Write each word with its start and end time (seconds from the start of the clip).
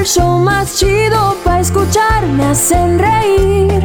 el 0.00 0.06
show 0.06 0.38
más 0.38 0.78
chido 0.78 1.36
para 1.44 1.60
escuchar. 1.60 2.24
Me 2.26 2.46
hacen 2.46 2.98
reír 2.98 3.84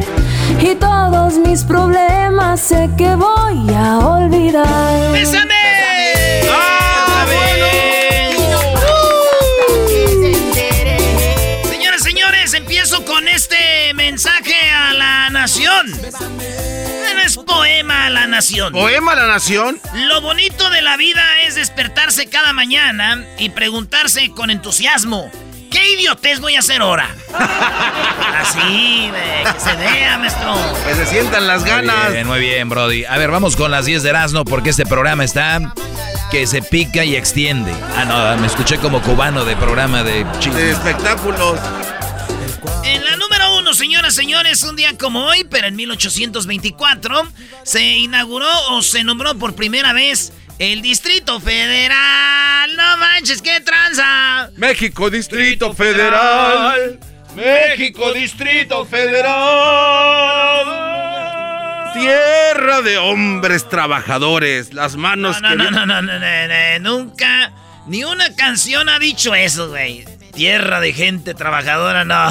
y 0.60 0.74
todos 0.76 1.34
mis 1.34 1.62
problemas 1.62 2.60
sé 2.60 2.88
que 2.96 3.14
voy 3.14 3.74
a 3.74 3.98
olvidar. 3.98 5.12
¡Bésame! 5.12 5.54
Señoras, 11.68 12.02
señores, 12.02 12.54
empiezo 12.54 13.04
con 13.04 13.28
este 13.28 13.92
mensaje 13.94 14.54
a 14.70 14.94
la 14.94 15.28
nación. 15.30 15.90
No 15.90 17.22
es 17.22 17.36
poema 17.36 18.06
a 18.06 18.10
la 18.10 18.26
nación. 18.26 18.72
¿Poema 18.72 19.12
a 19.12 19.16
la 19.16 19.26
nación? 19.26 19.78
Lo 19.94 20.22
bonito 20.22 20.70
de 20.70 20.80
la 20.80 20.96
vida 20.96 21.22
es 21.46 21.56
despertarse 21.56 22.26
cada 22.26 22.54
mañana 22.54 23.22
y 23.38 23.50
preguntarse 23.50 24.30
con 24.30 24.50
entusiasmo, 24.50 25.30
¿qué 25.76 25.92
idiotez 25.92 26.40
voy 26.40 26.56
a 26.56 26.60
hacer 26.60 26.80
ahora? 26.80 27.14
Así, 28.40 29.10
de, 29.10 29.52
que 29.52 29.60
se 29.60 29.76
vea, 29.76 30.18
maestro. 30.18 30.54
Que 30.86 30.94
se 30.94 31.06
sientan 31.06 31.46
las 31.46 31.64
ganas. 31.64 32.04
Muy 32.04 32.12
bien, 32.12 32.26
muy 32.26 32.40
bien, 32.40 32.68
Brody. 32.68 33.04
A 33.04 33.18
ver, 33.18 33.30
vamos 33.30 33.56
con 33.56 33.70
las 33.70 33.84
10 33.84 34.02
de 34.02 34.08
Erasmo 34.08 34.44
porque 34.44 34.70
este 34.70 34.86
programa 34.86 35.24
está 35.24 35.74
que 36.30 36.46
se 36.46 36.62
pica 36.62 37.04
y 37.04 37.14
extiende. 37.14 37.72
Ah, 37.96 38.04
no, 38.04 38.40
me 38.40 38.46
escuché 38.46 38.78
como 38.78 39.02
cubano 39.02 39.44
de 39.44 39.54
programa 39.56 40.02
de 40.02 40.26
chismes. 40.38 40.62
De 40.62 40.70
espectáculos. 40.70 41.58
En 42.84 43.04
la 43.04 43.16
número 43.16 43.58
uno, 43.58 43.74
señoras 43.74 44.14
y 44.14 44.16
señores, 44.16 44.62
un 44.62 44.76
día 44.76 44.96
como 44.96 45.26
hoy, 45.26 45.44
pero 45.44 45.66
en 45.66 45.76
1824, 45.76 47.28
se 47.64 47.82
inauguró 47.82 48.48
o 48.70 48.82
se 48.82 49.04
nombró 49.04 49.36
por 49.36 49.54
primera 49.54 49.92
vez 49.92 50.32
el 50.58 50.82
Distrito 50.82 51.40
Federal. 51.40 52.74
No 52.76 52.96
manches, 52.98 53.42
qué 53.42 53.60
tranza. 53.60 54.50
México 54.56 55.10
Distrito 55.10 55.72
Federal. 55.74 56.98
México 57.34 58.12
Distrito 58.12 58.84
Federal. 58.86 60.64
Tierra 61.94 62.82
de 62.82 62.98
hombres 62.98 63.68
trabajadores. 63.68 64.72
Las 64.74 64.96
manos 64.96 65.40
No, 65.40 65.48
que. 65.50 65.56
no, 65.56 65.70
no, 65.70 65.86
no, 65.86 66.02
no, 66.02 66.18
no, 66.18 66.18
no, 66.18 66.78
nunca, 66.80 67.52
ni 67.86 68.04
una 68.04 68.34
canción 68.34 68.88
ha 68.88 68.98
dicho 68.98 69.34
eso, 69.34 69.68
güey. 69.70 70.04
Tierra 70.36 70.80
de 70.80 70.92
gente 70.92 71.32
trabajadora, 71.32 72.04
no. 72.04 72.28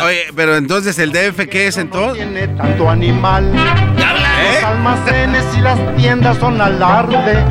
Oye, 0.04 0.26
pero 0.36 0.56
entonces 0.56 0.96
el 1.00 1.10
DF, 1.10 1.48
¿qué 1.50 1.66
es 1.66 1.78
entonces? 1.78 2.24
Tiene 2.24 2.46
tanto 2.46 2.88
animal. 2.88 3.52
Habla. 3.56 4.52
Los 4.54 4.64
almacenes 4.64 5.44
y 5.58 5.60
las 5.60 5.96
tiendas 5.96 6.38
son 6.38 6.60
alarde 6.60 7.44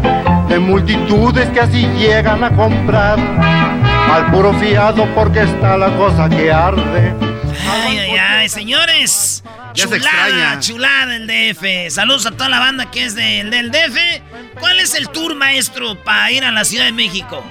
de 0.48 0.58
multitudes 0.58 1.50
que 1.50 1.60
así 1.60 1.86
llegan 1.98 2.46
a 2.46 2.56
comprar. 2.56 3.20
Al 3.20 4.32
puro 4.32 4.54
fiado 4.54 5.06
porque 5.14 5.42
está 5.42 5.78
la 5.78 5.90
cosa 5.98 6.30
que 6.30 6.50
arde. 6.50 7.14
Ay, 7.70 7.98
ay, 7.98 8.18
ay, 8.18 8.50
señores. 8.50 9.44
Ya 9.74 9.86
chulada, 9.86 10.60
chulada 10.60 11.16
el 11.18 11.28
DF. 11.28 11.94
Saludos 11.94 12.26
a 12.26 12.32
toda 12.32 12.48
la 12.48 12.60
banda 12.60 12.90
que 12.90 13.04
es 13.04 13.16
del, 13.16 13.52
del 13.52 13.70
DF. 13.70 13.98
¿Cuál 14.60 14.80
es 14.80 14.96
el 14.96 15.10
tour, 15.10 15.36
maestro, 15.36 16.02
para 16.04 16.32
ir 16.32 16.46
a 16.46 16.52
la 16.52 16.64
Ciudad 16.64 16.86
de 16.86 16.94
México? 16.94 17.44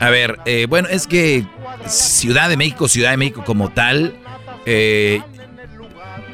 A 0.00 0.10
ver, 0.10 0.38
eh, 0.46 0.66
bueno, 0.68 0.88
es 0.88 1.06
que 1.06 1.44
Ciudad 1.86 2.48
de 2.48 2.56
México, 2.56 2.88
Ciudad 2.88 3.10
de 3.10 3.16
México 3.16 3.42
como 3.44 3.70
tal, 3.70 4.14
eh, 4.66 5.20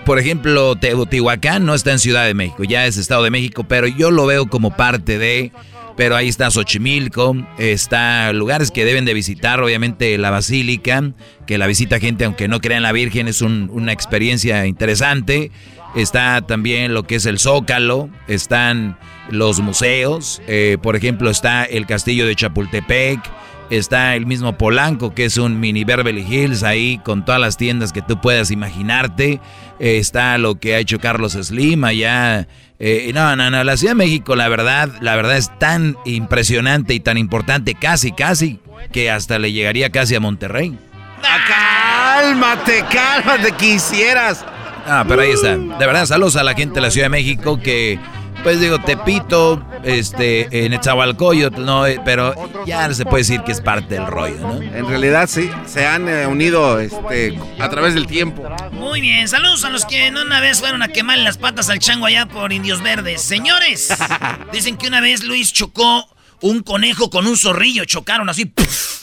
por 0.04 0.18
ejemplo, 0.18 0.76
Teotihuacán 0.76 1.64
no 1.64 1.74
está 1.74 1.92
en 1.92 1.98
Ciudad 1.98 2.26
de 2.26 2.34
México, 2.34 2.62
ya 2.64 2.86
es 2.86 2.98
Estado 2.98 3.22
de 3.22 3.30
México, 3.30 3.64
pero 3.66 3.86
yo 3.86 4.10
lo 4.10 4.26
veo 4.26 4.46
como 4.48 4.76
parte 4.76 5.18
de, 5.18 5.50
pero 5.96 6.14
ahí 6.14 6.28
está 6.28 6.50
Xochimilco, 6.50 7.36
está 7.56 8.34
lugares 8.34 8.70
que 8.70 8.84
deben 8.84 9.06
de 9.06 9.14
visitar, 9.14 9.62
obviamente 9.62 10.18
la 10.18 10.28
Basílica, 10.30 11.12
que 11.46 11.56
la 11.56 11.66
visita 11.66 11.98
gente 12.00 12.26
aunque 12.26 12.48
no 12.48 12.60
crea 12.60 12.76
en 12.76 12.82
la 12.82 12.92
Virgen, 12.92 13.28
es 13.28 13.40
un- 13.40 13.70
una 13.72 13.92
experiencia 13.92 14.66
interesante. 14.66 15.50
Está 15.94 16.42
también 16.42 16.92
lo 16.92 17.04
que 17.04 17.14
es 17.14 17.24
el 17.24 17.38
Zócalo, 17.38 18.10
están 18.26 18.98
los 19.30 19.60
museos, 19.60 20.42
eh, 20.48 20.76
por 20.82 20.96
ejemplo 20.96 21.30
está 21.30 21.64
el 21.64 21.86
Castillo 21.86 22.26
de 22.26 22.34
Chapultepec, 22.34 23.20
está 23.70 24.14
el 24.14 24.26
mismo 24.26 24.56
Polanco, 24.58 25.14
que 25.14 25.24
es 25.24 25.36
un 25.36 25.60
mini 25.60 25.84
Beverly 25.84 26.22
Hills 26.22 26.62
ahí 26.62 26.98
con 27.04 27.24
todas 27.24 27.40
las 27.40 27.56
tiendas 27.56 27.92
que 27.92 28.02
tú 28.02 28.20
puedas 28.20 28.50
imaginarte, 28.50 29.40
Eh, 29.80 29.98
está 29.98 30.38
lo 30.38 30.54
que 30.54 30.76
ha 30.76 30.78
hecho 30.78 31.00
Carlos 31.00 31.32
Slim 31.32 31.82
allá. 31.82 32.46
Eh, 32.78 33.10
no, 33.12 33.34
no, 33.34 33.50
no, 33.50 33.64
la 33.64 33.76
Ciudad 33.76 33.92
de 33.92 33.96
México 33.96 34.36
la 34.36 34.48
verdad, 34.48 34.88
la 35.00 35.16
verdad 35.16 35.36
es 35.36 35.50
tan 35.58 35.96
impresionante 36.04 36.94
y 36.94 37.00
tan 37.00 37.18
importante, 37.18 37.74
casi, 37.74 38.12
casi, 38.12 38.60
que 38.92 39.10
hasta 39.10 39.38
le 39.40 39.50
llegaría 39.52 39.90
casi 39.90 40.14
a 40.14 40.20
Monterrey. 40.20 40.78
Cálmate, 41.48 42.84
cálmate, 42.90 43.52
quisieras. 43.52 44.44
Ah, 44.86 45.04
pero 45.08 45.22
ahí 45.22 45.30
está. 45.32 45.56
De 45.56 45.86
verdad, 45.86 46.06
saludos 46.06 46.36
a 46.36 46.44
la 46.44 46.54
gente 46.54 46.74
de 46.76 46.80
la 46.82 46.90
Ciudad 46.90 47.06
de 47.06 47.10
México 47.10 47.58
que, 47.60 47.98
pues 48.42 48.60
digo, 48.60 48.80
Tepito, 48.80 49.64
este, 49.82 50.64
en 50.64 50.72
Netzahualcoyotl, 50.72 51.64
no, 51.64 51.86
Eh, 51.86 52.00
pero 52.04 52.34
ya 52.66 52.92
se 52.92 53.04
puede 53.04 53.22
decir 53.22 53.42
que 53.42 53.52
es 53.52 53.60
parte 53.60 53.94
del 53.94 54.06
rollo, 54.06 54.36
¿no? 54.40 54.62
En 54.62 54.86
realidad 54.86 55.28
sí, 55.28 55.50
se 55.66 55.86
han 55.86 56.08
eh, 56.08 56.26
unido 56.26 56.80
este, 56.80 57.38
a 57.58 57.68
través 57.68 57.94
del 57.94 58.06
tiempo. 58.06 58.42
Muy 58.72 59.00
bien, 59.00 59.28
saludos 59.28 59.64
a 59.64 59.70
los 59.70 59.84
que 59.84 60.10
una 60.10 60.40
vez 60.40 60.60
fueron 60.60 60.82
a 60.82 60.88
quemar 60.88 61.18
las 61.18 61.38
patas 61.38 61.68
al 61.70 61.78
chango 61.78 62.06
allá 62.06 62.26
por 62.26 62.52
Indios 62.52 62.82
Verdes. 62.82 63.22
Señores, 63.22 63.94
dicen 64.52 64.76
que 64.76 64.88
una 64.88 65.00
vez 65.00 65.24
Luis 65.24 65.52
chocó 65.52 66.08
un 66.44 66.62
conejo 66.62 67.08
con 67.08 67.26
un 67.26 67.38
zorrillo, 67.38 67.86
chocaron 67.86 68.28
así, 68.28 68.44
¡puf! 68.44 69.02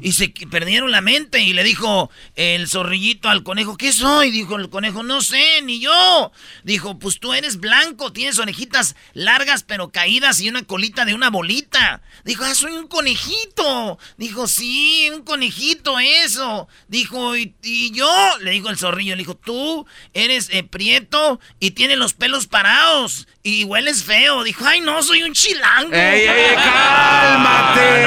y 0.00 0.12
se 0.12 0.32
perdieron 0.50 0.90
la 0.90 1.02
mente 1.02 1.40
y 1.42 1.52
le 1.52 1.62
dijo 1.62 2.10
el 2.34 2.66
zorrillito 2.66 3.28
al 3.28 3.42
conejo, 3.42 3.76
¿qué 3.76 3.92
soy? 3.92 4.30
Dijo 4.30 4.56
el 4.56 4.70
conejo, 4.70 5.02
no 5.02 5.20
sé, 5.20 5.60
ni 5.62 5.80
yo. 5.80 6.32
Dijo, 6.64 6.98
pues 6.98 7.20
tú 7.20 7.34
eres 7.34 7.58
blanco, 7.58 8.12
tienes 8.14 8.38
orejitas 8.38 8.96
largas 9.12 9.64
pero 9.64 9.90
caídas 9.90 10.40
y 10.40 10.48
una 10.48 10.62
colita 10.62 11.04
de 11.04 11.12
una 11.12 11.28
bolita. 11.28 12.00
Dijo, 12.24 12.44
ah, 12.44 12.54
soy 12.54 12.72
un 12.72 12.88
conejito. 12.88 13.98
Dijo, 14.16 14.48
sí, 14.48 15.10
un 15.14 15.24
conejito, 15.24 15.98
eso. 15.98 16.68
Dijo, 16.88 17.36
¿y, 17.36 17.54
y 17.62 17.90
yo? 17.92 18.10
Le 18.40 18.52
dijo 18.52 18.70
el 18.70 18.78
zorrillo, 18.78 19.14
le 19.14 19.22
dijo, 19.22 19.36
tú 19.36 19.86
eres 20.14 20.48
eh, 20.52 20.62
prieto 20.62 21.38
y 21.60 21.72
tienes 21.72 21.98
los 21.98 22.14
pelos 22.14 22.46
parados. 22.46 23.28
Y 23.48 23.64
hueles 23.64 24.04
feo. 24.04 24.44
Dijo, 24.44 24.64
ay, 24.66 24.80
no, 24.80 25.02
soy 25.02 25.22
un 25.22 25.32
chilango. 25.32 25.92
¡Ey, 25.94 26.22
ey, 26.22 26.28
ey, 26.28 26.54
cálmate! 26.64 28.04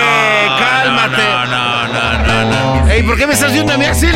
¡Cálmate! 0.59 1.23
No, 1.23 1.87
no, 1.87 1.87
no, 1.87 2.23
no, 2.23 2.83
no. 2.85 2.89
Ey, 2.91 3.03
¿por 3.03 3.17
qué 3.17 3.25
me 3.27 3.33
estás 3.33 3.51
viendo 3.53 3.73
a 3.73 3.77
mí 3.77 3.85
así? 3.85 4.07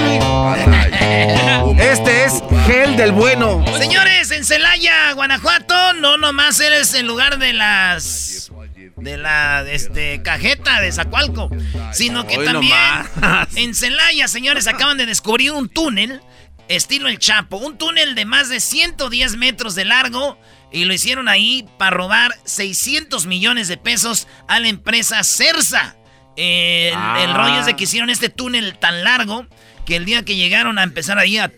Este 1.80 2.26
es 2.26 2.44
gel 2.66 2.96
del 2.96 3.12
bueno. 3.12 3.64
Señores, 3.78 4.32
en 4.32 4.44
Celaya, 4.46 5.12
Guanajuato, 5.14 5.94
no 5.94 6.18
nomás 6.18 6.60
eres 6.60 6.94
el 6.94 7.08
lugar 7.08 7.38
de 7.38 7.54
las 7.54 8.52
de 8.98 9.18
la 9.18 9.64
este 9.70 10.22
cajeta 10.24 10.80
de 10.82 10.92
Zacualco, 10.92 11.50
sino 11.92 12.26
que 12.26 12.38
Hoy 12.38 12.46
también 12.46 12.78
nomás. 13.16 13.50
en 13.56 13.76
Celaya, 13.76 14.28
señores, 14.28 14.68
acaban 14.68 14.98
de 14.98 15.06
descubrir 15.06 15.52
un 15.52 15.70
túnel 15.70 16.22
estilo 16.68 17.08
el 17.08 17.20
Chapo, 17.20 17.58
un 17.58 17.78
túnel 17.78 18.16
de 18.16 18.26
más 18.26 18.50
de 18.50 18.60
110 18.60 19.38
metros 19.38 19.76
de 19.76 19.86
largo 19.86 20.38
y 20.72 20.86
lo 20.86 20.94
hicieron 20.94 21.30
ahí 21.30 21.68
para 21.78 21.96
robar 21.96 22.36
600 22.44 23.26
millones 23.26 23.68
de 23.68 23.78
pesos 23.78 24.28
a 24.48 24.60
la 24.60 24.68
empresa 24.68 25.24
Cersa. 25.24 25.96
El, 26.36 26.94
ah. 26.96 27.34
rollo 27.34 27.60
es 27.62 27.66
de 27.66 27.76
que 27.76 27.86
hicieron 27.86 28.10
este 28.10 28.30
túnel 28.30 28.78
tan 28.78 29.06
largo 29.06 29.46
que 29.86 29.96
el 29.96 30.04
día 30.04 30.26
que 30.26 30.36
llegaron 30.36 30.80
a 30.80 30.84
empezar 30.84 31.18
ahí 31.20 31.38
a, 31.38 31.52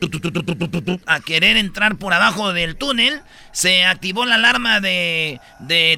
querer 1.25 1.57
entrar 1.57 1.95
por 1.95 2.13
abajo 2.13 2.53
del 2.53 2.75
túnel, 2.75 3.21
se 3.53 3.85
activó 3.85 4.25
la 4.25 4.35
alarma 4.35 4.81
de, 4.81 5.39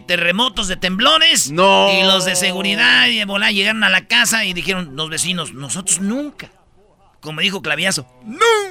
terremotos, 0.08 0.68
de 0.68 0.78
temblores. 0.78 1.52
No. 1.52 1.90
Y 1.92 2.04
los 2.04 2.26
de 2.26 2.36
seguridad 2.36 3.08
y 3.08 3.26
llegaron 3.54 3.84
a 3.84 3.90
la 3.90 4.06
casa 4.06 4.46
y 4.46 4.54
dijeron 4.54 4.96
los 4.96 5.10
vecinos, 5.10 5.54
nosotros 5.54 6.00
nunca. 6.00 6.52
Como 7.20 7.42
dijo 7.42 7.62
Claviazo, 7.62 8.08
nunca 8.24 8.69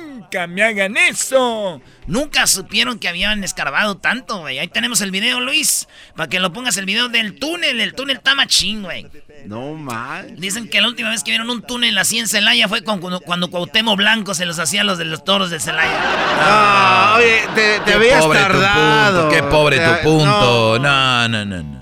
me 0.48 0.62
hagan 0.62 0.96
eso. 0.96 1.80
Nunca 2.06 2.46
supieron 2.46 2.98
que 2.98 3.08
habían 3.08 3.42
escarbado 3.44 3.96
tanto, 3.96 4.40
güey. 4.40 4.58
Ahí 4.58 4.68
tenemos 4.68 5.00
el 5.00 5.10
video, 5.10 5.40
Luis, 5.40 5.88
para 6.16 6.28
que 6.28 6.40
lo 6.40 6.52
pongas 6.52 6.76
el 6.76 6.84
video 6.86 7.08
del 7.08 7.38
túnel. 7.38 7.80
El 7.80 7.94
túnel 7.94 8.16
está 8.16 8.34
machín, 8.34 8.82
güey. 8.82 9.06
No 9.46 9.74
mal. 9.74 10.34
Dicen 10.36 10.68
que 10.68 10.80
la 10.80 10.88
última 10.88 11.10
vez 11.10 11.22
que 11.24 11.30
vieron 11.30 11.48
un 11.50 11.62
túnel 11.62 11.96
así 11.98 12.18
en 12.18 12.28
Celaya 12.28 12.68
fue 12.68 12.82
cuando, 12.82 13.20
cuando 13.20 13.50
Cuauhtémoc 13.50 13.96
Blanco 13.96 14.34
se 14.34 14.46
los 14.46 14.58
hacía 14.58 14.80
a 14.82 14.84
los 14.84 14.98
de 14.98 15.04
los 15.04 15.24
toros 15.24 15.50
de 15.50 15.60
Celaya. 15.60 15.98
Ah, 16.40 17.14
oye, 17.18 17.42
te, 17.54 17.78
te 17.80 17.84
Qué 17.84 17.92
habías 17.94 18.24
pobre 18.24 18.38
tardado. 18.40 19.22
tu 19.22 19.28
punto, 19.28 19.36
qué 19.36 19.50
pobre 19.50 19.78
Te- 19.78 19.86
tu 19.86 20.02
punto. 20.02 20.78
no, 20.80 21.28
No, 21.28 21.44
no, 21.44 21.62
no, 21.62 21.78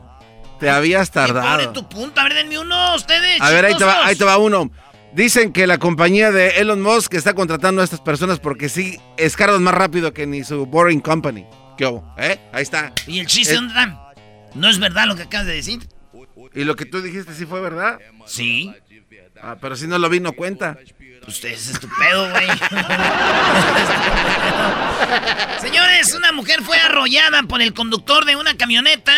te 0.61 0.71
habías 0.71 1.11
Pobre 1.11 1.33
tardado. 1.33 1.73
tu 1.73 1.89
punto. 1.89 2.21
A 2.21 2.25
ver, 2.25 2.35
denme 2.35 2.59
uno, 2.59 2.95
ustedes. 2.95 3.41
A 3.41 3.51
ver, 3.51 3.65
ahí 3.67 3.75
te, 3.77 3.85
va, 3.85 4.07
ahí 4.07 4.17
te 4.17 4.25
va 4.25 4.39
uno. 4.39 4.71
Dicen 5.17 5.53
que 5.55 5.67
la 5.67 5.79
compañía 5.79 6.31
de 6.31 6.61
Elon 6.61 6.83
Musk 6.83 7.15
está 7.15 7.33
contratando 7.33 7.81
a 7.81 7.85
estas 7.85 8.03
personas 8.03 8.39
porque 8.39 8.69
sí 8.69 9.01
escarban 9.17 9.63
más 9.63 9.73
rápido 9.73 10.13
que 10.13 10.27
ni 10.27 10.45
su 10.45 10.67
Boring 10.67 11.01
Company. 11.01 11.47
¿Qué 11.79 11.87
hubo? 11.87 12.15
¿Eh? 12.19 12.39
Ahí 12.53 12.63
está. 12.63 12.93
¿Y 13.07 13.21
el 13.21 13.27
chiste 13.27 13.55
Eh, 13.55 13.57
dónde? 13.57 13.73
¿No 14.55 14.69
es 14.69 14.79
verdad 14.79 15.07
lo 15.07 15.17
que 15.17 15.23
acabas 15.23 15.47
de 15.47 15.55
decir? 15.55 15.89
¿Y 16.55 16.65
lo 16.65 16.77
que 16.77 16.85
tú 16.85 17.01
dijiste 17.01 17.33
sí 17.33 17.47
fue 17.47 17.63
verdad? 17.63 17.99
Sí. 18.27 18.71
Ah, 19.43 19.57
pero 19.59 19.75
si 19.75 19.87
no 19.87 19.99
lo 19.99 20.11
vi, 20.11 20.21
no 20.21 20.35
cuenta. 20.35 20.77
Usted 21.27 21.49
es 21.49 21.71
estupendo, 21.71 22.31
güey. 22.33 22.47
Señores, 25.63 26.15
una 26.15 26.33
mujer 26.33 26.61
fue 26.63 26.77
arrollada 26.77 27.43
por 27.45 27.63
el 27.63 27.73
conductor 27.73 28.27
de 28.27 28.37
una 28.37 28.55
camioneta 28.59 29.15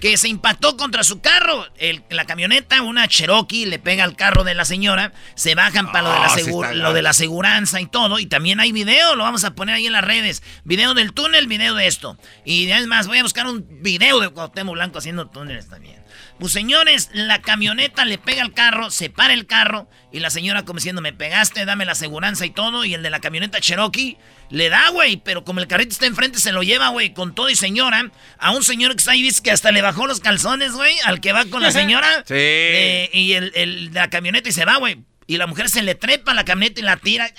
que 0.00 0.16
se 0.16 0.28
impactó 0.28 0.76
contra 0.76 1.04
su 1.04 1.20
carro. 1.20 1.66
El- 1.76 2.02
la 2.10 2.24
camioneta, 2.24 2.82
una 2.82 3.06
Cherokee, 3.06 3.66
le 3.66 3.78
pega 3.78 4.04
al 4.04 4.16
carro 4.16 4.44
de 4.44 4.54
la 4.54 4.64
señora. 4.64 5.12
Se 5.34 5.54
bajan 5.54 5.92
para 5.92 6.02
lo, 6.08 6.12
de 6.12 6.18
la 6.18 6.26
Ah, 6.26 6.30
sí 6.30 6.40
segu- 6.42 6.64
está 6.64 6.74
lo 6.74 6.92
de 6.92 7.02
la 7.02 7.08
gacho. 7.10 7.18
aseguranza 7.18 7.80
y 7.80 7.86
todo. 7.86 8.18
Y 8.18 8.26
también 8.26 8.60
hay 8.60 8.72
video, 8.72 9.14
lo 9.14 9.24
vamos 9.24 9.44
a 9.44 9.54
poner 9.54 9.76
ahí 9.76 9.86
en 9.86 9.92
las 9.92 10.04
redes. 10.04 10.42
Video 10.64 10.94
del 10.94 11.12
túnel, 11.12 11.46
video 11.46 11.74
de 11.74 11.86
esto. 11.86 12.16
Y 12.44 12.70
es 12.70 12.86
más, 12.86 13.06
voy 13.06 13.18
a 13.18 13.22
buscar 13.22 13.46
un 13.46 13.66
video 13.82 14.18
de 14.20 14.30
Cuauhtémoc 14.30 14.74
Blanco 14.74 14.98
haciendo 14.98 15.26
túneles 15.28 15.68
también. 15.68 15.99
Pues 16.40 16.54
señores, 16.54 17.10
la 17.12 17.42
camioneta 17.42 18.06
le 18.06 18.16
pega 18.16 18.40
al 18.40 18.54
carro, 18.54 18.90
se 18.90 19.10
para 19.10 19.34
el 19.34 19.46
carro 19.46 19.88
y 20.10 20.20
la 20.20 20.30
señora 20.30 20.64
como 20.64 20.78
diciendo, 20.78 21.02
me 21.02 21.12
pegaste, 21.12 21.66
dame 21.66 21.84
la 21.84 21.92
aseguranza 21.92 22.46
y 22.46 22.50
todo. 22.50 22.84
Y 22.86 22.94
el 22.94 23.02
de 23.02 23.10
la 23.10 23.20
camioneta 23.20 23.60
Cherokee 23.60 24.16
le 24.48 24.70
da, 24.70 24.88
güey, 24.88 25.18
pero 25.18 25.44
como 25.44 25.60
el 25.60 25.66
carrito 25.66 25.92
está 25.92 26.06
enfrente, 26.06 26.38
se 26.38 26.52
lo 26.52 26.62
lleva, 26.62 26.88
güey, 26.88 27.12
con 27.12 27.34
todo 27.34 27.50
y 27.50 27.56
señora. 27.56 28.10
A 28.38 28.52
un 28.52 28.64
señor 28.64 28.92
que 28.92 28.98
está 28.98 29.12
ahí, 29.12 29.22
dice 29.22 29.42
que 29.42 29.50
hasta 29.50 29.70
le 29.70 29.82
bajó 29.82 30.06
los 30.06 30.20
calzones, 30.20 30.72
güey, 30.72 30.94
al 31.04 31.20
que 31.20 31.32
va 31.32 31.44
con 31.44 31.62
la 31.62 31.70
señora. 31.72 32.08
Sí. 32.26 32.34
Eh, 32.36 33.10
y 33.12 33.32
el, 33.34 33.52
el 33.54 33.92
de 33.92 34.00
la 34.00 34.08
camioneta 34.08 34.48
y 34.48 34.52
se 34.52 34.64
va, 34.64 34.76
güey. 34.76 34.98
Y 35.26 35.36
la 35.36 35.46
mujer 35.46 35.68
se 35.68 35.82
le 35.82 35.94
trepa 35.94 36.32
a 36.32 36.34
la 36.34 36.44
camioneta 36.44 36.80
y 36.80 36.84
la 36.84 36.96
tira. 36.96 37.30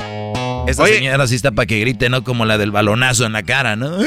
¡Ah! 0.00 0.64
Esta 0.66 0.82
Oye. 0.84 0.94
señora 0.94 1.26
sí 1.26 1.34
está 1.34 1.50
para 1.52 1.66
que 1.66 1.78
grite, 1.78 2.08
¿no? 2.08 2.24
Como 2.24 2.44
la 2.46 2.56
del 2.58 2.70
balonazo 2.70 3.26
en 3.26 3.32
la 3.32 3.42
cara, 3.42 3.76
¿no? 3.76 3.98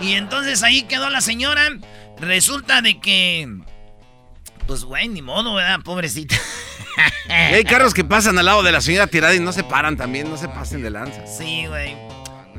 Y 0.00 0.12
entonces 0.12 0.62
ahí 0.62 0.82
quedó 0.82 1.08
la 1.10 1.20
señora. 1.20 1.68
Resulta 2.20 2.82
de 2.82 3.00
que. 3.00 3.48
Pues, 4.66 4.84
güey, 4.84 5.08
ni 5.08 5.22
modo, 5.22 5.54
¿verdad? 5.54 5.80
Pobrecita. 5.84 6.36
Y 7.28 7.32
hay 7.32 7.64
carros 7.64 7.92
que 7.94 8.04
pasan 8.04 8.38
al 8.38 8.46
lado 8.46 8.62
de 8.62 8.72
la 8.72 8.80
señora 8.80 9.06
tirada 9.06 9.34
y 9.34 9.40
no 9.40 9.52
se 9.52 9.64
paran 9.64 9.96
también, 9.96 10.30
no 10.30 10.36
se 10.36 10.48
pasen 10.48 10.82
de 10.82 10.90
lanza. 10.90 11.26
Sí, 11.26 11.66
güey. 11.66 11.94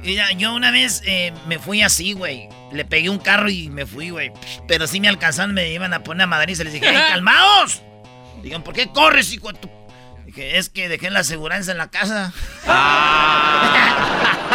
Mira, 0.02 0.32
yo 0.34 0.54
una 0.54 0.72
vez 0.72 1.02
eh, 1.06 1.34
me 1.48 1.58
fui 1.60 1.82
así, 1.82 2.14
güey. 2.14 2.50
Le 2.72 2.86
pegué 2.86 3.10
un 3.10 3.18
carro 3.18 3.50
y 3.50 3.70
me 3.70 3.86
fui, 3.86 4.10
güey. 4.10 4.32
Pero 4.68 4.88
sí 4.88 5.00
me 5.00 5.08
alcanzaron, 5.08 5.54
me 5.54 5.72
iban 5.72 5.94
a 5.94 6.04
poner 6.04 6.24
a 6.24 6.28
Madrid 6.28 6.54
y 6.54 6.56
se 6.56 6.64
les 6.64 6.74
dije, 6.74 6.88
¡Ey, 6.88 6.96
calmaos! 7.10 7.82
Digan, 8.44 8.64
¿por 8.64 8.74
qué 8.74 8.88
corres, 8.92 9.34
hijo 9.34 9.52
de 9.52 9.60
tu-?" 9.60 9.72
Dije, 10.26 10.58
es 10.58 10.70
que 10.70 10.88
dejé 10.90 11.10
la 11.10 11.20
aseguranza 11.22 11.72
en 11.72 11.78
la 11.78 11.90
casa. 11.90 12.34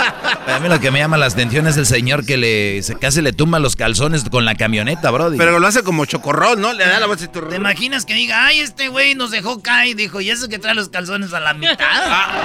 A 0.00 0.58
mí 0.60 0.68
lo 0.68 0.80
que 0.80 0.90
me 0.90 0.98
llama 0.98 1.16
la 1.16 1.26
atención 1.26 1.66
es 1.66 1.76
el 1.76 1.86
señor 1.86 2.24
que 2.24 2.36
le 2.36 2.82
se 2.82 2.96
casi 2.96 3.22
le 3.22 3.32
tumba 3.32 3.58
los 3.58 3.76
calzones 3.76 4.24
con 4.28 4.44
la 4.44 4.54
camioneta, 4.54 5.10
brody. 5.10 5.38
Pero 5.38 5.58
lo 5.58 5.66
hace 5.66 5.82
como 5.82 6.04
chocorrol, 6.06 6.60
¿no? 6.60 6.72
Le 6.72 6.86
da 6.86 7.00
la 7.00 7.06
bolsa 7.06 7.26
y 7.26 7.28
tú... 7.28 7.40
¿Te 7.42 7.56
imaginas 7.56 8.04
que 8.04 8.14
diga, 8.14 8.46
ay, 8.46 8.60
este 8.60 8.88
güey 8.88 9.14
nos 9.14 9.30
dejó 9.30 9.62
caer? 9.62 9.96
Dijo, 9.96 10.20
¿y 10.20 10.30
eso 10.30 10.48
que 10.48 10.58
trae 10.58 10.74
los 10.74 10.88
calzones 10.88 11.32
a 11.32 11.40
la 11.40 11.54
mitad? 11.54 11.76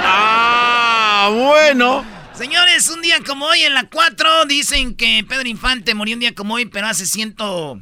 Ah, 0.08 1.30
bueno. 1.32 2.04
Señores, 2.34 2.88
un 2.90 3.00
día 3.00 3.16
como 3.26 3.46
hoy 3.46 3.62
en 3.62 3.72
la 3.72 3.88
4 3.88 4.44
dicen 4.46 4.94
que 4.94 5.24
Pedro 5.26 5.48
Infante 5.48 5.94
murió 5.94 6.14
un 6.14 6.20
día 6.20 6.34
como 6.34 6.54
hoy, 6.54 6.66
pero 6.66 6.86
hace 6.86 7.06
ciento... 7.06 7.80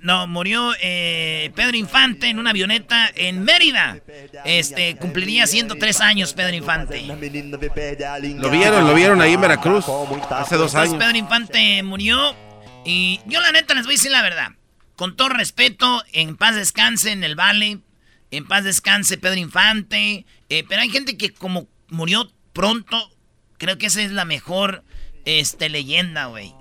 No, 0.00 0.26
murió 0.26 0.72
eh, 0.80 1.50
Pedro 1.54 1.76
Infante 1.76 2.28
en 2.28 2.38
una 2.38 2.50
avioneta 2.50 3.10
en 3.14 3.44
Mérida. 3.44 3.98
Este, 4.44 4.96
cumpliría 4.96 5.46
103 5.46 6.00
años 6.00 6.32
Pedro 6.32 6.56
Infante. 6.56 7.02
Lo 7.02 8.50
vieron, 8.50 8.86
lo 8.86 8.94
vieron 8.94 9.20
ahí 9.20 9.34
en 9.34 9.40
Veracruz 9.40 9.84
hace 10.30 10.56
dos 10.56 10.74
años. 10.74 10.94
Pedro 10.94 11.16
Infante 11.16 11.82
murió 11.82 12.34
y 12.86 13.20
yo 13.26 13.40
la 13.40 13.52
neta 13.52 13.74
les 13.74 13.84
voy 13.84 13.94
a 13.94 13.96
decir 13.96 14.10
la 14.10 14.22
verdad. 14.22 14.52
Con 14.96 15.14
todo 15.14 15.28
respeto, 15.28 16.02
en 16.12 16.38
paz 16.38 16.54
descanse 16.54 17.12
en 17.12 17.22
el 17.22 17.36
Vale, 17.36 17.80
en 18.30 18.46
paz 18.46 18.64
descanse 18.64 19.18
Pedro 19.18 19.36
Infante, 19.36 20.24
eh, 20.48 20.64
pero 20.66 20.80
hay 20.80 20.88
gente 20.88 21.18
que 21.18 21.34
como 21.34 21.68
murió 21.88 22.30
pronto, 22.54 23.10
creo 23.58 23.76
que 23.76 23.86
esa 23.86 24.00
es 24.00 24.12
la 24.12 24.24
mejor 24.24 24.84
este, 25.26 25.68
leyenda, 25.68 26.26
güey. 26.26 26.54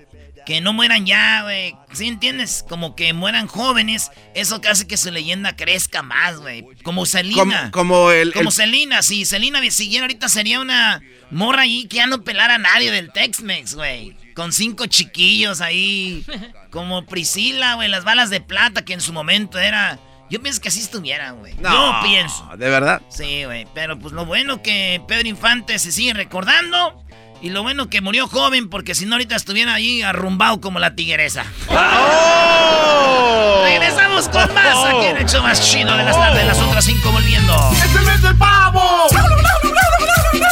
Que 0.45 0.61
no 0.61 0.73
mueran 0.73 1.05
ya, 1.05 1.41
güey. 1.43 1.75
¿Sí 1.93 2.07
entiendes? 2.07 2.63
Como 2.69 2.95
que 2.95 3.13
mueran 3.13 3.47
jóvenes, 3.47 4.11
eso 4.35 4.61
que 4.61 4.67
hace 4.69 4.85
que 4.87 4.97
su 4.97 5.09
leyenda 5.11 5.55
crezca 5.55 6.03
más, 6.03 6.37
güey. 6.37 6.65
Como 6.83 7.05
Selena. 7.05 7.71
Como, 7.71 7.89
como 7.89 8.11
el, 8.11 8.31
Como 8.33 8.49
el- 8.49 8.55
Selena, 8.55 9.01
si 9.01 9.25
Selena 9.25 9.59
siguiera 9.71 10.03
ahorita 10.05 10.29
sería 10.29 10.59
una 10.59 11.01
morra 11.31 11.63
ahí 11.63 11.87
que 11.87 11.97
ya 11.97 12.05
no 12.07 12.23
pelara 12.23 12.55
a 12.55 12.59
nadie 12.59 12.91
del 12.91 13.11
Tex-Mex, 13.11 13.73
güey. 13.75 14.15
Con 14.35 14.51
cinco 14.53 14.85
chiquillos 14.85 15.61
ahí. 15.61 16.25
Como 16.69 17.05
Priscila, 17.05 17.75
güey, 17.75 17.87
las 17.89 18.03
balas 18.03 18.29
de 18.29 18.41
plata 18.41 18.83
que 18.83 18.93
en 18.93 19.01
su 19.01 19.13
momento 19.13 19.57
era. 19.59 19.97
Yo 20.29 20.41
pienso 20.41 20.59
que 20.59 20.69
así 20.69 20.79
estuvieran, 20.79 21.37
güey. 21.37 21.53
No, 21.59 21.71
Yo 22.01 22.07
pienso. 22.07 22.49
¿De 22.57 22.67
verdad? 22.69 23.01
Sí, 23.09 23.45
güey. 23.45 23.67
Pero 23.75 23.97
pues 23.99 24.11
lo 24.11 24.25
bueno 24.25 24.61
que 24.63 24.99
Pedro 25.07 25.27
Infante 25.27 25.77
se 25.79 25.91
sigue 25.91 26.13
recordando. 26.15 27.04
Y 27.41 27.49
lo 27.49 27.63
bueno 27.63 27.89
que 27.89 28.01
murió 28.01 28.27
joven, 28.27 28.69
porque 28.69 28.95
si 28.95 29.05
no 29.05 29.15
ahorita 29.15 29.35
estuviera 29.35 29.73
ahí 29.73 30.01
arrumbado 30.01 30.61
como 30.61 30.79
la 30.79 30.95
tigresa. 30.95 31.45
¡Oh! 31.69 33.61
Regresamos 33.63 34.29
con 34.29 34.53
más 34.53 34.85
aquí 34.85 35.05
en 35.05 35.17
el 35.17 35.25
show 35.27 35.43
más 35.43 35.61
chido 35.61 35.95
de 35.95 36.03
las 36.03 36.15
tardes, 36.15 36.45
las 36.45 36.59
otras 36.59 36.85
cinco 36.85 37.11
volviendo. 37.11 37.53
¡Es 37.73 37.95
el 37.95 38.05
mes 38.05 38.21
del 38.21 38.35
pavo! 38.37 39.07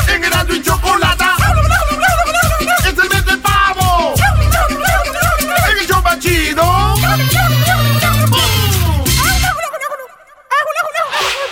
¡En 0.08 0.24
Erasmo 0.24 0.54
y 0.54 0.62
Chocolata! 0.62 1.36
¡Es 2.80 2.98
el 2.98 3.10
mes 3.10 3.26
del 3.26 3.40
pavo! 3.40 4.14
¡En 5.72 5.78
el 5.80 5.88
show 5.88 6.02
más 6.04 6.20
chido! 6.20 6.96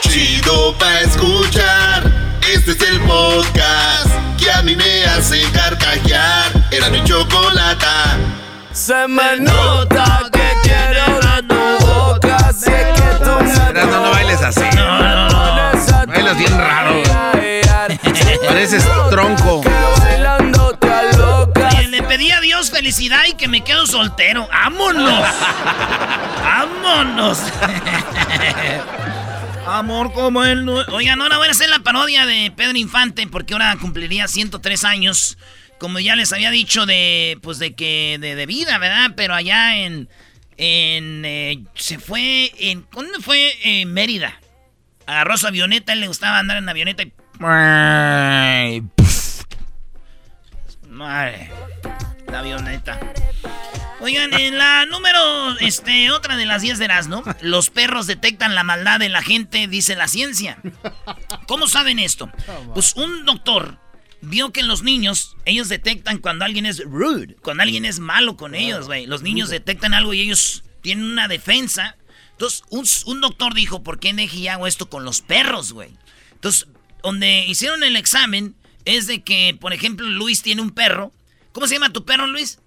Chido 0.02 0.78
pa' 0.78 1.00
escuchar 1.02 2.04
Este 2.54 2.72
es 2.72 2.82
el 2.82 3.00
podcast 3.02 3.91
hace 5.32 5.52
carcajear 5.52 6.52
Era 6.72 6.90
mi 6.90 7.04
chocolata 7.04 8.18
Se 8.74 9.08
me 9.08 9.40
nota 9.40 10.30
que 10.32 10.54
quiero 10.64 11.18
una 11.18 11.42
tu 11.48 11.86
boca. 11.86 12.54
Sé 12.54 12.94
que 12.96 13.24
tú 13.24 13.32
me 13.44 13.70
Erasmo, 13.70 13.98
no 13.98 14.12
bailes 14.12 14.42
así. 14.42 14.62
Bailas 16.08 16.38
bien 16.38 16.58
raro. 16.58 17.04
Pareces 18.48 18.86
tronco. 19.10 19.62
le 21.90 22.04
pedí 22.04 22.32
felicidad 22.70 23.24
y 23.28 23.34
que 23.34 23.48
me 23.48 23.64
quedo 23.64 23.86
soltero. 23.86 24.48
¡Vámonos! 24.52 25.22
¡Vámonos! 26.44 27.40
Amor 29.66 30.12
como 30.14 30.44
él 30.44 30.66
no... 30.66 30.74
Oigan, 30.92 31.22
ahora 31.22 31.38
voy 31.38 31.48
a 31.48 31.52
hacer 31.52 31.70
la 31.70 31.80
parodia 31.80 32.26
de 32.26 32.52
Pedro 32.56 32.78
Infante 32.78 33.28
porque 33.28 33.54
ahora 33.54 33.78
cumpliría 33.80 34.28
103 34.28 34.84
años. 34.84 35.38
Como 35.80 36.00
ya 36.00 36.16
les 36.16 36.34
había 36.34 36.52
dicho 36.52 36.86
de, 36.86 37.40
pues 37.42 37.60
de 37.60 37.74
que, 37.74 38.18
de, 38.20 38.46
vida, 38.46 38.78
¿verdad? 38.78 39.14
Pero 39.16 39.34
allá 39.34 39.78
en, 39.78 40.10
en, 40.58 41.24
eh, 41.26 41.64
se 41.76 42.00
fue, 42.00 42.52
en, 42.60 42.86
¿dónde 42.92 43.20
fue? 43.20 43.54
En 43.64 43.92
Mérida. 43.92 44.40
Agarró 45.08 45.38
su 45.38 45.48
avioneta, 45.48 45.94
él 45.94 46.02
le 46.02 46.08
gustaba 46.08 46.40
andar 46.40 46.58
en 46.58 46.70
avioneta 46.70 47.04
y... 47.04 47.12
Madre, 50.90 51.50
la 52.28 52.40
avioneta. 52.40 53.00
Oigan, 54.02 54.34
en 54.34 54.58
la 54.58 54.86
número, 54.88 55.58
este, 55.60 56.10
otra 56.10 56.36
de 56.36 56.48
las 56.48 56.64
10 56.64 56.80
de 56.80 56.88
¿no? 57.08 57.24
los 57.42 57.70
perros 57.70 58.08
detectan 58.08 58.56
la 58.56 58.64
maldad 58.64 59.00
de 59.00 59.10
la 59.10 59.22
gente, 59.22 59.68
dice 59.68 59.96
la 59.96 60.08
ciencia. 60.08 60.60
¿Cómo 61.48 61.68
saben 61.68 62.00
esto? 62.00 62.30
Pues 62.74 62.96
un 62.96 63.26
doctor 63.26 63.78
vio 64.22 64.52
que 64.52 64.62
en 64.62 64.68
los 64.68 64.82
niños, 64.82 65.36
ellos 65.46 65.70
detectan 65.70 66.18
cuando 66.18 66.46
alguien 66.46 66.66
es 66.66 66.84
rude, 66.84 67.36
cuando 67.44 67.62
alguien 67.64 67.86
es 67.86 68.00
malo 68.00 68.38
con 68.38 68.56
ellos, 68.56 68.88
güey. 68.88 69.06
Los 69.06 69.22
niños 69.22 69.50
detectan 69.50 69.94
algo 69.94 70.16
y 70.16 70.22
ellos 70.22 70.64
tienen 70.82 71.06
una 71.06 71.28
defensa. 71.28 71.96
Entonces, 72.32 72.64
un, 73.06 73.22
doctor 73.22 73.54
dijo, 73.54 73.84
¿por 73.84 74.00
qué 74.00 74.14
deje 74.14 74.38
y 74.38 74.48
hago 74.48 74.66
esto 74.66 74.90
con 74.90 75.06
los 75.06 75.22
perros, 75.22 75.74
güey? 75.74 75.92
Entonces, 76.34 76.68
donde 77.04 77.46
hicieron 77.46 77.84
el 77.84 77.96
examen 77.96 78.56
es 78.86 79.06
de 79.06 79.22
que, 79.22 79.56
por 79.60 79.74
ejemplo, 79.74 80.08
Luis 80.08 80.42
tiene 80.42 80.64
un 80.64 80.72
perro. 80.72 81.12
¿Cómo 81.52 81.68
se 81.68 81.76
llama 81.76 81.94
tu 81.94 82.04
perro, 82.04 82.26
Luis? 82.26 82.60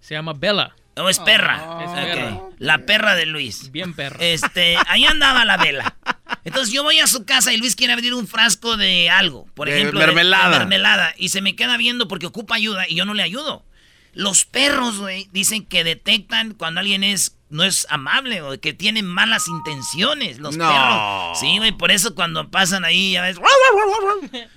Se 0.00 0.14
llama 0.14 0.32
Bella. 0.32 0.74
No, 0.96 1.08
es 1.08 1.18
perra. 1.18 1.78
Es 1.84 1.90
perra. 1.90 2.40
La 2.58 2.78
perra 2.78 3.14
de 3.14 3.26
Luis. 3.26 3.70
Bien 3.70 3.94
perra. 3.94 4.18
Este, 4.20 4.76
ahí 4.88 5.04
andaba 5.04 5.44
la 5.44 5.56
vela. 5.56 5.96
Entonces 6.44 6.72
yo 6.72 6.82
voy 6.82 6.98
a 6.98 7.06
su 7.06 7.24
casa 7.24 7.52
y 7.52 7.56
Luis 7.56 7.76
quiere 7.76 7.92
abrir 7.92 8.14
un 8.14 8.26
frasco 8.26 8.76
de 8.76 9.08
algo. 9.10 9.46
Por 9.54 9.68
ejemplo, 9.68 10.00
mermelada. 10.00 10.58
mermelada. 10.58 11.14
Y 11.16 11.30
se 11.30 11.40
me 11.40 11.56
queda 11.56 11.76
viendo 11.76 12.08
porque 12.08 12.26
ocupa 12.26 12.56
ayuda 12.56 12.86
y 12.88 12.96
yo 12.96 13.04
no 13.04 13.14
le 13.14 13.22
ayudo. 13.22 13.64
Los 14.12 14.44
perros, 14.44 14.98
güey, 14.98 15.28
dicen 15.32 15.64
que 15.64 15.84
detectan 15.84 16.54
cuando 16.54 16.80
alguien 16.80 17.04
es 17.04 17.36
no 17.50 17.64
es 17.64 17.86
amable 17.90 18.42
o 18.42 18.58
que 18.60 18.72
tiene 18.72 19.02
malas 19.02 19.48
intenciones. 19.48 20.38
Los 20.38 20.56
perros. 20.56 21.38
Sí, 21.38 21.58
güey, 21.58 21.72
por 21.72 21.90
eso 21.90 22.14
cuando 22.14 22.48
pasan 22.50 22.84
ahí, 22.84 23.12
ya 23.12 23.22
ves. 23.22 23.38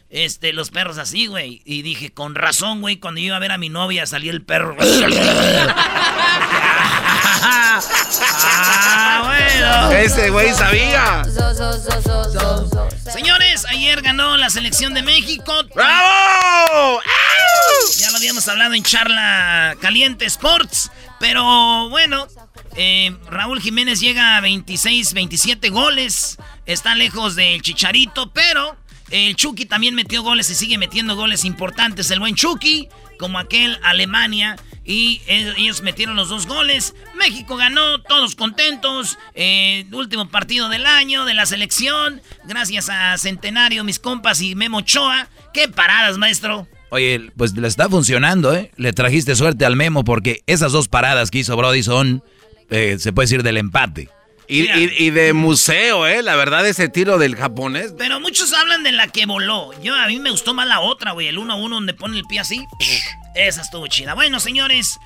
Este, 0.10 0.54
los 0.54 0.70
perros 0.70 1.00
así, 1.00 1.26
güey. 1.26 1.62
Y 1.66 1.82
dije, 1.82 2.14
con 2.14 2.36
razón, 2.36 2.82
güey, 2.82 2.98
cuando 2.98 3.20
iba 3.20 3.36
a 3.36 3.40
ver 3.40 3.52
a 3.52 3.58
mi 3.58 3.70
novia, 3.70 4.06
salía 4.06 4.32
el 4.32 4.44
perro. 4.44 4.78
ah, 8.22 9.22
bueno. 9.26 9.92
Ese 9.92 10.30
güey 10.30 10.54
sabía. 10.54 11.24
Señores, 13.12 13.66
ayer 13.70 14.02
ganó 14.02 14.38
la 14.38 14.50
selección 14.50 14.94
de 14.94 15.04
México. 15.04 15.54
¡Bravo! 15.76 17.02
Ya 17.98 18.12
lo 18.12 18.18
habíamos 18.18 18.48
hablado 18.48 18.74
en 18.74 18.84
charla 18.84 19.76
caliente 19.80 20.26
Sports. 20.26 20.92
Pero 21.20 21.90
bueno, 21.90 22.28
eh, 22.76 23.16
Raúl 23.30 23.62
Jiménez 23.62 24.00
llega 24.00 24.38
a 24.38 24.42
26, 24.42 25.14
27 25.14 25.70
goles. 25.70 26.38
Está 26.66 26.96
lejos 26.96 27.36
del 27.36 27.62
Chicharito, 27.62 28.32
pero 28.32 28.76
el 29.10 29.36
Chucky 29.36 29.66
también 29.66 29.96
metió 29.96 30.24
goles 30.24 30.50
y 30.50 30.56
sigue 30.56 30.78
metiendo 30.78 31.16
goles 31.16 31.46
importantes. 31.46 32.10
El 32.12 32.20
buen 32.20 32.36
Chucky, 32.36 32.90
como 33.20 33.38
aquel 33.40 33.80
Alemania. 33.84 34.56
Y 34.86 35.22
ellos 35.28 35.82
metieron 35.82 36.16
los 36.16 36.30
dos 36.30 36.46
goles. 36.46 36.94
México 37.16 37.56
ganó, 37.56 38.02
todos 38.02 38.36
contentos. 38.36 39.18
Eh, 39.34 39.86
último 39.92 40.30
partido 40.30 40.68
del 40.70 40.86
año 40.86 41.26
de 41.26 41.34
la 41.34 41.46
selección. 41.46 42.22
Gracias 42.46 42.90
a 42.90 43.18
Centenario, 43.18 43.84
mis 43.84 44.00
compas 44.00 44.42
y 44.42 44.56
Memo 44.56 44.82
Choa. 44.82 45.30
¡Qué 45.54 45.70
paradas, 45.70 46.18
maestro! 46.18 46.68
Oye, 46.90 47.32
pues 47.38 47.56
le 47.56 47.68
está 47.68 47.90
funcionando, 47.90 48.54
¿eh? 48.54 48.72
Le 48.76 48.94
trajiste 48.94 49.36
suerte 49.36 49.66
al 49.66 49.76
Memo 49.76 50.04
porque 50.04 50.44
esas 50.48 50.72
dos 50.72 50.88
paradas 50.88 51.32
que 51.32 51.40
hizo 51.40 51.56
Brody 51.56 51.82
son 51.82 52.24
eh, 52.70 52.98
se 53.00 53.14
puede 53.14 53.26
decir, 53.26 53.44
del 53.44 53.58
empate. 53.58 54.10
Y, 54.48 55.10
de 55.10 55.34
museo, 55.34 56.06
¿eh? 56.08 56.22
La 56.22 56.36
verdad, 56.36 56.68
ese 56.68 56.90
tiro 56.90 57.18
del 57.18 57.36
japonés. 57.36 57.94
Pero 57.98 58.20
muchos 58.20 58.54
hablan 58.54 58.84
de 58.84 58.92
la 58.92 59.08
que 59.08 59.26
voló. 59.26 59.72
Yo, 59.82 59.96
a 59.96 60.08
mí 60.08 60.20
me 60.20 60.32
gustó 60.32 60.54
más 60.54 60.68
la 60.68 60.82
otra, 60.82 61.12
güey. 61.12 61.28
El 61.28 61.38
1 61.38 61.56
1 61.56 61.76
donde 61.76 61.94
pone 61.94 62.18
el 62.18 62.26
pie 62.26 62.40
así. 62.40 62.66
Esa 63.36 63.62
estuvo 63.62 63.88
chida. 63.88 64.14
Bueno, 64.14 64.40
señores, 64.40 65.00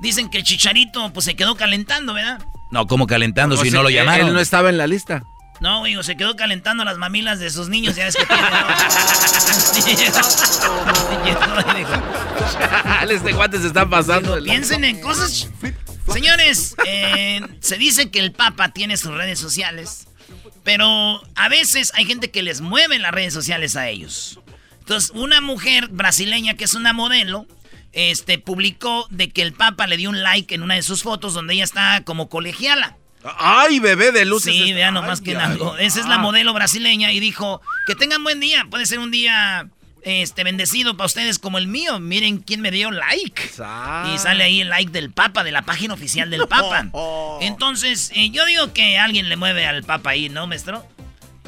dicen 0.00 0.30
que 0.30 0.38
el 0.38 0.44
chicharito 0.44 1.12
pues 1.12 1.24
se 1.24 1.34
quedó 1.34 1.56
calentando, 1.56 2.14
¿verdad? 2.14 2.40
No, 2.70 2.86
¿cómo 2.86 3.06
calentando 3.06 3.56
si 3.56 3.70
no 3.70 3.82
lo 3.82 3.90
llamaron? 3.90 4.28
Él 4.28 4.34
no 4.34 4.40
estaba 4.40 4.68
en 4.70 4.78
la 4.78 4.86
lista. 4.86 5.24
No, 5.60 5.80
güey, 5.80 6.02
se 6.02 6.16
quedó 6.16 6.34
calentando 6.34 6.84
las 6.84 6.98
mamilas 6.98 7.38
de 7.38 7.50
sus 7.50 7.68
niños. 7.68 7.94
Ya 7.94 8.06
ves 8.06 8.16
que 8.16 8.26
tiene. 8.26 8.42
este 13.14 13.32
guante 13.32 13.58
se 13.58 13.66
está 13.68 13.88
pasando. 13.88 14.42
Piensen 14.42 14.84
en 14.84 15.00
cosas 15.00 15.48
Señores, 16.10 16.74
eh, 16.86 17.40
se 17.60 17.78
dice 17.78 18.10
que 18.10 18.18
el 18.18 18.32
Papa 18.32 18.70
tiene 18.70 18.96
sus 18.96 19.12
redes 19.12 19.38
sociales, 19.38 20.06
pero 20.64 21.22
a 21.34 21.48
veces 21.48 21.92
hay 21.94 22.04
gente 22.04 22.30
que 22.30 22.42
les 22.42 22.60
mueve 22.60 22.98
las 22.98 23.12
redes 23.12 23.34
sociales 23.34 23.76
a 23.76 23.88
ellos. 23.88 24.40
Entonces, 24.80 25.10
una 25.14 25.40
mujer 25.40 25.88
brasileña 25.88 26.54
que 26.54 26.64
es 26.64 26.74
una 26.74 26.92
modelo, 26.92 27.46
este, 27.92 28.38
publicó 28.38 29.06
de 29.10 29.30
que 29.30 29.42
el 29.42 29.52
Papa 29.52 29.86
le 29.86 29.96
dio 29.96 30.10
un 30.10 30.22
like 30.22 30.54
en 30.54 30.62
una 30.62 30.74
de 30.74 30.82
sus 30.82 31.02
fotos 31.02 31.34
donde 31.34 31.54
ella 31.54 31.64
está 31.64 32.02
como 32.04 32.28
colegiala. 32.28 32.96
¡Ay, 33.38 33.78
bebé 33.78 34.10
de 34.10 34.24
luces! 34.24 34.52
Sí, 34.52 34.72
vean 34.72 34.94
nomás 34.94 35.20
que 35.20 35.36
algo. 35.36 35.76
Esa 35.76 36.00
es 36.00 36.06
la 36.06 36.18
modelo 36.18 36.52
brasileña 36.52 37.12
y 37.12 37.20
dijo 37.20 37.60
que 37.86 37.94
tengan 37.94 38.24
buen 38.24 38.40
día. 38.40 38.66
Puede 38.68 38.86
ser 38.86 38.98
un 38.98 39.12
día 39.12 39.68
este, 40.04 40.44
bendecido 40.44 40.96
para 40.96 41.06
ustedes 41.06 41.38
como 41.38 41.58
el 41.58 41.66
mío. 41.66 41.98
Miren 42.00 42.38
quién 42.38 42.60
me 42.60 42.70
dio 42.70 42.90
like. 42.90 43.42
Y 43.44 44.18
sale 44.18 44.44
ahí 44.44 44.60
el 44.60 44.68
like 44.68 44.90
del 44.90 45.10
Papa, 45.10 45.44
de 45.44 45.52
la 45.52 45.62
página 45.62 45.94
oficial 45.94 46.30
del 46.30 46.46
Papa. 46.46 46.88
Entonces, 47.40 48.10
eh, 48.14 48.30
yo 48.30 48.44
digo 48.46 48.72
que 48.72 48.98
alguien 48.98 49.28
le 49.28 49.36
mueve 49.36 49.66
al 49.66 49.82
Papa 49.84 50.10
ahí, 50.10 50.28
¿no, 50.28 50.46
maestro? 50.46 50.86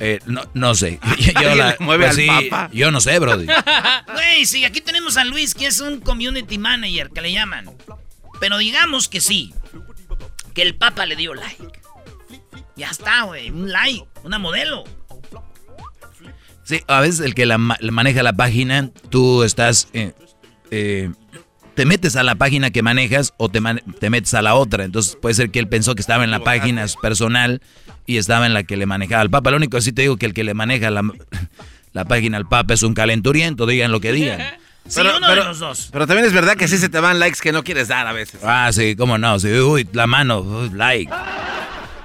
Eh, 0.01 0.21
no, 0.27 0.43
no 0.55 0.75
sé. 0.75 0.99
Yo, 1.19 1.55
mueve 1.79 2.07
pues 2.07 2.29
al 2.29 2.49
Papa? 2.49 2.71
Yo 2.73 2.91
no 2.91 3.01
sé, 3.01 3.19
Brody. 3.19 3.47
Güey, 4.13 4.47
sí, 4.47 4.65
aquí 4.65 4.81
tenemos 4.81 5.17
a 5.17 5.25
Luis, 5.25 5.55
que 5.55 5.67
es 5.67 5.81
un 5.81 6.01
community 6.01 6.59
manager, 6.59 7.11
que 7.11 7.21
le 7.21 7.33
llaman. 7.33 7.71
Pero 8.41 8.59
digamos 8.59 9.09
que 9.09 9.21
sí, 9.21 9.55
que 10.53 10.63
el 10.63 10.75
Papa 10.75 11.07
le 11.07 11.17
dio 11.17 11.35
like. 11.35 11.81
Ya 12.77 12.91
está, 12.91 13.23
güey, 13.23 13.51
un 13.51 13.71
like, 13.71 14.05
una 14.25 14.39
modelo. 14.39 14.85
Sí, 16.65 16.81
a 16.89 17.01
veces 17.01 17.21
el 17.21 17.35
que 17.35 17.47
la, 17.47 17.59
maneja 17.59 18.23
la 18.23 18.33
página, 18.33 18.91
tú 19.11 19.43
estás... 19.43 19.89
Eh, 19.93 20.13
eh, 20.71 21.11
te 21.75 21.85
metes 21.87 22.15
a 22.17 22.23
la 22.23 22.37
página 22.37 22.71
que 22.71 22.83
manejas 22.83 23.35
o 23.37 23.49
te, 23.49 23.61
te, 23.99 24.11
metes 24.11 24.33
a 24.35 24.43
la 24.43 24.55
otra. 24.55 24.85
Entonces 24.85 25.17
puede 25.21 25.35
ser 25.35 25.51
que 25.51 25.59
él 25.59 25.69
pensó 25.69 25.95
que 25.95 26.01
estaba 26.01 26.25
en 26.25 26.31
la 26.31 26.41
página 26.41 26.87
personal 27.03 27.61
y 28.07 28.19
estaba 28.19 28.47
en 28.47 28.55
la 28.55 28.63
que 28.63 28.77
le 28.77 28.87
manejaba 28.87 29.23
al 29.23 29.31
Papa. 29.31 29.51
Lo 29.51 29.57
único 29.57 29.77
que 29.77 29.83
sí 29.83 29.93
te 29.93 30.03
digo 30.03 30.17
que 30.17 30.27
el 30.27 30.35
que 30.35 30.45
le 30.45 30.55
maneja 30.55 30.91
la, 30.91 31.03
la 31.93 32.05
página 32.05 32.37
al 32.37 32.47
Papa 32.47 32.75
es 32.75 32.83
un 32.83 32.95
calenturiento, 32.95 33.67
digan 33.67 33.93
lo 33.93 34.01
que 34.01 34.13
digan. 34.13 34.41
Sí, 34.87 35.01
pero, 35.03 35.17
uno 35.17 35.31
de 35.31 35.37
los 35.37 35.59
dos. 35.59 35.89
Pero 35.91 36.07
también 36.07 36.27
es 36.27 36.35
verdad 36.35 36.57
que 36.57 36.69
sí 36.69 36.77
se 36.77 36.91
te 36.91 37.01
van 37.01 37.19
likes 37.19 37.39
que 37.43 37.53
no 37.53 37.65
quieres 37.65 37.89
dar 37.89 38.07
a 38.07 38.13
veces. 38.13 38.41
Ah, 38.45 38.71
sí, 38.71 38.95
cómo 38.97 39.17
no. 39.17 39.41
Sí, 39.41 39.49
uy, 39.49 39.89
la 39.95 40.07
mano, 40.07 40.69
like. 40.75 41.11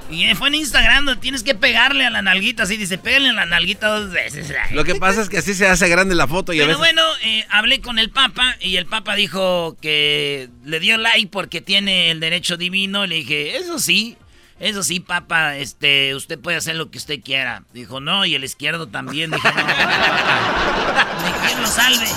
Y 0.09 0.33
fue 0.35 0.47
en 0.47 0.55
Instagram 0.55 1.19
tienes 1.19 1.43
que 1.43 1.55
pegarle 1.55 2.05
a 2.05 2.09
la 2.09 2.21
nalguita, 2.21 2.63
así 2.63 2.77
dice, 2.77 2.97
pégale 2.97 3.29
a 3.29 3.33
la 3.33 3.45
nalguita 3.45 3.87
dos 3.87 4.11
veces. 4.11 4.51
Lo 4.71 4.83
que 4.83 4.95
pasa 4.95 5.21
es 5.21 5.29
que 5.29 5.37
así 5.37 5.53
se 5.53 5.67
hace 5.67 5.87
grande 5.87 6.15
la 6.15 6.27
foto 6.27 6.51
y 6.53 6.57
Pero 6.57 6.65
a 6.65 6.67
veces... 6.77 6.79
bueno, 6.79 7.01
eh, 7.23 7.45
hablé 7.49 7.81
con 7.81 7.99
el 7.99 8.09
Papa 8.09 8.55
y 8.59 8.77
el 8.77 8.85
Papa 8.85 9.15
dijo 9.15 9.77
que 9.81 10.49
le 10.65 10.79
dio 10.79 10.97
like 10.97 11.29
porque 11.31 11.61
tiene 11.61 12.11
el 12.11 12.19
derecho 12.19 12.57
divino. 12.57 13.05
Le 13.05 13.15
dije, 13.15 13.57
eso 13.57 13.79
sí, 13.79 14.17
eso 14.59 14.83
sí, 14.83 14.99
Papa, 14.99 15.57
este, 15.57 16.15
usted 16.15 16.39
puede 16.39 16.57
hacer 16.57 16.75
lo 16.75 16.89
que 16.89 16.97
usted 16.97 17.21
quiera. 17.21 17.63
Dijo, 17.73 17.99
no, 17.99 18.25
y 18.25 18.35
el 18.35 18.43
izquierdo 18.43 18.87
también. 18.87 19.31
Dije, 19.31 19.47
no, 19.47 19.53
quien 21.47 21.61
lo 21.61 21.67
salve. 21.67 22.07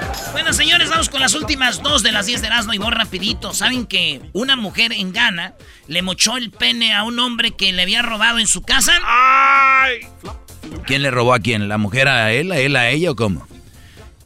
Bueno, 0.44 0.58
señores, 0.58 0.90
vamos 0.90 1.08
con 1.08 1.22
las 1.22 1.34
últimas 1.34 1.82
dos 1.82 2.02
de 2.02 2.12
las 2.12 2.26
10 2.26 2.42
de 2.42 2.48
Erasmo 2.48 2.74
y 2.74 2.78
voy 2.78 2.90
rapidito. 2.90 3.54
¿Saben 3.54 3.86
que 3.86 4.20
una 4.34 4.56
mujer 4.56 4.92
en 4.92 5.10
Ghana 5.10 5.54
le 5.86 6.02
mochó 6.02 6.36
el 6.36 6.50
pene 6.50 6.92
a 6.92 7.02
un 7.04 7.18
hombre 7.18 7.52
que 7.52 7.72
le 7.72 7.80
había 7.80 8.02
robado 8.02 8.38
en 8.38 8.46
su 8.46 8.60
casa? 8.60 8.92
¡Ay! 9.06 10.00
¿Quién 10.84 11.00
le 11.00 11.10
robó 11.10 11.32
a 11.32 11.38
quién? 11.38 11.66
¿La 11.66 11.78
mujer 11.78 12.08
a 12.08 12.30
él, 12.34 12.52
a 12.52 12.58
él 12.58 12.76
a 12.76 12.90
ella 12.90 13.12
o 13.12 13.16
cómo? 13.16 13.46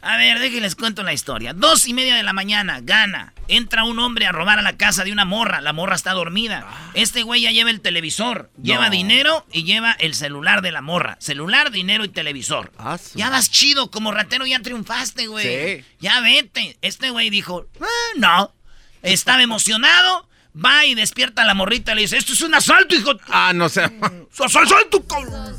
A 0.01 0.17
ver, 0.17 0.39
déjenles 0.39 0.75
cuento 0.77 1.03
la 1.03 1.13
historia. 1.13 1.53
Dos 1.53 1.89
y 1.89 1.93
media 1.95 2.15
de 2.15 2.23
la 2.23 2.33
mañana, 2.33 2.81
Ghana. 2.81 3.33
entra 3.49 3.83
un 3.85 3.99
hombre 3.99 4.27
a 4.27 4.33
robar 4.33 4.59
a 4.59 4.63
la 4.63 4.77
casa 4.77 5.05
de 5.05 5.11
una 5.13 5.25
morra. 5.25 5.61
La 5.61 5.73
morra 5.73 5.97
está 5.97 6.13
dormida. 6.13 6.67
Este 6.95 7.23
güey 7.23 7.43
ya 7.43 7.51
lleva 7.51 7.71
el 7.71 7.81
televisor, 7.81 8.51
lleva 8.63 8.91
dinero 8.91 9.45
y 9.53 9.65
lleva 9.65 9.93
el 9.99 10.15
celular 10.15 10.63
de 10.63 10.71
la 10.71 10.83
morra. 10.83 11.17
Celular, 11.21 11.71
dinero 11.71 12.05
y 12.05 12.09
televisor. 12.11 12.71
Ah, 12.79 12.99
Ya 13.15 13.31
vas 13.31 13.51
chido, 13.51 13.91
como 13.91 14.13
ratero 14.13 14.47
ya 14.47 14.61
triunfaste, 14.61 15.27
güey. 15.27 15.79
Sí. 15.79 15.85
Ya 16.01 16.21
vete. 16.21 16.77
Este 16.83 17.11
güey 17.11 17.31
dijo, 17.31 17.67
"Ah, 17.81 17.87
no. 18.19 18.55
Estaba 19.03 19.43
emocionado. 19.43 20.29
Va 20.55 20.85
y 20.87 20.95
despierta 20.95 21.43
a 21.43 21.45
la 21.45 21.55
morrita 21.55 21.93
y 21.93 21.95
le 21.97 22.01
dice, 22.03 22.17
esto 22.17 22.33
es 22.33 22.41
un 22.41 22.53
asalto, 22.55 22.95
hijo. 22.95 23.13
Ah, 23.29 23.53
no 23.55 23.69
sé. 23.69 23.83
¡Asalto, 24.39 25.05
cabrón! 25.07 25.55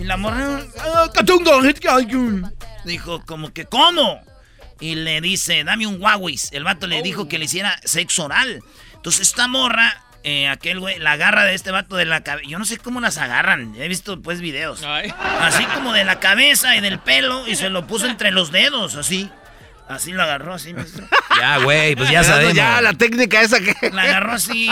Y 0.00 0.04
la 0.04 0.16
morra, 0.16 0.60
Dijo, 2.84 3.24
como 3.24 3.52
que, 3.52 3.64
¿cómo? 3.64 4.20
Y 4.80 4.96
le 4.96 5.20
dice, 5.20 5.64
dame 5.64 5.86
un 5.86 6.00
Huawei. 6.02 6.38
El 6.52 6.64
vato 6.64 6.86
le 6.86 7.02
dijo 7.02 7.28
que 7.28 7.38
le 7.38 7.46
hiciera 7.46 7.78
sexo 7.84 8.24
oral. 8.24 8.60
Entonces 8.94 9.28
esta 9.28 9.48
morra, 9.48 10.02
eh, 10.24 10.48
aquel 10.48 10.80
güey, 10.80 10.98
la 10.98 11.12
agarra 11.12 11.44
de 11.44 11.54
este 11.54 11.70
vato 11.70 11.96
de 11.96 12.04
la 12.04 12.22
cabeza. 12.22 12.48
Yo 12.48 12.58
no 12.58 12.64
sé 12.64 12.78
cómo 12.78 13.00
las 13.00 13.18
agarran. 13.18 13.74
He 13.76 13.88
visto 13.88 14.20
pues 14.20 14.40
videos. 14.40 14.82
Así 15.40 15.64
como 15.66 15.92
de 15.92 16.04
la 16.04 16.20
cabeza 16.20 16.76
y 16.76 16.80
del 16.80 16.98
pelo 16.98 17.46
y 17.46 17.56
se 17.56 17.70
lo 17.70 17.86
puso 17.86 18.06
entre 18.06 18.30
los 18.30 18.50
dedos, 18.50 18.96
así. 18.96 19.30
Así 19.88 20.12
lo 20.12 20.22
agarró, 20.22 20.54
así. 20.54 20.74
Ya, 21.38 21.58
güey, 21.58 21.94
pues 21.94 22.10
ya 22.10 22.24
sabemos. 22.24 22.54
Ya, 22.54 22.80
la 22.80 22.94
técnica 22.94 23.42
esa 23.42 23.60
que. 23.60 23.90
La 23.90 24.02
agarró 24.02 24.32
así. 24.32 24.70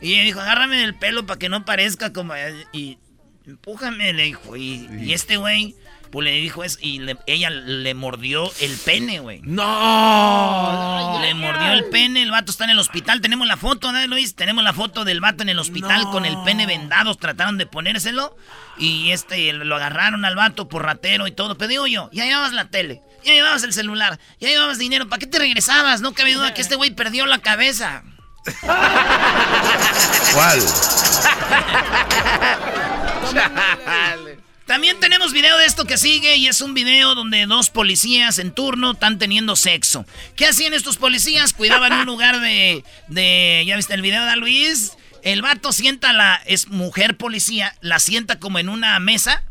Y 0.00 0.20
dijo, 0.22 0.40
agárrame 0.40 0.78
del 0.78 0.94
pelo 0.96 1.26
para 1.26 1.38
que 1.38 1.48
no 1.48 1.64
parezca 1.64 2.12
como... 2.12 2.34
Y 2.72 2.98
empújame, 3.46 4.12
le 4.12 4.24
dijo. 4.24 4.56
Y, 4.56 4.88
y 5.00 5.12
este 5.12 5.36
güey, 5.36 5.76
pues 6.12 6.24
le 6.26 6.32
dijo 6.32 6.62
eso. 6.62 6.78
Y 6.80 6.98
le- 7.00 7.16
ella 7.26 7.50
le 7.50 7.94
mordió 7.94 8.52
el 8.60 8.76
pene, 8.76 9.18
güey. 9.18 9.40
¡No! 9.42 11.18
Le 11.20 11.34
mordió 11.34 11.72
el 11.72 11.86
pene, 11.86 12.22
el 12.22 12.30
vato 12.30 12.52
está 12.52 12.64
en 12.64 12.70
el 12.70 12.78
hospital. 12.78 13.20
Tenemos 13.20 13.48
la 13.48 13.56
foto, 13.56 13.90
¿no, 13.90 14.06
Luis? 14.06 14.36
Tenemos 14.36 14.62
la 14.62 14.72
foto 14.74 15.04
del 15.04 15.20
vato 15.20 15.42
en 15.42 15.48
el 15.48 15.58
hospital 15.58 16.10
con 16.10 16.24
el 16.26 16.36
pene 16.44 16.66
vendado. 16.66 17.14
Trataron 17.16 17.56
de 17.58 17.66
ponérselo. 17.66 18.36
Y 18.78 19.10
este, 19.10 19.52
lo 19.52 19.74
agarraron 19.76 20.24
al 20.24 20.36
vato 20.36 20.68
por 20.68 20.84
ratero 20.84 21.26
y 21.26 21.32
todo. 21.32 21.56
Pero 21.56 21.68
digo 21.68 21.86
yo, 21.86 22.08
ya 22.12 22.24
llevabas 22.24 22.52
la 22.52 22.68
tele, 22.68 23.02
ya 23.24 23.32
llevabas 23.32 23.62
el 23.64 23.72
celular, 23.72 24.18
ya 24.40 24.48
llevabas 24.48 24.78
dinero. 24.78 25.08
¿Para 25.08 25.20
qué 25.20 25.26
te 25.26 25.38
regresabas? 25.38 26.00
No 26.00 26.12
cabe 26.14 26.34
duda 26.34 26.54
que 26.54 26.60
este 26.62 26.76
güey 26.76 26.90
perdió 26.90 27.26
la 27.26 27.38
cabeza. 27.38 28.02
¿Cuál? 30.32 30.60
También 34.66 35.00
tenemos 35.00 35.32
video 35.32 35.58
de 35.58 35.66
esto 35.66 35.84
que 35.84 35.98
sigue 35.98 36.36
y 36.36 36.46
es 36.46 36.60
un 36.60 36.72
video 36.72 37.14
donde 37.14 37.46
dos 37.46 37.70
policías 37.70 38.38
en 38.38 38.52
turno 38.52 38.92
están 38.92 39.18
teniendo 39.18 39.56
sexo. 39.56 40.06
¿Qué 40.36 40.46
hacían 40.46 40.72
estos 40.72 40.96
policías? 40.96 41.52
Cuidaban 41.52 41.92
un 41.92 42.06
lugar 42.06 42.40
de, 42.40 42.84
de... 43.08 43.64
¿Ya 43.66 43.76
viste 43.76 43.94
el 43.94 44.02
video 44.02 44.24
de 44.24 44.36
Luis? 44.36 44.92
El 45.22 45.42
vato 45.42 45.72
sienta 45.72 46.12
la... 46.12 46.40
Es 46.46 46.68
mujer 46.68 47.16
policía, 47.16 47.76
la 47.80 47.98
sienta 47.98 48.38
como 48.38 48.60
en 48.60 48.68
una 48.68 48.98
mesa, 49.00 49.42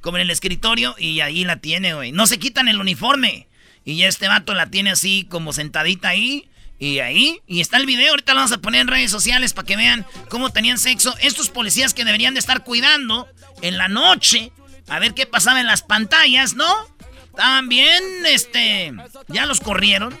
como 0.00 0.16
en 0.16 0.22
el 0.22 0.30
escritorio 0.30 0.94
y 0.98 1.20
ahí 1.20 1.44
la 1.44 1.56
tiene, 1.56 1.94
güey. 1.94 2.12
No 2.12 2.26
se 2.26 2.38
quitan 2.38 2.68
el 2.68 2.80
uniforme. 2.80 3.48
Y 3.84 4.02
este 4.04 4.28
vato 4.28 4.54
la 4.54 4.70
tiene 4.70 4.92
así 4.92 5.26
como 5.28 5.52
sentadita 5.52 6.08
ahí. 6.08 6.48
Y 6.84 6.98
ahí, 6.98 7.40
y 7.46 7.62
está 7.62 7.78
el 7.78 7.86
video, 7.86 8.10
ahorita 8.10 8.34
lo 8.34 8.40
vamos 8.40 8.52
a 8.52 8.58
poner 8.58 8.82
en 8.82 8.88
redes 8.88 9.10
sociales 9.10 9.54
para 9.54 9.64
que 9.64 9.74
vean 9.74 10.04
cómo 10.28 10.50
tenían 10.50 10.76
sexo 10.76 11.14
estos 11.22 11.48
policías 11.48 11.94
que 11.94 12.04
deberían 12.04 12.34
de 12.34 12.40
estar 12.40 12.62
cuidando 12.62 13.26
en 13.62 13.78
la 13.78 13.88
noche, 13.88 14.52
a 14.88 14.98
ver 14.98 15.14
qué 15.14 15.24
pasaba 15.24 15.60
en 15.60 15.66
las 15.66 15.80
pantallas, 15.80 16.52
¿no? 16.52 16.66
Estaban 17.30 17.70
bien, 17.70 18.02
este, 18.26 18.92
ya 19.28 19.46
los 19.46 19.60
corrieron, 19.60 20.14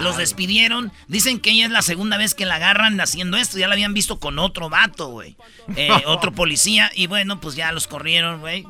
los 0.00 0.16
despidieron, 0.16 0.92
dicen 1.08 1.40
que 1.40 1.50
ella 1.50 1.64
es 1.64 1.72
la 1.72 1.82
segunda 1.82 2.18
vez 2.18 2.34
que 2.34 2.46
la 2.46 2.54
agarran 2.54 3.00
haciendo 3.00 3.36
esto, 3.36 3.58
ya 3.58 3.66
la 3.66 3.74
habían 3.74 3.94
visto 3.94 4.20
con 4.20 4.38
otro 4.38 4.70
vato, 4.70 5.08
güey, 5.08 5.36
Eh, 5.74 5.90
otro 6.06 6.30
policía, 6.30 6.92
y 6.94 7.08
bueno, 7.08 7.40
pues 7.40 7.56
ya 7.56 7.72
los 7.72 7.88
corrieron, 7.88 8.38
güey. 8.38 8.64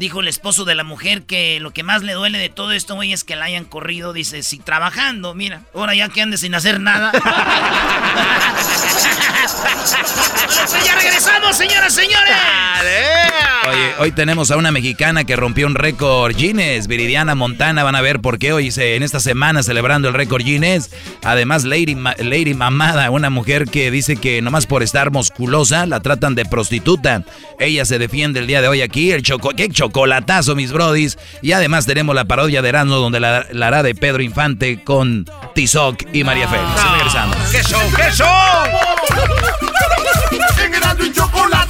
Dijo 0.00 0.20
el 0.22 0.28
esposo 0.28 0.64
de 0.64 0.74
la 0.74 0.82
mujer 0.82 1.24
que 1.24 1.60
lo 1.60 1.72
que 1.72 1.82
más 1.82 2.02
le 2.02 2.14
duele 2.14 2.38
de 2.38 2.48
todo 2.48 2.72
esto, 2.72 2.94
güey, 2.94 3.12
es 3.12 3.22
que 3.22 3.36
la 3.36 3.44
hayan 3.44 3.66
corrido. 3.66 4.14
Dice, 4.14 4.42
si 4.42 4.58
trabajando, 4.58 5.34
mira, 5.34 5.60
ahora 5.74 5.94
ya 5.94 6.08
que 6.08 6.22
ande 6.22 6.38
sin 6.38 6.54
hacer 6.54 6.80
nada. 6.80 7.12
bueno, 7.20 7.22
pues 10.70 10.84
ya 10.86 10.94
regresamos, 10.96 11.54
señoras, 11.54 11.92
señores. 11.94 12.34
Oye, 13.68 13.94
hoy 13.98 14.12
tenemos 14.12 14.50
a 14.50 14.56
una 14.56 14.72
mexicana 14.72 15.24
que 15.24 15.36
rompió 15.36 15.66
un 15.66 15.74
récord 15.74 16.34
Guinness, 16.34 16.86
Viridiana 16.86 17.34
Montana. 17.34 17.84
Van 17.84 17.94
a 17.94 18.00
ver 18.00 18.20
por 18.20 18.38
qué 18.38 18.54
hoy 18.54 18.70
se, 18.70 18.96
en 18.96 19.02
esta 19.02 19.20
semana 19.20 19.62
celebrando 19.62 20.08
el 20.08 20.14
récord 20.14 20.42
Guinness. 20.42 20.90
Además, 21.22 21.64
Lady, 21.64 21.94
Ma- 21.94 22.14
Lady 22.18 22.54
Mamada, 22.54 23.10
una 23.10 23.28
mujer 23.28 23.66
que 23.66 23.90
dice 23.90 24.16
que 24.16 24.40
nomás 24.40 24.66
por 24.66 24.82
estar 24.82 25.10
musculosa 25.10 25.84
la 25.84 26.00
tratan 26.00 26.34
de 26.34 26.46
prostituta. 26.46 27.22
Ella 27.58 27.84
se 27.84 27.98
defiende 27.98 28.40
el 28.40 28.46
día 28.46 28.62
de 28.62 28.68
hoy 28.68 28.80
aquí. 28.80 29.12
El 29.12 29.22
choco, 29.22 29.50
qué 29.50 29.68
chocolatazo, 29.90 30.54
mis 30.54 30.72
brodis. 30.72 31.18
Y 31.42 31.52
además 31.52 31.84
tenemos 31.86 32.14
la 32.14 32.24
parodia 32.24 32.62
de 32.62 32.68
Erasmo 32.68 32.96
donde 32.96 33.20
la, 33.20 33.46
la 33.50 33.66
hará 33.66 33.82
de 33.82 33.94
Pedro 33.94 34.22
Infante 34.22 34.82
con 34.82 35.26
Tizoc 35.54 36.02
y 36.12 36.22
María 36.24 36.48
Félix. 36.48 36.68
Regresamos. 36.92 37.36
¡Qué 37.50 37.62
show, 37.62 37.80
qué 37.96 38.10
show! 38.12 38.28
En 40.62 40.74
Erasmo 40.74 41.04
y 41.04 41.12
Chocolata. 41.12 41.69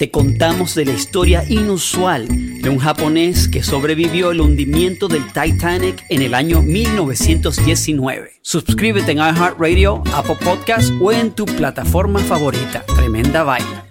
te 0.00 0.10
contamos 0.10 0.74
de 0.74 0.86
la 0.86 0.92
historia 0.92 1.44
inusual 1.46 2.26
de 2.26 2.70
un 2.70 2.78
japonés 2.78 3.48
que 3.48 3.62
sobrevivió 3.62 4.30
el 4.30 4.40
hundimiento 4.40 5.08
del 5.08 5.26
Titanic 5.26 6.06
en 6.08 6.22
el 6.22 6.32
año 6.32 6.62
1919. 6.62 8.30
Suscríbete 8.40 9.12
en 9.12 9.18
iHeartRadio, 9.18 10.02
Apple 10.14 10.38
Podcast 10.42 10.90
o 11.02 11.12
en 11.12 11.32
tu 11.32 11.44
plataforma 11.44 12.18
favorita. 12.20 12.82
Tremenda 12.96 13.42
vaina. 13.42 13.84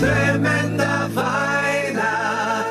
Tremenda 0.00 1.10
vaina. 1.12 2.64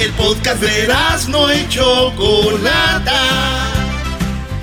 El 0.00 0.10
podcast 0.12 0.60
de 0.60 0.82
Erasmo 0.82 1.50
y 1.50 1.66
Chocolata. 1.70 3.63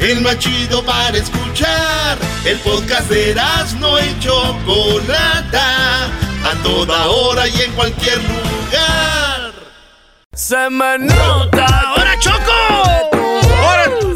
El 0.02 0.22
más 0.22 0.40
chido 0.40 0.84
para 0.84 1.16
escuchar. 1.16 2.18
El 2.44 2.58
podcast 2.60 3.08
de 3.08 3.32
Erasmo 3.32 4.00
y 4.00 4.20
Chocolata. 4.20 6.06
A 6.44 6.56
toda 6.64 7.06
hora 7.06 7.48
y 7.48 7.62
en 7.62 7.72
cualquier 7.74 8.18
lugar. 8.18 9.54
Se 10.34 10.70
me 10.72 10.98
nota. 10.98 11.66
¡Ahora, 11.66 12.18
Choco! 12.20 13.12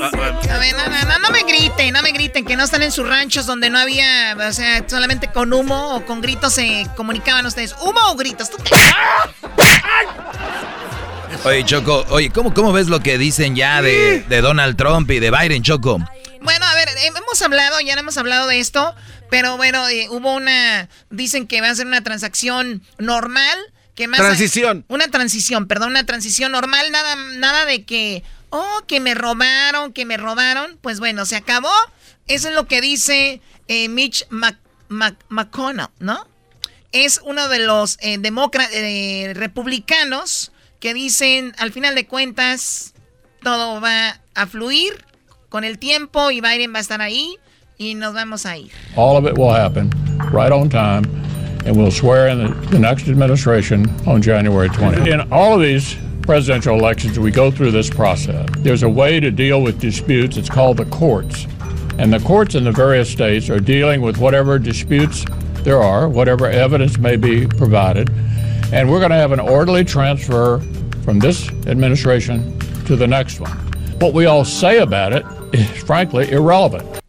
A 0.02 0.58
ver, 0.58 0.76
no, 0.76 0.88
no, 0.88 1.06
no, 1.06 1.19
no 1.19 1.30
me 1.30 1.43
griten, 1.43 1.93
no 1.93 2.02
me 2.02 2.12
griten, 2.12 2.45
que 2.45 2.56
no 2.56 2.63
están 2.63 2.82
en 2.82 2.91
sus 2.91 3.08
ranchos 3.08 3.45
donde 3.45 3.69
no 3.69 3.78
había, 3.78 4.36
o 4.38 4.54
sea, 4.54 4.84
solamente 4.88 5.28
con 5.28 5.54
humo 5.54 5.95
o 5.95 6.06
con 6.06 6.21
gritos 6.21 6.54
se 6.54 6.88
comunicaban 6.95 7.45
ustedes. 7.45 7.76
¿Humo 7.82 8.00
o 8.10 8.15
gritos? 8.15 8.50
¿Tú 8.50 8.58
qué? 8.63 8.76
Oye, 11.43 11.63
Choco, 11.65 12.06
oye, 12.10 12.30
¿cómo, 12.32 12.54
cómo 12.54 12.71
ves 12.74 12.88
lo 12.88 13.02
que 13.02 13.17
dicen 13.17 13.56
ya 13.56 13.82
de, 13.82 14.21
de 14.21 14.41
Donald 14.41 14.76
Trump 14.78 15.10
y 15.12 15.19
de 15.19 15.30
Biden, 15.32 15.62
Choco? 15.63 16.00
Bueno, 16.41 16.65
a 16.65 16.74
ver, 16.76 16.89
hemos 17.04 17.41
hablado, 17.41 17.80
ya 17.82 17.93
no 17.95 18.02
hemos 18.02 18.17
hablado 18.17 18.48
de 18.48 18.60
esto, 18.60 18.95
pero 19.30 19.58
bueno, 19.58 19.88
eh, 19.89 20.08
hubo 20.10 20.34
una, 20.34 20.89
dicen 21.10 21.48
que 21.48 21.62
va 21.62 21.69
a 21.69 21.76
ser 21.76 21.86
una 21.86 22.02
transacción 22.04 22.82
normal, 22.98 23.58
que 23.95 24.08
más... 24.08 24.19
Transición. 24.19 24.86
Una 24.88 25.08
transición, 25.10 25.67
perdón, 25.67 25.91
una 25.91 26.06
transición 26.06 26.52
normal, 26.52 26.91
nada, 26.91 27.15
nada 27.38 27.65
de 27.65 27.84
que, 27.86 28.24
oh, 28.50 28.82
que 28.88 29.00
me 29.00 29.13
robaron, 29.13 29.93
que 29.93 30.06
me 30.06 30.17
robaron, 30.17 30.78
pues 30.82 31.00
bueno, 31.00 31.26
se 31.26 31.36
acabó. 31.36 31.71
Eso 32.28 32.50
es 32.50 32.56
lo 32.56 32.67
que 32.67 32.82
dice 32.82 33.39
eh, 33.67 33.88
Mitch 33.89 34.28
Mc- 34.30 34.58
Mc- 34.89 35.17
McConnell, 35.30 35.88
¿no? 36.00 36.28
es 36.91 37.19
uno 37.26 37.50
de 37.50 37.60
los 37.60 37.98
eh, 38.00 38.17
eh, 38.24 39.34
republicanos 39.36 40.54
que 40.86 40.93
dicen, 40.93 41.54
al 41.58 41.71
final 41.71 41.95
de 41.95 42.06
cuentas, 42.06 42.93
todo 43.41 43.82
va 43.82 44.19
a 44.36 44.45
fluir 44.45 44.93
con 45.50 45.63
el 45.63 45.80
tiempo 45.80 46.30
y 46.30 46.41
Biden 46.41 46.76
va 46.76 46.78
a 46.78 46.82
estar 46.82 47.02
ahí 47.02 47.38
y 47.80 47.95
nos 47.95 48.13
vamos 48.13 48.45
a 48.45 48.56
ir. 48.60 48.69
All 48.95 49.17
of 49.17 49.26
it 49.26 49.36
will 49.36 49.52
happen 49.52 49.89
right 50.32 50.52
on 50.52 50.69
time 50.69 51.06
and 51.65 51.76
we'll 51.76 51.89
swear 51.89 52.28
in 52.28 52.38
the, 52.38 52.67
the 52.69 52.78
next 52.78 53.08
administration 53.08 53.89
on 54.06 54.21
January 54.21 54.69
20th. 54.69 55.08
In 55.08 55.21
all 55.34 55.56
of 55.56 55.62
these 55.62 55.98
presidential 56.21 56.78
elections, 56.78 57.17
we 57.17 57.32
go 57.32 57.50
through 57.50 57.71
this 57.71 57.89
process. 57.89 58.48
There's 58.60 58.84
a 58.84 58.89
way 58.89 59.19
to 59.19 59.32
deal 59.32 59.63
with 59.63 59.80
disputes. 59.80 60.38
It's 60.38 60.52
called 60.52 60.78
the 60.78 60.86
courts. 60.95 61.48
And 61.98 62.13
the 62.13 62.19
courts 62.19 62.54
in 62.54 62.63
the 62.63 62.71
various 62.71 63.10
states 63.10 63.50
are 63.50 63.60
dealing 63.60 64.02
with 64.02 64.19
whatever 64.19 64.60
disputes 64.60 65.26
there 65.63 65.82
are, 65.82 66.08
whatever 66.08 66.45
evidence 66.45 67.00
may 67.00 67.15
be 67.15 67.48
provided. 67.48 68.12
And 68.72 68.89
we're 68.89 69.00
going 69.00 69.12
to 69.12 69.18
have 69.18 69.32
an 69.32 69.39
orderly 69.39 69.84
transfer 69.84 70.60
from 71.04 71.20
this 71.20 71.50
administration 71.68 72.60
to 72.86 72.96
the 72.96 73.08
next 73.08 73.39
one. 73.39 73.58
What 74.00 74.13
we 74.13 74.26
all 74.26 74.44
say 74.44 74.80
about 74.80 75.13
it 75.13 75.26
is 75.54 75.70
frankly 75.84 76.32
irrelevant. 76.32 77.05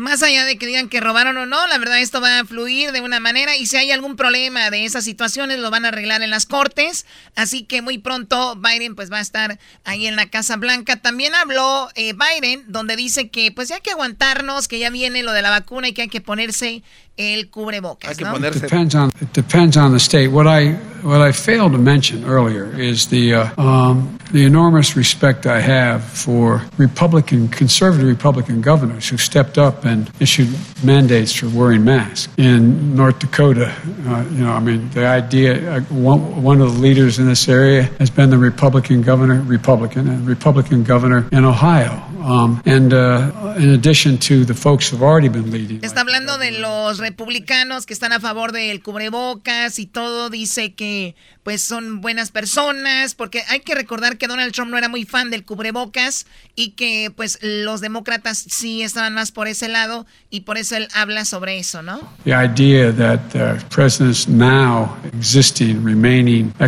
Más 0.00 0.22
allá 0.22 0.46
de 0.46 0.56
que 0.56 0.66
digan 0.66 0.88
que 0.88 0.98
robaron 0.98 1.36
o 1.36 1.44
no, 1.44 1.66
la 1.66 1.76
verdad 1.76 2.00
esto 2.00 2.22
va 2.22 2.40
a 2.40 2.44
fluir 2.46 2.90
de 2.90 3.02
una 3.02 3.20
manera 3.20 3.58
y 3.58 3.66
si 3.66 3.76
hay 3.76 3.90
algún 3.90 4.16
problema 4.16 4.70
de 4.70 4.86
esas 4.86 5.04
situaciones 5.04 5.58
lo 5.58 5.70
van 5.70 5.84
a 5.84 5.88
arreglar 5.88 6.22
en 6.22 6.30
las 6.30 6.46
cortes. 6.46 7.04
Así 7.36 7.64
que 7.64 7.82
muy 7.82 7.98
pronto 7.98 8.56
Biden 8.56 8.94
pues 8.94 9.12
va 9.12 9.18
a 9.18 9.20
estar 9.20 9.58
ahí 9.84 10.06
en 10.06 10.16
la 10.16 10.30
Casa 10.30 10.56
Blanca. 10.56 10.96
También 10.96 11.34
habló 11.34 11.90
eh, 11.96 12.14
Biden 12.14 12.64
donde 12.68 12.96
dice 12.96 13.28
que 13.28 13.52
pues 13.52 13.70
hay 13.72 13.82
que 13.82 13.90
aguantarnos, 13.90 14.68
que 14.68 14.78
ya 14.78 14.88
viene 14.88 15.22
lo 15.22 15.32
de 15.32 15.42
la 15.42 15.50
vacuna 15.50 15.88
y 15.88 15.92
que 15.92 16.00
hay 16.00 16.08
que 16.08 16.22
ponerse 16.22 16.82
el 17.18 17.50
cubrebocas. 17.50 18.18
¿no? 18.20 18.36
It 18.38 18.54
depends 18.54 18.94
on 18.94 19.10
it 19.20 19.32
depends 19.34 19.76
on 19.76 19.92
the 19.92 20.00
state. 20.00 20.28
What 20.28 20.46
I 20.46 20.76
what 21.02 21.20
I 21.20 21.32
failed 21.32 21.72
to 21.72 21.78
mention 21.78 22.24
earlier 22.24 22.72
is 22.80 23.06
the 23.08 23.34
uh, 23.34 23.48
um, 23.58 24.18
the 24.32 24.44
enormous 24.44 24.96
respect 24.96 25.46
I 25.46 25.60
have 25.60 26.04
for 26.04 26.62
Republican 26.76 27.48
conservative 27.48 28.06
Republican 28.06 28.60
governors 28.60 29.08
who 29.08 29.16
stepped 29.16 29.58
up 29.58 29.84
and 29.84 30.10
issued 30.20 30.48
mandates 30.84 31.32
for 31.34 31.48
wearing 31.48 31.84
masks. 31.84 32.32
In 32.36 32.94
North 32.94 33.18
Dakota, 33.18 33.74
uh, 34.06 34.24
you 34.30 34.44
know, 34.44 34.52
I 34.52 34.60
mean, 34.60 34.90
the 34.90 35.06
idea 35.06 35.76
uh, 35.76 35.80
one, 35.82 36.42
one 36.42 36.60
of 36.60 36.74
the 36.74 36.80
leaders 36.80 37.18
in 37.18 37.26
this 37.26 37.48
area 37.48 37.84
has 37.98 38.10
been 38.10 38.30
the 38.30 38.38
Republican 38.38 39.02
governor, 39.02 39.42
Republican, 39.42 40.08
and 40.08 40.26
Republican 40.26 40.84
governor 40.84 41.28
in 41.32 41.44
Ohio. 41.44 42.02
And 42.20 42.92
in 42.92 43.70
addition 43.70 44.18
to 44.18 44.44
the 44.44 44.54
folks 44.54 44.90
who've 44.90 45.02
already 45.02 45.28
been 45.28 45.50
leading. 45.50 45.80
Está 45.82 46.02
hablando 46.02 46.38
de 46.38 46.52
los 46.52 46.98
republicanos 46.98 47.86
que 47.86 47.94
están 47.94 48.12
a 48.12 48.20
favor 48.20 48.52
del 48.52 48.82
cubrebocas 48.82 49.78
y 49.78 49.86
todo. 49.86 50.30
Dice 50.30 50.74
que 50.74 51.14
pues 51.42 51.62
son 51.62 52.00
buenas 52.00 52.30
personas, 52.30 53.14
porque 53.14 53.42
hay 53.48 53.60
que 53.60 53.74
recordar 53.74 54.18
que 54.18 54.26
Donald 54.26 54.52
Trump 54.52 54.70
no 54.70 54.78
era 54.78 54.88
muy 54.88 55.04
fan 55.04 55.30
del 55.30 55.44
cubrebocas 55.44 56.26
y 56.54 56.72
que 56.72 57.10
pues 57.14 57.38
los 57.40 57.80
demócratas 57.80 58.38
sí 58.48 58.82
estaban 58.82 59.14
más 59.14 59.32
por 59.32 59.48
ese 59.48 59.68
lado 59.68 60.06
y 60.28 60.40
por 60.40 60.58
eso 60.58 60.76
él 60.76 60.88
habla 60.94 61.24
sobre 61.24 61.58
eso, 61.58 61.82
¿no? 61.82 62.00
The 62.24 62.32
idea 62.32 62.92
that 62.92 63.30
the 63.30 63.58
president's 63.70 64.28
now 64.28 64.96
existing, 65.14 65.82
remaining 65.82 66.52
uh, 66.60 66.66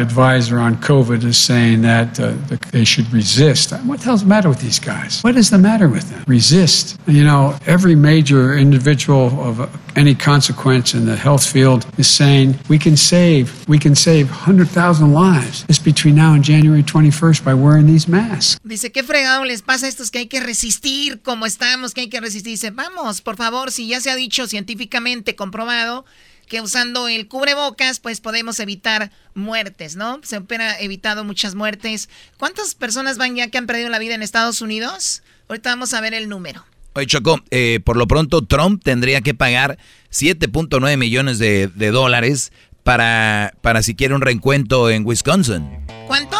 advisor 0.00 0.58
on 0.58 0.76
COVID 0.76 1.22
is 1.24 1.36
saying 1.36 1.82
that 1.82 2.18
uh, 2.18 2.32
they 2.72 2.84
should 2.84 3.12
resist. 3.12 3.72
What 3.84 4.00
the 4.00 4.06
hell's 4.06 4.22
the 4.22 4.28
matter 4.28 4.48
with 4.48 4.60
these 4.60 4.80
guys? 4.80 4.93
What 5.22 5.36
is 5.36 5.50
the 5.50 5.58
matter 5.58 5.88
with 5.88 6.08
them? 6.10 6.24
Resist. 6.26 6.98
You 7.06 7.24
know, 7.24 7.56
every 7.66 7.94
major 7.94 8.56
individual 8.56 9.28
of 9.40 9.68
any 9.96 10.14
consequence 10.14 10.94
in 10.94 11.06
the 11.06 11.16
health 11.16 11.46
field 11.46 11.86
is 11.98 12.08
saying 12.08 12.56
we 12.68 12.78
can 12.78 12.96
save, 12.96 13.68
we 13.68 13.78
can 13.78 13.94
save 13.94 14.14
save 14.14 14.30
100,000 14.30 15.12
lives 15.12 15.64
just 15.66 15.84
between 15.84 16.14
now 16.14 16.34
and 16.34 16.44
January 16.44 16.82
21st 16.82 17.44
by 17.44 17.54
wearing 17.54 17.86
these 17.86 18.08
masks. 18.08 18.58
Dice, 18.62 18.92
¿qué 18.92 19.02
fregado 19.02 19.44
les 19.44 19.62
pasa 19.62 19.86
a 19.86 19.88
estos 19.88 20.10
que 20.10 20.20
hay 20.20 20.26
que 20.26 20.40
resistir 20.40 21.20
como 21.22 21.46
estamos, 21.46 21.94
que 21.94 22.02
hay 22.02 22.08
que 22.08 22.20
resistir? 22.20 22.52
Dice, 22.52 22.70
vamos, 22.70 23.20
por 23.20 23.36
favor, 23.36 23.72
si 23.72 23.88
ya 23.88 24.00
se 24.00 24.10
ha 24.10 24.16
dicho 24.16 24.46
científicamente 24.46 25.34
comprobado 25.34 26.04
que 26.54 26.60
usando 26.60 27.08
el 27.08 27.26
cubrebocas 27.26 27.98
pues 27.98 28.20
podemos 28.20 28.60
evitar 28.60 29.10
muertes, 29.34 29.96
¿no? 29.96 30.20
Se 30.22 30.36
han 30.36 30.46
evitado 30.78 31.24
muchas 31.24 31.56
muertes. 31.56 32.08
¿Cuántas 32.38 32.76
personas 32.76 33.18
van 33.18 33.34
ya 33.34 33.48
que 33.48 33.58
han 33.58 33.66
perdido 33.66 33.88
la 33.88 33.98
vida 33.98 34.14
en 34.14 34.22
Estados 34.22 34.60
Unidos? 34.60 35.24
Ahorita 35.48 35.70
vamos 35.70 35.94
a 35.94 36.00
ver 36.00 36.14
el 36.14 36.28
número. 36.28 36.64
Oye, 36.92 37.08
Choco, 37.08 37.40
eh, 37.50 37.80
por 37.84 37.96
lo 37.96 38.06
pronto 38.06 38.44
Trump 38.44 38.84
tendría 38.84 39.20
que 39.20 39.34
pagar 39.34 39.78
7.9 40.12 40.96
millones 40.96 41.40
de, 41.40 41.66
de, 41.74 41.90
dólares 41.90 42.52
para, 42.84 43.52
para 43.60 43.82
si 43.82 43.96
quiere 43.96 44.14
un 44.14 44.20
reencuentro 44.20 44.90
en 44.90 45.04
Wisconsin. 45.04 45.84
¿Cuánto? 46.06 46.36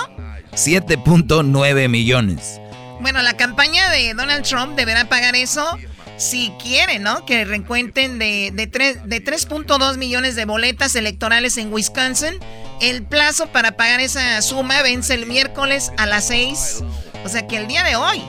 7.9 0.52 1.88
millones. 1.88 2.60
Bueno, 3.00 3.20
la 3.20 3.36
campaña 3.36 3.90
de 3.90 4.14
Donald 4.14 4.44
Trump 4.44 4.76
deberá 4.76 5.08
pagar 5.08 5.34
eso 5.34 5.76
si 6.16 6.52
quiere, 6.62 6.98
¿no? 6.98 7.24
Que 7.26 7.44
reencuentren 7.44 8.18
de, 8.18 8.50
de, 8.52 8.66
de 8.66 9.24
3.2 9.24 9.96
millones 9.96 10.36
de 10.36 10.44
boletas 10.44 10.94
electorales 10.96 11.56
en 11.58 11.72
Wisconsin. 11.72 12.38
El 12.80 13.02
plazo 13.04 13.46
para 13.48 13.76
pagar 13.76 14.00
esa 14.00 14.40
suma 14.42 14.82
vence 14.82 15.14
el 15.14 15.26
miércoles 15.26 15.92
a 15.96 16.06
las 16.06 16.26
6. 16.28 16.82
O 17.24 17.28
sea 17.28 17.46
que 17.46 17.56
el 17.56 17.66
día 17.66 17.82
de 17.84 17.96
hoy. 17.96 18.22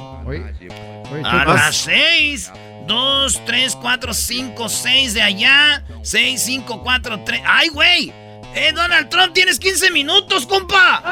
a 1.24 1.46
las 1.46 1.76
6. 1.78 2.52
2, 2.88 3.42
3, 3.46 3.76
4, 3.82 4.14
5, 4.14 4.70
6 4.70 5.14
de 5.16 5.22
allá. 5.22 5.84
6, 6.04 6.42
5, 6.42 6.84
4, 6.84 7.24
3. 7.26 7.42
¡Ay, 7.46 7.70
güey! 7.70 8.14
¡Eh, 8.54 8.72
Donald 8.74 9.10
Trump, 9.10 9.34
tienes 9.34 9.60
15 9.60 9.92
minutos, 9.92 10.46
compa! 10.46 11.04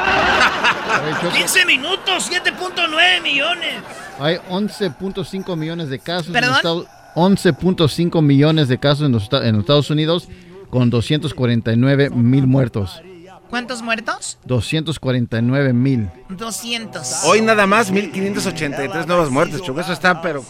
15 1.33 1.65
minutos, 1.65 2.31
7.9 2.31 3.21
millones. 3.21 3.75
Hay 4.23 4.37
11.5 4.49 5.57
millones 5.57 5.89
de 5.89 5.99
casos. 5.99 6.31
¿Perdón? 6.31 6.85
11.5 7.15 8.21
millones 8.21 8.69
de 8.69 8.79
casos 8.79 9.05
en 9.05 9.11
los, 9.11 9.27
en 9.33 9.51
los 9.51 9.63
Estados 9.63 9.89
Unidos 9.89 10.29
con 10.69 10.89
249 10.89 12.09
mil 12.09 12.47
muertos. 12.47 13.01
¿Cuántos 13.49 13.81
muertos? 13.81 14.39
249 14.45 15.73
mil. 15.73 16.09
200. 16.29 17.25
Hoy 17.25 17.41
nada 17.41 17.67
más 17.67 17.91
1583 17.91 19.07
nuevas 19.07 19.29
muertes, 19.29 19.61
Choco. 19.61 19.81
Eso 19.81 19.91
está, 19.91 20.21
pero. 20.21 20.43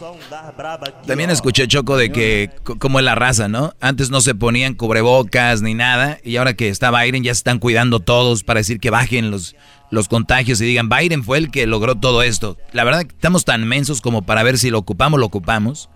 También 1.07 1.31
escuché, 1.31 1.67
Choco, 1.67 1.97
de 1.97 2.11
que, 2.11 2.51
como 2.77 2.99
es 2.99 3.05
la 3.05 3.15
raza, 3.15 3.47
¿no? 3.47 3.73
Antes 3.81 4.11
no 4.11 4.21
se 4.21 4.35
ponían 4.35 4.75
cubrebocas 4.75 5.63
ni 5.63 5.73
nada. 5.73 6.19
Y 6.23 6.37
ahora 6.37 6.53
que 6.53 6.69
está 6.69 6.91
Biden, 6.91 7.23
ya 7.23 7.33
se 7.33 7.39
están 7.39 7.57
cuidando 7.57 7.99
todos 7.99 8.43
para 8.43 8.59
decir 8.59 8.79
que 8.79 8.91
bajen 8.91 9.31
los, 9.31 9.55
los 9.93 10.07
contagios 10.07 10.59
y 10.59 10.65
digan, 10.65 10.89
Biden 10.89 11.23
fue 11.23 11.37
el 11.37 11.51
que 11.51 11.67
logró 11.67 11.95
todo 11.95 12.23
esto. 12.23 12.57
La 12.71 12.83
verdad, 12.83 13.01
estamos 13.01 13.45
tan 13.45 13.67
mensos 13.67 14.01
como 14.01 14.23
para 14.23 14.41
ver 14.41 14.57
si 14.57 14.71
lo 14.71 14.79
ocupamos, 14.79 15.19
lo 15.19 15.27
ocupamos. 15.27 15.87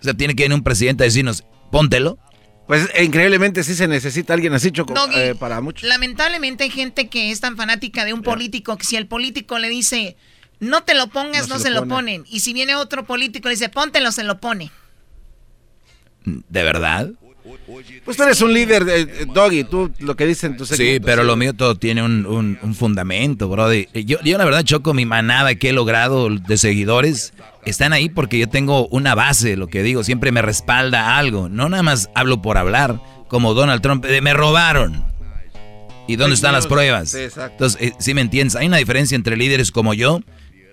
O 0.00 0.04
sea, 0.04 0.12
tiene 0.12 0.36
que 0.36 0.42
venir 0.42 0.54
un 0.54 0.62
presidente 0.62 1.04
a 1.04 1.06
decirnos, 1.06 1.44
póntelo. 1.70 2.18
Pues 2.66 2.90
increíblemente 3.00 3.64
sí 3.64 3.74
se 3.74 3.88
necesita 3.88 4.34
alguien 4.34 4.52
así, 4.52 4.70
Choco, 4.70 4.94
eh, 5.14 5.34
para 5.34 5.62
muchos. 5.62 5.88
Lamentablemente 5.88 6.64
hay 6.64 6.70
gente 6.70 7.08
que 7.08 7.30
es 7.30 7.40
tan 7.40 7.56
fanática 7.56 8.04
de 8.04 8.12
un 8.12 8.20
político 8.20 8.76
que 8.76 8.84
si 8.84 8.96
el 8.96 9.06
político 9.06 9.58
le 9.58 9.70
dice, 9.70 10.16
no 10.60 10.82
te 10.84 10.94
lo 10.94 11.06
pongas, 11.06 11.48
no, 11.48 11.58
se, 11.58 11.70
lo, 11.70 11.88
ponen. 11.88 12.24
Y 12.30 12.40
si 12.40 12.52
viene 12.52 12.74
otro 12.74 13.06
político 13.06 13.48
y 13.48 13.52
le 13.52 13.54
dice, 13.54 13.70
póntelo, 13.70 14.12
se 14.12 14.24
lo 14.24 14.40
pone. 14.40 14.70
¿De 16.24 16.62
verdad? 16.62 17.10
Pues 18.04 18.16
tú 18.16 18.22
eres 18.22 18.40
un 18.40 18.52
líder, 18.52 18.84
de, 18.84 19.26
Doggy, 19.26 19.64
tú 19.64 19.90
lo 19.98 20.14
que 20.14 20.26
dicen 20.26 20.56
tus 20.56 20.68
Sí, 20.68 21.00
pero 21.04 21.24
lo 21.24 21.36
mío 21.36 21.54
todo 21.54 21.74
tiene 21.74 22.02
un, 22.02 22.76
fundamento, 22.78 23.48
bro. 23.48 23.72
Yo, 23.72 24.18
yo 24.22 24.38
la 24.38 24.44
verdad 24.44 24.62
choco 24.62 24.94
mi 24.94 25.06
manada 25.06 25.54
que 25.56 25.70
he 25.70 25.72
logrado 25.72 26.28
de 26.30 26.56
seguidores. 26.56 27.32
Están 27.64 27.92
ahí 27.92 28.08
porque 28.08 28.38
yo 28.38 28.48
tengo 28.48 28.86
una 28.88 29.14
base, 29.14 29.56
lo 29.56 29.68
que 29.68 29.82
digo, 29.82 30.04
siempre 30.04 30.32
me 30.32 30.42
respalda 30.42 31.16
algo. 31.16 31.48
No 31.48 31.68
nada 31.68 31.82
más 31.82 32.10
hablo 32.14 32.42
por 32.42 32.58
hablar, 32.58 33.00
como 33.28 33.54
Donald 33.54 33.82
Trump, 33.82 34.04
de 34.04 34.20
me 34.20 34.34
robaron. 34.34 35.04
¿Y 36.08 36.16
dónde 36.16 36.34
están 36.34 36.52
las 36.52 36.66
pruebas? 36.66 37.14
Entonces, 37.14 37.80
eh, 37.80 37.92
si 37.98 38.14
me 38.14 38.20
entiendes, 38.20 38.56
hay 38.56 38.66
una 38.66 38.76
diferencia 38.76 39.14
entre 39.14 39.36
líderes 39.36 39.70
como 39.70 39.94
yo 39.94 40.20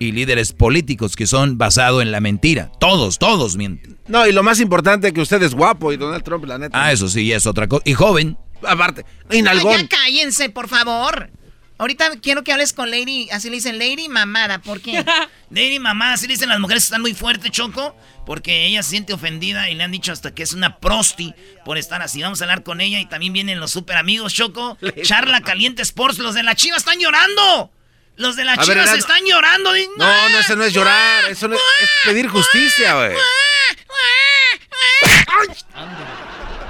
y 0.00 0.12
líderes 0.12 0.52
políticos 0.54 1.14
que 1.14 1.26
son 1.26 1.58
basados 1.58 2.02
en 2.02 2.10
la 2.10 2.20
mentira. 2.20 2.72
Todos, 2.80 3.18
todos 3.18 3.56
mienten. 3.56 3.98
No, 4.08 4.26
y 4.26 4.32
lo 4.32 4.42
más 4.42 4.58
importante 4.58 5.12
que 5.12 5.20
usted 5.20 5.40
es 5.42 5.54
guapo 5.54 5.92
y 5.92 5.98
Donald 5.98 6.24
Trump, 6.24 6.46
la 6.46 6.58
neta. 6.58 6.82
Ah, 6.82 6.90
eso 6.90 7.06
sí, 7.06 7.30
es 7.30 7.46
otra 7.46 7.68
cosa. 7.68 7.82
Y 7.84 7.92
joven. 7.92 8.36
Aparte, 8.66 9.04
y 9.30 9.42
nalgón. 9.42 9.78
ya 9.78 9.88
cállense, 9.88 10.48
por 10.48 10.68
favor. 10.68 11.30
Ahorita 11.76 12.10
quiero 12.20 12.44
que 12.44 12.52
hables 12.52 12.72
con 12.72 12.90
Lady, 12.90 13.28
así 13.30 13.48
le 13.48 13.56
dicen 13.56 13.78
Lady 13.78 14.08
Mamada, 14.08 14.60
¿por 14.60 14.80
qué? 14.80 15.04
Lady 15.50 15.78
Mamada, 15.78 16.14
así 16.14 16.26
le 16.26 16.34
dicen 16.34 16.48
las 16.48 16.60
mujeres 16.60 16.84
están 16.84 17.00
muy 17.02 17.14
fuertes, 17.14 17.50
Choco, 17.50 17.94
porque 18.26 18.66
ella 18.66 18.82
se 18.82 18.90
siente 18.90 19.12
ofendida 19.12 19.68
y 19.70 19.74
le 19.74 19.84
han 19.84 19.92
dicho 19.92 20.12
hasta 20.12 20.34
que 20.34 20.42
es 20.42 20.52
una 20.52 20.78
prosti 20.78 21.34
por 21.64 21.78
estar 21.78 22.02
así. 22.02 22.22
Vamos 22.22 22.40
a 22.40 22.44
hablar 22.44 22.64
con 22.64 22.80
ella 22.80 23.00
y 23.00 23.06
también 23.06 23.32
vienen 23.32 23.60
los 23.60 23.70
super 23.70 23.96
amigos, 23.96 24.32
Choco. 24.34 24.78
Charla 25.02 25.42
Caliente 25.42 25.82
Sports, 25.82 26.18
los 26.18 26.34
de 26.34 26.42
la 26.42 26.54
Chiva 26.54 26.76
están 26.76 26.98
llorando. 26.98 27.70
Los 28.16 28.36
de 28.36 28.44
la 28.44 28.56
Chivas 28.58 28.92
están 28.94 29.24
llorando. 29.24 29.70
No, 29.96 30.28
no, 30.30 30.38
eso 30.38 30.56
no 30.56 30.64
es 30.64 30.72
llorar. 30.72 31.24
Eso 31.30 31.48
no 31.48 31.56
es, 31.56 31.60
pedir 32.04 32.28
justicia, 32.28 32.94
güey. 32.96 33.16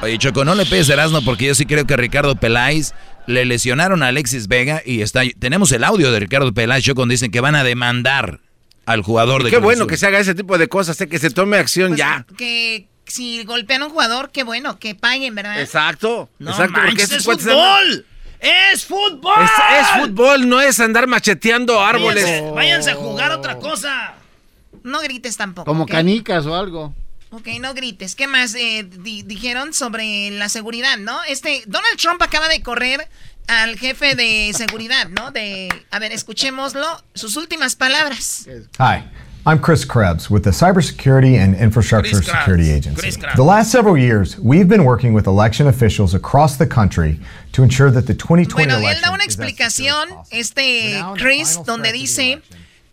Oye, 0.03 0.19
Choco, 0.19 0.45
no 0.45 0.55
le 0.55 0.65
pegues 0.65 0.89
Erasmo 0.89 1.23
porque 1.23 1.47
yo 1.47 1.55
sí 1.55 1.67
creo 1.67 1.87
que 1.87 1.97
Ricardo 1.97 2.37
Peláez 2.37 2.93
le 3.27 3.45
lesionaron 3.45 4.03
a 4.03 4.09
Alexis 4.09 4.49
Vega 4.49 4.83
y 4.85 5.03
está 5.03 5.23
tenemos 5.39 5.73
el 5.73 5.85
audio 5.85 6.11
de 6.11 6.21
Ricardo 6.21 6.53
Peláez, 6.55 6.85
Choco, 6.85 7.03
donde 7.03 7.15
dicen 7.15 7.31
que 7.31 7.41
van 7.41 7.55
a 7.55 7.65
demandar 7.65 8.41
al 8.87 9.03
jugador 9.03 9.45
de 9.45 9.51
Qué 9.51 9.59
bueno 9.59 9.87
que 9.87 9.97
se 9.97 10.07
haga 10.07 10.19
ese 10.19 10.35
tipo 10.35 10.57
de 10.57 10.69
cosas, 10.69 10.97
sé 10.97 11.09
que 11.09 11.19
se 11.19 11.31
tome 11.31 11.59
acción 11.59 11.89
Pues, 11.89 11.99
ya. 11.99 12.27
Que 12.37 12.89
si 13.07 13.45
golpean 13.45 13.83
a 13.83 13.87
un 13.87 13.91
jugador, 13.91 14.31
qué 14.31 14.43
bueno, 14.43 14.79
que 14.79 14.95
paguen, 14.95 15.35
¿verdad? 15.35 15.61
Exacto. 15.61 16.31
No 16.39 16.51
exacto, 16.51 16.75
porque 16.75 16.89
manches, 16.89 17.13
esos 17.13 17.19
es 17.19 17.45
fútbol. 17.45 18.07
¡Es 18.41 18.85
fútbol! 18.87 19.35
Es, 19.45 19.51
es 19.81 19.89
fútbol, 20.01 20.49
no 20.49 20.61
es 20.61 20.81
andar 20.81 21.07
macheteando 21.07 21.81
árboles. 21.81 22.25
Váyanse, 22.25 22.51
váyanse 22.53 22.91
a 22.93 22.95
jugar 22.95 23.33
otra 23.33 23.59
cosa. 23.59 24.15
No 24.83 25.01
grites 25.01 25.37
tampoco. 25.37 25.67
Como 25.67 25.87
canicas 25.87 26.47
o 26.47 26.55
algo. 26.57 26.95
Ok, 27.33 27.47
no 27.61 27.75
grites. 27.75 28.15
¿Qué 28.15 28.27
más 28.27 28.55
eh, 28.55 28.85
di- 28.85 29.23
dijeron 29.23 29.73
sobre 29.75 30.31
la 30.31 30.49
seguridad, 30.49 30.97
no? 30.97 31.23
Este, 31.25 31.63
Donald 31.67 31.97
Trump 31.97 32.21
acaba 32.23 32.49
de 32.49 32.63
correr 32.63 33.09
al 33.47 33.79
jefe 33.79 34.15
de 34.17 34.53
seguridad, 34.57 35.09
¿no? 35.09 35.31
De, 35.31 35.69
a 35.91 35.99
ver, 35.99 36.13
escuchémoslo. 36.13 36.87
Sus 37.15 37.37
últimas 37.37 37.77
palabras. 37.77 38.47
Hi, 38.79 39.05
I'm 39.47 39.59
Chris 39.59 39.87
Krebs 39.87 40.29
with 40.29 40.45
the 40.45 40.51
Cybersecurity 40.51 41.37
and 41.37 41.55
Infrastructure 41.55 42.17
Chris 42.17 42.29
Krebs. 42.29 42.39
Security 42.41 42.71
Agency. 42.71 43.01
Chris 43.01 43.19
The 43.37 43.43
last 43.43 43.73
several 43.73 43.97
years, 43.97 44.39
we've 44.39 44.69
been 44.69 44.85
working 44.85 45.15
with 45.15 45.27
election 45.27 45.67
officials 45.67 46.13
across 46.13 46.59
the 46.59 46.67
country 46.67 47.19
to 47.53 47.63
ensure 47.63 47.91
that 47.91 48.07
the 48.07 48.13
2020 48.13 48.53
Bueno, 48.53 48.77
él 48.77 48.83
election 48.83 49.03
da 49.03 49.15
una 49.15 49.25
is 49.25 49.29
as 49.31 49.39
explicación, 49.39 50.09
este 50.31 51.03
Chris, 51.17 51.59
donde 51.65 51.91
dice 51.91 52.43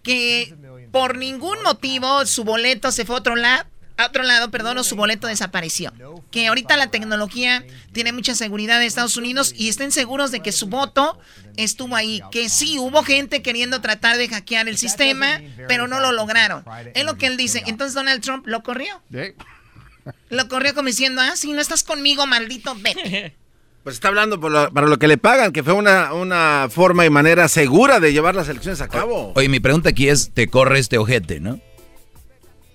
que 0.03 0.55
por 0.91 1.17
ningún 1.17 1.61
motivo 1.63 2.25
su 2.25 2.45
boleto 2.45 2.93
se 2.93 3.03
fue 3.03 3.15
a 3.15 3.19
otro 3.19 3.35
lado. 3.35 3.65
A 3.97 4.05
otro 4.05 4.23
lado, 4.23 4.51
perdón, 4.51 4.77
o 4.77 4.83
su 4.83 4.95
boleto 4.95 5.25
desapareció. 5.27 5.91
Que 6.31 6.47
ahorita 6.47 6.77
la 6.77 6.87
tecnología 6.91 7.65
tiene 7.93 8.11
mucha 8.11 8.35
seguridad 8.35 8.79
de 8.79 8.85
Estados 8.85 9.17
Unidos 9.17 9.53
y 9.57 9.69
estén 9.69 9.91
seguros 9.91 10.29
de 10.31 10.41
que 10.41 10.51
su 10.51 10.67
voto 10.67 11.19
estuvo 11.55 11.95
ahí. 11.95 12.21
Que 12.31 12.47
sí, 12.49 12.77
hubo 12.79 13.01
gente 13.03 13.41
queriendo 13.41 13.81
tratar 13.81 14.17
de 14.17 14.27
hackear 14.29 14.67
el 14.67 14.77
sistema, 14.77 15.41
pero 15.67 15.87
no 15.87 15.99
lo 15.99 16.11
lograron. 16.11 16.63
Es 16.93 17.05
lo 17.05 17.17
que 17.17 17.25
él 17.25 17.37
dice. 17.37 17.63
Entonces 17.65 17.95
Donald 17.95 18.21
Trump 18.21 18.45
lo 18.47 18.61
corrió. 18.61 19.01
Lo 20.29 20.47
corrió 20.47 20.73
como 20.73 20.87
diciendo, 20.87 21.21
ah, 21.21 21.35
si 21.35 21.51
no 21.53 21.59
estás 21.61 21.83
conmigo, 21.83 22.25
maldito, 22.27 22.75
vete. 22.79 23.35
Pues 23.83 23.95
está 23.95 24.09
hablando 24.09 24.37
por 24.37 24.51
lo- 24.51 24.69
para 24.73 24.85
lo 24.87 24.99
que 24.99 25.07
le 25.07 25.17
pagan, 25.17 25.53
que 25.53 25.63
fue 25.63 25.71
una, 25.71 26.11
una 26.11 26.67
forma 26.69 27.05
y 27.05 27.09
manera 27.09 27.47
segura 27.47 28.01
de 28.01 28.11
llevar 28.11 28.35
las 28.35 28.49
elecciones 28.49 28.81
a 28.81 28.89
cabo. 28.89 29.31
Oye, 29.33 29.47
mi 29.47 29.61
pregunta 29.61 29.87
aquí 29.91 30.09
es, 30.09 30.31
te 30.33 30.49
corre 30.49 30.77
este 30.79 30.97
ojete, 30.97 31.39
¿no? 31.39 31.61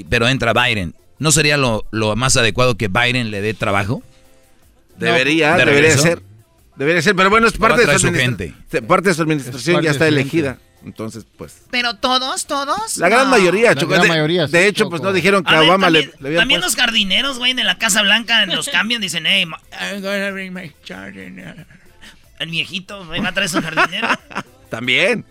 Pero 0.09 0.27
entra 0.27 0.55
Biden. 0.55 0.95
¿No 1.23 1.31
sería 1.31 1.57
lo, 1.57 1.87
lo 1.93 2.17
más 2.17 2.37
adecuado 2.37 2.77
que 2.77 2.89
Biden 2.89 3.31
le 3.31 3.41
dé 3.41 3.55
trabajo? 3.55 4.03
Debería, 4.99 5.53
¿De 5.57 5.65
debería 5.65 5.97
ser. 5.97 6.21
Debería 6.75 7.01
ser, 7.01 7.15
pero 7.15 7.31
bueno, 7.31 7.47
es 7.47 7.53
parte 7.53 7.87
de 7.87 7.93
su, 7.93 7.99
su 8.01 8.07
administra- 8.09 8.87
parte 8.89 9.11
de 9.11 9.15
su 9.15 9.23
administración, 9.23 9.75
parte 9.77 9.85
ya 9.85 9.91
está 9.93 10.09
elegida. 10.09 10.59
Entonces, 10.85 11.25
pues. 11.39 11.63
Pero 11.71 11.95
todos, 11.95 12.47
todos. 12.47 12.97
La 12.97 13.09
gran 13.09 13.27
no. 13.27 13.31
mayoría, 13.31 13.73
La 13.73 13.85
gran 13.85 14.03
de, 14.03 14.09
mayoría, 14.09 14.47
de 14.49 14.67
hecho, 14.67 14.91
pues 14.91 15.01
no 15.01 15.13
dijeron 15.13 15.45
que 15.45 15.55
A 15.55 15.59
a 15.59 15.61
ver, 15.61 15.69
Obama 15.69 15.87
también, 15.87 16.07
le, 16.07 16.23
le 16.23 16.29
habían 16.29 16.41
también 16.41 16.61
puesto- 16.61 16.77
los 16.77 16.85
jardineros, 16.85 17.39
güey, 17.39 17.53
de 17.55 17.63
la 17.63 17.79
Casa 17.79 18.03
Blanca 18.03 18.45
los 18.47 18.69
cambian. 18.69 19.01
Dicen, 19.01 19.25
hey, 19.25 19.45
I'm 19.81 20.03
gonna 20.03 20.31
bring 20.33 20.53
my 20.53 20.73
jardiner. 20.85 21.67
El 22.41 22.51
viejito, 22.51 23.07
güey, 23.07 23.21
va 23.21 23.29
a 23.29 23.33
traer 23.33 23.49
su 23.49 23.63
jardinero. 23.63 24.09
También. 24.71 25.25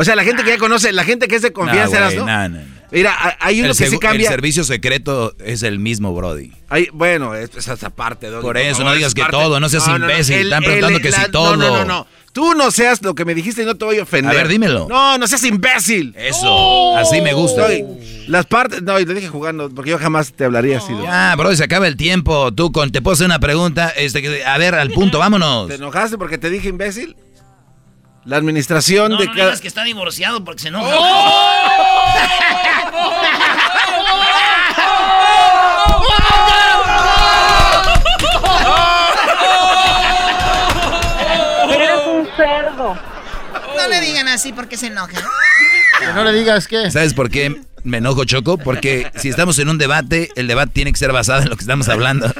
O 0.00 0.04
sea, 0.04 0.14
la 0.14 0.22
gente 0.22 0.44
que 0.44 0.50
ya 0.50 0.58
conoce, 0.58 0.92
la 0.92 1.02
gente 1.04 1.26
que 1.26 1.34
es 1.36 1.42
de 1.42 1.52
confianza, 1.52 1.94
Nah, 1.94 2.06
¿eras, 2.06 2.14
güey, 2.14 2.24
¿no? 2.24 2.26
nah, 2.26 2.48
nah. 2.48 2.60
Mira, 2.90 3.36
hay- 3.40 3.60
uno 3.60 3.72
el, 3.72 3.76
que 3.76 3.86
segu- 3.90 3.98
cambia. 3.98 4.28
el 4.28 4.32
servicio 4.32 4.64
secreto 4.64 5.34
es 5.44 5.62
el 5.62 5.78
mismo, 5.78 6.14
Brody. 6.14 6.52
Hay- 6.70 6.88
bueno, 6.92 7.34
es, 7.34 7.50
es 7.54 7.68
esa 7.68 7.90
parte. 7.90 8.28
Doggy, 8.28 8.40
Por 8.42 8.56
eso, 8.56 8.82
no 8.84 8.94
digas 8.94 9.08
es 9.08 9.14
que 9.14 9.22
parte- 9.22 9.36
todo, 9.36 9.60
no 9.60 9.68
seas 9.68 9.86
imbécil, 9.88 10.44
están 10.44 10.62
preguntando 10.62 11.00
que 11.00 11.12
si 11.12 11.30
todo. 11.30 11.56
No, 11.56 11.68
no, 11.68 11.76
no, 11.78 11.84
no. 11.84 12.06
Tú 12.32 12.54
no 12.54 12.70
seas 12.70 13.02
lo 13.02 13.14
que 13.16 13.24
me 13.24 13.34
dijiste 13.34 13.62
y 13.62 13.66
no 13.66 13.74
te 13.74 13.84
voy 13.84 13.98
a 13.98 14.04
ofender. 14.04 14.30
A 14.30 14.34
ver, 14.34 14.46
dímelo. 14.48 14.86
No, 14.88 15.18
no 15.18 15.26
seas 15.26 15.42
imbécil. 15.44 16.14
Eso, 16.16 16.96
así 16.96 17.20
me 17.20 17.32
gusta. 17.34 17.66
Las 18.28 18.46
partes, 18.46 18.82
no, 18.82 18.98
y 19.00 19.04
lo 19.04 19.12
dije 19.14 19.28
jugando, 19.28 19.68
porque 19.68 19.90
yo 19.90 19.98
jamás 19.98 20.32
te 20.32 20.44
hablaría 20.44 20.78
así. 20.78 20.92
Ya, 21.02 21.34
bro, 21.36 21.54
se 21.56 21.64
acaba 21.64 21.88
el 21.88 21.96
tiempo. 21.96 22.52
Tú, 22.54 22.70
con, 22.70 22.92
te 22.92 23.02
puedo 23.02 23.14
hacer 23.14 23.26
una 23.26 23.40
pregunta. 23.40 23.88
Este, 23.96 24.44
a 24.44 24.56
ver, 24.56 24.74
al 24.76 24.90
punto, 24.90 25.18
vámonos. 25.18 25.68
¿Te 25.68 25.74
enojaste 25.74 26.16
porque 26.16 26.38
te 26.38 26.48
dije 26.48 26.68
imbécil? 26.68 27.16
La 28.28 28.36
administración 28.36 29.12
No, 29.12 29.16
de 29.16 29.24
no 29.24 29.32
cada... 29.32 29.44
digas 29.46 29.60
que 29.62 29.68
está 29.68 29.84
divorciado 29.84 30.44
porque 30.44 30.60
se 30.60 30.68
enoja. 30.68 30.94
Eres 41.70 42.06
un 42.06 42.26
cerdo. 42.36 42.98
No 43.76 43.88
le 43.88 44.00
digan 44.00 44.28
así 44.28 44.52
porque 44.52 44.76
se 44.76 44.88
enoja. 44.88 45.12
Que 45.98 46.06
no 46.14 46.24
le 46.24 46.32
digas 46.32 46.66
qué. 46.66 46.90
¿Sabes 46.90 47.14
por 47.14 47.30
qué 47.30 47.60
me 47.84 47.98
enojo, 47.98 48.24
Choco? 48.24 48.58
Porque 48.58 49.10
si 49.16 49.28
estamos 49.28 49.58
en 49.58 49.68
un 49.68 49.78
debate, 49.78 50.30
el 50.36 50.46
debate 50.46 50.72
tiene 50.74 50.92
que 50.92 50.98
ser 50.98 51.12
basado 51.12 51.42
en 51.42 51.48
lo 51.50 51.56
que 51.56 51.62
estamos 51.62 51.88
hablando. 51.88 52.32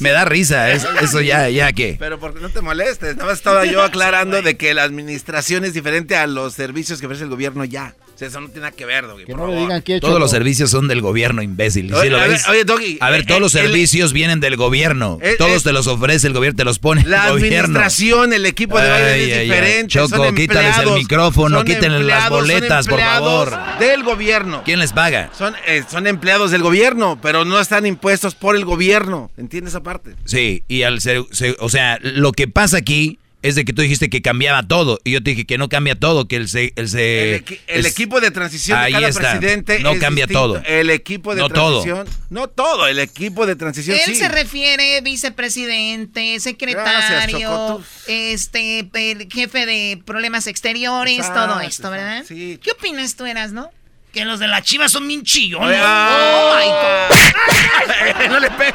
Me 0.00 0.10
da 0.10 0.24
risa, 0.24 0.70
es- 0.70 0.86
eso 1.00 1.20
ya, 1.20 1.48
ya 1.48 1.72
que. 1.72 1.96
Pero 1.98 2.18
porque 2.18 2.40
no 2.40 2.48
te 2.50 2.60
molestes, 2.60 3.16
nada 3.16 3.28
más 3.30 3.38
estaba 3.38 3.64
yo 3.64 3.82
aclarando 3.82 4.42
de 4.42 4.56
que 4.56 4.74
la 4.74 4.82
administración 4.84 5.64
es 5.64 5.74
diferente 5.74 6.16
a 6.16 6.26
los 6.26 6.54
servicios 6.54 7.00
que 7.00 7.06
ofrece 7.06 7.24
el 7.24 7.30
gobierno 7.30 7.64
ya. 7.64 7.94
Eso 8.26 8.40
no 8.40 8.48
tiene 8.48 8.60
nada 8.62 8.72
que 8.76 8.84
ver, 8.86 9.06
Doggy, 9.06 9.24
Que 9.24 9.32
por 9.32 9.40
no 9.42 9.46
le 9.54 9.60
digan 9.60 9.82
qué, 9.82 10.00
Todos 10.00 10.12
Choco. 10.12 10.18
los 10.20 10.30
servicios 10.30 10.70
son 10.70 10.88
del 10.88 11.00
gobierno, 11.00 11.42
imbécil. 11.42 11.88
¿Sí 11.88 11.94
Oye, 11.94 12.10
lo 12.10 12.18
a 12.18 12.20
ver, 12.22 12.30
ves? 12.30 12.48
oye, 12.48 12.64
Doggy, 12.64 12.98
A 13.00 13.10
ver, 13.10 13.20
eh, 13.20 13.24
todos 13.26 13.40
los 13.40 13.54
el- 13.54 13.62
servicios 13.66 14.12
vienen 14.12 14.40
del 14.40 14.56
gobierno. 14.56 15.18
Eh, 15.22 15.34
Todos 15.38 15.62
eh, 15.62 15.64
te 15.64 15.72
los 15.72 15.86
ofrece 15.86 16.26
el 16.28 16.32
gobierno, 16.32 16.56
te 16.56 16.64
los 16.64 16.78
pone 16.78 17.04
La 17.04 17.26
el 17.26 17.32
gobierno. 17.32 17.78
administración, 17.80 18.32
el 18.32 18.46
equipo 18.46 18.78
de 18.78 18.84
Biden 18.84 19.04
Ay, 19.14 19.30
es 19.30 19.36
ay, 19.38 19.44
diferente. 19.44 19.88
Choco, 19.88 20.16
son 20.16 20.34
quítales 20.34 20.78
el 20.78 20.90
micrófono, 20.92 21.64
quítenle 21.64 22.04
las 22.04 22.28
boletas, 22.30 22.86
por 22.88 23.00
favor. 23.00 23.52
Del 23.78 24.02
gobierno. 24.02 24.62
¿Quién 24.64 24.78
les 24.78 24.92
paga? 24.92 25.30
Son, 25.36 25.54
eh, 25.66 25.82
son 25.90 26.06
empleados 26.06 26.50
del 26.50 26.62
gobierno, 26.62 27.18
pero 27.20 27.44
no 27.44 27.58
están 27.60 27.86
impuestos 27.86 28.34
por 28.34 28.56
el 28.56 28.64
gobierno. 28.64 29.30
¿Entiendes 29.36 29.72
esa 29.74 29.82
parte? 29.82 30.14
Sí, 30.24 30.62
y 30.68 30.82
al 30.82 31.00
ser, 31.00 31.24
se- 31.32 31.56
o 31.58 31.68
sea, 31.68 31.98
lo 32.02 32.32
que 32.32 32.48
pasa 32.48 32.76
aquí 32.78 33.18
es 33.42 33.54
de 33.56 33.64
que 33.64 33.72
tú 33.72 33.82
dijiste 33.82 34.08
que 34.08 34.22
cambiaba 34.22 34.62
todo 34.62 35.00
y 35.04 35.10
yo 35.12 35.22
te 35.22 35.30
dije 35.30 35.44
que 35.46 35.58
no 35.58 35.68
cambia 35.68 35.94
todo, 35.98 36.28
que 36.28 36.36
el 36.36 36.48
se, 36.48 36.72
el 36.76 36.88
se- 36.88 37.34
El, 37.36 37.44
equi- 37.44 37.58
el 37.66 37.86
es- 37.86 37.92
equipo 37.92 38.20
de 38.20 38.30
transición 38.30 38.78
de 38.78 38.84
Ahí 38.86 38.92
cada 38.92 39.08
está. 39.08 39.20
presidente 39.38 39.78
No 39.80 39.92
es 39.92 40.00
cambia 40.00 40.26
distinto. 40.26 40.54
todo. 40.54 40.62
El 40.64 40.90
equipo 40.90 41.34
de 41.34 41.40
No 41.42 41.48
todo. 41.48 41.82
transición. 41.82 42.08
No 42.30 42.48
todo, 42.48 42.86
el 42.86 42.98
equipo 43.00 43.44
de 43.46 43.56
transición 43.56 43.96
Él 43.98 44.02
sí. 44.06 44.14
se 44.14 44.28
refiere 44.28 45.00
vicepresidente, 45.02 46.38
secretario, 46.40 47.82
este, 48.06 48.88
el 48.94 49.28
jefe 49.30 49.66
de 49.66 50.00
problemas 50.04 50.46
exteriores, 50.46 51.18
Exacto, 51.18 51.46
todo 51.54 51.60
esto, 51.60 51.90
¿verdad? 51.90 52.24
Sí. 52.26 52.58
¿Qué 52.62 52.70
opinas 52.72 53.16
tú, 53.16 53.26
eras, 53.26 53.52
no? 53.52 53.70
Que 54.12 54.24
los 54.26 54.38
de 54.38 54.46
la 54.46 54.62
chivas 54.62 54.92
son 54.92 55.08
bien 55.08 55.22
chillones. 55.22 55.80
Oh, 55.82 56.54
my 56.58 56.66
God. 56.68 58.28
no 58.28 58.40
le 58.40 58.50
pe- 58.50 58.74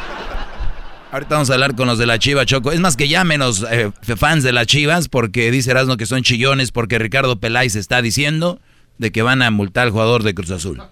Ahorita 1.11 1.35
vamos 1.35 1.49
a 1.49 1.53
hablar 1.53 1.75
con 1.75 1.87
los 1.87 1.97
de 1.97 2.05
la 2.05 2.19
Chiva, 2.19 2.45
Choco. 2.45 2.71
Es 2.71 2.81
más 2.81 2.97
que 2.97 3.07
ya 3.07 3.23
menos 3.23 3.65
eh, 3.69 3.91
fans 4.17 4.43
de 4.43 4.51
las 4.51 4.67
Chivas, 4.67 5.07
porque 5.07 5.49
dice 5.51 5.71
Erasmo 5.71 5.95
que 5.95 6.05
son 6.05 6.21
chillones, 6.21 6.71
porque 6.71 6.99
Ricardo 6.99 7.39
Peláez 7.39 7.75
está 7.75 8.01
diciendo 8.01 8.59
de 8.97 9.11
que 9.11 9.21
van 9.21 9.41
a 9.41 9.49
multar 9.49 9.85
al 9.85 9.91
jugador 9.91 10.23
de 10.23 10.35
Cruz 10.35 10.51
Azul. 10.51 10.83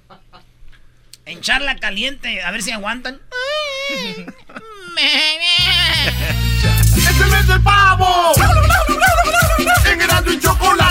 En 1.26 1.42
charla 1.42 1.76
caliente, 1.78 2.42
a 2.44 2.52
ver 2.52 2.62
si 2.62 2.72
aguantan. 2.72 3.20
¡Es 3.90 4.18
el 7.22 7.32
mes 7.32 7.48
del 7.48 7.62
pavo! 7.62 8.32
¡En 9.86 10.34
y 10.34 10.40
Chocolata! 10.40 10.85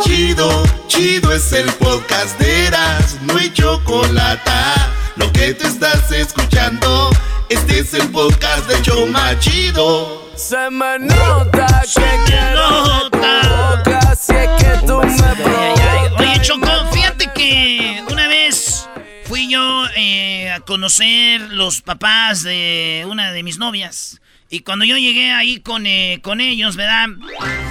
Chido, 0.00 0.62
chido 0.88 1.32
es 1.32 1.52
el 1.52 1.70
podcast 1.74 2.38
de 2.38 2.66
Eras, 2.66 3.18
no 3.22 3.36
hay 3.36 3.52
Chocolata. 3.52 4.90
Lo 5.16 5.30
que 5.32 5.54
te 5.54 5.66
estás 5.66 6.10
escuchando, 6.10 7.10
este 7.48 7.80
es 7.80 7.94
el 7.94 8.08
podcast 8.10 8.66
de 8.68 8.82
Choma 8.82 9.38
Chido. 9.38 10.30
Se 10.36 10.70
me 10.70 10.98
nota 10.98 11.82
que 11.94 12.10
quiero 12.26 12.84
de 12.84 13.10
tu 13.10 13.18
boca, 13.18 14.16
si 14.16 14.32
es 14.32 14.48
que 14.58 14.86
tú 14.86 15.00
me. 15.02 15.74
Oye, 16.18 16.40
Choco, 16.42 16.66
fíjate 16.92 17.30
que 17.34 18.02
una 18.10 18.26
vez 18.28 18.88
fui 19.24 19.48
yo 19.50 19.84
eh, 19.96 20.50
a 20.50 20.60
conocer 20.60 21.40
los 21.40 21.80
papás 21.80 22.42
de 22.42 23.06
una 23.08 23.32
de 23.32 23.42
mis 23.42 23.58
novias. 23.58 24.20
Y 24.52 24.60
cuando 24.60 24.84
yo 24.84 24.98
llegué 24.98 25.32
ahí 25.32 25.60
con, 25.60 25.86
eh, 25.86 26.20
con 26.22 26.42
ellos, 26.42 26.76
¿verdad? 26.76 27.08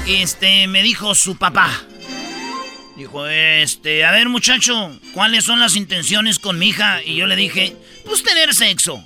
Este, 0.07 0.65
me 0.65 0.81
dijo 0.81 1.13
su 1.13 1.37
papá. 1.37 1.69
Dijo, 2.97 3.27
este, 3.27 4.03
a 4.03 4.09
ver 4.09 4.29
muchacho, 4.29 4.91
¿cuáles 5.13 5.43
son 5.43 5.59
las 5.59 5.75
intenciones 5.75 6.39
con 6.39 6.57
mi 6.57 6.69
hija? 6.69 7.03
Y 7.03 7.17
yo 7.17 7.27
le 7.27 7.35
dije, 7.35 7.75
pues 8.03 8.23
tener 8.23 8.55
sexo. 8.55 9.05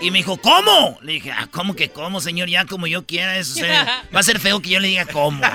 Y 0.00 0.12
me 0.12 0.18
dijo, 0.18 0.36
¿cómo? 0.36 1.00
Le 1.02 1.14
dije, 1.14 1.32
ah, 1.32 1.48
¿cómo 1.50 1.74
que 1.74 1.88
cómo, 1.90 2.20
señor? 2.20 2.48
Ya 2.48 2.64
como 2.64 2.86
yo 2.86 3.04
quiera, 3.04 3.38
eso 3.38 3.60
va 4.14 4.20
a 4.20 4.22
ser 4.22 4.38
feo 4.38 4.62
que 4.62 4.70
yo 4.70 4.78
le 4.78 4.86
diga 4.86 5.04
cómo. 5.06 5.44
en 5.44 5.50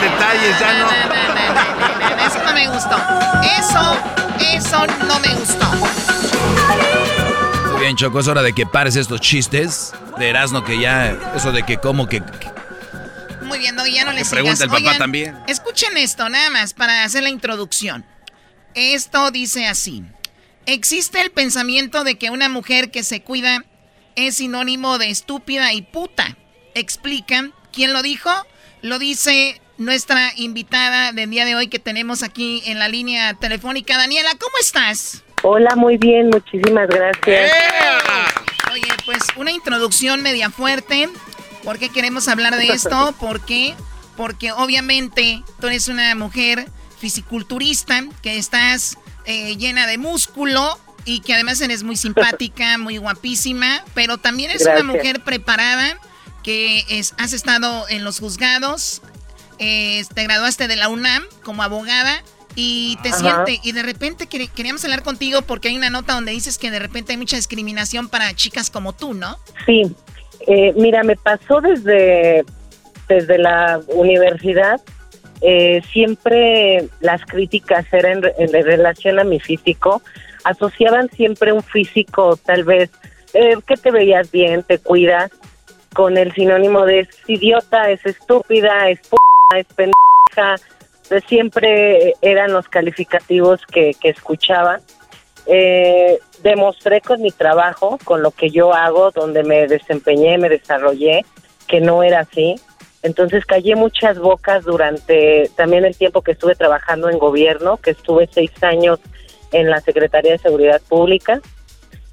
detalles, 0.00 0.58
ya 0.58 0.78
no. 0.80 0.90
Eso 2.26 2.42
no 2.44 2.52
me 2.52 2.68
gustó. 2.70 2.96
Eso, 3.56 3.96
eso 4.40 4.84
no 5.06 5.20
me 5.20 5.32
gustó. 5.36 5.69
Bien, 7.90 7.96
Choco, 7.96 8.20
es 8.20 8.28
hora 8.28 8.42
de 8.42 8.52
que 8.52 8.66
pares 8.66 8.94
estos 8.94 9.20
chistes 9.20 9.92
de 10.16 10.28
Erasmo 10.28 10.62
que 10.62 10.78
ya, 10.78 11.32
eso 11.34 11.50
de 11.50 11.64
que 11.64 11.78
cómo 11.78 12.06
que... 12.06 12.22
Muy 13.42 13.58
bien, 13.58 13.74
no, 13.74 13.84
ya 13.84 14.04
no 14.04 14.12
les 14.12 14.28
Pregunta 14.28 14.62
el 14.62 14.70
papá 14.70 14.96
también. 14.96 15.36
Escuchen 15.48 15.96
esto, 15.96 16.28
nada 16.28 16.50
más, 16.50 16.72
para 16.72 17.02
hacer 17.02 17.24
la 17.24 17.30
introducción. 17.30 18.06
Esto 18.74 19.32
dice 19.32 19.66
así. 19.66 20.04
Existe 20.66 21.20
el 21.20 21.32
pensamiento 21.32 22.04
de 22.04 22.16
que 22.16 22.30
una 22.30 22.48
mujer 22.48 22.92
que 22.92 23.02
se 23.02 23.22
cuida 23.22 23.64
es 24.14 24.36
sinónimo 24.36 24.98
de 24.98 25.10
estúpida 25.10 25.72
y 25.72 25.82
puta. 25.82 26.36
Explican. 26.76 27.52
¿Quién 27.72 27.92
lo 27.92 28.02
dijo? 28.02 28.30
Lo 28.82 29.00
dice 29.00 29.60
nuestra 29.78 30.32
invitada 30.36 31.10
del 31.10 31.28
día 31.30 31.44
de 31.44 31.56
hoy 31.56 31.66
que 31.66 31.80
tenemos 31.80 32.22
aquí 32.22 32.62
en 32.66 32.78
la 32.78 32.86
línea 32.86 33.34
telefónica. 33.34 33.98
Daniela, 33.98 34.30
¿cómo 34.38 34.54
estás? 34.60 35.24
Hola, 35.42 35.74
muy 35.74 35.96
bien, 35.96 36.28
muchísimas 36.28 36.86
gracias. 36.88 37.50
Oye, 38.70 38.88
pues 39.06 39.20
una 39.36 39.50
introducción 39.50 40.22
media 40.22 40.50
fuerte. 40.50 41.08
¿Por 41.64 41.78
qué 41.78 41.88
queremos 41.88 42.28
hablar 42.28 42.56
de 42.56 42.66
esto? 42.66 43.14
¿Por 43.20 43.44
qué? 43.44 43.74
Porque 44.16 44.52
obviamente 44.52 45.42
tú 45.58 45.68
eres 45.68 45.88
una 45.88 46.14
mujer 46.14 46.66
fisiculturista 46.98 48.04
que 48.22 48.36
estás 48.36 48.98
eh, 49.24 49.56
llena 49.56 49.86
de 49.86 49.96
músculo 49.96 50.78
y 51.06 51.20
que 51.20 51.32
además 51.32 51.58
eres 51.62 51.84
muy 51.84 51.96
simpática, 51.96 52.76
muy 52.78 52.98
guapísima, 52.98 53.82
pero 53.94 54.18
también 54.18 54.50
eres 54.50 54.66
una 54.66 54.82
mujer 54.82 55.24
preparada 55.24 55.98
que 56.42 56.84
es, 56.90 57.14
has 57.16 57.32
estado 57.32 57.86
en 57.88 58.04
los 58.04 58.20
juzgados, 58.20 59.00
eh, 59.58 60.04
te 60.14 60.22
graduaste 60.24 60.68
de 60.68 60.76
la 60.76 60.88
UNAM 60.90 61.24
como 61.42 61.62
abogada 61.62 62.22
y 62.54 62.98
te 63.02 63.12
siente 63.12 63.60
y 63.62 63.72
de 63.72 63.82
repente 63.82 64.26
queríamos 64.26 64.84
hablar 64.84 65.02
contigo 65.02 65.42
porque 65.42 65.68
hay 65.68 65.76
una 65.76 65.90
nota 65.90 66.14
donde 66.14 66.32
dices 66.32 66.58
que 66.58 66.70
de 66.70 66.78
repente 66.78 67.12
hay 67.12 67.18
mucha 67.18 67.36
discriminación 67.36 68.08
para 68.08 68.34
chicas 68.34 68.70
como 68.70 68.92
tú, 68.92 69.14
¿no? 69.14 69.36
Sí, 69.66 69.94
eh, 70.46 70.72
mira, 70.76 71.02
me 71.02 71.16
pasó 71.16 71.60
desde, 71.60 72.44
desde 73.08 73.38
la 73.38 73.80
universidad 73.88 74.80
eh, 75.42 75.80
siempre 75.90 76.86
las 77.00 77.24
críticas 77.24 77.86
eran 77.92 78.20
en, 78.36 78.52
relación 78.52 79.18
a 79.18 79.24
mi 79.24 79.40
físico, 79.40 80.02
asociaban 80.44 81.08
siempre 81.10 81.52
un 81.52 81.62
físico 81.62 82.36
tal 82.36 82.64
vez 82.64 82.90
eh, 83.32 83.56
que 83.66 83.76
te 83.76 83.90
veías 83.90 84.30
bien, 84.30 84.62
te 84.62 84.78
cuidas, 84.78 85.30
con 85.94 86.18
el 86.18 86.32
sinónimo 86.34 86.84
de 86.84 87.00
es 87.00 87.08
idiota, 87.26 87.90
es 87.90 88.04
estúpida, 88.04 88.90
es 88.90 89.00
p 89.00 89.16
es 89.56 89.66
pendeja, 89.74 90.56
siempre 91.26 92.14
eran 92.22 92.52
los 92.52 92.68
calificativos 92.68 93.60
que, 93.66 93.92
que 94.00 94.10
escuchaba. 94.10 94.80
Eh, 95.46 96.20
demostré 96.42 97.00
con 97.00 97.20
mi 97.20 97.32
trabajo, 97.32 97.98
con 98.04 98.22
lo 98.22 98.30
que 98.30 98.50
yo 98.50 98.72
hago, 98.72 99.10
donde 99.10 99.42
me 99.42 99.66
desempeñé, 99.66 100.38
me 100.38 100.48
desarrollé, 100.48 101.24
que 101.66 101.80
no 101.80 102.02
era 102.02 102.20
así. 102.20 102.54
Entonces 103.02 103.44
callé 103.46 103.74
muchas 103.74 104.18
bocas 104.18 104.64
durante 104.64 105.50
también 105.56 105.84
el 105.84 105.96
tiempo 105.96 106.22
que 106.22 106.32
estuve 106.32 106.54
trabajando 106.54 107.08
en 107.08 107.18
gobierno, 107.18 107.78
que 107.78 107.90
estuve 107.90 108.28
seis 108.30 108.52
años 108.62 109.00
en 109.52 109.70
la 109.70 109.80
Secretaría 109.80 110.32
de 110.32 110.38
Seguridad 110.38 110.80
Pública. 110.88 111.40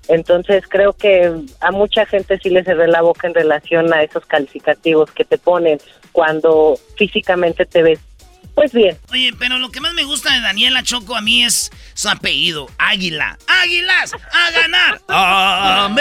Entonces 0.07 0.63
creo 0.67 0.93
que 0.93 1.31
a 1.59 1.71
mucha 1.71 2.05
gente 2.05 2.39
sí 2.41 2.49
le 2.49 2.63
cerré 2.63 2.87
la 2.87 3.01
boca 3.01 3.27
en 3.27 3.33
relación 3.33 3.93
a 3.93 4.03
esos 4.03 4.25
calificativos 4.25 5.11
que 5.11 5.25
te 5.25 5.37
ponen 5.37 5.79
cuando 6.13 6.79
físicamente 6.95 7.65
te 7.65 7.83
ves 7.83 7.99
pues 8.57 8.73
bien. 8.73 8.97
Oye, 9.11 9.33
pero 9.37 9.59
lo 9.59 9.69
que 9.69 9.79
más 9.79 9.93
me 9.93 10.03
gusta 10.03 10.33
de 10.33 10.41
Daniela 10.41 10.81
Choco 10.81 11.15
a 11.15 11.21
mí 11.21 11.43
es 11.43 11.69
su 11.93 12.09
apellido, 12.09 12.67
Águila. 12.79 13.37
¡Águilas! 13.45 14.13
¡A 14.15 14.49
ganar! 14.49 14.99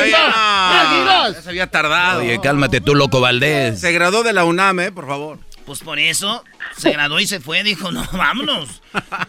¡Águilas! 0.00 1.36
Ya 1.36 1.42
se 1.42 1.48
había 1.50 1.68
tardado. 1.68 2.22
Oye, 2.22 2.40
cálmate 2.40 2.80
tú, 2.80 2.96
loco 2.96 3.20
Valdés. 3.20 3.80
Se 3.80 3.92
graduó 3.92 4.24
de 4.24 4.32
la 4.32 4.42
UNAM, 4.42 4.80
¿eh? 4.80 4.90
Por 4.90 5.06
favor. 5.06 5.38
Pues 5.64 5.78
por 5.84 6.00
eso 6.00 6.44
se 6.76 6.90
graduó 6.90 7.20
y 7.20 7.28
se 7.28 7.38
fue. 7.38 7.62
Dijo, 7.62 7.92
no, 7.92 8.04
vámonos. 8.12 8.82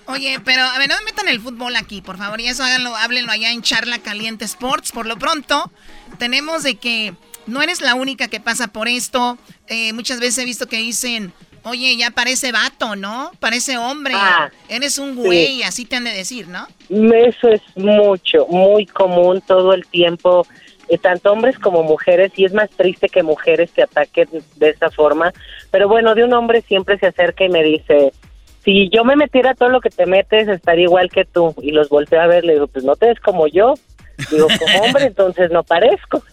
Oye, 0.07 0.39
pero 0.43 0.63
a 0.63 0.79
ver, 0.79 0.89
no 0.89 0.97
me 0.97 1.05
metan 1.05 1.27
el 1.27 1.39
fútbol 1.39 1.75
aquí, 1.75 2.01
por 2.01 2.17
favor. 2.17 2.41
Y 2.41 2.47
eso 2.47 2.63
háganlo, 2.63 2.95
háblenlo 2.95 3.31
allá 3.31 3.51
en 3.51 3.61
Charla 3.61 3.99
Caliente 3.99 4.43
Sports. 4.45 4.91
Por 4.91 5.05
lo 5.05 5.19
pronto, 5.19 5.71
tenemos 6.17 6.63
de 6.63 6.79
que 6.79 7.13
no 7.45 7.61
eres 7.61 7.79
la 7.81 7.93
única 7.93 8.27
que 8.27 8.39
pasa 8.39 8.69
por 8.69 8.87
esto. 8.87 9.37
Eh, 9.67 9.93
muchas 9.93 10.19
veces 10.19 10.39
he 10.39 10.45
visto 10.45 10.65
que 10.65 10.77
dicen 10.77 11.31
Oye, 11.63 11.95
ya 11.95 12.11
parece 12.11 12.51
vato, 12.51 12.95
¿no? 12.95 13.31
Parece 13.39 13.77
hombre. 13.77 14.13
Ah, 14.15 14.49
Eres 14.67 14.97
un 14.97 15.15
güey, 15.15 15.63
así 15.63 15.85
te 15.85 15.95
han 15.95 16.03
de 16.05 16.11
decir, 16.11 16.47
¿no? 16.47 16.67
Eso 16.89 17.49
es 17.49 17.61
mucho, 17.75 18.47
muy 18.47 18.85
común 18.87 19.41
todo 19.45 19.73
el 19.73 19.85
tiempo, 19.85 20.47
eh, 20.89 20.97
tanto 20.97 21.31
hombres 21.31 21.59
como 21.59 21.83
mujeres, 21.83 22.31
y 22.35 22.45
es 22.45 22.53
más 22.53 22.69
triste 22.71 23.09
que 23.09 23.21
mujeres 23.21 23.71
te 23.71 23.83
ataquen 23.83 24.27
de 24.55 24.69
esa 24.69 24.89
forma. 24.89 25.31
Pero 25.69 25.87
bueno, 25.87 26.15
de 26.15 26.23
un 26.23 26.33
hombre 26.33 26.63
siempre 26.63 26.97
se 26.97 27.07
acerca 27.07 27.45
y 27.45 27.49
me 27.49 27.63
dice, 27.63 28.11
si 28.63 28.89
yo 28.89 29.03
me 29.03 29.15
metiera 29.15 29.53
todo 29.53 29.69
lo 29.69 29.81
que 29.81 29.89
te 29.89 30.05
metes, 30.05 30.47
estaría 30.47 30.85
igual 30.85 31.09
que 31.09 31.25
tú. 31.25 31.53
Y 31.61 31.71
los 31.71 31.89
volteo 31.89 32.21
a 32.21 32.27
ver, 32.27 32.43
le 32.43 32.53
digo, 32.53 32.67
pues 32.67 32.83
no 32.83 32.95
te 32.95 33.07
ves 33.07 33.19
como 33.19 33.47
yo. 33.47 33.75
Digo, 34.29 34.47
como 34.59 34.83
hombre, 34.83 35.05
entonces 35.07 35.51
no 35.51 35.63
parezco. 35.63 36.23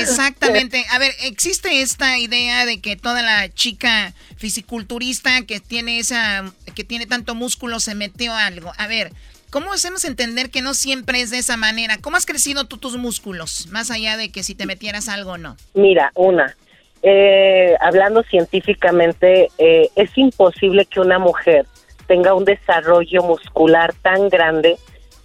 Exactamente. 0.00 0.84
A 0.90 0.98
ver, 0.98 1.12
existe 1.22 1.82
esta 1.82 2.18
idea 2.18 2.66
de 2.66 2.80
que 2.80 2.96
toda 2.96 3.22
la 3.22 3.48
chica 3.48 4.12
fisiculturista 4.36 5.42
que 5.42 5.60
tiene 5.60 5.98
esa, 5.98 6.52
que 6.74 6.84
tiene 6.84 7.06
tanto 7.06 7.34
músculo 7.34 7.80
se 7.80 7.94
metió 7.94 8.34
algo. 8.34 8.72
A 8.78 8.86
ver, 8.86 9.12
¿cómo 9.50 9.72
hacemos 9.72 10.04
entender 10.04 10.50
que 10.50 10.62
no 10.62 10.74
siempre 10.74 11.20
es 11.20 11.30
de 11.30 11.38
esa 11.38 11.56
manera? 11.56 11.98
¿Cómo 11.98 12.16
has 12.16 12.26
crecido 12.26 12.64
tú 12.66 12.78
tus 12.78 12.96
músculos? 12.96 13.68
Más 13.70 13.90
allá 13.90 14.16
de 14.16 14.30
que 14.30 14.42
si 14.42 14.54
te 14.54 14.66
metieras 14.66 15.08
algo 15.08 15.32
o 15.32 15.38
no. 15.38 15.56
Mira, 15.74 16.10
una, 16.14 16.56
eh, 17.02 17.74
hablando 17.80 18.22
científicamente, 18.22 19.48
eh, 19.58 19.88
es 19.96 20.16
imposible 20.16 20.86
que 20.86 21.00
una 21.00 21.18
mujer 21.18 21.66
tenga 22.06 22.34
un 22.34 22.44
desarrollo 22.44 23.22
muscular 23.22 23.92
tan 24.02 24.28
grande 24.28 24.76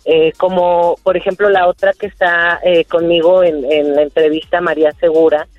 eh, 0.09 0.31
como 0.37 0.95
por 1.03 1.17
ejemplo 1.17 1.49
la 1.49 1.67
otra 1.67 1.91
que 1.91 2.07
está 2.07 2.61
eh, 2.63 2.85
conmigo 2.85 3.43
en, 3.43 3.93
la 3.93 4.03
entrevista, 4.03 4.61
María 4.61 4.93
Segura, 4.93 5.49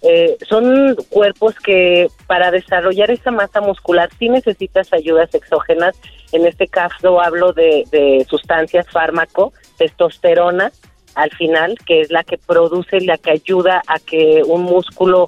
eh, 0.00 0.38
son 0.48 0.96
cuerpos 1.10 1.54
que 1.56 2.08
para 2.26 2.50
desarrollar 2.50 3.10
esa 3.10 3.30
masa 3.30 3.60
muscular 3.60 4.08
sí 4.18 4.30
necesitas 4.30 4.90
ayudas 4.94 5.34
exógenas. 5.34 6.00
En 6.32 6.46
este 6.46 6.66
caso 6.66 7.20
hablo 7.20 7.52
de, 7.52 8.24
sustancias 8.26 8.86
fármaco, 8.88 9.52
testosterona 9.76 10.72
al 11.14 11.30
final, 11.32 11.76
que 11.84 12.00
es 12.00 12.10
la 12.10 12.24
que 12.24 12.38
produce, 12.38 13.02
la 13.02 13.18
que 13.18 13.32
ayuda 13.32 13.82
a 13.86 13.98
que 13.98 14.42
un 14.46 14.62
músculo 14.62 15.26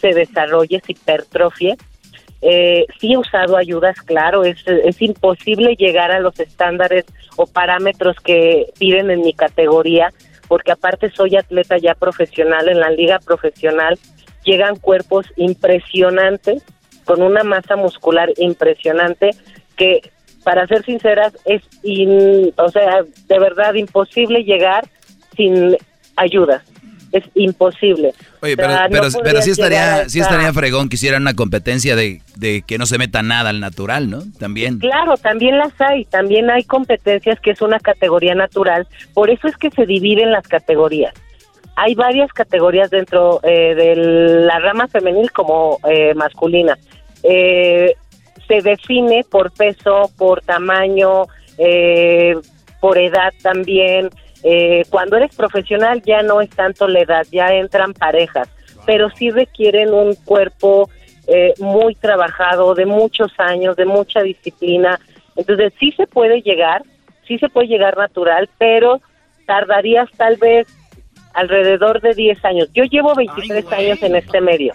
se 0.00 0.14
desarrolle, 0.14 0.80
se 0.80 0.92
hipertrofie. 0.92 1.76
Eh, 2.46 2.86
sí 3.00 3.14
he 3.14 3.16
usado 3.16 3.56
ayudas, 3.56 3.96
claro, 4.02 4.44
es, 4.44 4.58
es 4.66 5.00
imposible 5.00 5.76
llegar 5.76 6.12
a 6.12 6.20
los 6.20 6.38
estándares 6.38 7.06
o 7.36 7.46
parámetros 7.46 8.16
que 8.22 8.66
piden 8.78 9.10
en 9.10 9.22
mi 9.22 9.32
categoría, 9.32 10.12
porque 10.46 10.72
aparte 10.72 11.10
soy 11.10 11.36
atleta 11.36 11.78
ya 11.78 11.94
profesional, 11.94 12.68
en 12.68 12.80
la 12.80 12.90
liga 12.90 13.18
profesional 13.18 13.98
llegan 14.44 14.76
cuerpos 14.76 15.24
impresionantes, 15.36 16.62
con 17.06 17.22
una 17.22 17.44
masa 17.44 17.76
muscular 17.76 18.28
impresionante, 18.36 19.30
que 19.76 20.02
para 20.42 20.66
ser 20.66 20.84
sinceras 20.84 21.32
es, 21.46 21.62
o 22.58 22.68
sea, 22.68 23.04
de 23.26 23.38
verdad 23.38 23.72
imposible 23.72 24.44
llegar 24.44 24.84
sin 25.34 25.78
ayudas 26.16 26.73
es 27.14 27.24
imposible. 27.36 28.12
Oye, 28.42 28.56
pero, 28.56 29.08
pero, 29.22 29.40
sí 29.40 29.52
estaría, 29.52 30.08
sí 30.08 30.18
estaría 30.18 30.52
fregón 30.52 30.88
que 30.88 30.96
hicieran 30.96 31.22
una 31.22 31.34
competencia 31.34 31.94
de, 31.94 32.20
que 32.66 32.76
no 32.76 32.86
se 32.86 32.98
meta 32.98 33.22
nada 33.22 33.50
al 33.50 33.60
natural, 33.60 34.10
¿no? 34.10 34.18
También. 34.40 34.80
Claro, 34.80 35.16
también 35.16 35.56
las 35.56 35.72
hay, 35.80 36.06
también 36.06 36.50
hay 36.50 36.64
competencias 36.64 37.38
que 37.38 37.52
es 37.52 37.62
una 37.62 37.78
categoría 37.78 38.34
natural, 38.34 38.88
por 39.14 39.30
eso 39.30 39.46
es 39.46 39.56
que 39.56 39.70
se 39.70 39.86
dividen 39.86 40.32
las 40.32 40.46
categorías. 40.48 41.14
Hay 41.76 41.94
varias 41.94 42.32
categorías 42.32 42.90
dentro 42.90 43.40
eh, 43.44 43.74
de 43.76 43.94
la 43.96 44.58
rama 44.58 44.88
femenil 44.88 45.30
como 45.30 45.78
eh, 45.88 46.14
masculina. 46.14 46.76
Eh, 47.22 47.94
se 48.48 48.60
define 48.60 49.24
por 49.30 49.52
peso, 49.52 50.10
por 50.18 50.40
tamaño, 50.42 51.26
por 52.80 52.98
edad 52.98 53.32
también, 53.40 54.10
eh, 54.46 54.84
cuando 54.90 55.16
eres 55.16 55.34
profesional 55.34 56.02
ya 56.02 56.22
no 56.22 56.42
es 56.42 56.50
tanto 56.50 56.86
la 56.86 57.00
edad, 57.00 57.26
ya 57.32 57.48
entran 57.48 57.94
parejas, 57.94 58.48
pero 58.84 59.08
sí 59.16 59.30
requieren 59.30 59.94
un 59.94 60.14
cuerpo 60.14 60.90
eh, 61.26 61.54
muy 61.58 61.94
trabajado, 61.94 62.74
de 62.74 62.84
muchos 62.84 63.32
años, 63.38 63.74
de 63.76 63.86
mucha 63.86 64.22
disciplina. 64.22 65.00
Entonces 65.34 65.72
sí 65.80 65.92
se 65.92 66.06
puede 66.06 66.42
llegar, 66.42 66.82
sí 67.26 67.38
se 67.38 67.48
puede 67.48 67.68
llegar 67.68 67.96
natural, 67.96 68.50
pero 68.58 69.00
tardarías 69.46 70.10
tal 70.18 70.36
vez 70.36 70.66
alrededor 71.32 72.02
de 72.02 72.12
10 72.12 72.44
años. 72.44 72.68
Yo 72.74 72.84
llevo 72.84 73.14
23 73.14 73.72
años 73.72 74.02
en 74.02 74.16
este 74.16 74.42
medio, 74.42 74.74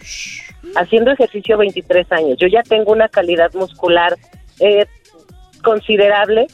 haciendo 0.76 1.11
ejercicio 1.11 1.59
23 1.59 2.11
años. 2.11 2.38
Yo 2.39 2.47
ya 2.47 2.63
tengo 2.63 2.91
una 2.91 3.07
calidad 3.07 3.53
muscular 3.53 4.15
eh, 4.59 4.88
considerable, 5.63 6.47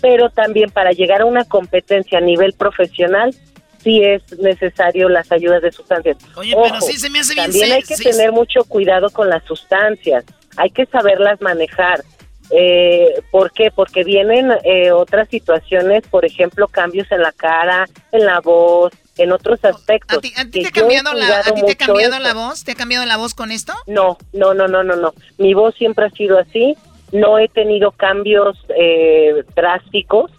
pero 0.00 0.30
también 0.30 0.70
para 0.70 0.92
llegar 0.92 1.22
a 1.22 1.24
una 1.24 1.44
competencia 1.44 2.18
a 2.18 2.20
nivel 2.20 2.52
profesional 2.52 3.34
sí 3.82 4.02
es 4.02 4.22
necesario 4.38 5.08
las 5.08 5.30
ayudas 5.32 5.62
de 5.62 5.72
sustancias. 5.72 6.16
Oye, 6.36 6.54
pero 6.62 6.80
sí 6.80 6.98
se 6.98 7.10
me 7.10 7.20
hace 7.20 7.34
bien 7.34 7.50
También 7.50 7.72
hay 7.72 7.82
que 7.82 7.96
tener 7.96 8.32
mucho 8.32 8.64
cuidado 8.64 9.10
con 9.10 9.28
las 9.28 9.44
sustancias, 9.44 10.24
hay 10.56 10.70
que 10.70 10.86
saberlas 10.86 11.40
manejar. 11.40 12.04
Eh, 12.50 13.22
¿Por 13.30 13.52
qué? 13.52 13.70
Porque 13.70 14.04
vienen 14.04 14.50
eh, 14.64 14.90
otras 14.90 15.28
situaciones, 15.28 16.02
por 16.08 16.24
ejemplo, 16.24 16.66
cambios 16.66 17.06
en 17.12 17.20
la 17.20 17.32
cara, 17.32 17.86
en 18.10 18.24
la 18.24 18.40
voz, 18.40 18.92
en 19.18 19.32
otros 19.32 19.62
aspectos. 19.64 20.16
¿A 20.16 20.20
ti, 20.20 20.32
te 20.62 20.68
ha 20.68 20.70
cambiado, 20.70 21.12
la, 21.12 21.40
¿a 21.40 21.52
ti 21.52 21.60
te 21.66 21.72
ha 21.72 21.86
cambiado 21.86 22.18
la 22.18 22.32
voz? 22.32 22.64
¿Te 22.64 22.72
ha 22.72 22.74
cambiado 22.74 23.04
la 23.04 23.18
voz 23.18 23.34
con 23.34 23.52
esto? 23.52 23.74
No, 23.86 24.16
no, 24.32 24.54
no, 24.54 24.66
no, 24.66 24.82
no, 24.82 24.96
no. 24.96 25.12
Mi 25.36 25.52
voz 25.52 25.74
siempre 25.74 26.06
ha 26.06 26.10
sido 26.10 26.38
así. 26.38 26.74
No 27.12 27.38
he 27.38 27.48
tenido 27.48 27.92
cambios 27.92 28.58
eh, 28.76 29.44
drásticos 29.54 30.30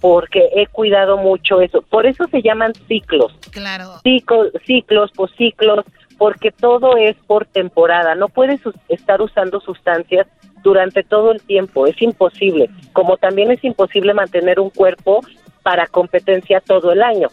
porque 0.00 0.48
he 0.54 0.66
cuidado 0.66 1.16
mucho 1.16 1.60
eso. 1.60 1.82
Por 1.82 2.06
eso 2.06 2.26
se 2.28 2.42
llaman 2.42 2.72
ciclos. 2.86 3.32
Claro. 3.50 3.94
Ciclos, 4.02 4.52
ciclos, 4.64 5.10
posciclos, 5.12 5.84
porque 6.18 6.50
todo 6.50 6.96
es 6.96 7.16
por 7.26 7.46
temporada. 7.46 8.14
No 8.14 8.28
puedes 8.28 8.60
estar 8.88 9.20
usando 9.20 9.60
sustancias 9.60 10.26
durante 10.62 11.02
todo 11.02 11.32
el 11.32 11.40
tiempo. 11.42 11.86
Es 11.86 12.00
imposible. 12.00 12.68
Como 12.92 13.16
también 13.16 13.50
es 13.50 13.62
imposible 13.64 14.14
mantener 14.14 14.60
un 14.60 14.70
cuerpo 14.70 15.20
para 15.62 15.86
competencia 15.86 16.60
todo 16.60 16.92
el 16.92 17.02
año. 17.02 17.28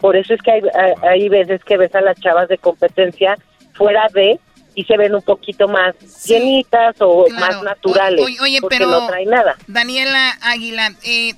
Por 0.00 0.16
eso 0.16 0.34
es 0.34 0.42
que 0.42 0.50
hay, 0.50 0.62
hay 1.02 1.28
veces 1.28 1.62
que 1.64 1.76
ves 1.76 1.94
a 1.94 2.00
las 2.00 2.18
chavas 2.20 2.48
de 2.48 2.58
competencia 2.58 3.36
fuera 3.74 4.06
de 4.14 4.38
y 4.80 4.84
se 4.84 4.96
ven 4.96 5.14
un 5.14 5.20
poquito 5.20 5.68
más 5.68 5.94
llenitas 6.24 6.96
o 7.00 7.26
más 7.38 7.62
naturales. 7.62 8.24
oye, 8.40 8.62
porque 8.62 8.78
pero 8.78 8.90
no 8.90 9.06
trae 9.06 9.26
nada. 9.26 9.54
Daniela 9.66 10.38
Águila, 10.40 10.94
eh, 11.02 11.34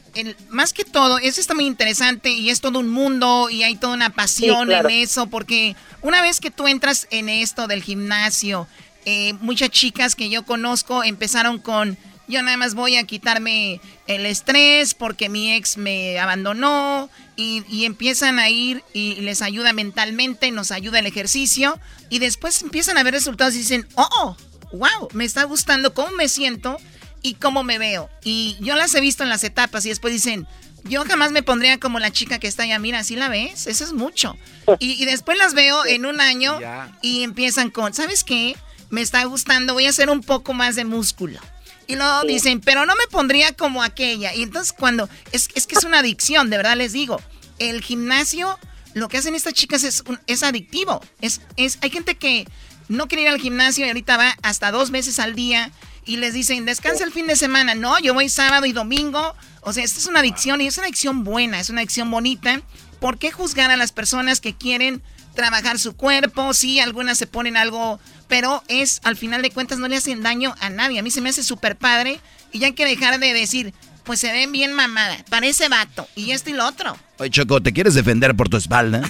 más 0.49 0.72
que 0.72 0.84
todo, 0.84 1.18
eso 1.18 1.40
está 1.40 1.53
muy 1.53 1.66
interesante 1.66 2.30
y 2.30 2.51
es 2.51 2.61
todo 2.61 2.78
un 2.78 2.88
mundo 2.88 3.51
y 3.51 3.64
hay 3.64 3.74
toda 3.74 3.95
una 3.95 4.11
pasión 4.11 4.70
en 4.70 4.88
eso, 4.90 5.26
porque 5.26 5.74
una 6.03 6.22
vez 6.22 6.38
que 6.38 6.53
tú 6.53 6.68
entras 6.68 7.09
en 7.11 7.28
esto 7.28 7.66
del 7.66 7.82
gimnasio, 7.82 8.68
eh, 9.07 9.32
muchas 9.40 9.70
chicas 9.70 10.14
que 10.14 10.30
yo 10.30 10.45
conozco 10.45 11.03
empezaron 11.03 11.59
con 11.59 11.99
yo 12.28 12.42
nada 12.42 12.56
más 12.56 12.74
voy 12.74 12.96
a 12.96 13.04
quitarme 13.04 13.80
el 14.06 14.26
estrés 14.26 14.94
porque 14.94 15.28
mi 15.28 15.52
ex 15.52 15.76
me 15.76 16.18
abandonó 16.18 17.10
y, 17.36 17.84
empiezan 17.84 18.38
a 18.38 18.48
ir 18.48 18.84
y 18.92 19.16
les 19.16 19.42
ayuda 19.42 19.72
mentalmente, 19.72 20.50
nos 20.50 20.70
ayuda 20.70 21.00
el 21.00 21.06
ejercicio 21.06 21.78
y 22.08 22.20
después 22.20 22.62
empiezan 22.62 22.98
a 22.98 23.02
ver 23.02 23.14
resultados 23.14 23.54
y 23.54 23.58
dicen, 23.58 23.86
oh, 23.96 24.36
wow, 24.72 25.08
me 25.12 25.24
está 25.24 25.42
gustando 25.44 25.92
cómo 25.94 26.12
me 26.12 26.28
siento 26.28 26.78
y 27.22 27.34
cómo 27.34 27.64
me 27.64 27.78
veo. 27.78 28.08
Y 28.22 28.56
yo 28.60 28.76
las 28.76 28.94
he 28.94 29.00
visto 29.00 29.22
en 29.22 29.28
las 29.28 29.44
etapas 29.44 29.84
y 29.86 29.88
después 29.88 30.12
dicen, 30.12 30.46
yo 30.84 31.04
jamás 31.04 31.32
me 31.32 31.42
pondría 31.42 31.78
como 31.78 31.98
la 31.98 32.10
chica 32.10 32.38
que 32.38 32.48
está 32.48 32.64
allá, 32.64 32.78
mira, 32.78 33.00
¿así 33.00 33.16
la 33.16 33.28
ves? 33.28 33.66
Eso 33.66 33.84
es 33.84 33.92
mucho. 33.92 34.36
Y, 34.78 35.02
y 35.02 35.04
después 35.04 35.38
las 35.38 35.54
veo 35.54 35.84
en 35.86 36.06
un 36.06 36.20
año 36.20 36.58
y 37.00 37.22
empiezan 37.22 37.70
con, 37.70 37.92
¿sabes 37.94 38.24
qué? 38.24 38.56
Me 38.90 39.00
está 39.00 39.24
gustando, 39.24 39.74
voy 39.74 39.86
a 39.86 39.90
hacer 39.90 40.10
un 40.10 40.20
poco 40.20 40.52
más 40.52 40.76
de 40.76 40.84
músculo. 40.84 41.40
Y 41.87 41.97
luego 41.97 42.22
dicen, 42.22 42.61
pero 42.61 42.87
no 42.87 42.95
me 42.95 43.07
pondría 43.11 43.53
como 43.53 43.83
aquella. 43.83 44.35
Y 44.35 44.43
entonces 44.43 44.72
cuando, 44.72 45.09
es, 45.33 45.49
es 45.55 45.66
que 45.66 45.74
es 45.74 45.85
una 45.85 45.99
adicción, 45.99 46.51
de 46.51 46.57
verdad 46.57 46.76
les 46.76 46.93
digo. 46.93 47.20
El 47.59 47.83
gimnasio, 47.83 48.59
lo 48.95 49.09
que 49.09 49.18
hacen 49.18 49.35
estas 49.35 49.55
chicas 49.55 49.85
es, 49.85 50.05
es 50.26 50.43
adictivo. 50.43 51.01
Es, 51.20 51.41
es, 51.57 51.78
hay 51.83 51.91
gente 51.91 52.16
que 52.16 52.47
no 52.89 53.09
quiere 53.09 53.22
ir 53.22 53.28
al 53.28 53.41
gimnasio 53.41 53.85
y 53.85 53.89
ahorita 53.89 54.16
va 54.16 54.37
hasta 54.43 54.70
dos 54.70 54.91
veces 54.91 55.18
al 55.18 55.35
día 55.35 55.70
y 56.05 56.16
les 56.16 56.35
dicen, 56.35 56.64
descansa 56.64 57.05
el 57.05 57.12
fin 57.12 57.26
de 57.26 57.37
semana. 57.37 57.74
No, 57.74 57.99
yo 58.01 58.14
voy 58.14 58.28
sábado 58.28 58.66
y 58.66 58.72
domingo. 58.72 59.35
O 59.61 59.72
sea, 59.72 59.85
esta 59.85 60.01
es 60.01 60.07
una 60.07 60.20
adicción 60.20 60.61
y 60.61 60.66
es 60.66 60.76
una 60.76 60.87
adicción 60.87 61.24
buena, 61.24 61.61
es 61.61 61.70
una 61.70 61.80
adicción 61.80 62.11
bonita. 62.11 62.61
¿Por 63.01 63.18
qué 63.18 63.30
juzgar 63.30 63.70
a 63.70 63.76
las 63.76 63.93
personas 63.93 64.41
que 64.41 64.55
quieren 64.55 65.03
trabajar 65.35 65.78
su 65.78 65.97
cuerpo? 65.97 66.53
Sí, 66.55 66.80
algunas 66.80 67.18
se 67.18 67.26
ponen 67.26 67.57
algo 67.57 68.01
pero 68.33 68.64
es, 68.66 69.03
al 69.05 69.18
final 69.18 69.43
de 69.43 69.51
cuentas, 69.51 69.78
no 69.78 69.89
le 69.89 69.99
hacen 69.99 70.22
daño 70.22 70.55
a 70.59 70.70
nadie. 70.70 70.99
A 70.99 71.03
mí 71.03 71.11
se 71.11 71.20
me 71.20 71.28
hace 71.28 71.43
súper 71.43 71.76
padre 71.76 72.18
y 72.51 72.61
ya 72.61 72.68
hay 72.68 72.72
que 72.72 72.87
dejar 72.87 73.20
de 73.20 73.35
decir, 73.35 73.74
pues 74.05 74.20
se 74.20 74.33
ven 74.33 74.51
bien 74.53 74.72
mamada, 74.72 75.18
parece 75.28 75.68
vato, 75.68 76.09
y 76.16 76.30
esto 76.30 76.49
y 76.49 76.55
lo 76.55 76.66
otro. 76.66 76.97
Oye, 77.18 77.28
Choco, 77.28 77.61
¿te 77.61 77.74
quieres 77.74 77.93
defender 77.93 78.35
por 78.35 78.49
tu 78.49 78.57
espalda? 78.57 79.03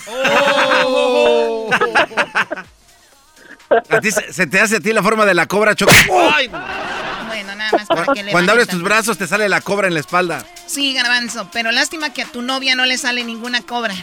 Oh. 0.84 1.70
¿A 3.88 4.00
ti 4.00 4.10
se, 4.10 4.46
te 4.48 4.58
hace 4.58 4.78
a 4.78 4.80
ti 4.80 4.92
la 4.92 5.04
forma 5.04 5.24
de 5.24 5.34
la 5.34 5.46
cobra, 5.46 5.76
Choco? 5.76 5.92
Bueno, 6.08 6.60
nada 7.64 7.78
más 7.78 7.88
para 7.88 8.12
que 8.12 8.22
le 8.22 8.32
Cuando 8.32 8.52
abres 8.52 8.68
tus 8.68 8.82
brazos 8.82 9.18
te 9.18 9.26
sale 9.26 9.48
la 9.48 9.60
cobra 9.60 9.88
en 9.88 9.94
la 9.94 10.00
espalda. 10.00 10.46
Sí, 10.66 10.94
garbanzo, 10.94 11.48
pero 11.52 11.70
lástima 11.72 12.12
que 12.12 12.22
a 12.22 12.26
tu 12.26 12.42
novia 12.42 12.74
no 12.74 12.86
le 12.86 12.96
sale 12.98 13.24
ninguna 13.24 13.62
cobra. 13.62 13.94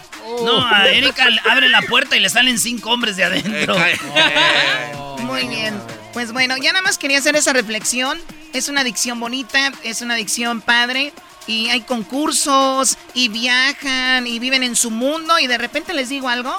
No, 0.43 0.65
a 0.65 0.87
Erika 0.87 1.27
abre 1.49 1.69
la 1.69 1.81
puerta 1.81 2.15
y 2.15 2.19
le 2.19 2.29
salen 2.29 2.59
cinco 2.59 2.91
hombres 2.91 3.15
de 3.17 3.23
adentro. 3.23 3.75
Muy 5.21 5.47
bien. 5.47 5.79
Pues 6.13 6.31
bueno, 6.33 6.57
ya 6.57 6.71
nada 6.71 6.83
más 6.83 6.97
quería 6.97 7.19
hacer 7.19 7.35
esa 7.35 7.53
reflexión. 7.53 8.19
Es 8.53 8.67
una 8.67 8.81
adicción 8.81 9.19
bonita, 9.19 9.71
es 9.83 10.01
una 10.01 10.15
adicción 10.15 10.61
padre. 10.61 11.13
Y 11.47 11.69
hay 11.69 11.81
concursos 11.81 12.97
y 13.13 13.29
viajan 13.29 14.27
y 14.27 14.37
viven 14.39 14.63
en 14.63 14.75
su 14.75 14.91
mundo 14.91 15.39
y 15.39 15.47
de 15.47 15.57
repente 15.57 15.93
les 15.93 16.09
digo 16.09 16.29
algo. 16.29 16.55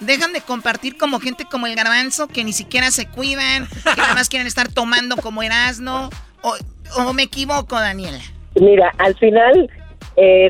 Dejan 0.00 0.32
de 0.32 0.40
compartir 0.40 0.96
como 0.96 1.20
gente 1.20 1.46
como 1.46 1.66
el 1.66 1.74
garbanzo 1.74 2.28
que 2.28 2.44
ni 2.44 2.52
siquiera 2.52 2.90
se 2.90 3.06
cuidan, 3.06 3.66
que 3.68 3.96
nada 3.96 4.14
más 4.14 4.28
quieren 4.28 4.46
estar 4.46 4.68
tomando 4.68 5.16
como 5.16 5.42
Erasmo. 5.42 6.10
O, 6.44 7.12
me 7.12 7.24
equivoco, 7.24 7.76
Daniela. 7.76 8.20
Mira, 8.60 8.92
al 8.98 9.16
final, 9.16 9.70
eh, 10.16 10.48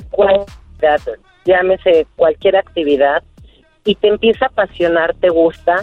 llámese 1.45 2.07
cualquier 2.17 2.57
actividad, 2.57 3.23
y 3.85 3.95
te 3.95 4.09
empieza 4.09 4.47
a 4.47 4.49
apasionar, 4.49 5.15
te 5.21 5.29
gusta, 5.29 5.77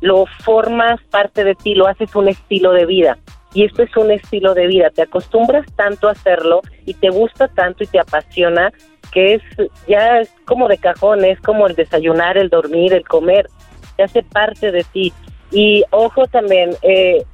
lo 0.00 0.24
formas 0.44 1.00
parte 1.10 1.44
de 1.44 1.54
ti, 1.54 1.74
lo 1.74 1.86
haces 1.86 2.14
un 2.14 2.28
estilo 2.28 2.72
de 2.72 2.86
vida. 2.86 3.18
Y 3.52 3.64
esto 3.64 3.82
es 3.82 3.96
un 3.96 4.12
estilo 4.12 4.54
de 4.54 4.68
vida, 4.68 4.90
te 4.90 5.02
acostumbras 5.02 5.66
tanto 5.74 6.08
a 6.08 6.12
hacerlo 6.12 6.62
y 6.86 6.94
te 6.94 7.10
gusta 7.10 7.48
tanto 7.48 7.82
y 7.82 7.88
te 7.88 7.98
apasiona 7.98 8.72
que 9.12 9.34
es 9.34 9.42
ya 9.88 10.20
es 10.20 10.32
como 10.44 10.68
de 10.68 10.78
cajón, 10.78 11.24
es 11.24 11.40
como 11.40 11.66
el 11.66 11.74
desayunar, 11.74 12.38
el 12.38 12.48
dormir, 12.48 12.92
el 12.94 13.06
comer, 13.08 13.48
te 13.96 14.04
hace 14.04 14.22
parte 14.22 14.70
de 14.70 14.84
ti. 14.84 15.12
Y 15.50 15.82
ojo 15.90 16.28
también, 16.28 16.76
eh, 16.82 17.24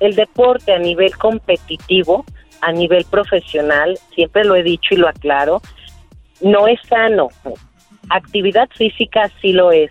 el 0.00 0.16
deporte 0.16 0.72
a 0.72 0.78
nivel 0.78 1.16
competitivo, 1.16 2.24
a 2.60 2.72
nivel 2.72 3.04
profesional, 3.04 3.98
siempre 4.14 4.44
lo 4.44 4.56
he 4.56 4.62
dicho 4.62 4.94
y 4.94 4.96
lo 4.96 5.08
aclaro, 5.08 5.62
no 6.40 6.66
es 6.66 6.80
sano. 6.88 7.28
Actividad 8.08 8.68
física 8.76 9.30
sí 9.40 9.52
lo 9.52 9.72
es, 9.72 9.90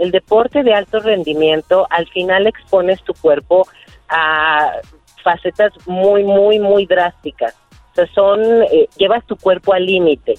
el 0.00 0.10
deporte 0.10 0.62
de 0.62 0.72
alto 0.72 1.00
rendimiento, 1.00 1.86
al 1.90 2.08
final 2.08 2.46
expones 2.46 3.02
tu 3.02 3.12
cuerpo 3.12 3.68
a 4.08 4.72
facetas 5.22 5.72
muy, 5.86 6.24
muy, 6.24 6.58
muy 6.58 6.86
drásticas. 6.86 7.54
O 7.92 7.94
sea, 7.94 8.06
son, 8.14 8.40
eh, 8.42 8.88
llevas 8.96 9.26
tu 9.26 9.36
cuerpo 9.36 9.74
al 9.74 9.84
límite. 9.84 10.34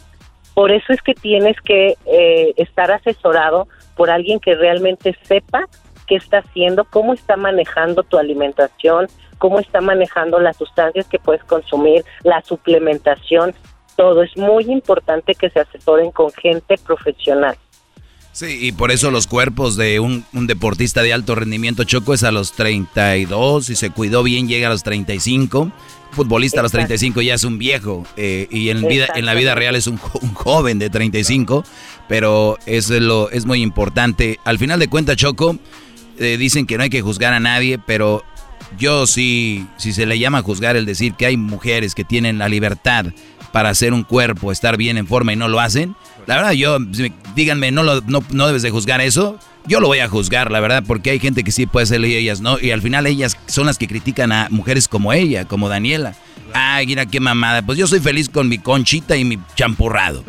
Por 0.56 0.72
eso 0.72 0.92
es 0.92 1.02
que 1.04 1.14
tienes 1.14 1.56
que 1.62 1.96
eh, 2.08 2.54
estar 2.58 2.92
asesorado 2.92 3.68
por 3.96 4.10
alguien 4.10 4.40
que 4.40 4.56
realmente 4.56 5.16
sepa 5.24 5.68
qué 6.12 6.18
está 6.18 6.40
haciendo, 6.40 6.84
cómo 6.84 7.14
está 7.14 7.38
manejando 7.38 8.04
tu 8.04 8.18
alimentación, 8.18 9.08
cómo 9.38 9.62
está 9.62 9.80
manejando 9.80 10.42
las 10.42 10.58
sustancias 10.58 11.08
que 11.08 11.20
puedes 11.20 11.42
consumir, 11.46 12.04
la 12.24 12.42
suplementación, 12.42 13.56
todo. 13.96 14.22
Es 14.22 14.36
muy 14.36 14.66
importante 14.66 15.36
que 15.36 15.50
se 15.50 15.62
asesoren 15.62 16.12
con 16.12 16.30
gente 16.34 16.76
profesional. 16.86 17.56
Sí, 18.34 18.58
y 18.60 18.74
por 18.74 18.92
eso 18.92 19.10
los 19.10 19.26
cuerpos 19.26 19.78
de 19.78 20.02
un, 20.02 20.26
deportista 20.34 21.02
de 21.02 21.14
alto 21.14 21.34
rendimiento 21.34 21.86
choco 21.86 22.14
es 22.14 22.24
a 22.24 22.32
los 22.32 22.52
32, 22.52 23.68
si 23.68 23.76
se 23.76 23.90
cuidó 23.90 24.22
bien 24.22 24.50
llega 24.50 24.68
a 24.68 24.72
los 24.72 24.84
35. 24.84 25.72
Futbolista 26.12 26.60
a 26.60 26.64
los 26.64 26.74
35 26.74 27.22
ya 27.22 27.36
es 27.36 27.46
un 27.46 27.58
viejo 27.58 28.06
eh, 28.18 28.50
y 28.52 28.68
en, 28.68 28.86
vida, 28.86 29.08
en 29.16 29.26
la 29.26 29.34
vida 29.34 29.56
real 29.56 29.78
es 29.78 29.88
un, 29.88 29.96
joven 29.98 30.78
de 30.78 30.90
35, 30.90 31.64
pero 32.10 32.58
eso 32.66 32.96
es, 32.96 33.02
lo, 33.02 33.30
es 33.30 33.46
muy 33.46 33.62
importante. 33.62 34.40
Al 34.44 34.58
final 34.58 34.78
de 34.78 34.90
cuentas, 34.90 35.16
Choco, 35.16 35.58
eh, 36.22 36.38
dicen 36.38 36.66
que 36.66 36.78
no 36.78 36.84
hay 36.84 36.90
que 36.90 37.02
juzgar 37.02 37.34
a 37.34 37.40
nadie, 37.40 37.80
pero 37.80 38.24
yo 38.78 39.08
sí, 39.08 39.68
si 39.78 39.92
se 39.92 40.06
le 40.06 40.20
llama 40.20 40.42
juzgar 40.42 40.76
el 40.76 40.86
decir 40.86 41.14
que 41.14 41.26
hay 41.26 41.38
mujeres 41.38 41.96
que 41.96 42.04
tienen 42.04 42.38
la 42.38 42.48
libertad 42.48 43.08
para 43.52 43.70
hacer 43.70 43.94
un 43.94 44.04
cuerpo, 44.04 44.52
estar 44.52 44.78
bien 44.78 44.98
en 44.98 45.08
forma 45.08 45.34
y 45.34 45.36
no 45.36 45.48
lo 45.48 45.60
hacen, 45.60 45.96
la 46.28 46.36
verdad, 46.36 46.52
yo, 46.52 46.78
díganme, 47.36 47.72
no, 47.72 47.84
lo, 47.84 48.02
no, 48.02 48.24
no 48.32 48.48
debes 48.48 48.62
de 48.62 48.70
juzgar 48.70 49.02
eso. 49.02 49.38
Yo 49.68 49.80
lo 49.80 49.88
voy 49.88 50.00
a 50.00 50.08
juzgar, 50.08 50.52
la 50.52 50.60
verdad, 50.60 50.84
porque 50.86 51.12
hay 51.12 51.20
gente 51.20 51.44
que 51.44 51.52
sí 51.52 51.66
puede 51.66 51.86
ser 51.86 52.04
y 52.06 52.16
ellas 52.16 52.42
no. 52.42 52.60
Y 52.60 52.72
al 52.72 52.82
final 52.82 53.06
ellas 53.06 53.38
son 53.48 53.66
las 53.66 53.78
que 53.78 53.88
critican 53.88 54.32
a 54.32 54.48
mujeres 54.50 54.88
como 54.88 55.14
ella, 55.14 55.46
como 55.46 55.70
Daniela. 55.70 56.16
Ay, 56.54 56.88
mira 56.88 57.06
qué 57.06 57.20
mamada. 57.20 57.62
Pues 57.62 57.78
yo 57.78 57.88
soy 57.88 58.00
feliz 58.00 58.30
con 58.30 58.48
mi 58.48 58.58
conchita 58.58 59.16
y 59.16 59.26
mi 59.26 59.40
champurrado. 59.56 60.24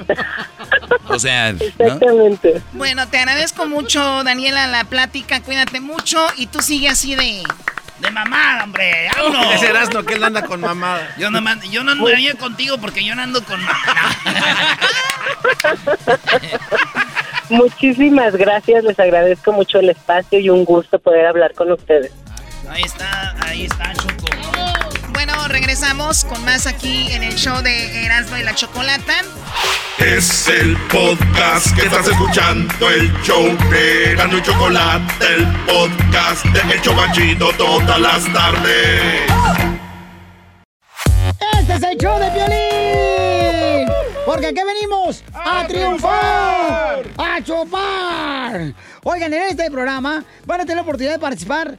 O 1.09 1.19
sea, 1.19 1.51
Exactamente. 1.51 2.63
Bueno, 2.73 3.09
te 3.09 3.19
agradezco 3.19 3.67
mucho, 3.67 4.25
Daniela, 4.25 4.67
la 4.67 4.85
plática. 4.85 5.43
Cuídate 5.43 5.81
mucho 5.81 6.19
y 6.37 6.47
tú 6.47 6.61
sigue 6.61 6.89
así 6.89 7.15
de... 7.15 7.43
De 8.01 8.11
mamada, 8.11 8.65
hombre. 8.65 9.09
¡Vámonos! 9.17 9.55
Ese 9.55 9.69
Erasmo 9.69 10.03
que 10.03 10.15
él 10.15 10.25
anda 10.25 10.43
con 10.43 10.61
mamada. 10.61 11.15
Yo 11.19 11.31
no, 11.31 11.41
yo 11.71 11.85
no 11.85 11.93
andaría 11.93 12.35
contigo 12.35 12.79
porque 12.79 13.05
yo 13.05 13.15
no 13.15 13.23
ando 13.23 13.45
con 13.45 13.61
mamada. 13.63 14.79
Muchísimas 17.51 18.35
gracias, 18.35 18.83
les 18.83 18.99
agradezco 18.99 19.53
mucho 19.53 19.79
el 19.79 19.91
espacio 19.91 20.41
y 20.41 20.49
un 20.49 20.65
gusto 20.65 20.99
poder 20.99 21.27
hablar 21.27 21.53
con 21.55 21.71
ustedes. 21.71 22.11
Ahí 22.69 22.83
está, 22.83 23.35
ahí 23.45 23.67
está, 23.67 23.93
Choco. 23.93 24.22
Bueno, 25.25 25.47
regresamos 25.47 26.25
con 26.25 26.45
más 26.45 26.67
aquí 26.67 27.13
en 27.13 27.23
el 27.23 27.37
show 27.37 27.63
de 27.63 28.05
Erasmo 28.05 28.39
y 28.39 28.43
la 28.43 28.57
Chocolata. 28.57 29.13
Es 29.97 30.49
el 30.49 30.77
podcast 30.89 31.77
que 31.77 31.83
estás 31.83 32.09
escuchando, 32.09 32.91
el 32.91 33.13
show 33.23 33.57
de 33.71 34.15
Erasmo 34.15 34.39
y 34.39 34.43
Chocolate, 34.43 35.27
el 35.33 35.47
podcast 35.65 36.45
de 36.47 36.75
El 36.75 36.83
Chobachito 36.83 37.53
todas 37.53 38.01
las 38.01 38.33
tardes. 38.33 39.31
Este 41.61 41.73
es 41.73 41.83
el 41.85 41.99
show 41.99 42.19
de 42.19 42.31
violín. 42.31 43.93
Porque 44.27 44.47
aquí 44.47 44.61
venimos 44.67 45.23
a, 45.35 45.67
triunfar, 45.69 47.05
a 47.17 47.43
chupar. 47.45 48.75
Oigan, 49.05 49.35
en 49.35 49.43
este 49.43 49.71
programa 49.71 50.25
van 50.47 50.61
a 50.61 50.65
tener 50.65 50.77
la 50.77 50.83
oportunidad 50.83 51.13
de 51.13 51.19
participar 51.19 51.79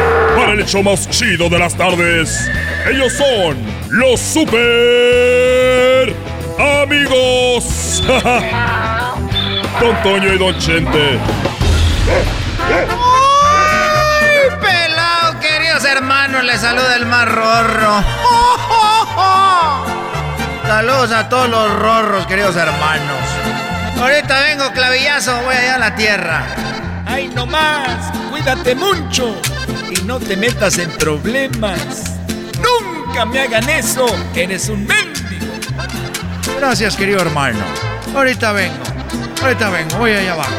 para 0.35 0.53
el 0.53 0.59
hecho 0.61 0.83
más 0.83 1.09
chido 1.09 1.49
de 1.49 1.59
las 1.59 1.75
tardes. 1.75 2.49
Ellos 2.89 3.13
son 3.13 3.57
los 3.89 4.19
super 4.19 6.13
amigos. 6.83 8.03
Don 9.79 10.03
Toño 10.03 10.33
y 10.33 10.37
Don 10.37 10.57
Chente. 10.59 11.19
¡Ay, 12.69 14.49
pelado, 14.59 15.39
queridos 15.39 15.83
hermanos! 15.85 16.43
Les 16.43 16.61
saluda 16.61 16.95
el 16.95 17.05
más 17.05 17.27
rorro. 17.27 18.03
Saludos 20.67 21.11
a 21.11 21.27
todos 21.29 21.49
los 21.49 21.73
rorros, 21.79 22.25
queridos 22.27 22.55
hermanos. 22.55 23.17
Ahorita 23.99 24.39
vengo, 24.41 24.71
clavillazo, 24.71 25.35
voy 25.43 25.55
allá 25.55 25.75
a 25.75 25.79
la 25.79 25.95
tierra. 25.95 26.43
¡Ay, 27.05 27.27
no 27.35 27.45
más! 27.45 28.11
¡Cuídate 28.29 28.73
mucho! 28.75 29.35
Y 29.91 30.03
no 30.03 30.19
te 30.19 30.37
metas 30.37 30.77
en 30.77 30.89
problemas. 30.91 32.17
¡Nunca 32.55 33.25
me 33.25 33.41
hagan 33.41 33.69
eso! 33.69 34.05
¡Eres 34.33 34.69
un 34.69 34.87
mendigo! 34.87 35.51
Gracias, 36.57 36.95
querido 36.95 37.19
hermano. 37.19 37.59
Ahorita 38.15 38.53
vengo, 38.53 38.83
ahorita 39.41 39.69
vengo, 39.69 39.97
voy 39.97 40.11
allá 40.11 40.33
abajo. 40.33 40.51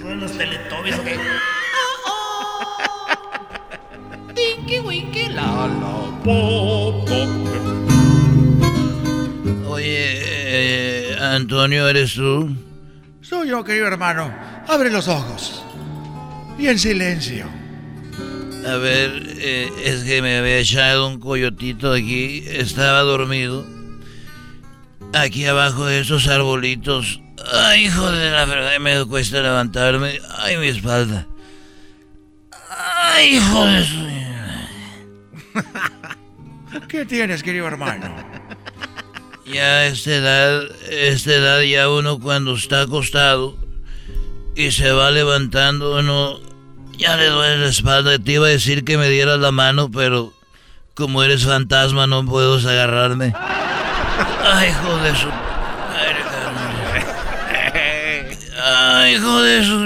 Son 0.00 0.20
los 0.20 0.32
teletubbies, 0.38 0.98
¿o 0.98 1.02
la 5.34 5.66
la 5.66 6.20
po, 6.24 7.04
po. 7.06 7.26
Oye, 9.68 9.96
eh, 9.96 11.16
Antonio, 11.20 11.88
¿eres 11.88 12.14
tú? 12.14 12.54
Soy 13.20 13.48
yo, 13.48 13.64
querido 13.64 13.86
hermano. 13.86 14.32
Abre 14.68 14.90
los 14.90 15.08
ojos. 15.08 15.64
Y 16.58 16.66
en 16.68 16.78
silencio. 16.78 17.46
A 18.66 18.76
ver, 18.76 19.10
eh, 19.38 19.70
es 19.84 20.04
que 20.04 20.22
me 20.22 20.38
había 20.38 20.58
echado 20.58 21.08
un 21.08 21.18
coyotito 21.18 21.92
aquí. 21.92 22.44
Estaba 22.46 23.00
dormido. 23.00 23.66
Aquí 25.14 25.46
abajo 25.46 25.86
de 25.86 26.00
esos 26.00 26.28
arbolitos. 26.28 27.20
Ay, 27.52 27.86
hijo 27.86 28.10
de 28.10 28.30
la 28.30 28.44
verdad, 28.44 28.78
me 28.78 29.04
cuesta 29.06 29.40
levantarme. 29.40 30.20
Ay, 30.38 30.58
mi 30.58 30.68
espalda. 30.68 31.26
Ay, 32.70 33.36
hijo 33.36 33.64
de 33.64 33.84
su... 33.84 34.11
¿Qué 36.88 37.04
tienes, 37.04 37.42
querido 37.42 37.66
hermano? 37.66 38.06
Ya 39.44 39.64
a 39.64 39.86
esta 39.86 40.10
edad, 40.12 40.62
esta 40.88 41.34
edad 41.34 41.60
ya 41.62 41.90
uno 41.90 42.20
cuando 42.20 42.54
está 42.54 42.82
acostado 42.82 43.58
y 44.54 44.70
se 44.70 44.92
va 44.92 45.10
levantando, 45.10 45.98
uno 45.98 46.38
ya 46.96 47.16
le 47.16 47.26
duele 47.26 47.58
la 47.58 47.66
espalda. 47.66 48.18
Te 48.18 48.32
iba 48.32 48.46
a 48.46 48.50
decir 48.50 48.84
que 48.84 48.96
me 48.96 49.08
dieras 49.08 49.40
la 49.40 49.50
mano, 49.50 49.90
pero 49.90 50.32
como 50.94 51.22
eres 51.24 51.44
fantasma 51.44 52.06
no 52.06 52.24
puedo 52.24 52.56
agarrarme. 52.56 53.34
Ay, 54.44 54.70
hijo 54.70 54.96
de 54.98 55.16
su... 55.16 55.28
Ay, 58.64 59.14
hijo 59.14 59.42
de 59.42 59.64
su... 59.64 59.78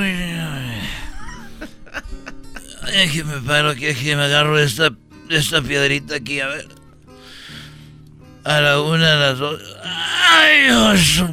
Ay, 2.95 3.09
que 3.11 3.25
me 3.25 3.39
paro 3.39 3.71
aquí, 3.71 3.95
que 3.95 4.17
me 4.17 4.25
agarro 4.25 4.59
esta, 4.59 4.91
esta 5.31 5.61
piedrita 5.63 6.17
aquí, 6.17 6.41
a 6.41 6.49
ver. 6.49 6.69
A 8.45 8.61
la 8.61 8.81
una, 8.81 9.13
a 9.13 9.17
las 9.17 9.39
dos. 9.39 9.61
¡Ay, 9.85 10.99
su- 10.99 11.27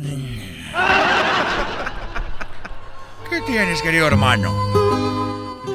¿Qué 3.30 3.41
tienes, 3.48 3.82
querido 3.82 4.08
hermano? 4.08 4.54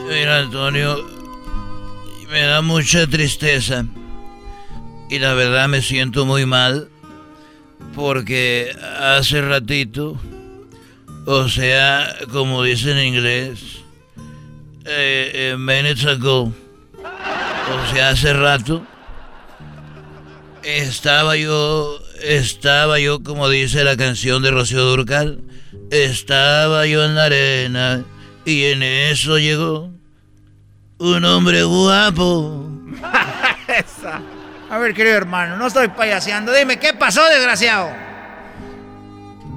Mira, 0.09 0.39
Antonio, 0.41 1.05
me 2.31 2.41
da 2.43 2.61
mucha 2.63 3.07
tristeza. 3.07 3.85
Y 5.11 5.19
la 5.19 5.35
verdad 5.35 5.69
me 5.69 5.83
siento 5.83 6.25
muy 6.27 6.47
mal. 6.47 6.89
Porque 7.95 8.71
hace 9.01 9.41
ratito, 9.41 10.17
o 11.27 11.49
sea, 11.49 12.15
como 12.33 12.63
dicen 12.63 12.97
en 12.99 13.07
inglés, 13.15 13.61
eh, 14.85 15.31
eh, 15.53 15.57
minutes 15.59 16.05
ago, 16.07 16.53
o 17.73 17.93
sea, 17.93 18.11
hace 18.11 18.33
rato, 18.33 18.87
estaba 20.63 21.37
yo, 21.37 21.99
estaba 22.23 22.99
yo, 22.99 23.23
como 23.23 23.49
dice 23.49 23.85
la 23.85 23.97
canción 23.97 24.43
de 24.43 24.51
Rocío 24.51 24.85
Durcal, 24.85 25.41
estaba 25.91 26.87
yo 26.87 27.05
en 27.05 27.15
la 27.15 27.25
arena 27.25 28.05
y 28.45 28.65
en 28.65 28.83
eso 28.83 29.39
llegó 29.39 29.91
un 30.99 31.25
hombre 31.25 31.63
guapo. 31.63 32.69
A 34.71 34.79
ver, 34.79 34.93
querido 34.93 35.17
hermano, 35.17 35.57
no 35.57 35.67
estoy 35.67 35.89
payaseando. 35.89 36.53
Dime, 36.53 36.79
¿qué 36.79 36.93
pasó, 36.93 37.25
desgraciado? 37.25 37.91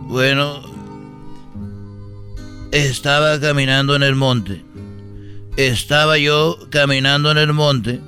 Bueno, 0.07 0.61
estaba 2.71 3.39
caminando 3.39 3.95
en 3.95 4.03
el 4.03 4.15
monte. 4.15 4.63
Estaba 5.57 6.17
yo 6.17 6.57
caminando 6.69 7.31
en 7.31 7.37
el 7.37 7.53
monte. 7.53 7.99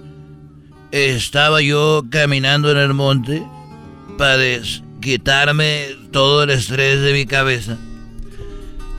Estaba 0.91 1.62
yo 1.62 2.04
caminando 2.10 2.72
en 2.72 2.78
el 2.78 2.94
monte 2.94 3.44
para 4.18 4.38
quitarme 5.02 5.88
todo 6.12 6.44
el 6.44 6.52
estrés 6.52 7.02
de 7.02 7.14
mi 7.14 7.26
cabeza. 7.26 7.78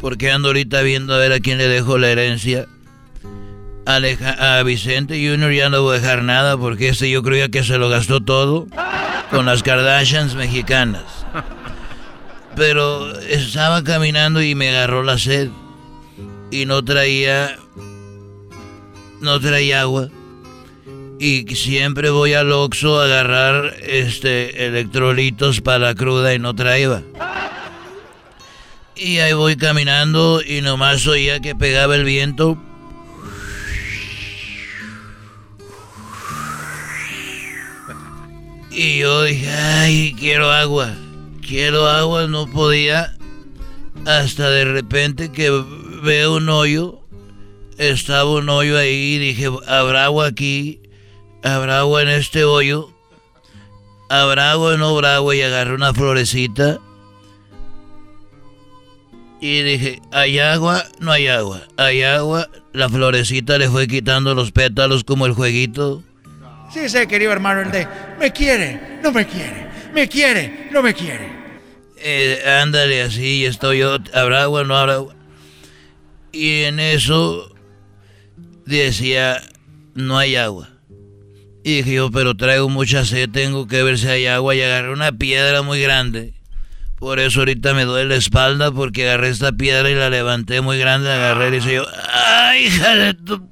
Porque 0.01 0.31
ando 0.31 0.49
ahorita 0.49 0.83
viendo 0.83 1.15
a 1.15 1.19
ver 1.19 1.33
a 1.33 1.41
quién 1.41 1.57
le 1.57 1.69
dejo 1.69 1.97
la 1.97 2.11
herencia. 2.11 2.67
a 3.87 4.63
Vicente 4.63 5.15
Junior 5.15 5.53
ya 5.53 5.71
no 5.71 5.83
voy 5.83 5.97
a 5.97 6.01
dejar 6.01 6.23
nada 6.23 6.59
porque 6.59 6.89
ese 6.89 7.11
yo 7.11 7.23
creía 7.23 7.49
que 7.49 7.65
se 7.65 7.79
lo 7.79 7.89
gastó 7.89 8.21
todo 8.21 8.67
con 9.31 9.47
las 9.47 9.63
Kardashians 9.63 10.35
mexicanas. 10.35 11.05
Pero 12.57 13.19
estaba 13.21 13.83
caminando 13.83 14.43
y 14.43 14.55
me 14.55 14.69
agarró 14.69 15.03
la 15.03 15.19
sed. 15.19 15.49
Y 16.51 16.67
no 16.67 16.85
traía. 16.85 17.57
No 19.25 19.41
traía 19.41 19.81
agua. 19.81 20.09
Y 21.19 21.47
siempre 21.57 22.11
voy 22.11 22.35
al 22.35 22.53
Oxxo 22.53 23.01
a 23.01 23.05
agarrar 23.07 23.75
este 23.83 24.67
electrolitos 24.67 25.61
para 25.61 25.79
la 25.79 25.95
cruda 25.95 26.35
y 26.35 26.39
no 26.39 26.55
traía. 26.55 27.03
Y 28.95 29.19
ahí 29.19 29.33
voy 29.33 29.57
caminando 29.57 30.41
y 30.41 30.61
nomás 30.61 31.07
oía 31.07 31.41
que 31.41 31.57
pegaba 31.57 31.97
el 31.97 32.05
viento. 32.05 32.57
Y 38.71 38.99
yo 38.99 39.23
dije, 39.23 39.51
ay, 39.51 40.17
quiero 40.19 40.51
agua 40.51 40.95
quiero 41.47 41.89
agua, 41.89 42.27
no 42.27 42.47
podía. 42.47 43.15
Hasta 44.07 44.51
de 44.51 44.65
repente 44.65 45.31
que 45.31 45.51
veo 46.03 46.37
un 46.37 46.49
hoyo, 46.49 47.01
estaba 47.79 48.31
un 48.31 48.49
hoyo 48.49 48.79
ahí, 48.79 49.19
dije, 49.19 49.51
¿habrá 49.67 50.07
agua 50.07 50.27
aquí? 50.27 50.81
¿Habrá 51.43 51.81
agua 51.81 52.03
en 52.03 52.09
este 52.09 52.45
hoyo? 52.45 52.91
¿Habrá 54.09 54.53
agua 54.53 54.75
o 54.75 54.77
no 54.77 54.89
habrá 54.89 55.17
agua? 55.17 55.35
Y 55.35 55.43
agarré 55.43 55.75
una 55.75 55.93
florecita. 55.93 56.79
Y 59.41 59.63
dije, 59.63 60.01
¿hay 60.11 60.39
agua? 60.39 60.85
No 61.01 61.13
hay 61.13 61.27
agua. 61.27 61.63
¿Hay 61.77 62.03
agua? 62.03 62.49
La 62.73 62.89
florecita 62.89 63.59
le 63.59 63.69
fue 63.69 63.87
quitando 63.87 64.35
los 64.35 64.53
pétalos 64.53 65.05
como 65.05 65.27
el 65.27 65.33
jueguito. 65.33 66.03
Sí, 66.73 66.89
sé, 66.89 67.07
querido 67.07 67.31
hermano, 67.31 67.61
el 67.61 67.71
de, 67.71 67.87
me 68.19 68.33
quiere, 68.33 68.99
no 69.03 69.13
me 69.13 69.27
quiere, 69.27 69.69
me 69.95 70.09
quiere, 70.09 70.69
no 70.73 70.83
me 70.83 70.93
quiere. 70.93 71.31
Eh, 71.99 72.43
ándale 72.61 73.03
así, 73.03 73.45
estoy 73.45 73.79
yo, 73.79 73.99
¿habrá 74.13 74.43
agua 74.43 74.65
no 74.65 74.77
habrá 74.77 74.95
agua? 74.95 75.15
Y 76.33 76.63
en 76.63 76.81
eso 76.81 77.54
decía, 78.67 79.43
no 79.95 80.19
hay 80.19 80.37
agua. 80.37 80.71
Y 81.63 81.77
dije 81.77 81.95
yo, 81.95 82.11
pero 82.11 82.37
traigo 82.37 82.69
mucha 82.69 83.05
sed, 83.05 83.31
tengo 83.31 83.67
que 83.67 83.83
ver 83.83 83.99
si 83.99 84.09
hay 84.09 84.27
agua. 84.27 84.55
Y 84.55 84.63
agarré 84.63 84.93
una 84.93 85.13
piedra 85.13 85.63
muy 85.63 85.81
grande. 85.81 86.35
Por 86.99 87.19
eso 87.19 87.41
ahorita 87.41 87.75
me 87.75 87.85
duele 87.85 88.11
la 88.11 88.17
espalda, 88.17 88.71
porque 88.71 89.05
agarré 89.09 89.29
esta 89.29 89.53
piedra 89.53 89.91
y 89.91 89.95
la 89.95 90.11
levanté 90.11 90.61
muy 90.61 90.79
grande, 90.79 91.11
agarré 91.11 91.49
y 91.49 91.53
dije 91.53 91.75
yo, 91.75 91.87
¡ay, 92.13 92.65
hija 92.67 92.95
de 92.95 93.15
tu... 93.15 93.49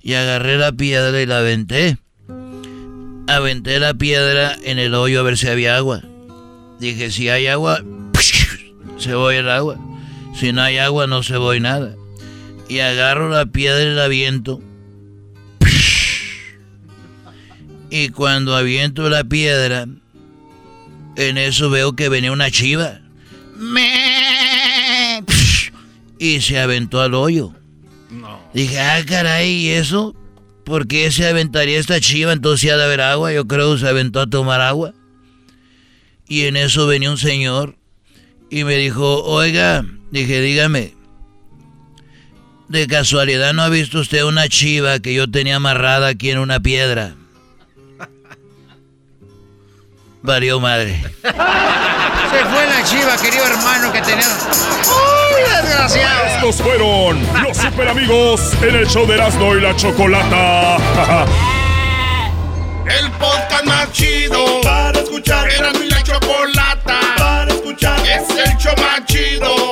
Y 0.00 0.14
agarré 0.14 0.58
la 0.58 0.72
piedra 0.72 1.20
y 1.20 1.26
la 1.26 1.38
aventé 1.38 1.98
aventé 3.26 3.78
la 3.78 3.94
piedra 3.94 4.56
en 4.62 4.78
el 4.78 4.94
hoyo 4.94 5.20
a 5.20 5.22
ver 5.22 5.36
si 5.36 5.48
había 5.48 5.76
agua. 5.76 6.02
Dije, 6.78 7.10
si 7.10 7.28
hay 7.28 7.46
agua, 7.46 7.80
se 8.98 9.14
voy 9.14 9.36
el 9.36 9.48
agua. 9.48 9.78
Si 10.34 10.52
no 10.52 10.62
hay 10.62 10.78
agua, 10.78 11.06
no 11.06 11.22
se 11.22 11.36
voy 11.36 11.60
nada. 11.60 11.94
Y 12.68 12.78
agarro 12.78 13.28
la 13.28 13.46
piedra 13.46 13.82
y 13.82 13.94
la 13.94 14.04
aviento. 14.04 14.60
Y 17.90 18.08
cuando 18.08 18.56
aviento 18.56 19.08
la 19.08 19.24
piedra, 19.24 19.86
en 21.16 21.38
eso 21.38 21.70
veo 21.70 21.94
que 21.94 22.08
venía 22.08 22.32
una 22.32 22.50
chiva. 22.50 23.00
Y 26.18 26.40
se 26.40 26.58
aventó 26.58 27.00
al 27.00 27.14
hoyo. 27.14 27.52
Dije, 28.52 28.80
ah, 28.80 29.04
caray, 29.06 29.50
¿y 29.50 29.68
eso? 29.70 30.14
¿Por 30.64 30.86
qué 30.86 31.10
se 31.12 31.28
aventaría 31.28 31.78
esta 31.78 32.00
chiva? 32.00 32.32
Entonces 32.32 32.70
ha 32.72 32.76
de 32.76 32.84
haber 32.84 33.00
agua. 33.00 33.32
Yo 33.32 33.46
creo 33.46 33.74
que 33.74 33.80
se 33.80 33.88
aventó 33.88 34.20
a 34.20 34.26
tomar 34.26 34.60
agua. 34.60 34.94
Y 36.26 36.46
en 36.46 36.56
eso 36.56 36.86
venía 36.86 37.10
un 37.10 37.18
señor 37.18 37.76
y 38.50 38.64
me 38.64 38.76
dijo, 38.76 39.22
oiga, 39.24 39.84
dije, 40.10 40.40
dígame, 40.40 40.93
de 42.68 42.86
casualidad 42.86 43.52
no 43.52 43.62
ha 43.62 43.68
visto 43.68 43.98
usted 43.98 44.24
una 44.24 44.48
chiva 44.48 44.98
que 44.98 45.14
yo 45.14 45.30
tenía 45.30 45.56
amarrada 45.56 46.08
aquí 46.08 46.30
en 46.30 46.38
una 46.38 46.60
piedra. 46.60 47.14
Varió 50.22 50.58
madre. 50.58 51.02
Se 51.22 51.30
fue 51.30 52.66
la 52.66 52.82
chiva, 52.84 53.16
querido 53.20 53.44
hermano, 53.44 53.92
que 53.92 54.00
tenía. 54.00 54.26
¡Uy, 54.26 55.42
desgraciado! 55.62 56.26
Estos 56.26 56.56
fueron 56.62 57.20
los 57.42 57.56
super 57.56 57.88
amigos 57.88 58.40
en 58.62 58.74
el 58.76 58.86
show 58.88 59.06
de 59.06 59.14
Erasmo 59.14 59.54
y 59.54 59.60
la 59.60 59.76
Chocolata. 59.76 60.76
el 62.86 63.10
podcast 63.12 63.64
más 63.66 63.92
chido 63.92 64.62
para 64.62 64.98
escuchar. 64.98 65.50
Erasmo 65.50 65.82
y 65.84 65.90
la 65.90 66.02
Chocolata 66.02 67.00
para 67.18 67.52
escuchar. 67.52 68.00
Es 68.00 68.30
el 68.30 68.56
show 68.56 68.74
más 68.78 69.04
chido 69.04 69.63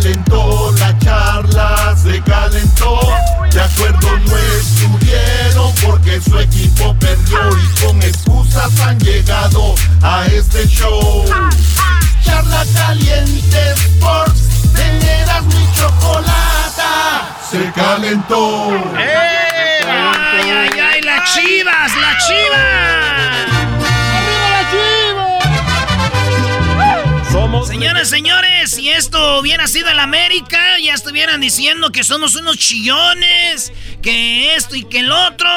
calentó 0.00 0.72
la 0.78 0.98
charla, 0.98 1.94
se 1.96 2.22
calentó. 2.22 2.98
De 3.52 3.60
acuerdo 3.60 4.08
no 4.26 4.36
estuvieron 4.36 5.74
porque 5.84 6.20
su 6.20 6.38
equipo 6.38 6.94
perdió 6.98 7.38
y 7.58 7.84
con 7.84 8.02
excusas 8.02 8.80
han 8.80 8.98
llegado 9.00 9.74
a 10.02 10.24
este 10.26 10.66
show. 10.68 11.24
Charla 12.24 12.64
caliente 12.74 13.72
Sports, 13.72 14.72
teneras 14.74 15.44
mi 15.44 15.68
chocolata, 15.74 17.36
se 17.50 17.70
calentó. 17.72 18.74
¡Eh! 18.98 19.80
¡Ay, 19.86 20.50
ay, 20.50 20.80
ay! 20.80 21.00
¡Las 21.02 21.34
chivas! 21.34 21.92
¡Las 21.96 22.26
chivas! 22.26 23.59
Señoras, 27.66 28.08
señores, 28.08 28.70
si 28.70 28.88
esto 28.88 29.38
hubiera 29.38 29.66
sido 29.66 29.88
el 29.90 29.98
América, 29.98 30.78
ya 30.82 30.94
estuvieran 30.94 31.40
diciendo 31.40 31.90
que 31.90 32.04
somos 32.04 32.34
unos 32.36 32.56
chillones, 32.56 33.72
que 34.02 34.54
esto 34.54 34.76
y 34.76 34.84
que 34.84 35.00
el 35.00 35.12
otro. 35.12 35.48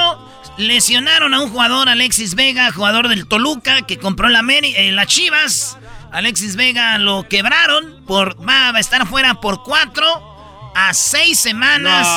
Lesionaron 0.58 1.34
a 1.34 1.42
un 1.42 1.50
jugador, 1.50 1.90
Alexis 1.90 2.36
Vega, 2.36 2.72
jugador 2.72 3.08
del 3.08 3.28
Toluca, 3.28 3.82
que 3.84 3.98
compró 3.98 4.30
la, 4.30 4.44
eh, 4.50 4.92
la 4.92 5.08
Chivas. 5.08 5.78
Alexis 6.12 6.56
Vega 6.56 7.00
lo 7.00 7.28
quebraron, 7.28 8.04
por, 8.06 8.38
va 8.48 8.70
a 8.70 8.80
estar 8.80 9.08
fuera 9.08 9.36
por 9.42 9.64
cuatro 9.64 10.06
a 10.76 10.94
seis 10.94 11.40
semanas. 11.40 12.08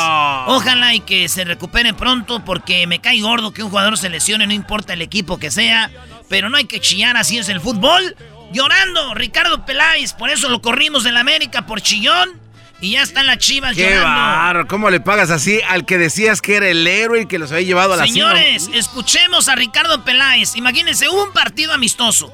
Ojalá 0.48 0.94
y 0.94 1.00
que 1.00 1.28
se 1.28 1.44
recupere 1.44 1.94
pronto 1.94 2.44
porque 2.44 2.86
me 2.86 3.00
cae 3.00 3.20
gordo 3.20 3.52
que 3.52 3.62
un 3.62 3.70
jugador 3.70 3.96
se 3.96 4.10
lesione, 4.10 4.46
no 4.46 4.52
importa 4.52 4.92
el 4.92 5.02
equipo 5.02 5.38
que 5.38 5.50
sea. 5.50 5.90
Pero 6.28 6.50
no 6.50 6.56
hay 6.56 6.64
que 6.64 6.80
chillar, 6.80 7.16
así 7.16 7.38
es 7.38 7.48
el 7.48 7.60
fútbol. 7.60 8.16
Llorando, 8.56 9.12
Ricardo 9.12 9.66
Peláez, 9.66 10.14
por 10.14 10.30
eso 10.30 10.48
lo 10.48 10.62
corrimos 10.62 11.04
de 11.04 11.12
la 11.12 11.20
América 11.20 11.66
por 11.66 11.82
chillón. 11.82 12.40
Y 12.80 12.92
ya 12.92 13.02
están 13.02 13.26
las 13.26 13.36
chivas 13.36 13.76
Qué 13.76 13.82
llorando. 13.82 14.66
¿Cómo 14.66 14.88
le 14.88 14.98
pagas 15.00 15.30
así 15.30 15.60
al 15.68 15.84
que 15.84 15.98
decías 15.98 16.40
que 16.40 16.56
era 16.56 16.66
el 16.66 16.86
héroe 16.86 17.22
y 17.22 17.26
que 17.26 17.38
los 17.38 17.52
había 17.52 17.66
llevado 17.66 17.92
a 17.92 17.96
la 17.98 18.06
Señores, 18.06 18.70
escuchemos 18.72 19.48
a 19.48 19.56
Ricardo 19.56 20.04
Peláez. 20.04 20.56
Imagínense, 20.56 21.06
hubo 21.10 21.24
un 21.24 21.32
partido 21.34 21.74
amistoso. 21.74 22.32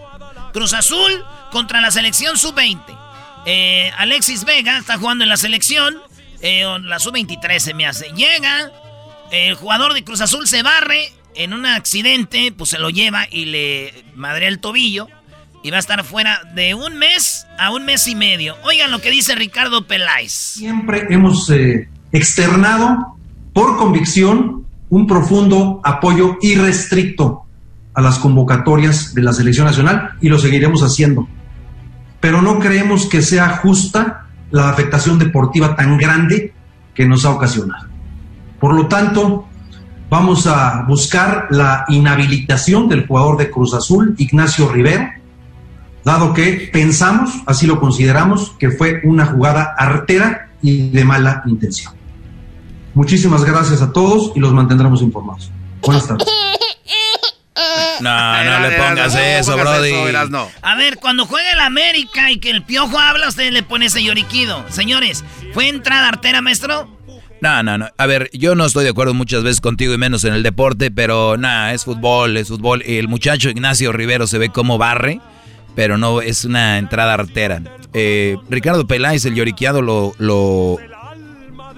Cruz 0.53 0.75
Azul 0.75 1.25
contra 1.51 1.81
la 1.81 1.91
selección 1.91 2.39
sub-20. 2.39 2.81
Eh, 3.47 3.91
Alexis 3.99 4.45
Vega 4.45 4.79
está 4.79 4.99
jugando 4.99 5.25
en 5.25 5.29
la 5.29 5.37
selección. 5.37 6.01
Eh, 6.41 6.65
la 6.83 7.01
sub-23 7.01 7.59
se 7.59 7.75
me 7.75 7.85
hace. 7.85 8.13
Llega, 8.13 8.71
el 9.33 9.57
jugador 9.57 9.93
de 9.93 10.05
Cruz 10.05 10.21
Azul 10.21 10.47
se 10.47 10.63
barre. 10.63 11.13
En 11.35 11.53
un 11.53 11.67
accidente, 11.67 12.53
pues 12.53 12.71
se 12.71 12.79
lo 12.79 12.91
lleva 12.91 13.27
y 13.29 13.47
le 13.47 14.05
madrea 14.15 14.49
el 14.49 14.61
tobillo 14.61 15.09
y 15.63 15.71
va 15.71 15.77
a 15.77 15.81
estar 15.81 16.05
fuera 16.05 16.41
de 16.55 16.75
un 16.75 16.99
mes 16.99 17.47
a 17.59 17.71
un 17.73 17.85
mes 17.85 18.07
y 18.09 18.15
medio. 18.15 18.57
Oigan 18.65 18.91
lo 18.91 19.01
que 19.01 19.11
dice 19.11 19.35
Ricardo 19.35 19.87
Peláez. 19.87 20.33
Siempre 20.33 21.07
hemos 21.11 21.49
eh, 21.51 21.89
externado 22.11 23.17
por 23.53 23.77
convicción 23.77 24.67
un 24.91 25.07
profundo 25.07 25.81
apoyo 25.85 26.37
irrestricto 26.43 27.43
a 27.95 28.01
las 28.01 28.19
convocatorias 28.19 29.15
de 29.15 29.23
la 29.23 29.33
selección 29.33 29.67
nacional 29.67 30.11
y 30.21 30.29
lo 30.29 30.39
seguiremos 30.39 30.83
haciendo. 30.83 31.29
Pero 32.21 32.43
no 32.43 32.59
creemos 32.59 33.07
que 33.07 33.23
sea 33.23 33.49
justa 33.59 34.27
la 34.51 34.69
afectación 34.69 35.19
deportiva 35.19 35.77
tan 35.77 35.97
grande 35.97 36.53
que 36.95 37.07
nos 37.07 37.25
ha 37.25 37.31
ocasionado. 37.31 37.89
Por 38.61 38.75
lo 38.75 38.87
tanto, 38.87 39.49
vamos 40.11 40.47
a 40.47 40.85
buscar 40.87 41.49
la 41.51 41.85
inhabilitación 41.89 42.89
del 42.89 43.07
jugador 43.07 43.39
de 43.39 43.51
Cruz 43.51 43.75
Azul, 43.75 44.15
Ignacio 44.19 44.69
Rivero, 44.69 45.09
dado 46.05 46.35
que 46.35 46.71
pensamos, 46.73 47.31
así 47.47 47.67
lo 47.67 47.81
consideramos, 47.81 48.53
que 48.59 48.71
fue 48.71 49.01
una 49.05 49.27
jugada 49.27 49.75
artera 49.77 50.51
y 50.63 50.91
de 50.91 51.05
mala 51.05 51.43
intención. 51.47 51.95
Muchísimas 52.95 53.45
gracias 53.45 53.81
a 53.83 53.93
todos 53.93 54.33
y 54.35 54.41
los 54.41 54.53
mantendremos 54.53 55.03
informados. 55.03 55.51
Buenas 55.81 56.07
tardes. 56.07 56.29
No, 58.01 58.45
no 58.45 58.61
le 58.61 58.77
pongas 58.77 59.15
eso, 59.15 59.57
Brody. 59.57 59.95
A 60.63 60.75
ver, 60.75 60.99
cuando 60.99 61.27
juega 61.27 61.53
el 61.53 61.61
América 61.61 62.31
y 62.31 62.39
que 62.39 62.51
el 62.51 62.63
piojo 62.63 62.99
habla, 62.99 63.29
usted 63.29 63.53
le 63.53 63.63
pone 63.63 63.87
ese 63.87 64.03
lloriquido. 64.03 64.65
Señores, 64.69 65.25
¿fue 65.55 65.69
entrada 65.69 66.09
artera, 66.09 66.43
maestro? 66.43 66.89
No, 67.41 67.63
no, 67.63 67.79
no. 67.79 67.89
A 67.99 68.07
ver, 68.07 68.31
yo 68.33 68.55
no 68.55 68.65
estoy 68.65 68.85
de 68.85 68.91
acuerdo 68.91 69.15
muchas 69.15 69.43
veces 69.43 69.61
contigo 69.61 69.93
y 69.95 69.99
menos 69.99 70.25
en 70.25 70.33
el 70.33 70.43
deporte, 70.43 70.91
pero 70.91 71.37
nada, 71.37 71.73
es 71.73 71.85
fútbol, 71.85 72.37
es 72.37 72.49
fútbol. 72.49 72.83
El 72.87 73.09
muchacho 73.09 73.51
Ignacio 73.51 73.93
Rivero 73.93 74.27
se 74.27 74.39
ve 74.39 74.51
como 74.51 74.79
barre, 74.79 75.21
pero 75.75 75.99
no 75.99 76.21
es 76.21 76.45
una 76.45 76.79
entrada 76.79 77.15
artera. 77.15 77.63
Eh, 77.93 78.37
Ricardo 78.49 78.87
Peláez, 78.87 79.25
el 79.25 79.35
lloriqueado, 79.35 79.83
lo, 79.83 80.15
lo, 80.19 80.79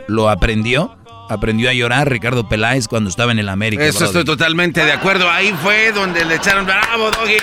lo 0.08 0.28
aprendió 0.28 0.96
aprendió 1.28 1.70
a 1.70 1.72
llorar 1.72 2.10
Ricardo 2.10 2.48
Peláez 2.48 2.86
cuando 2.88 3.08
estaba 3.10 3.32
en 3.32 3.38
el 3.38 3.48
América. 3.48 3.84
Eso 3.84 4.04
estoy 4.04 4.24
totalmente 4.24 4.84
de 4.84 4.92
acuerdo. 4.92 5.30
Ahí 5.30 5.54
fue 5.62 5.92
donde 5.92 6.24
le 6.24 6.36
echaron 6.36 6.66
bravo, 6.66 7.10
Doggy. 7.10 7.36